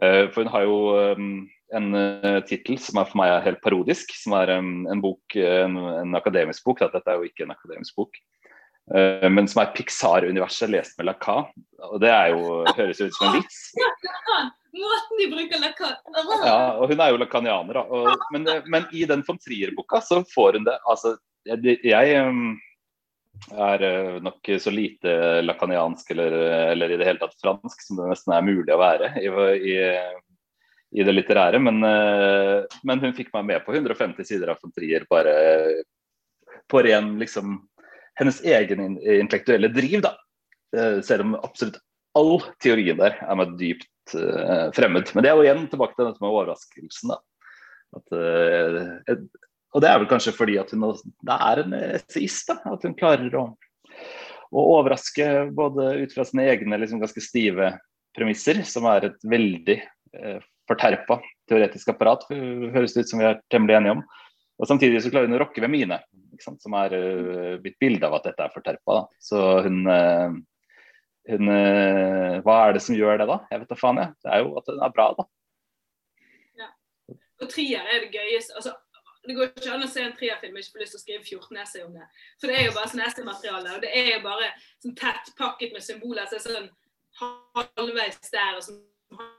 Eh, 0.02 0.30
For 0.32 0.44
hun 0.44 0.54
har 0.54 0.64
jo 0.64 0.78
um, 1.18 1.34
en 1.74 1.90
uh, 1.98 2.40
tittel 2.48 2.78
som 2.80 3.02
er 3.02 3.10
for 3.10 3.20
meg 3.20 3.34
er 3.34 3.48
helt 3.50 3.64
parodisk, 3.66 4.14
som 4.16 4.38
er 4.38 4.54
um, 4.60 4.86
en 4.92 5.02
bok, 5.04 5.36
en, 5.36 5.76
en 6.06 6.16
akademisk 6.16 6.64
bok. 6.64 6.80
Da. 6.80 6.92
Dette 6.94 7.12
er 7.12 7.20
jo 7.20 7.28
ikke 7.28 7.48
en 7.48 7.56
akademisk 7.58 7.98
bok. 8.00 8.22
Eh, 8.92 9.30
Men 9.30 9.48
som 9.48 9.64
er 9.64 9.72
Pixar-universet 9.76 10.72
lest 10.72 10.98
med 11.00 11.08
Lacan. 11.08 11.48
Og 11.88 12.02
det 12.04 12.12
er 12.12 12.34
jo, 12.34 12.64
høres 12.76 13.02
ut 13.02 13.16
som 13.16 13.30
en 13.30 13.40
vits. 13.40 13.62
Måten 14.74 15.20
de 15.22 15.30
bruker 15.30 15.62
Lacan 15.62 15.96
Ja, 16.44 16.76
og 16.82 16.90
hun 16.90 17.02
er 17.04 17.14
jo 17.14 17.22
lacanianer, 17.22 17.78
da. 17.80 17.84
Og, 17.86 18.28
men, 18.34 18.48
eh, 18.50 18.68
men 18.68 18.90
i 18.92 19.06
den 19.10 19.24
von 19.28 19.40
Trier-boka 19.40 20.02
så 20.04 20.24
får 20.34 20.60
hun 20.60 20.68
det 20.68 20.78
Altså, 20.90 21.16
jeg, 21.48 21.78
jeg 21.86 22.24
um, 22.24 22.56
er 23.52 23.84
eh, 23.84 24.20
nok 24.24 24.52
så 24.60 24.72
lite 24.74 25.16
lacaniansk 25.44 26.14
eller, 26.16 26.38
eller 26.74 26.94
i 26.94 27.00
det 27.00 27.08
hele 27.08 27.22
tatt 27.22 27.36
fransk 27.42 27.84
som 27.84 28.00
det 28.00 28.12
nesten 28.14 28.36
er 28.36 28.46
mulig 28.48 28.72
å 28.74 28.80
være 28.80 29.10
i, 29.20 29.32
i, 29.74 29.76
i 31.00 31.06
det 31.06 31.16
litterære. 31.16 31.60
Men, 31.64 31.84
eh, 31.88 32.80
men 32.84 33.04
hun 33.04 33.16
fikk 33.16 33.34
meg 33.36 33.48
med 33.52 33.68
på 33.68 33.76
150 33.76 34.28
sider 34.28 34.52
av 34.54 34.64
von 34.64 34.74
Trier 34.74 35.06
bare 35.10 35.36
på 36.72 36.82
ren 36.86 37.14
liksom 37.20 37.60
hennes 38.20 38.40
egen 38.46 38.84
intellektuelle 38.98 39.72
driv, 39.74 40.04
da. 40.06 40.14
Eh, 40.78 41.00
Selv 41.06 41.28
om 41.28 41.36
absolutt 41.40 41.80
all 42.18 42.38
teorien 42.62 43.00
der 43.00 43.18
er 43.22 43.38
meg 43.40 43.56
dypt 43.58 44.14
uh, 44.14 44.70
fremmed. 44.76 45.10
Men 45.16 45.26
det 45.26 45.32
er 45.32 45.38
jo 45.38 45.46
igjen 45.48 45.64
tilbake 45.72 45.98
til 45.98 46.06
dette 46.10 46.22
med 46.22 46.30
overraskelsen. 46.30 47.14
da. 47.14 47.18
At, 47.98 48.14
uh, 48.14 49.16
og 49.74 49.82
det 49.82 49.90
er 49.90 50.02
vel 50.02 50.10
kanskje 50.12 50.36
fordi 50.38 50.60
at 50.62 50.70
hun 50.74 50.86
er 50.86 51.64
en 51.64 51.74
essayist. 51.80 52.52
da, 52.52 52.60
At 52.76 52.86
hun 52.86 52.94
klarer 53.00 53.34
å, 53.40 53.48
å 54.54 54.66
overraske 54.78 55.50
både 55.58 55.90
ut 56.04 56.14
fra 56.14 56.28
sine 56.30 56.46
egne 56.54 56.78
liksom, 56.84 57.02
ganske 57.02 57.26
stive 57.26 57.74
premisser, 58.14 58.62
som 58.70 58.86
er 58.92 59.10
et 59.10 59.26
veldig 59.26 59.80
uh, 59.82 60.38
forterpa 60.70 61.18
teoretisk 61.50 61.90
apparat, 61.92 62.28
høres 62.30 62.94
det 62.94 63.04
ut 63.04 63.10
som 63.10 63.20
vi 63.20 63.28
er 63.28 63.42
temmelig 63.52 63.80
enige 63.80 63.98
om. 63.98 64.04
Og 64.62 64.70
samtidig 64.70 65.02
så 65.02 65.10
klarer 65.12 65.28
hun 65.28 65.36
å 65.36 65.42
rokke 65.42 65.64
ved 65.66 65.74
mine, 65.74 65.98
sant? 66.44 66.62
som 66.64 66.76
er 66.80 66.96
uh, 66.96 67.60
blitt 67.64 67.80
bilde 67.82 68.08
av 68.08 68.18
at 68.20 68.28
dette 68.30 68.46
er 68.46 68.54
forterpa. 68.54 69.00
da. 69.00 69.22
Så 69.24 69.42
hun, 69.66 69.82
uh, 69.88 70.36
hun 71.32 71.52
uh, 71.52 72.40
Hva 72.46 72.60
er 72.68 72.78
det 72.78 72.84
som 72.86 72.98
gjør 72.98 73.22
det, 73.22 73.30
da? 73.32 73.40
Jeg 73.52 73.64
vet 73.64 73.74
da 73.74 73.80
faen, 73.80 74.02
jeg. 74.04 74.16
Det 74.24 74.34
er 74.34 74.46
jo 74.46 74.56
at 74.62 74.72
hun 74.72 74.86
er 74.88 74.96
bra, 74.96 75.10
da. 75.20 75.28
Ja. 76.62 76.72
Og 77.42 77.50
trier 77.52 77.84
er 77.88 78.06
det 78.06 78.14
gøyeste. 78.14 78.58
Altså, 78.60 78.76
det 79.24 79.36
går 79.38 79.52
ikke 79.54 79.72
an 79.72 79.86
å 79.86 79.90
se 79.90 80.04
en 80.04 80.16
trierfilm 80.20 80.58
og 80.58 80.64
ikke 80.64 80.76
få 80.76 80.82
lyst 80.82 80.96
til 80.96 81.00
å 81.00 81.04
skrive 81.04 81.24
14 81.24 81.60
essay 81.64 81.84
om 81.86 81.94
det. 81.96 82.08
For 82.42 82.52
det 82.52 82.58
er 82.60 82.66
jo 82.68 82.74
bare 82.76 82.90
sånn 82.92 83.04
essaymateriale, 83.06 83.76
og 83.78 83.84
det 83.86 83.92
er 83.96 84.10
jo 84.18 84.24
bare 84.26 84.50
sånn 84.84 84.98
tett 85.00 85.30
pakket 85.38 85.76
med 85.76 85.86
symboler 85.86 86.28
som 86.28 86.40
er 86.40 86.48
sånn 86.48 86.72
halvveis 87.22 88.20
der, 88.34 88.58
og 88.58 88.66
som 88.66 88.82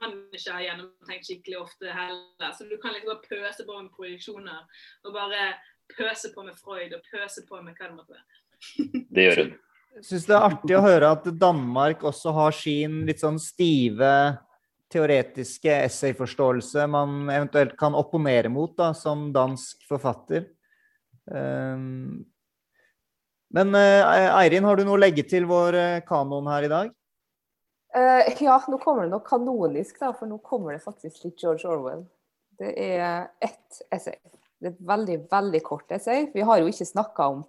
han 0.01 0.15
ikke 0.33 0.55
har 0.55 0.63
gjennomtenkt 0.63 1.29
skikkelig 1.29 1.61
ofte 1.61 1.93
heller. 1.93 2.51
Så 2.57 2.65
du 2.69 2.77
kan 2.81 2.95
liksom 2.95 3.11
bare 3.11 3.29
pøse 3.29 3.67
på 3.67 3.77
med 3.77 3.93
produksjoner, 3.93 4.81
og 5.05 5.15
bare 5.15 5.47
pøse 5.91 6.31
på 6.33 6.45
med 6.45 6.57
Freud, 6.59 6.95
og 6.95 7.05
pøse 7.11 7.45
på 7.47 7.61
med 7.61 7.77
hva 7.77 7.89
det 7.89 7.95
måtte 7.95 8.15
være. 8.15 9.03
Det 9.15 9.27
gjør 9.27 9.41
hun. 9.43 9.53
Jeg 9.95 10.07
syns 10.09 10.25
det 10.27 10.35
er 10.35 10.45
artig 10.49 10.75
å 10.75 10.83
høre 10.83 11.11
at 11.15 11.27
Danmark 11.39 12.03
også 12.03 12.33
har 12.35 12.55
sin 12.55 13.03
litt 13.07 13.21
sånn 13.23 13.37
stive 13.39 14.11
teoretiske 14.91 15.71
essayforståelse 15.85 16.85
man 16.91 17.29
eventuelt 17.31 17.77
kan 17.79 17.95
opponere 17.97 18.51
mot 18.51 18.75
da, 18.77 18.91
som 18.97 19.29
dansk 19.35 19.85
forfatter. 19.87 20.49
Um, 21.25 22.25
men 23.55 23.71
eh, 23.79 24.03
Eirin, 24.35 24.67
har 24.67 24.77
du 24.77 24.83
noe 24.83 24.97
å 24.97 25.01
legge 25.01 25.23
til 25.27 25.47
vår 25.47 25.77
eh, 25.79 26.03
kanon 26.07 26.47
her 26.51 26.67
i 26.67 26.71
dag? 26.71 26.91
Uh, 27.95 28.27
ja, 28.43 28.57
nå 28.67 28.79
kommer 28.83 29.05
det 29.05 29.13
noe 29.13 29.23
kanonisk, 29.25 29.99
da, 30.01 30.11
for 30.11 30.27
nå 30.27 30.41
kommer 30.43 30.75
det 30.75 30.83
faktisk 30.83 31.23
litt 31.23 31.39
George 31.39 31.69
Orwell. 31.71 32.03
Det 32.59 32.73
er 32.75 33.29
ett 33.43 33.79
essay. 33.95 34.19
Det 34.61 34.71
er 34.71 34.77
veldig, 34.87 35.17
veldig 35.31 35.61
kort 35.65 35.91
essay. 35.91 36.29
Vi 36.33 36.43
har 36.47 36.61
jo 36.61 36.69
ikke 36.71 36.87
snakka 36.87 37.27
om 37.33 37.43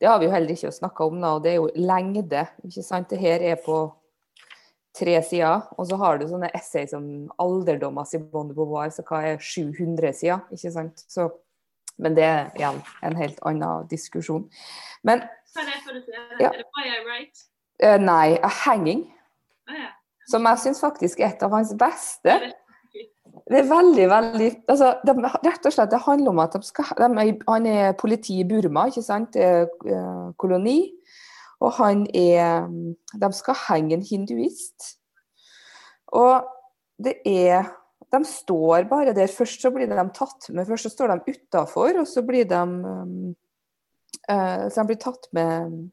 Det 0.00 0.08
har 0.08 0.18
vi 0.18 0.24
jo 0.24 0.32
heller 0.32 0.50
ikke 0.54 0.70
snakka 0.72 1.04
om 1.10 1.18
nå, 1.20 1.30
og 1.36 1.42
det 1.44 1.50
er 1.50 1.56
jo 1.58 1.66
lengde. 1.76 2.46
ikke 2.64 2.82
sant? 2.82 3.10
Det 3.10 3.18
her 3.20 3.42
er 3.44 3.58
på 3.60 3.82
tre 4.96 5.22
sider, 5.22 5.60
og 5.76 5.86
så 5.86 5.96
har 6.00 6.18
du 6.18 6.26
sånne 6.28 6.50
essay 6.56 6.86
som 6.88 7.04
alderdom 7.38 7.98
av 8.00 8.08
Simone 8.08 8.48
de 8.48 8.56
Beauvoir, 8.56 8.88
så 8.90 9.04
hva 9.06 9.20
er 9.28 9.38
700 9.38 10.12
sider, 10.16 10.40
ikke 10.50 10.72
sant? 10.72 11.04
Så, 11.04 11.28
men 12.00 12.16
det 12.16 12.24
er 12.24 12.48
igjen 12.58 12.80
en 13.06 13.18
helt 13.20 13.38
annen 13.46 13.86
diskusjon. 13.90 14.48
Men? 15.06 15.22
Ja. 16.40 16.50
Eh, 17.80 18.00
nei, 18.00 18.38
A 18.40 18.50
Hanging, 18.64 19.04
som 20.28 20.48
jeg 20.48 20.64
syns 20.64 20.82
faktisk 20.82 21.20
er 21.20 21.34
et 21.34 21.44
av 21.46 21.54
hans 21.54 21.72
beste. 21.78 22.34
Det 23.50 23.58
er 23.58 23.66
veldig, 23.66 24.04
veldig 24.06 24.48
altså, 24.70 24.92
de, 25.02 25.14
Rett 25.26 25.64
og 25.66 25.74
slett, 25.74 25.90
det 25.90 25.98
handler 26.04 26.30
om 26.30 26.40
at 26.44 26.54
de 26.54 26.68
skal, 26.68 26.92
de 27.00 27.08
er, 27.24 27.32
han 27.48 27.66
er 27.66 27.96
politi 27.98 28.38
i 28.38 28.46
Burma, 28.46 28.86
ikke 28.86 29.02
sant? 29.02 29.32
Det 29.34 29.42
er 29.42 29.64
eh, 29.90 30.28
koloni. 30.38 30.78
Og 31.60 31.74
han 31.76 32.06
er 32.16 32.68
De 33.20 33.30
skal 33.36 33.58
henge 33.66 33.96
en 33.96 34.06
hinduist. 34.06 34.94
Og 36.14 36.46
det 37.02 37.18
er 37.26 37.66
De 38.10 38.22
står 38.26 38.86
bare 38.90 39.14
der. 39.14 39.30
Først 39.30 39.62
så 39.62 39.72
blir 39.74 39.90
de 39.90 40.06
tatt 40.14 40.48
med. 40.50 40.66
Først 40.66 40.86
så 40.86 40.94
står 40.94 41.12
de 41.12 41.34
utafor, 41.34 42.00
og 42.00 42.06
så 42.08 42.22
blir 42.26 42.46
de 42.48 42.62
um, 42.62 43.34
eh, 44.30 44.70
Så 44.70 44.80
de 44.80 44.86
blir 44.92 45.02
tatt 45.02 45.26
med 45.36 45.90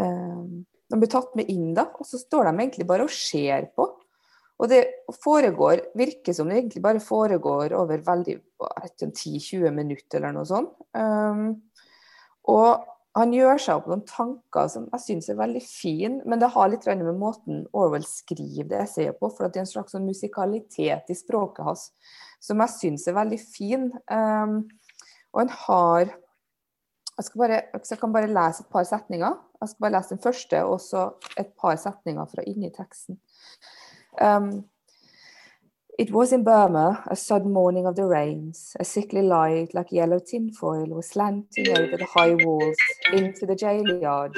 eh, 0.00 0.42
De 0.88 0.98
blir 0.98 1.12
tatt 1.12 1.36
med 1.36 1.52
inn, 1.52 1.74
da. 1.76 1.90
Og 2.00 2.08
så 2.08 2.20
står 2.20 2.48
de 2.48 2.56
egentlig 2.56 2.88
bare 2.88 3.04
og 3.04 3.12
ser 3.12 3.68
på. 3.76 3.90
Og 4.56 4.70
det 4.72 4.82
foregår, 5.20 5.82
virker 5.98 6.32
som 6.32 6.48
det 6.48 6.62
egentlig 6.62 6.82
bare 6.84 7.02
foregår 7.04 7.74
over 7.76 8.00
veldig 8.06 8.36
10-20 8.62 9.72
minutter 9.74 10.22
eller 10.22 10.36
noe 10.38 10.48
sånt. 10.48 10.72
Um, 10.96 11.50
og 12.48 12.86
han 13.16 13.32
gjør 13.32 13.60
seg 13.60 13.78
opp 13.78 13.86
noen 13.88 14.04
tanker 14.08 14.68
som 14.72 14.88
jeg 14.92 15.04
syns 15.04 15.28
er 15.32 15.38
veldig 15.38 15.62
fine, 15.64 16.20
men 16.28 16.40
det 16.40 16.50
har 16.52 16.68
litt 16.72 16.88
med 16.88 17.20
måten 17.20 17.62
Orwell 17.76 18.04
skriver 18.04 18.68
det 18.72 18.82
essayet 18.82 19.20
på, 19.20 19.30
for 19.32 19.48
det 19.48 19.60
er 19.60 19.64
en 19.64 19.70
slags 19.70 19.96
sånn 19.96 20.08
musikalitet 20.08 21.12
i 21.12 21.16
språket 21.16 21.64
hans 21.64 21.86
som 22.44 22.60
jeg 22.60 22.74
syns 22.74 23.06
er 23.08 23.16
veldig 23.16 23.40
fin. 23.40 23.88
Um, 24.12 24.60
og 25.32 25.42
han 25.42 25.52
har 25.64 26.12
jeg, 27.16 27.32
bare, 27.40 27.62
jeg 27.80 27.98
kan 28.00 28.12
bare 28.12 28.28
lese 28.28 28.64
et 28.64 28.72
par 28.72 28.84
setninger. 28.84 29.36
Jeg 29.60 29.72
skal 29.72 29.86
bare 29.86 29.94
lese 29.96 30.12
den 30.12 30.22
første, 30.22 30.62
og 30.68 30.80
så 30.84 31.06
et 31.40 31.54
par 31.56 31.78
setninger 31.80 32.28
fra 32.28 32.44
inni 32.44 32.68
teksten. 32.76 33.16
Um, 34.20 34.64
It 35.98 36.10
was 36.10 36.30
in 36.30 36.44
Burma, 36.44 37.02
a 37.06 37.16
sudden 37.16 37.52
morning 37.54 37.86
of 37.86 37.96
the 37.96 38.04
rains. 38.04 38.76
A 38.78 38.84
sickly 38.84 39.22
light, 39.22 39.72
like 39.72 39.90
yellow 39.90 40.18
tinfoil, 40.18 40.84
was 40.88 41.08
slanting 41.08 41.70
over 41.70 41.96
the 41.96 42.04
high 42.04 42.34
walls 42.34 42.76
into 43.14 43.46
the 43.46 43.56
jail 43.56 43.98
yard. 44.02 44.36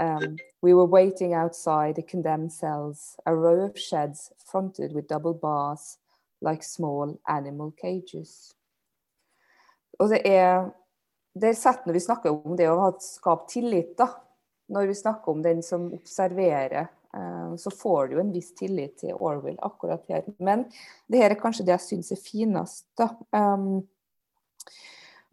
Um, 0.00 0.36
we 0.60 0.74
were 0.74 0.86
waiting 0.86 1.34
outside 1.34 1.94
the 1.94 2.02
condemned 2.02 2.52
cells, 2.52 3.16
a 3.26 3.34
row 3.34 3.66
of 3.66 3.78
sheds 3.78 4.32
fronted 4.44 4.92
with 4.92 5.06
double 5.06 5.34
bars, 5.34 5.98
like 6.40 6.64
small 6.64 7.20
animal 7.28 7.72
cages. 7.80 8.54
Og 10.00 10.10
det 10.10 10.22
er 10.26 10.70
det 11.34 11.48
er 11.48 11.58
sett 11.58 11.86
når 11.86 11.94
vi 11.94 12.00
snakker 12.00 12.34
om 12.34 12.56
det 12.56 12.66
å 12.66 12.80
ha 12.80 12.90
skapt 12.98 13.52
tillit, 13.54 13.94
da. 13.98 14.08
Når 14.68 14.90
vi 14.90 14.94
snakker 14.98 15.30
om 15.30 15.42
den 15.42 15.62
som 15.62 15.92
observerer 15.94 16.88
så 17.58 17.70
får 17.72 18.08
du 18.08 18.16
jo 18.16 18.20
en 18.20 18.32
viss 18.34 18.50
tillit 18.58 18.98
til 19.00 19.16
Orwell 19.16 19.56
akkurat 19.64 20.04
her. 20.12 20.26
Men 20.44 20.66
det 21.08 21.22
her 21.22 21.32
er 21.32 21.40
kanskje 21.40 21.64
det 21.64 21.72
jeg 21.72 21.84
syns 21.86 22.12
er 22.12 22.20
finest. 22.20 22.84
da. 23.00 23.08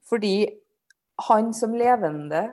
Fordi 0.08 0.36
han 1.30 1.52
som 1.54 1.76
levende 1.76 2.48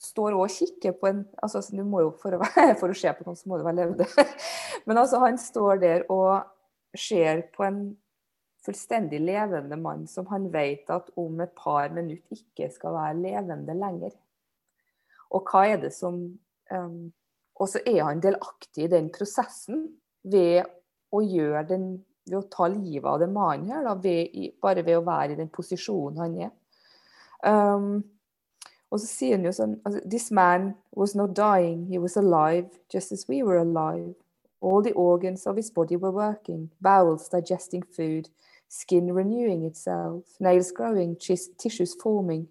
står 0.00 0.36
og 0.36 0.52
kikker 0.52 0.94
på 0.98 1.08
en 1.10 1.24
altså 1.42 1.62
du 1.72 1.82
må 1.86 2.02
jo 2.04 2.12
For 2.20 2.36
å, 2.36 2.44
for 2.80 2.92
å 2.92 2.96
se 2.96 3.12
på 3.16 3.26
noen, 3.26 3.38
så 3.38 3.48
må 3.48 3.58
du 3.58 3.64
være 3.66 3.82
levende. 3.82 4.08
Men 4.86 5.00
altså, 5.00 5.20
han 5.24 5.38
står 5.40 5.82
der 5.82 6.06
og 6.12 6.48
ser 6.96 7.46
på 7.54 7.66
en 7.66 7.82
fullstendig 8.64 9.22
levende 9.24 9.76
mann 9.80 10.04
som 10.10 10.26
han 10.28 10.50
vet 10.52 10.90
at 10.92 11.08
om 11.20 11.38
et 11.40 11.52
par 11.56 11.92
minutter 11.96 12.36
ikke 12.36 12.68
skal 12.74 12.96
være 12.96 13.20
levende 13.22 13.76
lenger. 13.76 14.12
Og 15.30 15.46
hva 15.48 15.64
er 15.70 15.80
det 15.80 15.92
som 15.96 16.18
um, 16.74 16.98
Og 17.60 17.68
så 17.68 17.82
er 17.86 18.02
han 18.06 18.22
delaktig 18.24 18.86
i 18.86 18.92
den 18.92 19.10
prosessen 19.12 19.84
ved 20.24 20.64
å 21.12 21.20
den 21.68 21.90
ved 22.30 22.38
å 22.38 22.48
ta 22.52 22.68
livet 22.70 23.08
av 23.08 23.20
den 23.22 23.32
mannen 23.34 23.70
her, 23.72 23.84
da, 23.84 23.96
ved, 23.98 24.34
bare 24.62 24.84
ved 24.86 24.98
å 25.00 25.04
være 25.06 25.34
i 25.34 25.38
den 25.40 25.50
posisjonen 25.52 26.20
han 26.20 26.36
er. 26.46 26.50
Um, 27.42 28.02
og 28.90 29.00
så 29.00 29.06
sier 29.08 29.38
han 29.38 29.46
jo 29.46 29.52
sånn 29.56 29.78
altså, 29.86 30.02
This 30.04 30.28
man 30.34 30.74
was 30.92 31.14
not 31.16 31.32
dying, 31.34 31.86
he 31.88 31.98
was 31.98 32.18
alive, 32.20 32.68
just 32.92 33.12
as 33.12 33.26
we 33.28 33.42
were 33.42 33.58
alive. 33.58 34.14
All 34.60 34.82
the 34.82 34.92
organs 34.92 35.46
of 35.46 35.56
his 35.56 35.70
body 35.70 35.96
were 35.96 36.12
working, 36.12 36.68
bowels 36.80 37.28
digesting 37.32 37.82
food, 37.96 38.28
skin 38.68 39.12
renewing 39.14 39.64
itself, 39.64 40.24
nails 40.38 40.70
growing, 40.70 41.16
tissues 41.16 41.94
forming, 41.94 42.46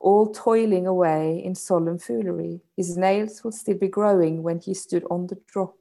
all 0.00 0.32
toiling 0.32 0.86
away 0.86 1.42
in 1.44 1.54
solemn 1.54 1.98
foolery. 1.98 2.60
His 2.76 2.96
nails 2.96 3.44
would 3.44 3.54
still 3.54 3.76
be 3.76 3.88
growing 3.88 4.42
when 4.42 4.58
he 4.58 4.74
stood 4.74 5.04
on 5.10 5.26
the 5.26 5.38
drop, 5.46 5.76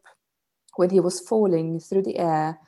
when 0.75 0.89
he 0.89 0.99
was 0.99 1.21
falling 1.21 1.79
through 1.79 2.03
the 2.03 2.19
air 2.19 2.59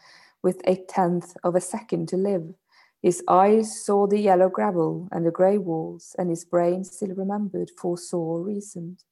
with 0.42 0.62
a 0.66 0.76
tenth 0.88 1.36
of 1.44 1.56
a 1.56 1.62
second 1.62 2.08
to 2.10 2.18
live. 2.18 2.54
His 3.02 3.24
eyes 3.28 3.84
saw 3.84 4.08
the 4.08 4.20
yellow 4.20 4.50
gravel 4.50 5.10
and 5.12 5.26
the 5.26 5.32
grey 5.32 5.58
walls, 5.58 6.16
and 6.18 6.30
his 6.30 6.46
brain 6.46 6.84
still 6.84 7.14
remembered, 7.16 7.72
foresaw, 7.78 8.38
reasoned, 8.38 9.04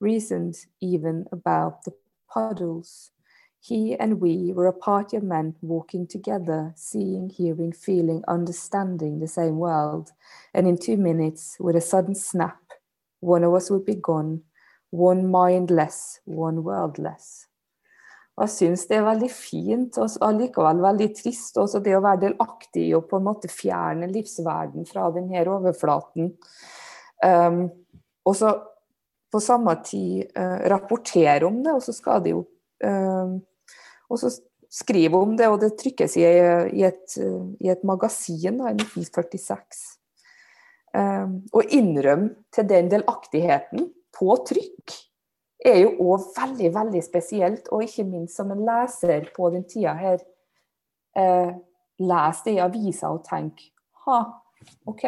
reasoned 0.00 0.56
even 0.80 1.26
about 1.30 1.84
the 1.84 1.92
puddles. 2.32 3.10
He 3.66 3.96
and 3.98 4.20
we 4.20 4.52
were 4.52 4.66
a 4.66 4.74
party 4.74 5.16
of 5.16 5.22
men 5.22 5.54
walking 5.62 6.06
together, 6.06 6.74
seeing, 6.76 7.30
hearing, 7.30 7.72
feeling, 7.72 8.22
understanding 8.28 9.20
the 9.20 9.26
same 9.26 9.56
world. 9.56 10.12
And 10.52 10.68
in 10.68 10.76
two 10.76 10.98
minutes, 10.98 11.56
with 11.58 11.74
a 11.74 11.80
sudden 11.80 12.14
snap, 12.14 12.60
one 13.20 13.42
of 13.42 13.54
us 13.54 13.70
would 13.70 13.86
be 13.86 13.94
gone, 13.94 14.42
one 14.90 15.30
mind 15.30 15.70
less, 15.70 16.20
one 16.26 16.62
world 16.62 16.98
less. 16.98 17.46
Jeg 18.36 18.50
syns 18.50 18.84
det 18.90 18.98
er 18.98 19.06
veldig 19.06 19.30
fint 19.32 19.96
og 20.02 20.12
allikevel 20.26 20.82
veldig 20.82 21.08
trist 21.16 21.56
også 21.62 21.80
det 21.80 21.94
å 21.96 22.02
være 22.04 22.24
delaktig 22.26 22.88
og 22.98 23.06
på 23.08 23.20
en 23.20 23.26
måte 23.30 23.48
fjerne 23.48 24.10
livsverden 24.10 24.84
fra 24.90 25.06
denne 25.14 25.46
overflaten. 25.54 26.34
Um, 27.24 27.64
og 28.26 28.36
så 28.36 28.52
på 29.32 29.40
samme 29.40 29.78
tid 29.86 30.36
uh, 30.36 30.68
rapportere 30.68 31.46
om 31.48 31.62
det, 31.64 31.78
og 31.78 31.86
så 31.86 31.96
skal 31.96 32.20
det 32.26 32.34
jo 32.34 32.44
um, 32.84 33.38
og 34.10 34.20
så 34.20 34.32
skriver 34.74 35.16
om 35.18 35.36
det, 35.38 35.48
og 35.50 35.60
det 35.62 35.74
trykkes 35.78 36.16
i, 36.18 36.24
i, 36.24 36.84
et, 36.86 37.16
i 37.62 37.70
et, 37.70 37.84
magasin 37.86 38.58
da, 38.58 38.72
i 38.72 38.78
1946. 38.78 39.84
Um, 40.94 41.40
og 41.54 41.74
innrømme 41.74 42.46
til 42.54 42.68
den 42.70 42.90
delaktigheten 42.90 43.88
på 44.14 44.36
trykk 44.46 44.94
er 45.64 45.80
jo 45.80 45.92
òg 46.12 46.28
veldig, 46.36 46.70
veldig 46.74 47.02
spesielt. 47.04 47.70
Og 47.74 47.86
ikke 47.86 48.06
minst 48.06 48.38
som 48.38 48.52
en 48.54 48.64
leser 48.66 49.30
på 49.34 49.50
den 49.54 49.64
tida 49.70 49.94
her, 49.98 50.22
eh, 51.16 51.54
les 51.98 52.42
det 52.44 52.56
i 52.56 52.62
avisa 52.62 53.10
og 53.14 53.24
tenk 53.26 53.62
ha, 54.04 54.20
OK, 54.90 55.04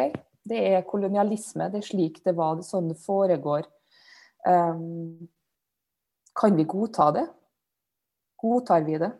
det 0.47 0.59
er 0.71 0.85
kolonialisme, 0.87 1.69
det 1.71 1.81
er 1.81 1.87
slik 1.87 2.21
det 2.25 2.33
var, 2.37 2.55
det 2.57 2.65
sånn 2.65 2.89
det 2.91 2.99
foregår. 3.03 3.67
Um, 4.47 5.27
kan 6.37 6.55
vi 6.55 6.65
godta 6.69 7.11
det? 7.11 7.25
Godtar 8.37 8.85
vi 8.85 8.97
det? 9.01 9.11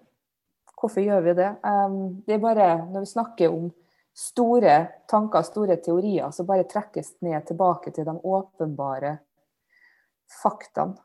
Hvorfor 0.77 1.01
gjør 1.01 1.21
vi 1.25 1.33
det? 1.39 1.49
Det 2.27 2.35
er 2.35 2.41
bare 2.43 2.67
når 2.91 3.01
vi 3.01 3.09
snakker 3.09 3.53
om 3.53 3.71
store 4.17 4.75
tanker, 5.09 5.41
store 5.45 5.77
teorier, 5.81 6.29
så 6.33 6.45
bare 6.45 6.67
trekkes 6.69 7.15
ned 7.25 7.45
tilbake 7.49 7.91
til 7.93 8.05
de 8.05 8.13
åpenbare 8.17 9.17
faktaene. 10.41 10.97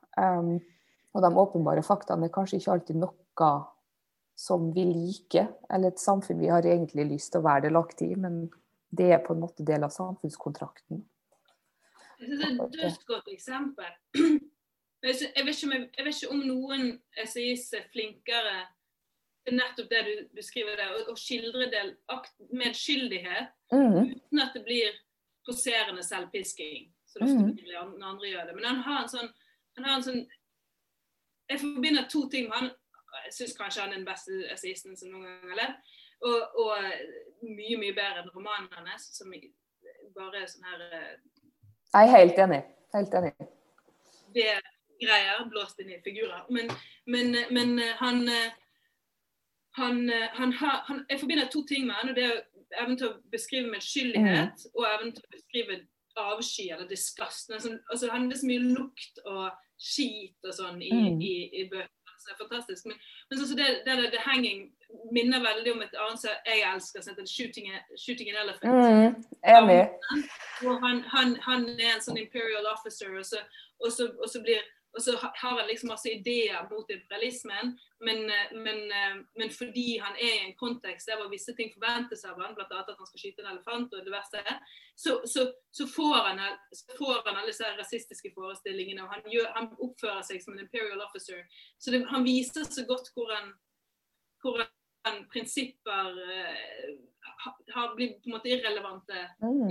Og 1.12 1.24
de 1.24 1.30
åpenbare 1.44 1.84
faktaene 1.84 2.28
er 2.28 2.34
kanskje 2.34 2.60
ikke 2.60 2.72
alltid 2.76 3.00
noe 3.00 3.52
som 4.36 4.70
vi 4.72 4.84
liker, 4.88 5.48
eller 5.72 5.92
et 5.92 6.00
samfunn 6.00 6.40
vi 6.40 6.48
har 6.52 6.64
egentlig 6.68 7.04
lyst 7.10 7.32
til 7.32 7.40
å 7.42 7.46
være 7.46 7.66
delaktig 7.68 8.12
i, 8.12 8.16
men 8.20 8.46
det 8.92 9.10
er 9.12 9.20
på 9.24 9.32
en 9.36 9.42
måte 9.44 9.64
del 9.64 9.84
av 9.84 9.92
samfunnskontrakten. 9.92 11.04
Jeg 12.20 12.28
synes 12.28 12.40
det 12.40 12.48
er 12.48 12.64
et 12.64 12.80
dødsgodt 12.80 13.28
eksempel. 13.32 13.92
Jeg 15.02 15.46
vet, 15.46 15.56
ikke 15.56 15.66
om, 15.66 15.72
jeg 15.98 16.04
vet 16.06 16.14
ikke 16.14 16.30
om 16.30 16.42
noen 16.46 16.92
essayister 17.18 17.80
er 17.80 17.88
flinkere 17.90 18.58
til 19.42 19.56
nettopp 19.58 19.88
det 19.90 20.02
du 20.06 20.12
beskriver 20.36 20.76
der, 20.78 20.92
å, 21.10 21.14
skildre 21.18 21.66
det 21.72 21.80
medskyldighet 22.54 23.50
mm. 23.74 23.96
uten 23.98 24.42
at 24.44 24.54
det 24.54 24.62
blir 24.66 25.00
poserende 25.46 26.04
selvpisking. 26.06 26.92
Så 27.06 27.18
det 27.18 27.32
ofte 27.32 27.64
blir 27.64 27.80
mm. 27.80 27.96
når 27.98 28.12
andre 28.12 28.30
gjør 28.30 28.46
det. 28.46 28.54
Men 28.58 28.68
han 28.68 28.84
har 28.86 29.00
en 29.02 29.10
sånn, 29.10 29.32
han 29.78 29.88
har 29.88 29.98
en 29.98 30.06
sånn 30.06 30.22
Jeg 31.50 31.58
forbinder 31.60 32.06
to 32.08 32.22
ting 32.32 32.46
med 32.48 32.56
han. 32.56 32.68
Jeg 33.26 33.32
syns 33.36 33.56
kanskje 33.58 33.82
han 33.82 33.90
er 33.90 33.98
den 33.98 34.06
beste 34.06 34.38
essayisten 34.54 34.94
som 34.96 35.10
noen 35.10 35.26
gang 35.26 35.50
har 35.50 35.58
levd. 35.58 35.90
Og, 36.22 36.60
og, 36.62 36.86
mye, 37.42 37.76
mye 37.80 37.96
bedre 37.96 38.22
enn 38.22 38.30
romanen 38.32 38.86
hans, 38.86 39.08
som 39.16 39.34
bare 40.14 40.44
er 40.44 40.46
sånn 40.48 40.68
her 40.70 40.84
eh, 40.86 41.10
Jeg 41.90 42.06
er 42.06 42.12
helt 42.14 42.38
enig. 42.46 42.60
Helt 42.94 43.18
enig. 43.18 43.32
Det 44.32 44.46
greier, 45.02 45.44
blåst 45.50 45.80
inn 45.82 45.92
i 45.92 46.00
figurer. 46.04 46.44
Men, 46.50 46.72
men, 47.06 47.36
men 47.50 47.78
eh, 47.78 47.94
han, 48.00 48.22
eh, 48.28 48.52
han, 49.78 50.02
eh, 50.10 50.28
han, 50.38 50.52
han, 50.52 51.04
Jeg 51.08 51.20
forbinder 51.20 51.50
to 51.52 51.64
ting 51.68 51.86
med 51.86 51.94
han. 52.00 52.12
og 52.12 52.16
Det 52.16 52.24
er 52.24 52.42
evnen 52.82 52.98
til 52.98 53.10
å 53.10 53.16
beskrive 53.32 53.72
medskyldighet 53.72 54.68
og 54.74 54.86
evnen 54.88 55.16
til 55.16 55.26
å 55.26 55.34
beskrive 55.34 55.80
avsky 56.16 56.68
eller 56.70 56.88
disgust. 56.88 57.50
Altså, 57.50 57.78
altså, 57.90 58.10
han 58.12 58.30
er 58.30 58.36
så 58.36 58.48
mye 58.48 58.70
lukt 58.76 59.20
og 59.24 59.50
skit 59.80 60.48
og 60.48 60.54
sånn 60.54 60.80
i, 60.82 60.92
mm. 60.92 61.20
i, 61.20 61.34
i 61.62 61.66
bøkene. 61.70 61.98
Det 62.22 62.30
er 62.30 62.38
fantastisk. 62.38 62.86
Men, 62.86 62.98
men 63.30 63.38
så, 63.38 63.46
så 63.50 63.56
det, 63.58 63.68
det, 63.86 63.96
det, 63.98 64.10
det 64.12 64.20
hanging 64.22 64.68
minner 65.12 65.40
veldig 65.42 65.72
om 65.72 65.80
et 65.82 65.96
annet 66.04 66.20
som 66.22 66.36
jeg 66.46 66.62
elsker, 66.74 67.02
som 67.02 67.14
heter 67.14 67.26
'Shooting, 67.26 67.72
shooting 67.98 68.30
an 68.30 68.38
Elephant'. 68.44 68.70
Mm. 68.70 69.16
Han, 70.84 71.02
han, 71.14 71.36
han, 71.48 71.66
er 71.68 71.96
en 71.96 72.04
sånn 72.04 72.20
imperial 72.22 72.68
officer, 72.70 73.10
og 73.18 73.26
så, 73.26 73.42
og 73.82 73.92
så, 73.92 74.06
og 74.22 74.30
så 74.30 74.42
blir 74.44 74.62
og 74.92 75.02
så 75.02 75.16
har 75.16 75.56
han 75.58 75.66
liksom 75.66 75.88
masse 75.88 76.10
ideer 76.10 76.66
mot 76.70 76.90
imperialismen, 76.90 77.78
men, 78.06 78.18
eh, 78.30 78.52
men, 78.52 78.80
eh, 78.92 79.14
men, 79.38 79.50
fordi 79.50 79.98
han 79.98 80.16
er 80.16 80.34
i 80.34 80.44
en 80.48 80.56
kontekst 80.56 81.08
der 81.08 81.16
hvor 81.20 81.30
visse 81.32 81.54
ting 81.56 81.72
forventes 81.74 82.24
av 82.28 82.40
han, 82.42 82.54
bl.a. 82.54 82.66
at 82.68 82.92
han 82.98 83.08
skal 83.08 83.22
skyte 83.22 83.44
en 83.44 83.52
elefant 83.54 83.94
og 83.94 84.04
det 84.04 84.12
verste, 84.12 84.42
så, 84.96 85.16
så, 85.24 85.46
så, 85.72 85.86
får, 85.96 86.18
han, 86.28 86.42
så 86.76 86.98
får 86.98 87.22
han 87.26 87.40
alle 87.40 87.54
disse 87.54 87.72
rasistiske 87.78 88.34
forestillingene. 88.36 89.06
og 89.06 89.14
han, 89.14 89.24
gjør, 89.32 89.48
han, 89.56 89.72
oppfører 89.80 90.22
seg 90.28 90.44
som 90.44 90.56
en 90.56 90.64
imperial 90.66 91.00
officer. 91.08 91.40
Så 91.80 91.94
det, 91.94 92.04
han 92.12 92.28
viser 92.28 92.68
så 92.68 92.84
godt 92.88 93.08
hvordan, 93.16 93.54
hvordan 94.44 94.68
prinsipper 95.32 96.18
eh, 96.22 96.92
har 97.74 97.94
blitt 97.94 98.22
på 98.22 98.28
en 98.28 98.36
måte 98.36 98.48
irrelevante 98.48 99.30
mm. 99.42 99.70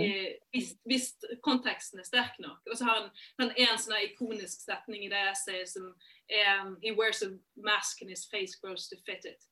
hvis, 0.52 0.74
hvis, 0.84 1.06
konteksten 1.44 2.02
er 2.02 2.08
sterk 2.08 2.40
nok. 2.44 2.60
Og 2.68 2.78
så 2.78 2.88
har 2.88 3.00
han, 3.00 3.10
han 3.40 3.54
en 3.56 3.80
sånn 3.80 4.00
ikonisk 4.04 4.66
setning 4.66 5.06
i 5.06 5.12
det 5.12 5.22
essayet 5.32 5.72
som 5.72 5.88
er 6.32 6.66
um, 6.66 6.76
He 6.84 6.94
wears 6.98 7.24
a 7.24 7.32
mask 7.56 8.02
and 8.04 8.12
his 8.12 8.26
face 8.28 8.60
grows 8.62 8.90
to 8.90 9.00
fit 9.06 9.26
it. 9.26 9.48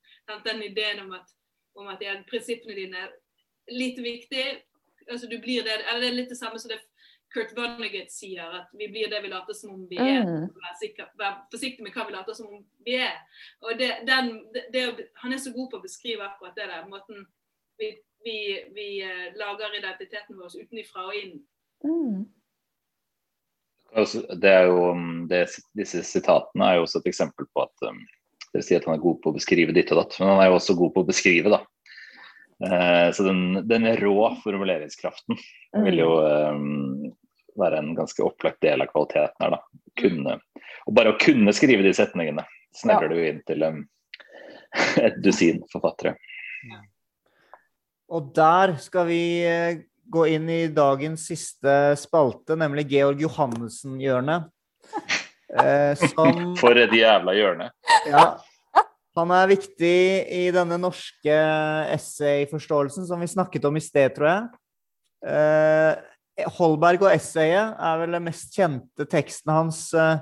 Den 0.45 0.63
ideen 0.63 0.99
om 1.05 1.13
at, 1.17 1.31
om 1.79 1.87
at 1.87 2.03
ja, 2.03 2.17
prinsippene 2.29 2.75
dine 2.77 3.05
er 3.07 3.15
lite 3.71 4.03
viktige. 4.03 4.59
Altså, 5.09 5.27
du 5.27 5.39
blir 5.41 5.63
det, 5.63 5.79
eller 5.87 6.03
det 6.03 6.09
er 6.09 6.19
litt 6.19 6.33
det 6.33 6.37
samme 6.37 6.59
som 6.61 6.69
det 6.69 6.81
Kurt 7.33 7.51
Vonnegut 7.57 8.09
sier, 8.13 8.49
at 8.61 8.71
vi 8.73 8.87
blir 8.89 9.09
det 9.11 9.21
vi 9.21 9.29
later 9.29 9.53
som 9.57 9.75
om 9.75 9.87
vi 9.89 9.99
er. 10.01 10.23
Mm. 10.25 10.47
Vær, 10.55 10.75
sikker, 10.81 11.09
vær 11.19 11.35
forsiktig 11.53 11.85
med 11.85 11.93
hva 11.93 12.07
vi 12.07 12.15
later 12.15 12.37
som 12.37 12.49
om 12.49 12.63
vi 12.85 12.95
er. 12.97 13.17
Og 13.65 13.77
det, 13.77 13.91
den, 14.09 14.31
det, 14.73 14.85
han 15.21 15.35
er 15.35 15.41
så 15.41 15.53
god 15.53 15.69
på 15.69 15.81
å 15.81 15.85
beskrive 15.85 16.25
akkurat 16.25 16.57
det 16.57 16.69
der. 16.71 16.87
måten 16.89 17.27
vi 17.79 17.93
vi, 18.23 18.65
vi 18.75 19.01
eh, 19.01 19.37
lager 19.39 19.77
identiteten 19.77 20.37
vår 20.39 20.59
utenfra 20.61 21.07
og 21.07 21.15
inn. 21.15 21.39
Mm. 21.85 22.27
Altså, 23.95 24.21
det 24.41 24.51
er 24.53 24.67
jo, 24.69 24.91
um, 24.93 25.25
det, 25.29 25.47
disse 25.77 26.03
sitatene 26.05 26.67
er 26.67 26.77
jo 26.77 26.85
også 26.85 27.01
et 27.01 27.09
eksempel 27.09 27.47
på 27.49 27.63
at 27.63 27.87
um, 27.89 28.01
dere 28.53 28.65
sier 28.65 28.81
at 28.81 28.89
han 28.89 28.99
er 28.99 29.05
god 29.05 29.21
på 29.23 29.31
å 29.31 29.37
beskrive 29.37 29.73
ditt 29.73 29.91
og 29.93 30.03
datt, 30.03 30.19
men 30.19 30.33
han 30.33 30.43
er 30.43 30.51
jo 30.51 30.59
også 30.59 30.77
god 30.77 30.93
på 30.95 31.05
å 31.05 31.09
beskrive. 31.09 31.53
da. 31.55 31.63
Eh, 32.65 33.11
så 33.11 33.23
den, 33.23 33.67
den, 33.67 33.87
rå 33.97 34.35
formuleringskraften 34.43 35.37
mm. 35.75 35.83
vil 35.85 36.01
jo 36.01 36.09
um, 36.19 37.11
være 37.59 37.79
en 37.79 37.93
ganske 37.95 38.23
opplagt 38.23 38.61
del 38.65 38.83
av 38.83 38.91
kvaliteten 38.91 39.45
her. 39.45 39.55
da. 39.55 39.83
Kunne, 39.99 40.39
og 40.87 40.95
bare 40.95 41.13
å 41.13 41.19
kunne 41.19 41.53
skrive 41.55 41.85
de 41.85 41.93
setningene 41.95 42.45
snevrer 42.75 43.09
ja. 43.09 43.15
du 43.15 43.29
inn 43.31 43.41
til 43.47 43.65
um, 43.67 43.79
et 45.05 45.19
dusin 45.23 45.63
forfattere. 45.71 46.15
Ja. 46.69 46.81
Og 48.09 48.31
der 48.35 48.75
skal 48.81 49.07
vi 49.07 49.21
eh, 49.45 49.81
gå 50.09 50.25
inn 50.33 50.49
i 50.49 50.61
dagens 50.73 51.27
siste 51.29 51.73
spalte, 52.01 52.57
nemlig 52.57 52.87
Georg 52.91 53.25
Johannessen-hjørnet. 53.27 54.49
Eh, 55.49 55.95
som 55.97 56.51
For 56.59 56.77
et 56.77 56.91
jævla 56.93 57.33
hjørne. 57.33 57.71
Ja. 58.05 58.19
Han 59.17 59.31
er 59.33 59.49
viktig 59.49 59.99
i 60.37 60.45
denne 60.53 60.77
norske 60.79 61.37
essayforståelsen 61.95 63.07
som 63.09 63.21
vi 63.21 63.29
snakket 63.31 63.65
om 63.65 63.77
i 63.79 63.83
sted, 63.83 64.13
tror 64.15 64.29
jeg. 64.29 64.43
Eh, 65.33 66.45
Holberg 66.59 67.03
og 67.03 67.11
essayet 67.11 67.73
er 67.75 68.03
vel 68.03 68.13
den 68.15 68.27
mest 68.29 68.53
kjente 68.55 69.07
teksten 69.09 69.51
hans. 69.51 69.87
Eh, 69.97 70.21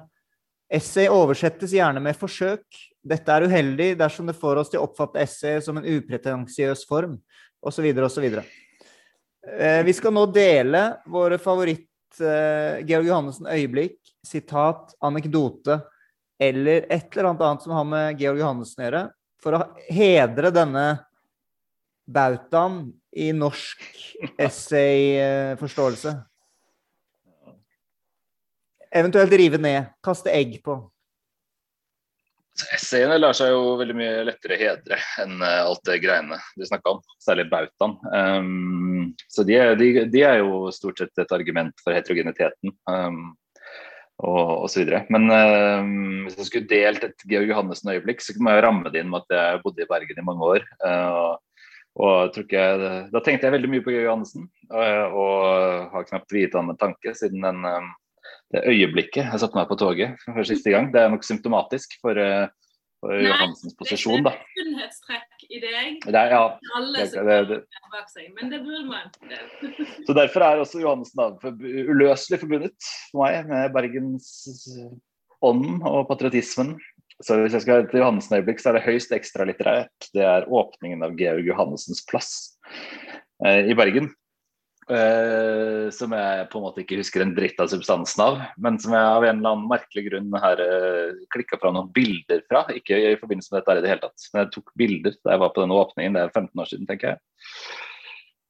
essay 0.79 1.11
oversettes 1.11 1.75
gjerne 1.75 2.01
med 2.03 2.17
forsøk. 2.17 2.63
Dette 3.07 3.33
er 3.33 3.47
uheldig 3.47 3.91
dersom 3.99 4.31
det 4.31 4.37
får 4.39 4.63
oss 4.63 4.71
til 4.71 4.81
å 4.81 4.87
oppfatte 4.87 5.21
essayet 5.21 5.67
som 5.67 5.77
en 5.79 5.87
upretensiøs 5.87 6.87
form, 6.89 7.19
osv., 7.61 7.91
osv. 8.07 8.25
Eh, 9.47 9.83
vi 9.87 9.95
skal 9.95 10.15
nå 10.15 10.25
dele 10.31 10.87
våre 11.11 11.37
favoritt 11.39 12.23
eh, 12.23 12.81
Georg 12.87 13.11
Johannessen 13.11 13.51
øyeblikk, 13.51 13.99
sitat, 14.25 14.95
anekdote 15.03 15.81
eller 16.39 16.85
et 16.89 17.07
eller 17.11 17.31
annet 17.31 17.45
annet 17.47 17.65
som 17.65 17.75
har 17.77 17.87
med 17.87 18.21
Georg 18.21 18.41
Johannessen 18.41 18.83
å 18.83 18.87
gjøre, 18.87 19.03
for 19.41 19.57
å 19.57 19.61
hedre 19.93 20.51
denne 20.53 20.85
bautaen 22.07 22.81
i 23.17 23.31
norsk 23.35 23.83
essayforståelse. 24.39 26.13
Eventuelt 28.97 29.33
rive 29.35 29.59
ned, 29.61 29.89
kaste 30.05 30.31
egg 30.31 30.61
på. 30.63 30.79
Essayene 32.73 33.19
lar 33.19 33.35
seg 33.37 33.51
jo 33.51 33.75
veldig 33.77 33.93
mye 33.97 34.21
lettere 34.25 34.55
hedre 34.57 34.97
enn 35.21 35.43
eh, 35.45 35.59
alt 35.61 35.83
det 35.85 35.99
greiene 36.01 36.39
du 36.57 36.63
snakka 36.65 36.95
om, 36.95 37.01
særlig 37.21 37.45
bautaen. 37.51 37.93
Um, 38.09 39.11
så 39.29 39.45
de, 39.45 39.59
de, 39.77 39.89
de, 40.09 40.23
er 40.25 40.39
jo 40.41 40.71
stort 40.73 41.03
sett 41.03 41.21
et 41.21 41.35
argument 41.37 41.75
for 41.83 41.93
heterogeniteten. 41.93 42.73
Um, 42.89 43.35
og 44.17 44.63
osv. 44.65 44.89
Men 45.13 45.29
uh, 45.29 45.89
hvis 46.25 46.39
jeg 46.39 46.49
skulle 46.49 46.71
delt 46.71 47.03
et 47.05 47.27
Georg 47.29 47.51
Johannessen-øyeblikk, 47.51 48.23
så 48.23 48.33
må 48.41 48.55
jeg 48.55 48.65
ramme 48.65 48.93
det 48.93 49.03
inn 49.03 49.11
med 49.11 49.25
at 49.27 49.37
jeg 49.37 49.61
bodde 49.65 49.83
i 49.83 49.89
Bergen 49.89 50.21
i 50.21 50.25
mange 50.25 50.49
år. 50.55 50.65
Uh, 50.81 51.35
og 51.97 52.35
jeg, 52.37 52.89
Da 53.13 53.21
tenkte 53.25 53.47
jeg 53.47 53.55
veldig 53.55 53.71
mye 53.73 53.85
på 53.85 53.93
Georg 53.93 54.09
Johannessen, 54.09 54.49
uh, 54.73 55.05
og 55.09 55.93
har 55.93 56.09
knapt 56.09 56.33
viet 56.33 56.57
han 56.57 56.69
en 56.73 56.81
tanke 56.81 57.13
siden 57.17 57.45
den, 57.45 57.65
det 58.53 58.63
øyeblikket 58.69 59.25
jeg 59.25 59.41
satte 59.41 59.57
meg 59.57 59.67
på 59.69 59.79
toget 59.79 60.21
for 60.23 60.45
siste 60.47 60.71
gang. 60.71 60.91
Det 60.93 61.01
er 61.01 61.11
nok 61.11 61.25
symptomatisk 61.25 61.97
for 62.01 62.17
for 63.01 63.13
Johansens 63.21 63.75
posisjon, 63.77 64.23
da. 64.25 64.33
Det 64.57 64.63
er 64.65 65.21
i 65.49 65.61
deg. 65.61 65.99
Det 66.03 66.15
er, 66.15 66.33
ja, 66.33 66.43
Alle 66.77 67.05
som 67.09 67.29
det, 67.29 67.37
det, 67.49 67.59
bak 67.93 68.11
seg, 68.11 68.29
men 68.37 68.51
det 68.51 68.61
burde 68.65 68.85
man. 68.89 69.09
Så 70.07 70.15
Derfor 70.17 70.45
er 70.45 70.61
også 70.61 70.81
Johannessen 70.83 71.39
uløselig 71.91 72.41
forbundet 72.43 72.91
for 73.11 73.23
meg 73.23 73.49
med 73.49 73.73
Bergens 73.75 74.29
ånd 75.45 75.81
og 75.85 76.05
patriotismen. 76.09 76.75
Så 77.23 77.39
hvis 77.41 77.55
jeg 77.57 77.65
skal 77.65 77.87
til 77.89 78.03
Johannessen-øyeblikk, 78.03 78.61
så 78.61 78.71
er 78.71 78.77
det 78.77 78.85
høyst 78.85 79.13
ekstralitterært. 79.15 80.09
Det 80.13 80.25
er 80.25 80.49
åpningen 80.53 81.01
av 81.05 81.15
Georg 81.17 81.47
Johannessens 81.47 82.03
plass 82.09 82.31
eh, 83.45 83.65
i 83.71 83.77
Bergen. 83.77 84.11
Uh, 84.87 85.89
som 85.91 86.13
jeg 86.15 86.43
på 86.47 86.59
en 86.59 86.63
måte 86.63 86.79
ikke 86.79 87.01
husker 87.01 87.19
en 87.19 87.33
dritt 87.35 87.57
av 87.59 87.67
substansen 87.67 88.21
av, 88.23 88.37
men 88.63 88.77
som 88.79 88.93
jeg 88.95 89.03
av 89.03 89.25
en 89.27 89.41
eller 89.41 89.55
annen 89.57 89.67
merkelig 89.67 90.05
grunn 90.05 90.29
har 90.39 90.61
uh, 90.63 91.09
eh, 91.09 91.25
klikka 91.35 91.59
fra 91.59 91.73
noen 91.75 91.89
bilder 91.91 92.39
fra. 92.47 92.61
Ikke 92.71 92.95
i 92.95 93.17
forbindelse 93.19 93.51
med 93.51 93.59
dette 93.59 93.73
her 93.73 93.81
i 93.81 93.83
det 93.83 93.91
hele 93.91 94.05
tatt, 94.05 94.29
men 94.31 94.45
jeg 94.45 94.53
tok 94.53 94.71
bilder 94.79 95.17
da 95.17 95.33
jeg 95.33 95.41
var 95.41 95.51
på 95.51 95.65
denne 95.65 95.79
åpningen. 95.81 96.15
Det 96.15 96.21
er 96.23 96.31
15 96.31 96.63
år 96.63 96.69
siden, 96.71 96.87
tenker 96.87 97.11
jeg. 97.11 97.19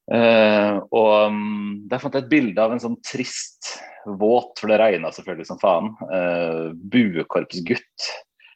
Uh, 0.08 0.78
og 0.94 1.10
um, 1.34 1.72
der 1.90 2.00
fant 2.04 2.14
jeg 2.14 2.24
et 2.24 2.30
bilde 2.30 2.62
av 2.62 2.72
en 2.76 2.84
sånn 2.86 2.96
trist, 3.04 3.74
våt, 4.06 4.54
for 4.60 4.70
det 4.70 4.78
regna 4.78 5.10
selvfølgelig 5.12 5.48
som 5.50 5.58
faen, 5.60 5.90
uh, 6.06 6.70
buekorpsgutt 6.94 8.06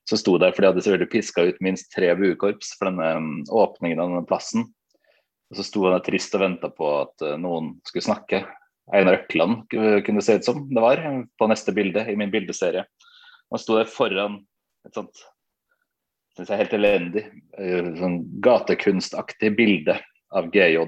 som 0.09 0.22
sto 0.22 0.36
der, 0.38 0.54
for 0.54 0.62
de 0.62 0.70
hadde 0.70 0.86
selvfølgelig 0.86 1.12
piska 1.12 1.48
ut 1.50 1.59
minst 1.66 1.90
tre 1.94 2.14
buekorps 2.18 2.76
for 2.78 2.92
denne 2.92 3.10
um, 3.18 3.34
åpningen 3.50 3.98
av 3.98 4.14
denne 4.14 4.30
plassen. 4.30 4.70
Og 5.53 5.59
så 5.59 5.66
sto 5.66 5.85
han 5.85 5.97
der 5.99 6.05
trist 6.07 6.35
og 6.37 6.45
venta 6.45 6.70
på 6.73 6.89
at 7.03 7.24
uh, 7.27 7.37
noen 7.41 7.74
skulle 7.89 8.07
snakke. 8.07 8.43
Einar 8.93 9.20
Økland 9.20 9.69
kunne 9.70 10.23
se 10.24 10.35
ut 10.41 10.45
som 10.45 10.65
det 10.66 10.83
var 10.83 11.01
på 11.39 11.47
neste 11.49 11.73
bilde 11.77 12.03
i 12.11 12.16
min 12.19 12.33
bildeserie. 12.33 12.83
Han 13.53 13.61
sto 13.61 13.77
der 13.79 13.89
foran 13.89 14.41
et 14.89 14.97
sånt 14.97 15.23
synes 16.33 16.49
jeg 16.49 16.62
helt 16.62 16.74
elendig 16.79 17.23
uh, 17.61 17.93
sånn 18.01 18.19
gatekunstaktig 18.45 19.53
bilde 19.59 19.99
av 20.33 20.49
GJ. 20.55 20.87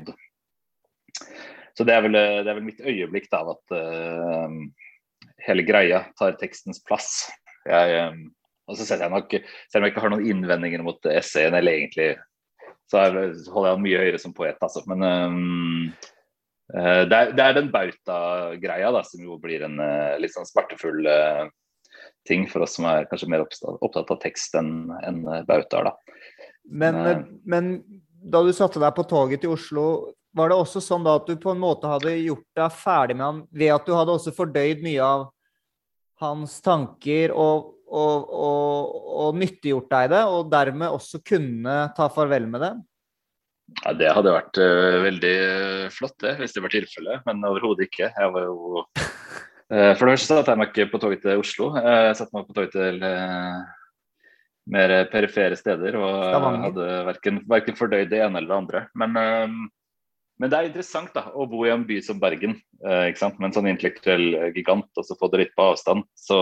Så 1.76 1.84
det 1.84 1.94
er 1.94 2.04
vel, 2.06 2.16
det 2.16 2.48
er 2.48 2.56
vel 2.56 2.66
mitt 2.66 2.80
øyeblikk 2.80 3.28
da, 3.32 3.42
av 3.42 3.52
at 3.56 3.76
uh, 3.76 5.28
hele 5.44 5.66
greia 5.66 6.04
tar 6.18 6.38
tekstens 6.40 6.80
plass. 6.86 7.26
Jeg, 7.68 8.08
um, 8.08 8.28
og 8.70 8.78
så 8.78 8.86
setter 8.86 9.06
jeg 9.06 9.14
nok, 9.14 9.34
Selv 9.68 9.82
om 9.82 9.86
jeg 9.86 9.94
ikke 9.94 10.04
har 10.04 10.14
noen 10.14 10.28
innvendinger 10.30 10.84
mot 10.86 11.10
essayen, 11.12 11.56
eller 11.58 11.76
egentlig 11.76 12.14
så 12.90 13.02
holder 13.06 13.68
jeg 13.68 13.76
han 13.76 13.84
mye 13.84 14.00
høyere 14.02 14.20
som 14.20 14.34
poet, 14.36 14.58
altså. 14.62 14.82
Men 14.90 15.04
um, 15.04 15.90
det, 16.70 17.16
er, 17.16 17.32
det, 17.32 17.42
er, 17.44 17.56
den 17.56 17.70
bauta-greia 17.72 18.92
da, 18.94 19.02
som 19.06 19.24
jo 19.24 19.38
blir 19.40 19.64
en 19.66 19.78
uh, 19.80 20.16
litt 20.20 20.34
sånn 20.34 20.48
smertefull 20.48 21.08
uh, 21.08 21.44
ting 22.28 22.46
for 22.50 22.64
oss 22.64 22.76
som 22.78 22.88
er 22.88 23.08
kanskje 23.10 23.30
mer 23.32 23.44
opptatt 23.44 24.12
av 24.12 24.20
tekst 24.22 24.56
enn 24.58 24.92
en 25.04 25.22
bautaer. 25.48 25.90
da. 25.90 26.20
Men, 26.64 27.00
men, 27.04 27.24
men, 27.44 27.72
da 28.24 28.40
du 28.44 28.52
satte 28.56 28.80
deg 28.80 28.94
på 28.96 29.04
toget 29.08 29.44
til 29.44 29.52
Oslo, 29.52 29.86
var 30.34 30.50
det 30.50 30.58
også 30.58 30.82
sånn 30.82 31.04
da 31.06 31.18
at 31.18 31.28
du 31.28 31.36
på 31.40 31.52
en 31.52 31.60
måte 31.62 31.88
hadde 31.88 32.16
gjort 32.18 32.46
deg 32.58 32.74
ferdig 32.74 33.16
med 33.18 33.26
han 33.26 33.40
ved 33.54 33.74
at 33.76 33.86
du 33.86 33.94
hadde 33.94 34.16
også 34.16 34.34
fordøyd 34.34 34.82
mye 34.82 35.04
av 35.04 35.28
hans 36.22 36.56
tanker 36.64 37.34
og 37.34 37.73
og, 37.90 38.32
og, 38.32 38.96
og 39.24 39.38
nyttiggjort 39.38 39.90
deg 39.92 40.10
det, 40.14 40.24
og 40.30 40.50
dermed 40.52 40.96
også 40.96 41.20
kunne 41.26 41.76
ta 41.96 42.08
farvel 42.12 42.48
med 42.50 42.64
det? 42.64 42.74
Ja, 43.82 43.94
Det 43.96 44.10
hadde 44.12 44.34
vært 44.34 44.60
uh, 44.60 45.04
veldig 45.06 45.36
flott, 45.94 46.16
det, 46.22 46.34
hvis 46.40 46.56
det 46.56 46.64
var 46.64 46.74
tilfellet, 46.74 47.22
men 47.28 47.46
overhodet 47.48 47.88
ikke. 47.88 48.10
Jeg 48.12 48.34
var 48.34 48.48
jo 48.48 48.82
uh, 48.84 49.92
For 49.96 50.04
det 50.04 50.16
første 50.16 50.36
satte 50.36 50.52
jeg 50.52 50.60
meg 50.60 50.74
ikke 50.74 50.90
på 50.92 51.00
toget 51.02 51.24
til 51.24 51.40
Oslo. 51.40 51.70
Uh, 51.76 52.10
jeg 52.10 52.18
satte 52.20 52.36
meg 52.36 52.50
på 52.50 52.56
toget 52.58 52.76
til 52.76 53.00
mer 54.74 54.92
perifere 55.12 55.56
steder 55.60 55.96
og 56.00 56.12
Stavanger. 56.24 56.62
hadde 56.68 57.00
verken, 57.10 57.40
verken 57.50 57.76
fordøyd 57.76 58.08
det 58.12 58.22
ene 58.24 58.40
eller 58.40 58.48
det 58.48 58.60
andre. 58.62 58.80
Men, 58.96 59.18
men, 60.40 60.48
det 60.48 60.56
er 60.56 60.68
interessant 60.70 61.10
da, 61.12 61.26
å 61.36 61.44
bo 61.50 61.66
i 61.66 61.72
en 61.72 61.84
by 61.84 61.98
som 62.00 62.16
Bergen, 62.22 62.54
med 62.80 63.44
en 63.44 63.52
sånn 63.52 63.68
intellektuell 63.68 64.54
gigant, 64.56 64.88
og 64.96 65.04
så 65.04 65.18
få 65.20 65.28
det 65.34 65.42
litt 65.42 65.52
på 65.52 65.66
avstand. 65.74 66.08
Så 66.16 66.38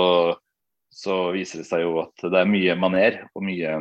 så 0.93 1.19
viser 1.33 1.63
det 1.63 1.69
seg 1.69 1.87
jo 1.87 1.97
at 2.05 2.25
det 2.29 2.39
er 2.39 2.49
mye 2.49 2.77
maner 2.79 3.19
og 3.33 3.45
mye, 3.47 3.75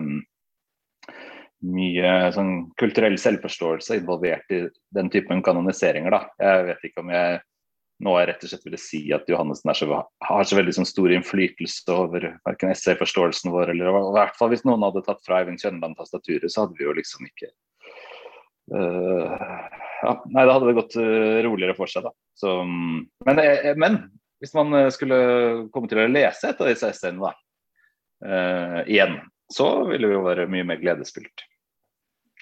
mye 1.67 2.11
sånn 2.35 2.53
kulturell 2.79 3.17
selvforståelse 3.19 3.99
involvert 3.99 4.55
i 4.55 4.63
den 4.95 5.11
typen 5.11 5.43
kanoniseringer. 5.45 6.15
Da. 6.15 6.21
Jeg 6.39 6.67
vet 6.71 6.87
ikke 6.87 7.03
om 7.03 7.11
jeg 7.13 7.41
nå 8.01 8.13
rett 8.17 8.41
og 8.41 8.49
slett 8.49 8.63
ville 8.65 8.79
si 8.81 9.01
at 9.13 9.27
Johannessen 9.29 9.69
har 9.69 10.45
så 10.47 10.57
veldig 10.57 10.73
sånn 10.73 10.89
stor 10.89 11.11
innflytelse 11.13 11.93
over 11.93 12.31
verken 12.47 12.71
essayforståelsen 12.73 13.53
vår, 13.53 13.73
eller 13.73 13.91
i 13.91 14.05
hvert 14.15 14.39
fall 14.39 14.49
hvis 14.53 14.65
noen 14.65 14.85
hadde 14.87 15.03
tatt 15.05 15.21
fra 15.25 15.41
Eivind 15.41 15.61
Kjønland 15.61 15.99
tastaturet, 15.99 16.49
så 16.49 16.65
hadde 16.65 16.79
vi 16.79 16.87
jo 16.87 16.95
liksom 16.97 17.27
ikke 17.27 17.51
uh, 18.73 19.35
ja, 20.01 20.15
Nei, 20.33 20.47
da 20.47 20.55
hadde 20.55 20.71
det 20.71 20.77
gått 20.79 20.97
uh, 20.97 21.37
roligere 21.45 21.77
for 21.77 21.91
seg, 21.91 22.07
da. 22.07 22.15
Så, 22.41 22.55
men, 22.65 23.41
eh, 23.43 23.75
men 23.77 23.99
hvis 24.41 24.53
man 24.57 24.73
eh, 24.73 24.89
skulle 24.89 25.17
komme 25.73 25.89
til 25.89 26.01
å 26.01 26.09
lese 26.09 26.49
et 26.49 26.61
av 26.61 26.69
disse 26.69 26.89
essayene 26.89 27.21
da, 27.21 27.31
uh, 28.25 28.79
igjen, 28.89 29.19
så 29.53 29.67
ville 29.89 30.09
det 30.09 30.15
jo 30.15 30.23
være 30.25 30.47
mye 30.49 30.65
mer 30.65 30.79
gledesfylt 30.81 31.43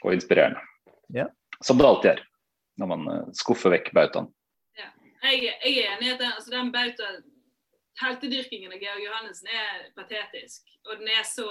og 0.06 0.14
inspirerende. 0.16 0.64
Ja. 1.12 1.28
Som 1.60 1.80
det 1.80 1.88
alltid 1.90 2.12
er 2.14 2.22
når 2.80 2.92
man 2.94 3.04
uh, 3.12 3.26
skuffer 3.36 3.74
vekk 3.76 3.92
bautaen. 3.98 4.30
Ja. 4.80 4.88
Jeg, 5.28 5.50
jeg, 5.50 5.74
er 5.74 5.98
enig 5.98 6.08
i 6.08 6.14
at 6.14 6.24
den, 6.24 6.32
altså 6.32 6.54
den 6.54 6.72
bauta, 6.72 7.12
heltedyrkingen 8.00 8.72
av 8.72 8.80
Georg 8.80 9.04
Johannessen 9.04 9.52
er 9.52 9.90
patetisk. 9.98 10.72
Og 10.88 11.02
den 11.02 11.12
er 11.12 11.26
så 11.28 11.50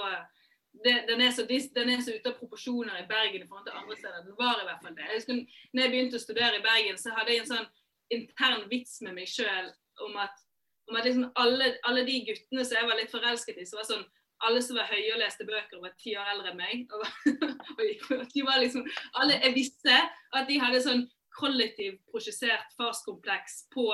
det, 0.81 0.95
den, 1.09 1.21
er 1.21 1.29
så, 1.33 1.45
den, 1.45 1.91
er 1.93 2.01
så, 2.01 2.15
ute 2.15 2.31
av 2.31 2.39
proporsjoner 2.39 3.03
i 3.03 3.05
Bergen 3.09 3.43
i 3.43 3.47
forhold 3.49 3.67
til 3.67 3.77
andre 3.77 3.97
steder. 3.97 4.25
Den 4.25 4.37
var 4.37 4.61
i 4.61 4.65
hvert 4.65 4.81
fall 4.81 4.97
det. 4.97 5.05
Jeg 5.05 5.21
husker, 5.21 5.61
når 5.73 5.85
jeg 5.85 5.93
begynte 5.93 6.17
å 6.17 6.23
studere 6.23 6.57
i 6.57 6.65
Bergen, 6.65 6.97
så 6.97 7.13
hadde 7.17 7.33
jeg 7.33 7.43
en 7.43 7.51
sånn 7.51 7.69
intern 8.13 8.65
vits 8.71 8.97
med 9.05 9.17
meg 9.17 9.29
sjøl 9.29 9.69
om 10.05 10.17
at, 10.21 10.41
om 10.89 10.97
at 10.99 11.05
liksom 11.07 11.27
alle, 11.39 11.73
alle, 11.87 12.05
de 12.07 12.21
guttene 12.27 12.65
som 12.65 12.79
jeg 12.79 12.89
var 12.89 12.99
litt 12.99 13.13
forelsket 13.13 13.61
i, 13.61 13.67
så 13.67 13.79
var 13.79 13.89
sånn 13.89 14.07
alle 14.47 14.61
som 14.63 14.77
var 14.79 14.87
høye 14.87 15.11
og 15.13 15.19
leste 15.19 15.43
bøker 15.47 15.81
var 15.83 15.95
ti 15.99 16.13
år 16.15 16.29
eldre 16.33 16.53
enn 16.53 16.59
meg. 16.59 16.85
Og 16.95 18.27
de 18.33 18.45
var 18.47 18.61
liksom, 18.63 18.85
alle, 19.19 19.35
Jeg 19.43 19.55
visste 19.57 19.97
at 19.99 20.47
de 20.47 20.59
hadde 20.61 20.79
sånn 20.85 21.03
kollektiv 21.35 21.99
prosjessert 22.11 22.71
farskompleks 22.79 23.65
på 23.73 23.89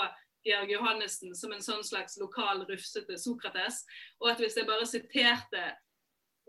Georg 0.45 0.69
Johannessen 0.69 1.33
som 1.37 1.53
en 1.53 1.63
sånn 1.65 1.81
slags 1.85 2.19
lokal 2.21 2.61
rufsete 2.69 3.17
Sokrates. 3.17 3.81
Og 4.21 4.29
at 4.31 4.41
hvis 4.41 4.57
jeg 4.59 4.69
bare 4.69 4.85
siterte 4.89 5.65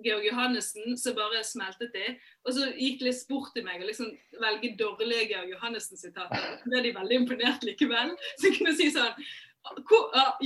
Georg 0.04 0.26
Johannessen, 0.28 0.96
så 1.00 1.14
bare 1.16 1.42
smeltet 1.44 1.94
de. 1.94 2.04
Og 2.44 2.54
så 2.56 2.68
gikk 2.74 3.00
det 3.00 3.08
litt 3.08 3.18
sport 3.18 3.56
i 3.56 3.64
meg 3.64 3.82
å 3.82 3.88
liksom 3.88 4.12
velge 4.42 4.74
dårlige 4.78 5.30
Georg 5.32 5.50
Johannessen-sitater. 5.54 6.46
Ble 6.66 6.84
de 6.84 6.94
veldig 6.96 7.20
imponert 7.22 7.66
likevel. 7.66 8.14
Så 8.36 8.50
jeg 8.50 8.58
kunne 8.60 8.76
si 8.76 8.90
sånn 8.94 9.26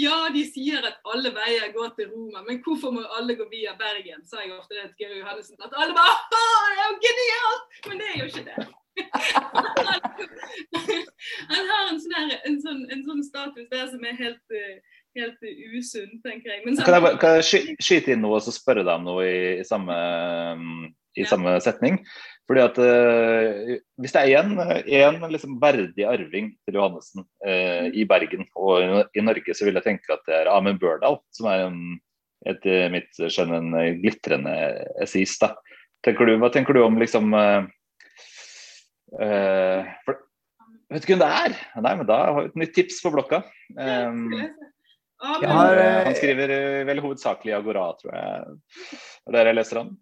ja, 0.01 0.17
de 0.33 0.43
sier 0.49 0.87
at 0.87 1.03
alle 1.13 1.31
veier 1.35 1.75
går 1.75 1.91
til 1.99 2.09
Roma, 2.09 2.41
men 2.47 2.63
hvorfor 2.65 2.95
må 2.95 3.03
alle 3.19 3.35
gå 3.37 3.45
via 3.51 3.75
Bergen? 3.77 4.23
sa 4.25 4.41
jeg 4.41 4.55
ofte 4.57 4.75
til 4.75 4.95
Georg 5.03 5.19
Johannessen. 5.21 5.61
At 5.61 5.77
alle 5.77 5.97
bare 5.97 6.17
det 6.33 6.45
er 6.71 6.75
jo 6.81 6.91
genialt! 7.07 7.65
Men 7.89 7.97
det 8.01 8.09
er 8.09 8.19
jo 8.19 8.27
ikke 8.31 8.49
det. 8.49 8.61
Han 11.51 11.69
har 11.71 11.91
en 11.91 12.01
sånn, 12.01 12.33
en 12.49 12.59
sånn, 12.63 12.83
en 12.93 13.05
sånn 13.07 13.23
status 13.25 13.69
der 13.71 13.87
som 13.93 14.05
er 14.05 14.15
helt, 14.19 14.47
eh, 14.57 14.77
helt 15.19 15.41
usunn, 15.77 16.19
tenker 16.25 16.53
jeg. 16.55 16.63
Men 16.65 16.77
så, 16.77 16.85
Kan 16.87 16.97
jeg, 17.03 17.19
kan 17.23 17.39
jeg 17.39 17.47
sky- 17.49 17.77
skyte 17.83 18.13
inn 18.15 18.23
noe 18.25 18.39
og 18.39 18.45
så 18.47 18.53
spørre 18.55 18.85
deg 18.87 18.93
om 18.95 19.07
noe 19.09 19.25
i, 19.27 19.39
i, 19.61 19.65
samme, 19.67 19.97
i 21.17 21.25
Ja. 21.25 21.31
samme 21.33 21.57
setning? 21.65 21.99
Fordi 22.51 22.63
at 22.65 22.79
uh, 22.83 23.75
Hvis 24.03 24.15
det 24.17 24.23
er 24.25 24.43
én 24.43 24.55
en 24.59 25.31
liksom 25.31 25.59
verdig 25.63 26.07
arving 26.09 26.49
til 26.67 26.75
Johannessen 26.79 27.23
uh, 27.47 27.87
i 27.95 28.05
Bergen 28.11 28.47
og 28.59 28.83
i, 28.83 29.03
i 29.19 29.23
Norge, 29.23 29.55
så 29.55 29.67
vil 29.69 29.79
jeg 29.79 29.87
tenke 29.87 30.15
at 30.15 30.25
det 30.27 30.35
er 30.41 30.51
Amund 30.51 30.81
Børdal, 30.83 31.21
som 31.31 31.47
er 31.47 31.69
en, 31.69 31.83
etter 32.51 32.89
mitt 32.91 33.13
skjønn 33.21 33.55
en 33.55 33.71
glitrende 34.01 34.55
essayist. 35.03 35.43
hva 35.45 36.51
tenker 36.51 36.75
du 36.75 36.83
om 36.83 36.99
liksom 36.99 37.35
uh, 37.35 37.63
uh, 39.21 39.87
for, 40.07 40.19
Vet 40.91 41.05
du 41.07 41.13
hvem 41.13 41.21
det 41.23 41.31
er? 41.31 41.53
Nei, 41.85 41.93
men 42.01 42.07
da 42.09 42.17
har 42.25 42.35
vi 42.41 42.49
et 42.49 42.57
nytt 42.65 42.73
tips 42.75 42.97
på 43.05 43.13
blokka. 43.15 43.45
Um, 43.79 44.25
Men- 45.21 45.51
har, 45.53 45.77
uh... 45.77 46.05
han 46.07 46.17
skriver 46.17 46.55
eh, 46.55 46.85
vel 46.89 47.03
hovedsakelig 47.05 47.53
Agora, 47.59 47.91
tror 47.99 48.15
jeg. 48.17 48.55
Det 48.91 49.33
er 49.33 49.37
der 49.37 49.51
jeg 49.51 49.59
leser 49.59 49.83
han. 49.83 49.93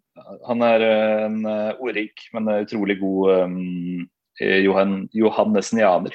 Han 0.46 0.62
er 0.66 0.84
en 1.26 1.42
ordrik, 1.78 2.28
men 2.34 2.50
utrolig 2.58 2.98
god 3.00 3.44
um, 3.46 4.06
Johan, 4.38 5.08
johannesianer. 5.14 6.14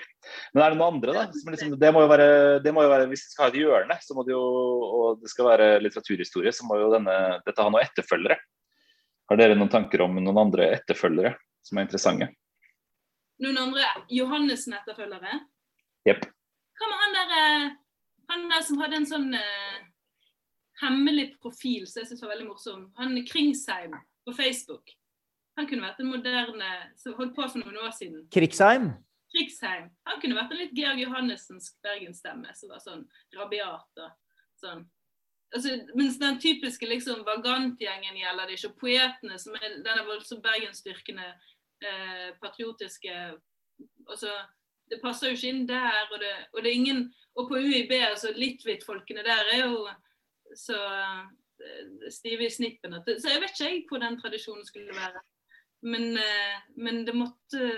Men 0.53 0.63
er 0.63 0.71
det 0.71 0.79
noen 0.79 0.95
andre, 0.95 1.15
da? 1.15 1.23
Som 1.35 1.51
liksom, 1.51 1.73
det, 1.79 1.91
må 1.95 2.03
jo 2.05 2.09
være, 2.11 2.27
det 2.63 2.71
må 2.75 2.85
jo 2.85 2.91
være, 2.91 3.07
Hvis 3.11 3.25
det 3.25 3.33
skal 3.33 3.45
ha 3.45 3.51
et 3.51 3.59
hjørne, 3.59 3.97
så 4.03 4.15
må 4.15 4.23
det 4.27 4.35
jo, 4.35 4.43
og 4.43 5.23
det 5.23 5.31
skal 5.31 5.49
være 5.49 5.67
litteraturhistorie, 5.83 6.53
så 6.55 6.67
må 6.67 6.79
jo 6.79 6.91
denne, 6.93 7.17
dette 7.43 7.63
ha 7.63 7.71
noen 7.71 7.83
etterfølgere. 7.83 8.39
Har 9.31 9.39
dere 9.39 9.57
noen 9.57 9.71
tanker 9.71 10.03
om 10.05 10.15
noen 10.19 10.39
andre 10.39 10.71
etterfølgere 10.77 11.35
som 11.63 11.79
er 11.79 11.87
interessante? 11.87 12.29
Noen 13.43 13.59
andre 13.59 13.87
Johannessen-etterfølgere? 14.13 15.39
Jepp. 16.07 16.27
Hva 16.79 16.89
med 16.89 17.01
han 17.01 17.15
derre 17.17 17.45
han 18.33 18.49
der 18.49 18.65
som 18.65 18.81
hadde 18.81 18.99
en 18.99 19.07
sånn 19.09 19.29
eh, 19.37 19.79
hemmelig 20.81 21.29
profil 21.43 21.85
som 21.87 22.01
jeg 22.01 22.11
synes 22.11 22.25
var 22.25 22.33
veldig 22.33 22.49
morsom? 22.49 22.83
Han 22.99 23.15
Kringsheim 23.29 23.95
på 24.25 24.35
Facebook. 24.35 24.93
Han 25.59 25.69
kunne 25.69 25.85
vært 25.85 26.01
en 26.01 26.09
moderne 26.09 26.69
som 26.97 27.15
holdt 27.17 27.35
på 27.37 27.45
for 27.45 27.61
noen 27.61 27.77
år 27.85 27.93
siden. 27.93 28.25
Krigsheim? 28.33 28.89
Krigsheim. 29.33 29.91
Han 30.09 30.19
kunne 30.21 30.37
vært 30.37 30.53
en 30.53 30.61
litt 30.63 30.73
Georg 30.77 31.01
Johannessens 31.01 31.75
bergensstemme 31.85 32.53
som 32.57 32.73
var 32.73 32.81
sånn 32.81 33.05
rabiat 33.37 34.01
og 34.01 34.35
sånn. 34.61 34.83
Altså, 35.53 35.75
mens 35.93 36.17
den 36.17 36.39
typiske 36.41 36.87
liksom 36.89 37.21
vagantgjengen 37.27 38.17
gjelder 38.17 38.49
det 38.49 38.57
ikke. 38.57 38.71
Og 38.71 38.79
poetene, 38.81 39.37
som 39.41 39.57
er 39.59 39.77
denne 39.85 40.05
voldsomt 40.07 40.41
bergensstyrkende, 40.45 41.27
eh, 41.85 42.29
patriotiske 42.41 43.17
altså, 44.09 44.33
Det 44.91 44.99
passer 45.01 45.29
jo 45.29 45.37
ikke 45.37 45.51
inn 45.53 45.67
der. 45.69 46.07
Og 46.11 46.19
det, 46.21 46.33
og 46.53 46.63
det 46.63 46.73
ingen 46.73 47.05
Og 47.35 47.47
på 47.49 47.57
UiB, 47.57 47.91
altså 48.05 48.29
Litvitt-folkene 48.35 49.23
der 49.25 49.47
er 49.55 49.63
jo 49.65 49.87
så 50.53 50.77
eh, 50.77 52.09
stive 52.13 52.45
i 52.45 52.49
snippen 52.53 52.93
at 52.93 53.07
Så 53.17 53.31
jeg 53.31 53.41
vet 53.41 53.61
ikke 53.65 53.89
hvor 53.89 54.03
den 54.03 54.19
tradisjonen 54.19 54.65
skulle 54.67 54.93
være. 54.93 55.23
Men, 55.81 56.17
eh, 56.17 56.59
men 56.77 57.07
det 57.07 57.15
måtte 57.17 57.71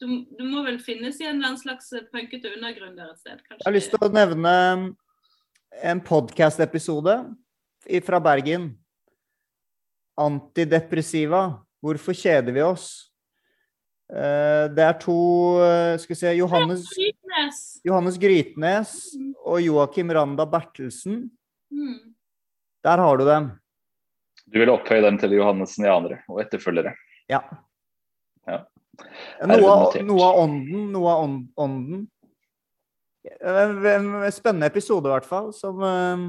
du, 0.00 0.06
du 0.38 0.44
må 0.48 0.62
vel 0.64 0.78
finnes 0.80 1.18
i 1.20 1.28
en 1.28 1.42
slags 1.60 1.90
punkete 2.12 2.52
undergrunn 2.54 2.96
der 2.96 3.10
et 3.12 3.20
sted, 3.20 3.40
kanskje? 3.44 3.60
Jeg 3.60 3.68
har 3.68 3.76
lyst 3.76 3.92
til 3.92 4.04
å 4.06 4.12
nevne 4.12 4.52
en 5.82 6.00
podkast-episode 6.00 7.16
fra 8.06 8.20
Bergen. 8.24 8.70
Antidepressiva. 10.20 11.60
Hvorfor 11.80 12.16
kjeder 12.16 12.52
vi 12.52 12.64
oss? 12.64 13.09
Eh, 14.10 14.66
Det 14.74 14.82
er 14.82 14.96
to 14.98 15.16
eh, 15.62 15.96
Skal 16.02 16.14
vi 16.14 16.18
se 16.18 16.32
Johannes, 16.34 16.86
Johannes 17.86 18.18
Grytnes 18.18 18.94
og 19.44 19.60
Joakim 19.62 20.10
Randa 20.10 20.46
Bertelsen. 20.46 21.28
Mm. 21.70 22.14
Der 22.84 22.98
har 22.98 23.16
du 23.16 23.24
dem. 23.24 23.50
Du 24.50 24.58
vil 24.58 24.72
opphøye 24.72 25.02
dem 25.04 25.18
til 25.20 25.36
johannesianere 25.38 26.22
og 26.28 26.40
etterfølgere. 26.42 26.94
Ja. 27.30 27.42
Ja. 28.48 28.64
Noe, 29.46 30.02
noe 30.04 30.24
av 30.26 30.40
ånden. 30.42 30.88
Noe 30.92 31.12
av 31.12 31.22
ånden. 31.64 32.08
En 33.40 33.86
en 33.86 34.32
spennende 34.32 34.66
episode, 34.66 35.06
i 35.06 35.14
hvert 35.14 35.28
fall. 35.28 35.52
Som 35.54 35.82
eh, 35.86 36.26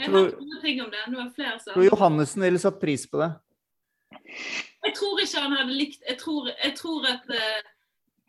jeg 0.00 0.06
Jeg 0.06 0.10
tror, 0.10 0.18
har 0.24 0.86
om 0.86 0.90
det. 0.90 1.32
Flere 1.36 1.58
som 1.60 1.74
tror 1.74 1.86
Johannessen 1.86 2.42
ville 2.42 2.58
satt 2.62 2.80
pris 2.82 3.06
på 3.06 3.22
det. 3.22 3.30
Jeg 4.84 4.94
tror 4.96 5.20
ikke 5.20 5.40
han 5.44 5.52
hadde 5.58 5.74
likt 5.76 6.02
Jeg 6.08 6.18
tror, 6.18 6.48
jeg 6.64 6.74
tror 6.78 7.06
at 7.10 7.30
eh, 7.36 7.60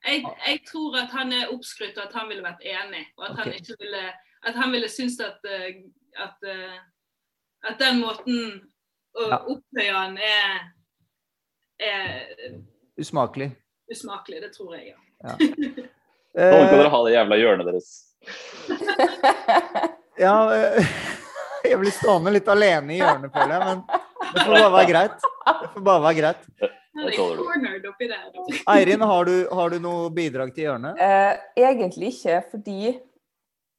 jeg, 0.07 0.23
jeg 0.47 0.59
tror 0.71 0.97
at 0.97 1.09
han 1.13 1.31
er 1.37 1.51
oppskrytt 1.53 1.97
og 1.97 2.07
at 2.09 2.13
han 2.17 2.29
ville 2.31 2.43
vært 2.43 2.63
enig. 2.65 3.03
Og 3.17 3.27
at 3.29 3.37
han 3.43 3.53
ikke 3.53 3.75
ville 3.79 4.03
At 4.49 4.55
han 4.57 4.71
ville 4.73 4.89
synes 4.89 5.19
at 5.21 5.45
eh, 5.45 5.83
at, 6.19 6.37
eh, 6.43 6.79
at 7.69 7.79
den 7.79 8.01
måten 8.01 8.39
å 9.15 9.27
Ja. 9.29 9.37
opphøye 9.43 9.91
han 9.93 10.17
er, 10.17 10.59
er 11.79 12.55
Usmakelig. 12.99 13.51
usmakelig. 13.91 14.41
Det 14.41 14.51
tror 14.55 14.75
jeg, 14.75 14.93
ja. 14.93 15.35
Nå 16.31 16.61
kan 16.71 16.77
dere 16.79 16.89
ha 16.93 16.99
det 17.05 17.13
jævla 17.13 17.37
hjørnet 17.41 17.67
deres. 17.67 17.89
ja, 20.25 20.35
jeg 21.69 21.79
blir 21.81 21.91
stående 21.95 22.31
litt 22.35 22.47
alene 22.51 22.95
i 22.95 22.99
hjørnet, 23.01 23.33
føler 23.35 23.55
jeg. 23.55 23.67
Men 23.67 24.10
det 24.33 24.45
får 24.45 24.55
bare 24.57 24.71
være 24.75 24.89
greit. 24.89 25.17
Det 25.21 25.69
får 25.73 25.85
bare 25.87 26.03
være 26.07 26.17
greit. 26.19 26.41
Eirin, 28.69 29.01
har 29.01 29.25
du, 29.25 29.35
har 29.51 29.71
du 29.71 29.77
noe 29.83 30.09
bidrag 30.13 30.51
til 30.55 30.67
hjørnet? 30.67 30.99
Eh, 31.01 31.33
egentlig 31.63 32.11
ikke, 32.15 32.41
fordi 32.51 32.79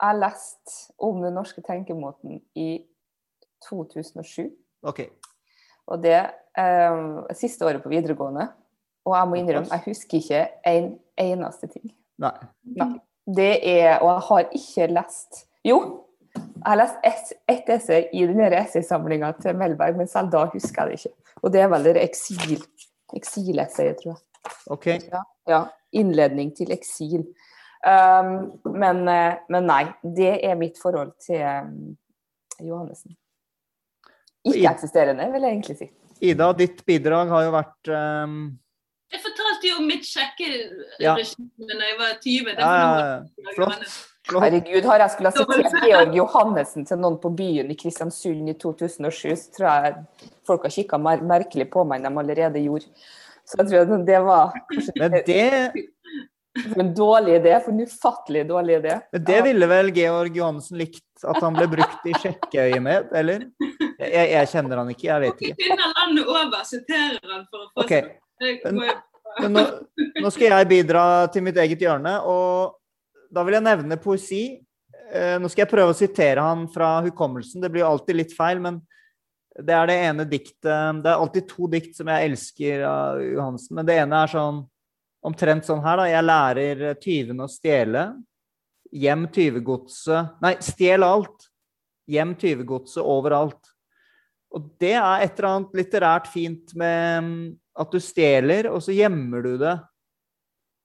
jeg 0.02 0.18
leste 0.18 0.78
om 0.98 1.20
den 1.22 1.36
norske 1.36 1.62
tenkemåten 1.64 2.40
i 2.58 2.70
2007. 3.68 4.48
OK. 4.88 5.04
Og 5.92 6.02
det 6.02 6.18
eh, 6.58 6.98
siste 7.38 7.66
året 7.66 7.82
på 7.84 7.92
videregående. 7.92 8.48
Og 9.06 9.16
jeg 9.16 9.28
må 9.28 9.38
innrømme, 9.38 9.70
jeg 9.70 9.82
husker 9.86 10.18
ikke 10.20 10.42
en 10.70 10.92
eneste 11.20 11.68
ting. 11.70 11.90
Nei. 12.22 12.34
Nei. 12.78 12.92
Det 13.22 13.52
er 13.62 14.00
Og 14.02 14.08
jeg 14.10 14.22
har 14.26 14.48
ikke 14.58 14.86
lest 14.96 15.44
Jo, 15.62 15.76
jeg 16.62 16.70
har 16.70 16.78
lest 16.78 17.06
ett 17.06 17.32
et 17.50 17.70
essay 17.74 18.04
i 18.12 18.26
den 18.26 18.38
der 18.38 18.54
essaysamlinga 18.60 19.32
til 19.40 19.56
Melberg, 19.58 19.96
men 19.98 20.10
selv 20.10 20.30
da 20.32 20.44
husker 20.52 20.86
jeg 20.86 20.90
det 20.90 20.98
ikke. 21.00 21.32
Og 21.42 21.52
det 21.52 21.62
er 21.62 21.70
vel 21.72 21.88
det 21.88 21.96
eksil, 22.02 22.60
eksilessayet, 23.16 23.98
tror 23.98 24.12
jeg. 24.12 24.20
OK. 24.70 24.86
Ja, 25.50 25.64
innledning 25.98 26.52
til 26.56 26.70
eksil. 26.74 27.24
Um, 27.82 28.52
men, 28.78 29.02
eh, 29.10 29.40
men 29.50 29.66
nei, 29.66 29.82
det 30.02 30.36
er 30.46 30.54
mitt 30.58 30.78
forhold 30.78 31.16
til 31.24 31.42
um, 31.42 31.96
Johannessen. 32.62 33.16
Ikke-eksisterende, 34.46 35.26
vil 35.32 35.42
jeg 35.46 35.56
egentlig 35.56 35.78
si. 35.80 35.90
Ida, 36.22 36.52
ditt 36.54 36.84
bidrag 36.86 37.30
har 37.34 37.48
jo 37.48 37.54
vært 37.56 37.90
um... 37.90 38.38
Jeg 39.12 39.20
fortalte 39.26 39.68
jo 39.68 39.80
om 39.80 39.90
mitt 39.90 40.06
Ja. 40.06 41.16
sjekkeregime 41.18 41.74
da 41.74 41.90
jeg 41.90 41.98
var 41.98 42.14
20. 42.22 42.54
Det 42.54 42.62
Ja, 42.62 42.72
ja, 42.78 43.04
ja. 43.10 43.54
Flott. 43.58 44.11
Herregud, 44.40 44.84
har 44.84 44.98
jeg 44.98 45.10
skulle 45.10 45.30
ha 45.30 45.36
sitert 45.36 45.84
Georg 45.84 46.14
Johannessen 46.16 46.86
til 46.88 46.98
noen 46.98 47.18
på 47.20 47.30
byen 47.36 47.70
i 47.70 47.76
Kristiansund 47.76 48.48
i 48.48 48.54
2007, 48.54 49.36
så 49.36 49.52
tror 49.56 49.68
jeg 49.68 49.94
folk 50.46 50.62
har 50.62 50.70
kikka 50.70 50.98
mer 50.98 51.20
merkelig 51.20 51.68
på 51.70 51.84
meg 51.86 52.00
enn 52.04 52.08
de 52.14 52.22
allerede 52.24 52.62
gjorde. 52.64 52.86
Så 53.44 53.58
jeg 53.58 53.68
tror 53.88 54.04
det 54.06 54.20
var 54.24 54.52
kanskje 54.70 54.92
Men 55.02 55.10
det, 55.26 55.84
en 56.76 56.94
dårlig 56.94 57.38
idé, 57.40 57.54
for 57.64 57.72
en 57.72 57.80
ufattelig 57.86 58.42
dårlig 58.48 58.74
idé. 58.80 58.98
men 59.12 59.24
det 59.24 59.38
ville 59.44 59.66
vel 59.66 59.92
Georg 59.96 60.36
Johannessen 60.36 60.78
likt 60.78 61.02
at 61.24 61.40
han 61.42 61.54
ble 61.56 61.66
brukt 61.76 62.06
i 62.06 62.12
sjekkeøyemed, 62.22 63.08
eller? 63.16 63.46
Jeg, 64.02 64.26
jeg 64.32 64.48
kjenner 64.52 64.76
han 64.82 64.90
ikke, 64.92 65.06
jeg 65.08 65.20
vet 65.20 65.40
ikke. 65.46 65.56
finner 65.62 65.94
landet 65.96 66.26
over, 66.28 66.62
siterer 66.68 67.32
han 67.32 67.46
for 67.50 67.64
å 67.64 67.70
få 67.72 67.84
OK. 67.86 67.94
Men- 68.72 69.00
Men 69.40 69.52
nå, 69.56 69.60
nå 70.20 70.30
skal 70.30 70.50
jeg 70.52 70.66
bidra 70.68 71.02
til 71.32 71.40
mitt 71.46 71.56
eget 71.56 71.80
hjørne, 71.80 72.18
og 72.28 72.74
da 73.32 73.44
vil 73.46 73.56
jeg 73.56 73.64
nevne 73.64 73.98
poesi. 74.00 74.44
Eh, 75.12 75.36
Nå 75.40 75.50
skal 75.50 75.64
jeg 75.64 75.72
prøve 75.72 75.94
å 75.94 75.98
sitere 75.98 76.44
han 76.44 76.66
fra 76.72 76.98
hukommelsen. 77.06 77.62
Det 77.62 77.70
blir 77.72 77.86
alltid 77.88 78.18
litt 78.18 78.34
feil, 78.36 78.60
men 78.62 78.80
det 79.52 79.74
er 79.76 79.88
det 79.90 79.96
ene 80.00 80.24
diktet 80.24 81.02
Det 81.04 81.10
er 81.10 81.20
alltid 81.20 81.44
to 81.50 81.66
dikt 81.68 81.98
som 81.98 82.08
jeg 82.08 82.30
elsker 82.30 82.84
av 82.88 83.18
Johansen, 83.20 83.74
men 83.76 83.88
det 83.88 83.98
ene 84.00 84.22
er 84.24 84.30
sånn 84.32 84.62
omtrent 85.22 85.68
sånn 85.68 85.82
her, 85.84 86.00
da. 86.00 86.06
Jeg 86.10 86.26
lærer 86.26 87.00
tyvene 87.00 87.46
å 87.46 87.50
stjele. 87.50 88.06
Hjem 88.92 89.28
tyvegodset 89.32 90.42
Nei, 90.44 90.56
stjel 90.64 91.06
alt. 91.06 91.46
Hjem 92.10 92.34
tyvegodset 92.36 93.04
overalt. 93.04 93.70
Og 94.52 94.66
det 94.82 94.96
er 94.98 95.24
et 95.24 95.38
eller 95.38 95.48
annet 95.48 95.78
litterært 95.78 96.26
fint 96.28 96.74
med 96.76 97.24
mm, 97.24 97.36
at 97.80 97.94
du 97.94 98.02
stjeler, 98.02 98.68
og 98.68 98.82
så 98.84 98.92
gjemmer 98.92 99.46
du 99.46 99.54
det 99.62 99.76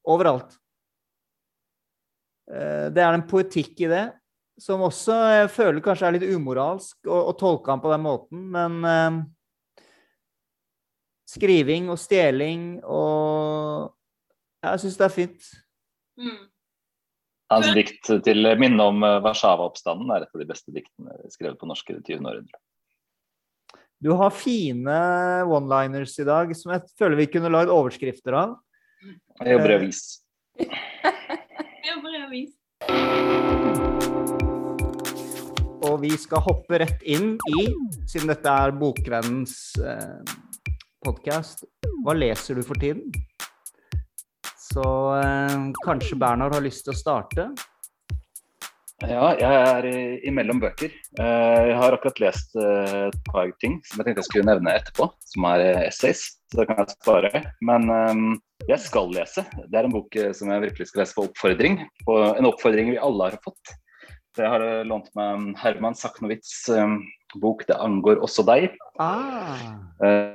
overalt. 0.07 0.55
Eh, 2.47 2.87
det 2.93 3.03
er 3.03 3.15
en 3.15 3.27
poetikk 3.27 3.83
i 3.83 3.91
det 3.91 4.05
som 4.57 4.81
også 4.81 5.15
jeg 5.35 5.49
føler 5.53 5.83
kanskje 5.85 6.07
er 6.07 6.15
litt 6.15 6.29
umoralsk 6.33 7.09
å, 7.09 7.17
å 7.29 7.33
tolke 7.37 7.69
han 7.69 7.81
på 7.83 7.91
den 7.91 8.01
måten, 8.01 8.45
men 8.55 8.77
eh, 8.89 9.19
skriving 11.29 11.91
og 11.93 11.99
stjeling 12.01 12.69
og 12.83 13.93
Jeg 14.65 14.81
syns 14.81 14.95
det 14.97 15.05
er 15.05 15.13
fint. 15.13 15.49
Mm. 16.17 16.47
Hans 17.53 17.67
dikt 17.75 18.09
til 18.25 18.49
minne 18.59 18.87
om 18.89 19.03
eh, 19.05 19.19
Warszawa-oppstanden 19.23 20.09
er 20.15 20.25
et 20.25 20.33
av 20.33 20.41
de 20.41 20.47
beste 20.49 20.73
diktene 20.75 21.19
skrevet 21.31 21.59
på 21.59 21.69
norsk 21.69 21.91
i 21.91 21.99
det 21.99 22.03
20. 22.07 22.25
århundre. 22.25 22.61
Du 24.03 24.11
har 24.13 24.33
fine 24.33 24.97
one-liners 25.49 26.13
i 26.21 26.25
dag 26.27 26.51
som 26.57 26.73
jeg 26.73 26.85
føler 26.99 27.17
vi 27.17 27.31
kunne 27.33 27.53
lagd 27.53 27.71
overskrifter 27.73 28.35
av. 28.37 28.57
Jeg 29.41 29.55
jobber 29.55 29.73
i 29.73 29.77
avis. 29.77 30.01
Jobber 31.87 32.15
i 32.17 32.19
avis. 32.19 32.49
Og 35.87 36.01
vi 36.01 36.09
skal 36.19 36.43
hoppe 36.43 36.81
rett 36.81 37.05
inn 37.07 37.37
i, 37.53 37.63
siden 38.09 38.27
dette 38.27 38.51
er 38.51 38.73
Bokvennens 38.75 39.55
eh, 39.79 40.33
podkast, 41.05 41.63
hva 42.03 42.17
leser 42.17 42.59
du 42.59 42.65
for 42.67 42.75
tiden? 42.81 43.07
Så 44.67 44.83
eh, 45.21 45.55
kanskje 45.85 46.19
Bernhard 46.19 46.57
har 46.57 46.65
lyst 46.65 46.83
til 46.89 46.95
å 46.95 46.99
starte? 46.99 47.47
Ja, 49.05 49.27
jeg 49.37 49.53
er 49.53 49.85
imellom 50.25 50.57
bøker. 50.61 50.89
Eh, 51.21 51.65
Jeg 51.69 51.75
har 51.77 51.93
akkurat 51.93 52.17
lest 52.23 52.55
eh, 52.57 52.93
et 53.11 53.17
par 53.29 53.51
ting 53.61 53.75
som 53.85 53.99
jeg 54.01 54.07
tenkte 54.07 54.23
jeg 54.23 54.29
skulle 54.31 54.47
nevne 54.49 54.73
etterpå, 54.73 55.05
som 55.33 55.45
er 55.51 55.61
eh, 55.67 55.81
essays. 55.85 56.23
Så 56.49 56.57
det 56.63 56.65
kan 56.71 56.79
jeg 56.81 56.95
spare. 56.95 57.43
Men 57.61 57.85
eh, 57.93 58.23
jeg 58.71 58.79
skal 58.87 59.11
lese. 59.13 59.43
Det 59.69 59.77
er 59.77 59.85
en 59.85 59.93
bok 59.93 60.17
eh, 60.17 60.31
som 60.33 60.49
jeg 60.49 60.63
virkelig 60.65 60.89
skal 60.89 61.03
lese 61.03 61.13
på 61.17 61.27
oppfordring. 61.29 61.77
På 62.07 62.17
en 62.31 62.49
oppfordring 62.49 62.89
vi 62.89 62.97
alle 62.97 63.29
har 63.29 63.37
fått. 63.45 63.75
Så 64.33 64.41
jeg 64.47 64.49
har 64.55 64.65
eh, 64.65 64.81
lånt 64.89 65.13
meg 65.19 65.53
Herman 65.61 65.93
Saknowitz' 65.97 66.65
eh, 66.73 66.97
bok 67.37 67.67
'Det 67.69 67.77
angår 67.77 68.17
også 68.25 68.47
deg'. 68.49 68.73
Ah. 68.97 69.61
Eh, 70.01 70.33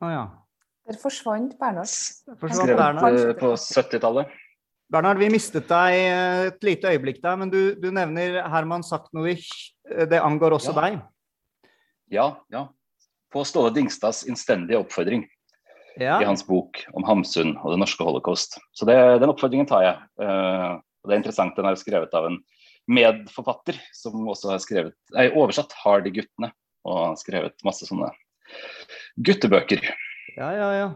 Å 0.00 0.08
ja. 0.14 0.22
Der 0.90 0.98
forsvant 0.98 1.52
Bernhard. 1.60 1.90
Forsvant 2.40 2.72
Bernhard. 2.76 3.14
eh, 3.14 3.32
på 3.38 3.52
70-tallet. 3.54 4.26
Bernhard, 4.90 5.20
vi 5.22 5.28
mistet 5.30 5.68
deg 5.70 5.98
et 6.50 6.64
lite 6.66 6.90
øyeblikk 6.90 7.20
der, 7.22 7.36
men 7.38 7.50
du, 7.52 7.76
du 7.78 7.90
nevner 7.94 8.40
Herman 8.50 8.82
Saknowitz. 8.82 9.46
eh, 9.90 10.06
Det 10.10 10.18
angår 10.20 10.56
også 10.58 10.74
Ja. 10.74 10.80
deg. 10.80 11.00
Ja, 12.10 12.26
ja. 12.50 12.64
På 13.30 13.44
Ståle 13.46 13.70
Dingstads 13.74 14.24
innstendige 14.26 14.80
oppfordring 14.82 15.28
Ja. 16.00 16.18
i 16.20 16.24
hans 16.24 16.42
bok 16.42 16.82
om 16.94 17.04
Hamsun 17.04 17.56
og 17.62 17.70
det 17.70 17.78
norske 17.78 18.02
holocaust. 18.02 18.58
Så 18.74 18.84
det, 18.84 18.96
den 19.20 19.30
oppfordringen 19.30 19.66
tar 19.68 19.82
jeg. 19.82 19.96
Eh, 20.18 20.72
og 20.74 21.06
det 21.06 21.14
er 21.14 21.22
interessant, 21.22 21.54
den 21.54 21.66
er 21.66 21.76
skrevet 21.78 22.12
av 22.14 22.26
en 22.26 22.42
medforfatter 22.88 23.78
som 23.94 24.26
også 24.26 24.50
har 24.50 24.58
skrevet, 24.58 24.94
nei, 25.14 25.28
oversatt 25.30 25.70
Hardy-guttene 25.84 26.50
og 26.84 26.96
har 27.06 27.14
skrevet 27.16 27.54
masse 27.62 27.86
sånne 27.86 28.10
guttebøker. 29.22 29.78
Ja, 30.36 30.50
ja, 30.54 30.70
ja. 30.76 30.88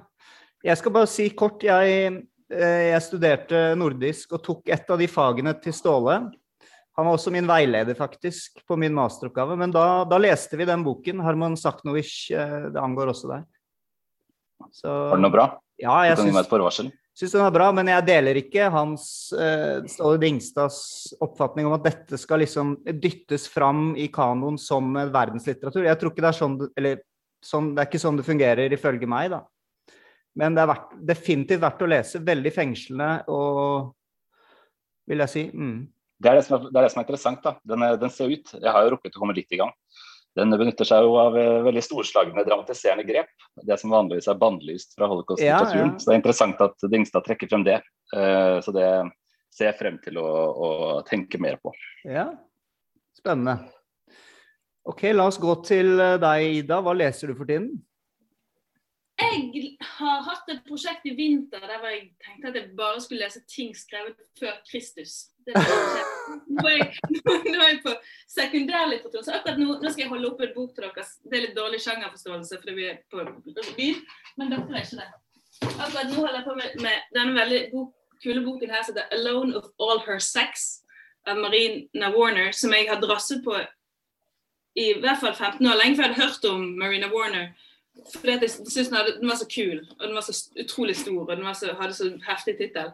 Jeg 0.64 0.80
skal 0.80 0.94
bare 0.94 1.10
si 1.10 1.28
kort. 1.36 1.64
Jeg, 1.66 2.14
eh, 2.52 2.84
jeg 2.90 3.04
studerte 3.04 3.66
nordisk 3.78 4.32
og 4.36 4.42
tok 4.44 4.72
et 4.72 4.90
av 4.90 5.00
de 5.00 5.08
fagene 5.10 5.54
til 5.60 5.76
Ståle. 5.76 6.18
Han 6.94 7.08
var 7.08 7.16
også 7.16 7.32
min 7.34 7.48
veileder, 7.48 7.96
faktisk, 7.98 8.62
på 8.68 8.78
min 8.78 8.94
masteroppgave. 8.94 9.56
Men 9.58 9.74
da, 9.74 10.04
da 10.08 10.20
leste 10.20 10.56
vi 10.56 10.68
den 10.68 10.84
boken. 10.86 11.24
Harman 11.26 11.58
Saknovic. 11.58 12.30
eh, 12.30 12.70
det 12.70 12.80
angår 12.80 13.12
også 13.12 13.32
deg. 13.32 13.48
Så, 14.72 14.88
Var 14.88 15.18
den 15.18 15.26
noe 15.26 15.34
bra? 15.34 15.48
Ja, 15.82 15.96
jeg 16.06 16.16
syns, 17.14 17.34
den 17.34 17.44
er 17.44 17.52
bra, 17.54 17.68
men 17.74 17.86
jeg 17.90 18.06
deler 18.08 18.38
ikke 18.40 18.70
hans 18.74 19.04
eh, 19.38 19.84
Ståle 19.90 20.18
Dingstads 20.22 20.78
oppfatning 21.22 21.68
om 21.68 21.76
at 21.76 21.84
dette 21.86 22.18
skal 22.18 22.42
liksom 22.42 22.76
dyttes 23.02 23.46
fram 23.50 23.92
i 23.94 24.08
kanoen 24.14 24.56
som 24.58 24.88
verdenslitteratur. 24.94 25.86
Jeg 25.86 26.00
tror 26.00 26.10
ikke 26.10 26.24
det 26.24 26.30
er 26.32 26.38
sånn 26.40 26.56
Eller 26.74 27.04
sånn, 27.44 27.72
det 27.74 27.84
er 27.84 27.90
ikke 27.90 28.02
sånn 28.02 28.20
det 28.20 28.26
fungerer, 28.26 28.72
ifølge 28.74 29.08
meg, 29.10 29.34
da. 29.34 29.42
Men 30.38 30.56
det 30.56 30.64
er 30.64 30.70
verdt, 30.72 30.94
definitivt 31.12 31.62
verdt 31.62 31.84
å 31.84 31.90
lese. 31.90 32.22
Veldig 32.26 32.52
fengslende 32.54 33.10
og 33.30 33.92
Vil 35.04 35.20
jeg 35.20 35.30
si. 35.30 35.42
Mm. 35.52 35.84
Det 36.24 36.30
er 36.30 36.38
det, 36.38 36.46
er, 36.48 36.62
det 36.64 36.78
er 36.80 36.86
det 36.86 36.90
som 36.94 37.00
er 37.02 37.04
interessant. 37.04 37.44
da. 37.44 37.52
Den, 37.68 37.84
den 38.00 38.12
ser 38.12 38.32
ut, 38.32 38.54
Jeg 38.56 38.72
har 38.72 38.86
jo 38.86 38.94
rukket 38.94 39.18
å 39.18 39.20
komme 39.20 39.36
litt 39.36 39.52
i 39.52 39.58
gang. 39.60 39.72
Den 40.34 40.50
benytter 40.50 40.88
seg 40.88 41.04
jo 41.06 41.12
av 41.20 41.36
eh, 41.38 41.60
veldig 41.62 41.82
storslagne 41.84 42.42
dramatiserende 42.46 43.04
grep. 43.06 43.28
Det 43.62 43.76
som 43.78 43.92
vanligvis 43.94 44.26
er 44.32 44.40
bannlyst 44.40 44.96
fra 44.96 45.06
holocaust-litteraturen. 45.12 45.92
Ja, 45.92 45.92
ja. 45.92 46.00
Så 46.00 46.08
det 46.08 46.16
er 46.16 46.22
interessant 46.22 46.64
at 46.64 46.88
Dingstad 46.90 47.26
trekker 47.28 47.52
frem 47.52 47.66
det. 47.68 47.76
Eh, 48.16 48.56
så 48.64 48.74
det 48.74 48.88
ser 49.54 49.70
jeg 49.70 49.78
frem 49.78 50.00
til 50.02 50.18
å, 50.18 50.26
å 50.26 50.70
tenke 51.06 51.38
mer 51.42 51.60
på. 51.62 51.70
Ja. 52.08 52.30
Spennende. 53.14 53.60
OK, 54.84 55.02
la 55.14 55.26
oss 55.30 55.40
gå 55.40 55.54
til 55.64 55.96
eh, 55.96 56.18
deg, 56.20 56.46
Ida. 56.60 56.80
Hva 56.84 56.92
leser 56.96 57.32
du 57.32 57.38
for 57.38 57.48
tiden? 57.48 57.72
Jeg 59.14 59.76
har 59.94 60.24
hatt 60.26 60.48
et 60.50 60.64
prosjekt 60.66 61.04
i 61.06 61.12
vinter 61.16 61.62
der 61.62 61.84
jeg 61.86 62.00
tenkte 62.22 62.50
at 62.50 62.56
jeg 62.58 62.72
bare 62.76 63.00
skulle 63.00 63.22
lese 63.22 63.40
ting 63.48 63.70
skrevet 63.78 64.18
før 64.40 64.56
Kristus. 64.66 65.30
Det 65.46 65.54
Nå 65.54 66.64
er 66.68 66.80
jeg, 66.80 66.88
nå 67.52 67.60
er 67.62 67.70
jeg 67.70 67.80
på 67.84 67.94
sekundærlitteratur, 68.34 69.22
så 69.22 69.36
akkurat 69.38 69.60
nå, 69.60 69.76
nå 69.80 69.92
skal 69.92 70.04
jeg 70.04 70.10
holde 70.10 70.30
opp 70.32 70.42
en 70.42 70.54
bok 70.56 70.72
til 70.74 70.86
dere. 70.86 71.04
Det 71.24 71.38
er 71.38 71.44
litt 71.46 71.56
dårlig 71.58 71.80
sjangerforståelse 71.84 72.58
fordi 72.60 72.74
vi 72.78 72.88
er 72.90 72.98
på 73.12 73.24
byen, 73.78 74.00
men 74.40 74.52
dere 74.52 74.66
er 74.66 74.82
ikke 74.88 75.00
det. 75.00 75.10
Akkurat 75.70 76.10
nå 76.10 76.18
holder 76.18 76.40
jeg 76.40 76.48
på 76.48 76.58
med, 76.58 76.80
med 76.84 77.14
denne 77.16 77.38
veldig 77.38 77.62
bok, 77.72 77.94
kule 78.24 78.44
boken 78.44 78.74
her 78.74 78.82
som 78.82 78.98
heter 78.98 79.14
'Alone 79.14 79.56
of 79.60 79.70
All 79.78 80.02
Her 80.04 80.20
Sex' 80.20 80.82
av 81.26 81.38
Marina 81.38 82.10
Warner, 82.12 82.52
som 82.52 82.74
jeg 82.74 82.90
har 82.90 83.00
drasset 83.00 83.44
på 83.44 83.56
i 84.74 84.92
hvert 85.00 85.20
fall 85.20 85.34
15 85.34 85.66
år, 85.66 85.78
lenge 85.78 85.96
før 85.96 86.08
jeg 86.08 86.14
hadde 86.14 86.24
hørt 86.26 86.50
om 86.50 86.64
Marina 86.78 87.10
Warner. 87.12 87.52
Fordi 88.16 88.32
jeg 88.32 88.50
syntes 88.50 88.88
den, 88.90 89.12
den 89.20 89.30
var 89.30 89.38
så 89.38 89.46
kul, 89.54 89.78
og 90.00 90.02
den 90.08 90.16
var 90.16 90.24
så 90.26 90.34
utrolig 90.60 90.96
stor, 90.98 91.20
og 91.22 91.36
den 91.36 91.44
var 91.46 91.54
så, 91.54 91.70
hadde 91.80 91.94
så 91.94 92.08
heftig 92.26 92.56
tittel. 92.58 92.90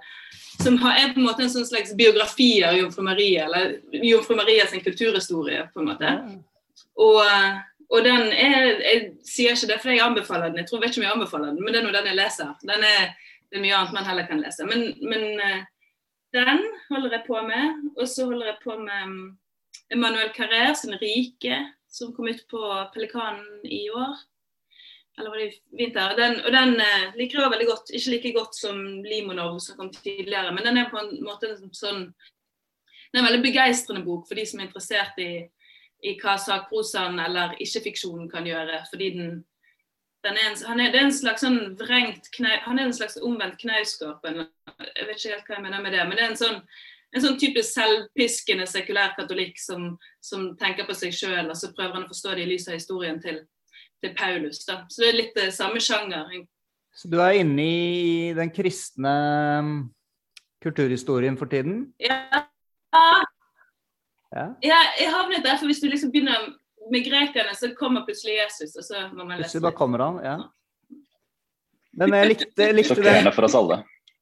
Som 0.60 0.76
er 0.76 1.14
på 1.14 1.22
en 1.22 1.26
måte 1.26 1.46
en 1.46 1.52
sånn 1.52 1.66
slags 1.68 1.94
biografi 1.96 2.60
av 2.66 2.76
Jomfru 2.76 3.02
Maria, 3.06 3.46
eller 3.48 3.78
Jomfru 3.96 4.36
Maria 4.36 4.68
sin 4.68 4.84
kulturhistorie, 4.84 5.64
på 5.72 5.80
en 5.80 5.88
måte. 5.88 6.12
Og, 7.00 7.22
eh, 7.24 7.58
og 7.90 8.04
den 8.04 8.28
er 8.28 8.68
Jeg 8.84 9.00
sier 9.26 9.56
ikke 9.56 9.72
det 9.72 9.80
fordi 9.80 9.96
jeg 9.96 10.04
anbefaler 10.04 10.50
den, 10.50 10.60
jeg 10.60 10.68
tror 10.68 10.78
jeg 10.78 10.84
vet 10.84 10.92
ikke 10.92 11.00
om 11.00 11.08
jeg 11.08 11.16
anbefaler 11.16 11.50
den, 11.50 11.64
men 11.64 11.72
det 11.72 11.80
er 11.80 11.86
nå 11.88 11.96
den 11.96 12.12
jeg 12.12 12.20
leser. 12.20 12.54
Den 12.62 12.88
er, 12.92 13.12
det 13.48 13.58
er 13.58 13.64
mye 13.64 13.78
annet 13.80 13.96
man 13.96 14.08
heller 14.10 14.28
kan 14.28 14.44
lese. 14.44 14.68
Men, 14.68 14.90
men 15.00 15.24
eh, 15.40 15.62
den 16.36 16.60
holder 16.90 17.16
jeg 17.16 17.24
på 17.26 17.40
med. 17.42 17.88
Og 17.96 18.08
så 18.08 18.28
holder 18.28 18.52
jeg 18.52 18.60
på 18.64 18.76
med 18.78 19.16
Emmanuel 19.90 20.32
Carrère 20.32 20.74
sin 20.74 20.94
'Rike', 20.94 21.72
som 21.88 22.12
kom 22.14 22.28
ut 22.28 22.48
på 22.48 22.90
Pelikanen 22.94 23.66
i 23.66 23.90
år. 23.90 24.16
Eller 25.18 25.30
var 25.30 25.36
det 25.36 25.46
i 25.46 25.62
vinter? 25.76 26.16
Den, 26.16 26.40
og 26.40 26.52
den 26.52 26.80
eh, 26.80 27.14
liker 27.16 27.40
jeg 27.40 27.50
veldig 27.50 27.66
godt. 27.66 27.90
Ikke 27.90 28.10
like 28.10 28.32
godt 28.32 28.54
som 28.56 28.78
Limonov, 29.02 29.58
som 29.60 29.76
kom 29.76 29.90
tidligere, 29.92 30.52
men 30.54 30.64
den 30.64 30.78
er 30.78 30.90
på 30.90 31.00
en 31.00 31.16
måte 31.24 31.50
en 31.50 31.74
sånn 31.74 32.06
Det 33.10 33.18
er 33.18 33.24
en 33.24 33.26
veldig 33.26 33.42
begeistrende 33.42 34.04
bok 34.06 34.28
for 34.28 34.38
de 34.38 34.44
som 34.46 34.60
er 34.60 34.68
interessert 34.68 35.16
i, 35.18 35.42
i 36.06 36.12
hva 36.22 36.36
sakprosaen 36.38 37.18
eller 37.18 37.56
ikke-fiksjonen 37.58 38.28
kan 38.30 38.46
gjøre. 38.46 38.84
fordi 38.90 39.08
den 39.16 39.32
den 40.24 40.36
er 40.36 40.50
en, 40.50 40.56
han 40.66 40.80
er, 40.80 40.92
det 40.92 41.00
er 41.00 41.06
en 41.08 41.14
slags 41.16 41.44
sånn 41.44 41.58
vrengt 41.80 42.28
knau, 42.36 42.56
Han 42.66 42.78
er 42.78 42.88
en 42.88 42.96
slags 42.96 43.16
omvendt 43.16 43.60
Knausgård. 43.62 44.20
Jeg 44.26 45.06
vet 45.08 45.16
ikke 45.16 45.32
helt 45.32 45.46
hva 45.48 45.56
jeg 45.56 45.64
mener 45.64 45.84
med 45.84 45.96
det, 45.96 46.02
men 46.08 46.18
det 46.18 46.24
er 46.24 46.32
en 46.34 46.40
sånn 46.40 46.58
en 47.10 47.24
sånn 47.24 47.38
type 47.40 47.62
selvpiskende 47.66 48.66
sekulær 48.70 49.14
katolikk 49.16 49.58
som, 49.58 49.94
som 50.22 50.52
tenker 50.60 50.86
på 50.86 50.94
seg 50.96 51.14
sjøl, 51.14 51.48
og 51.50 51.56
så 51.58 51.72
prøver 51.74 51.98
han 51.98 52.06
å 52.06 52.10
forstå 52.10 52.36
det 52.36 52.44
i 52.44 52.50
lys 52.52 52.68
av 52.70 52.78
historien 52.78 53.18
til, 53.22 53.42
til 54.02 54.14
Paulus. 54.18 54.62
Da. 54.68 54.84
Så 54.90 55.02
det 55.02 55.10
er 55.10 55.18
litt 55.18 55.34
det 55.38 55.48
samme 55.56 55.82
sjanger. 55.82 56.30
Så 56.94 57.10
du 57.10 57.18
er 57.22 57.40
inne 57.40 57.64
i 57.64 58.30
den 58.36 58.52
kristne 58.54 59.14
mm, 59.66 59.74
kulturhistorien 60.62 61.38
for 61.40 61.50
tiden? 61.50 61.88
Ja, 62.02 62.46
Ja. 64.30 64.44
jeg, 64.62 64.90
jeg 65.00 65.10
havnet 65.10 65.42
der, 65.42 65.56
for 65.58 65.66
hvis 65.66 65.80
du 65.82 65.88
liksom 65.90 66.12
begynner 66.14 66.52
med 66.90 67.02
grekerne, 67.06 67.54
så 67.58 67.72
kommer 67.78 68.04
plutselig 68.06 68.36
Jesus, 68.38 68.76
og 68.78 68.86
så 68.86 69.08
må 69.10 69.24
man 69.24 69.40
lese 69.40 69.48
Plutselig 69.48 69.64
bare 69.66 69.78
kommer 69.78 70.04
han. 70.06 70.20
Ja. 70.22 70.36
Men 71.98 72.14
jeg 72.14 72.30
likte, 72.30 72.50
jeg 72.54 72.76
likte 72.78 72.94
det. 72.94 73.02
Sjokkerende 73.02 73.34
for 73.34 73.48
oss 73.48 73.58
alle. 73.58 73.80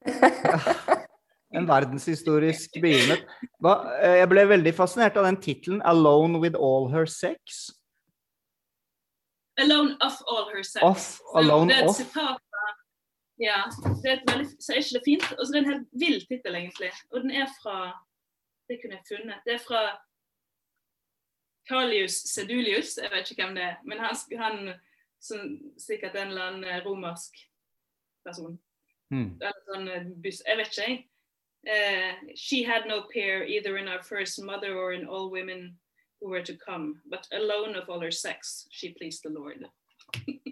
en 1.56 1.68
verdenshistorisk 1.68 2.76
begivenhet. 2.82 3.24
Eh, 3.64 4.16
jeg 4.20 4.28
ble 4.28 4.44
veldig 4.48 4.74
fascinert 4.76 5.16
av 5.16 5.24
den 5.28 5.40
tittelen 5.40 5.82
'Alone 5.82 6.40
with 6.42 6.56
all 6.56 6.90
her 6.92 7.06
sex'. 7.06 7.70
Alone 9.58 9.96
of 10.00 10.20
all 10.28 10.44
her 10.52 10.62
sex. 10.62 10.82
Off, 10.82 11.20
alone 11.34 11.68
det 11.68 11.78
er 11.78 11.88
et 11.88 11.96
sitat 11.96 12.44
Ja. 13.40 13.62
Det 14.02 14.10
er 14.10 14.16
et 14.18 14.26
veldig, 14.30 14.46
så 14.58 14.72
er 14.72 14.76
ikke 14.82 14.98
det 14.98 15.06
fint? 15.06 15.26
Og 15.38 15.46
så 15.46 15.52
det 15.52 15.58
er 15.58 15.64
en 15.64 15.72
helt 15.72 15.88
vill 15.92 16.20
tittel, 16.26 16.54
egentlig. 16.54 16.92
Og 17.12 17.20
den 17.22 17.30
er 17.30 17.46
fra 17.62 18.04
Det 18.68 18.76
kunne 18.82 18.96
jeg 18.98 19.08
funnet. 19.08 19.40
Det 19.46 19.54
er 19.54 19.62
fra 19.68 19.82
Carlius 21.68 22.12
Sedulius, 22.12 22.98
jeg 23.02 23.10
vet 23.12 23.30
ikke 23.30 23.44
hvem 23.44 23.54
det 23.54 23.64
er. 23.64 23.76
Men 23.84 23.98
han, 23.98 24.16
han 24.38 24.74
som 25.20 25.38
sikkert 25.78 26.16
en 26.16 26.28
eller 26.28 26.42
annen 26.42 26.84
romersk 26.84 27.32
person. 28.26 28.58
Mm. 29.10 29.38
Eller 29.40 29.62
sånn 29.70 29.88
eh, 29.88 30.10
buss 30.22 30.42
Jeg 30.44 30.58
vet 30.58 30.68
ikke, 30.72 30.88
jeg. 30.90 30.98
Eh, 31.68 32.12
she 32.34 32.62
had 32.62 32.86
no 32.88 33.02
peer 33.12 33.44
either 33.44 33.76
in 33.76 33.88
our 33.88 34.02
first 34.02 34.42
mother 34.42 34.74
or 34.74 34.92
in 34.94 35.06
all 35.06 35.30
women 35.30 35.76
who 36.20 36.30
were 36.30 36.42
to 36.42 36.56
come, 36.56 36.94
but 37.10 37.26
alone 37.32 37.76
of 37.76 37.88
all 37.90 38.00
her 38.00 38.10
sex, 38.10 38.66
she 38.70 38.94
pleased 38.94 39.22
the 39.22 39.30
Lord. 39.30 39.66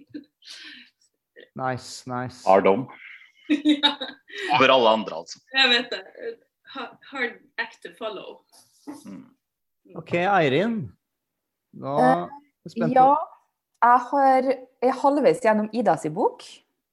Nice, 1.57 2.07
nice. 2.07 2.45
Hard 2.45 2.65
dom. 2.65 2.89
ja, 3.49 3.97
Over 4.55 4.69
alle 4.69 4.89
andre, 4.89 5.17
altså. 5.17 5.41
jeg 5.55 5.69
vet 5.71 5.87
det. 5.91 6.03
Hard 7.11 7.39
act 7.59 7.79
to 7.83 7.95
follow. 7.99 8.43
Mm. 9.07 9.25
OK, 9.97 10.13
Eirin. 10.15 10.77
Nå 11.73 11.95
er 11.97 12.27
jeg 12.67 12.75
spent 12.75 12.91
Uh, 12.91 12.93
Ja, 12.93 13.09
jeg 13.85 14.01
har, 14.11 14.51
jeg 14.83 14.91
er 14.91 15.01
halvveis 15.01 15.41
gjennom 15.41 15.71
Idas 15.73 16.07
bok. 16.15 16.45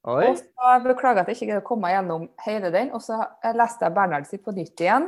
Oi. 0.03 0.25
Og 0.27 0.39
så 0.39 0.71
beklager 0.83 1.23
at 1.23 1.29
jeg 1.31 1.37
ikke 1.37 1.49
greide 1.49 1.63
å 1.63 1.67
komme 1.67 1.87
meg 1.87 1.95
gjennom 1.95 2.25
hele 2.43 2.71
den. 2.73 2.89
Og 2.95 3.03
så 3.05 3.21
leste 3.55 3.87
jeg 3.87 3.95
Bernhard 3.95 4.27
sin 4.27 4.41
på 4.43 4.55
nytt 4.55 4.83
igjen 4.83 5.07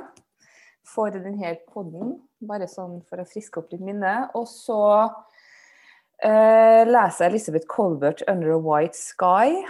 for 0.86 1.12
denne 1.12 1.56
podden, 1.74 2.20
bare 2.46 2.68
sånn 2.70 3.00
for 3.10 3.20
å 3.20 3.28
friske 3.28 3.60
opp 3.60 3.74
litt 3.74 3.84
minne. 3.84 4.14
Og 4.38 4.46
så 4.48 4.80
eh, 6.24 6.86
leser 6.88 7.26
jeg 7.26 7.32
Elisabeth 7.34 7.68
Colbert 7.72 8.24
'Under 8.28 8.56
a 8.56 8.62
White 8.62 8.98
Sky'. 9.00 9.66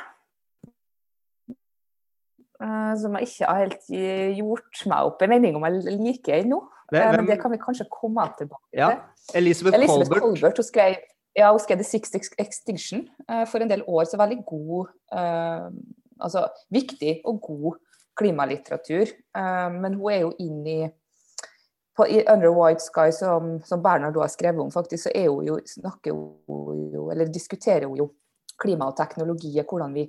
eh, 2.61 2.93
som 2.97 3.15
jeg 3.17 3.27
ikke 3.27 3.49
har 3.49 3.63
helt 3.65 3.89
gjort 4.37 4.85
meg 4.87 5.09
opp 5.09 5.21
en 5.21 5.29
mening 5.29 5.57
om 5.57 5.65
jeg 5.67 5.97
liker 5.99 6.39
ennå. 6.43 6.61
Eh, 6.93 7.11
men 7.15 7.25
det 7.25 7.39
kan 7.41 7.51
vi 7.51 7.57
kanskje 7.57 7.87
komme 7.91 8.27
tilbake 8.37 8.69
til. 8.69 8.79
Ja. 8.79 8.91
Elisabeth, 9.33 9.75
Elisabeth 9.75 10.21
Colbert. 10.21 10.21
Colbert, 10.21 10.57
hun 10.61 10.67
skrev, 10.67 10.95
ja, 11.35 11.51
hun 11.51 11.59
skrev 11.59 11.81
The 11.81 11.87
Sixth 11.87 12.35
Extinction 12.39 13.07
eh, 13.27 13.43
for 13.49 13.63
en 13.63 13.71
del 13.71 13.83
år, 13.87 14.05
så 14.07 14.19
veldig 14.21 14.41
god 14.47 14.91
eh, 15.19 15.69
Altså 16.23 16.45
viktig 16.71 17.17
og 17.27 17.41
god 17.43 17.73
klimalitteratur. 18.15 19.09
Eh, 19.35 19.71
men 19.73 19.97
hun 19.99 20.13
er 20.13 20.21
jo 20.21 20.29
inn 20.39 20.61
i 20.63 20.77
på, 21.95 22.05
I 22.07 22.23
'Under 22.23 22.51
White 22.55 22.83
Sky', 22.83 23.11
som, 23.11 23.59
som 23.63 23.83
Bernhard 23.83 24.15
har 24.19 24.27
skrevet 24.27 24.61
om, 24.61 24.71
faktisk, 24.71 25.03
så 25.03 25.11
er 25.15 25.29
hun 25.29 25.47
jo, 25.47 25.59
snakker 25.65 26.11
hun 26.15 26.89
jo, 26.93 27.09
eller 27.11 27.31
diskuterer 27.31 27.85
hun 27.87 27.97
jo 27.97 28.09
klima 28.59 28.87
og 28.87 28.97
teknologi, 28.97 29.51
og 29.59 29.65
hvordan 29.69 29.93
vi 29.93 30.07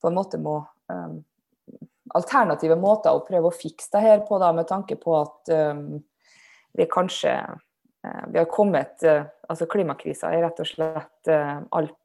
på 0.00 0.08
en 0.08 0.16
måte 0.16 0.40
må 0.40 0.62
um, 0.92 1.18
Alternative 2.16 2.76
måter 2.80 3.12
å 3.12 3.24
prøve 3.26 3.50
å 3.50 3.52
fikse 3.52 3.90
det 3.92 4.00
her 4.00 4.22
på, 4.24 4.38
da, 4.40 4.52
med 4.56 4.64
tanke 4.68 4.96
på 4.96 5.18
at 5.18 5.50
um, 5.52 5.98
vi 6.72 6.86
kanskje 6.88 7.34
vi 8.32 8.38
har 8.38 8.48
kommet 8.50 9.02
eh, 9.02 9.24
altså 9.48 9.66
Klimakrisa 9.66 10.32
er 10.32 10.44
rett 10.44 10.60
og 10.62 10.68
slett 10.68 11.30
eh, 11.32 11.60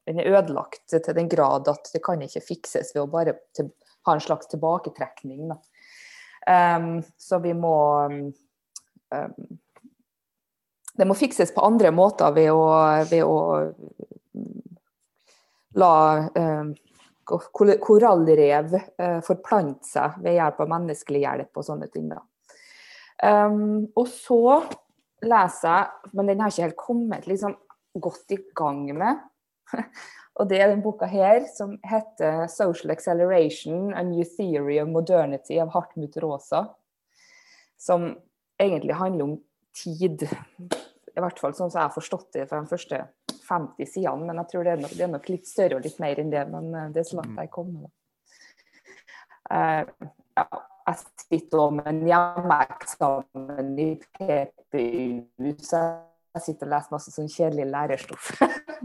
den 0.07 0.19
er 0.21 0.29
ødelagt 0.37 0.85
til 0.91 1.17
den 1.17 1.29
grad 1.31 1.67
at 1.71 1.91
det 1.93 2.03
kan 2.05 2.21
ikke 2.23 2.43
fikses 2.43 2.93
ved 2.95 3.03
å 3.03 3.09
bare 3.11 3.37
til, 3.55 3.71
ha 4.07 4.15
en 4.15 4.23
slags 4.23 4.49
tilbaketrekning. 4.51 5.51
Em, 6.47 6.87
så 7.17 7.39
vi 7.39 7.53
må 7.55 7.75
um, 8.03 9.43
Det 10.93 11.05
må 11.07 11.15
fikses 11.15 11.53
på 11.55 11.63
andre 11.63 11.89
måter 11.95 12.33
ved 12.35 12.51
å, 12.51 12.65
ved 13.09 13.23
å 13.23 13.37
mm, 14.35 14.75
la 15.79 15.93
um, 16.35 16.73
korallrev 17.25 18.75
eh, 18.75 19.19
forplante 19.25 19.87
seg 19.87 20.19
ved 20.21 20.35
hjelp 20.35 20.59
av 20.61 20.69
menneskelig 20.69 21.23
hjelp 21.23 21.57
og 21.57 21.65
sånne 21.65 21.87
ting. 21.89 22.11
Um, 23.23 23.87
og 23.95 24.05
så 24.11 24.43
leser 25.25 25.69
jeg, 25.69 26.11
men 26.13 26.29
den 26.29 26.41
har 26.43 26.51
ikke 26.51 26.67
helt 26.67 26.79
kommet 26.79 27.29
liksom, 27.29 27.55
godt 28.01 28.33
i 28.35 28.39
gang 28.57 28.85
med. 28.97 29.23
og 30.37 30.49
det 30.49 30.59
er 30.61 30.71
den 30.71 30.83
boka 30.85 31.07
her 31.09 31.45
som 31.49 31.77
heter 31.85 32.47
'Social 32.47 32.91
Acceleration 32.91 33.93
A 33.93 34.03
New 34.03 34.23
Theory 34.23 34.79
of 34.81 34.89
Modernity' 34.89 35.61
av 35.61 35.73
Hartmut 35.73 36.17
Rosa. 36.17 36.65
Som 37.77 38.15
egentlig 38.59 38.95
handler 38.95 39.23
om 39.23 39.39
tid. 39.83 40.23
I 41.13 41.21
hvert 41.21 41.39
fall 41.39 41.53
sånn 41.53 41.69
som 41.69 41.79
jeg 41.79 41.89
har 41.89 41.95
forstått 41.95 42.29
det 42.33 42.47
fra 42.49 42.61
de 42.61 42.69
første 42.69 43.01
50 43.49 43.89
sidene. 43.89 44.25
Men 44.25 44.41
jeg 44.41 44.51
tror 44.51 44.63
det 44.63 44.71
er, 44.73 44.81
nok, 44.81 44.93
det 44.97 45.05
er 45.05 45.13
nok 45.13 45.29
litt 45.29 45.49
større 45.49 45.77
og 45.77 45.85
litt 45.85 45.99
mer 46.01 46.21
enn 46.21 46.31
det. 46.33 46.45
Men 46.49 46.69
eh, 46.73 46.91
det 46.93 47.03
er 47.03 47.09
så 47.09 47.19
langt 47.19 47.39
jeg 47.39 47.51
kommer. 47.53 47.91
Eh, 49.51 49.83
ja, 50.39 50.47
jeg 50.83 50.99
sitter 51.25 51.75
med 51.77 51.87
en 51.89 52.01
hjemmeeksamen 52.07 53.69
i 53.79 53.89
PPU, 54.17 55.53
så 55.63 55.83
jeg 56.33 56.45
sitter 56.47 56.67
og 56.67 56.73
leser 56.73 56.95
masse 56.95 57.13
sånn 57.13 57.29
kjedelig 57.29 57.67
lærerstoff. 57.69 58.31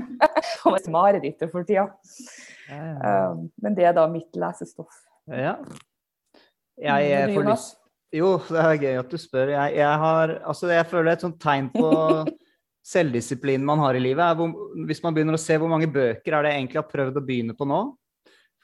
Og 0.69 0.77
et 0.77 0.89
mareritt 0.93 1.45
for 1.49 1.65
tida. 1.66 1.87
Ja, 2.69 2.79
ja. 2.79 3.12
Um, 3.33 3.47
men 3.62 3.77
det 3.77 3.87
er 3.89 3.95
da 3.97 4.05
mitt 4.11 4.37
lesestoff. 4.37 5.05
Ja. 5.33 5.57
Jeg, 6.79 7.31
du, 7.31 7.39
får 7.39 7.47
lyst 7.49 7.79
Jo, 8.15 8.29
det 8.47 8.61
er 8.62 8.83
gøy 8.83 9.01
at 9.01 9.11
du 9.11 9.19
spør. 9.20 9.55
Jeg, 9.55 9.79
jeg 9.81 10.03
har 10.05 10.35
Altså, 10.39 10.69
jeg 10.70 10.87
føler 10.89 11.12
et 11.12 11.25
sånt 11.25 11.41
tegn 11.43 11.70
på 11.73 11.89
selvdisiplinen 12.93 13.66
man 13.66 13.83
har 13.83 13.97
i 13.99 14.03
livet, 14.03 14.39
hvor, 14.39 14.53
hvis 14.89 15.03
man 15.05 15.16
begynner 15.16 15.37
å 15.37 15.43
se 15.43 15.57
hvor 15.61 15.73
mange 15.73 15.91
bøker 15.93 16.37
er 16.37 16.45
det 16.45 16.53
jeg 16.53 16.62
egentlig 16.62 16.81
har 16.81 16.93
prøvd 16.93 17.20
å 17.20 17.25
begynne 17.25 17.57
på 17.57 17.69
nå. 17.69 17.81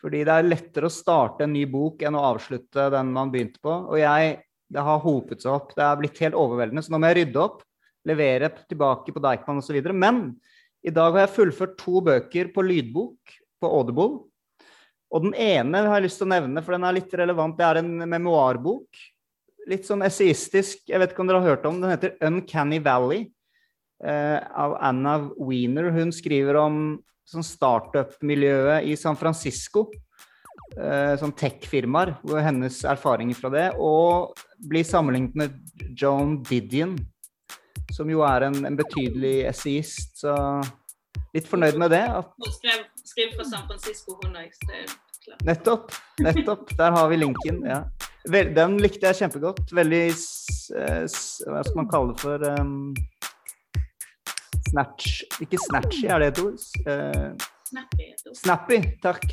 Fordi 0.05 0.20
det 0.28 0.32
er 0.35 0.44
lettere 0.44 0.90
å 0.90 0.93
starte 0.93 1.47
en 1.47 1.55
ny 1.56 1.62
bok 1.70 2.02
enn 2.05 2.16
å 2.18 2.26
avslutte 2.35 2.90
den 2.93 3.12
man 3.14 3.31
begynte 3.32 3.62
på. 3.64 3.72
Og 3.89 4.01
jeg 4.01 4.43
Det 4.74 4.81
har 4.81 4.98
hopet 4.98 5.43
seg 5.44 5.52
opp. 5.52 5.74
Det 5.76 5.85
er 5.85 5.98
blitt 6.01 6.18
helt 6.24 6.35
overveldende. 6.35 6.82
Så 6.82 6.90
nå 6.90 6.98
må 6.98 7.10
jeg 7.10 7.18
rydde 7.18 7.39
opp, 7.39 7.60
levere 8.09 8.48
tilbake 8.66 9.12
på 9.12 9.20
Deichman 9.22 9.60
osv. 9.60 9.76
Men 9.93 10.22
i 10.82 10.90
dag 10.90 11.12
har 11.12 11.26
jeg 11.26 11.35
fullført 11.36 11.76
to 11.78 12.01
bøker 12.02 12.48
på 12.51 12.64
lydbok 12.64 13.36
på 13.60 13.70
Audible. 13.70 14.24
Og 15.14 15.28
den 15.28 15.36
ene 15.39 15.85
har 15.85 16.01
jeg 16.01 16.09
lyst 16.09 16.18
til 16.18 16.26
å 16.26 16.32
nevne, 16.32 16.64
for 16.64 16.74
den 16.74 16.89
er 16.89 16.97
litt 16.97 17.12
relevant. 17.20 17.55
Det 17.60 17.68
er 17.68 17.81
en 17.82 17.93
memoarbok. 18.09 19.05
Litt 19.70 19.86
sånn 19.86 20.02
essayistisk. 20.09 20.82
Jeg 20.90 21.01
vet 21.01 21.12
ikke 21.12 21.22
om 21.22 21.31
dere 21.31 21.44
har 21.44 21.55
hørt 21.55 21.68
om 21.68 21.78
den. 21.78 21.86
Den 21.86 21.94
heter 21.94 22.16
'Uncanny 22.18 22.81
Valley' 22.82 23.31
eh, 24.02 24.40
av 24.51 24.76
Anna 24.81 25.31
Wiener. 25.39 25.93
Hun 25.93 26.10
skriver 26.10 26.56
om 26.56 26.98
sånn 27.28 27.46
startup-miljøet 27.46 28.88
i 28.88 28.96
San 28.98 29.18
Francisco. 29.18 29.88
Eh, 30.74 31.14
sånn 31.20 31.34
tech-firmaer, 31.38 32.16
og 32.26 32.38
hennes 32.42 32.80
erfaringer 32.88 33.38
fra 33.38 33.51
det. 33.55 33.66
Og 33.78 34.34
blir 34.70 34.86
sammenlignet 34.86 35.36
med 35.38 35.92
Joan 36.01 36.40
Didion, 36.46 36.96
som 37.94 38.10
jo 38.10 38.24
er 38.26 38.48
en, 38.48 38.60
en 38.66 38.78
betydelig 38.78 39.36
essayist. 39.51 40.16
Så 40.24 40.34
litt 41.34 41.48
fornøyd 41.51 41.78
med 41.80 41.94
det. 41.94 42.05
Hun 42.10 42.55
skrev, 42.56 42.86
skrev 43.05 43.36
fra 43.38 43.48
San 43.51 43.66
Francisco, 43.70 44.18
hun 44.22 44.38
òg. 44.40 44.55
Nettopp. 45.44 45.94
Nettopp. 46.20 46.74
Der 46.78 46.96
har 46.96 47.09
vi 47.09 47.22
linken. 47.22 47.62
ja. 47.68 47.84
Den 48.24 48.78
likte 48.80 49.10
jeg 49.10 49.20
kjempegodt. 49.22 49.68
Veldig 49.76 50.05
eh, 50.09 51.02
Hva 51.05 51.64
skal 51.64 51.76
man 51.76 51.90
kalle 51.90 52.14
det 52.14 52.22
for 52.24 52.46
um, 52.56 52.94
Snatch 54.69 55.23
Ikke 55.41 55.59
snatchy, 55.69 56.05
er 56.09 56.19
det 56.19 56.28
et 56.32 56.39
ord? 56.45 56.59
Eh, 56.86 57.31
Snappy. 57.69 58.09
snappy, 58.35 58.78
takk. 59.03 59.24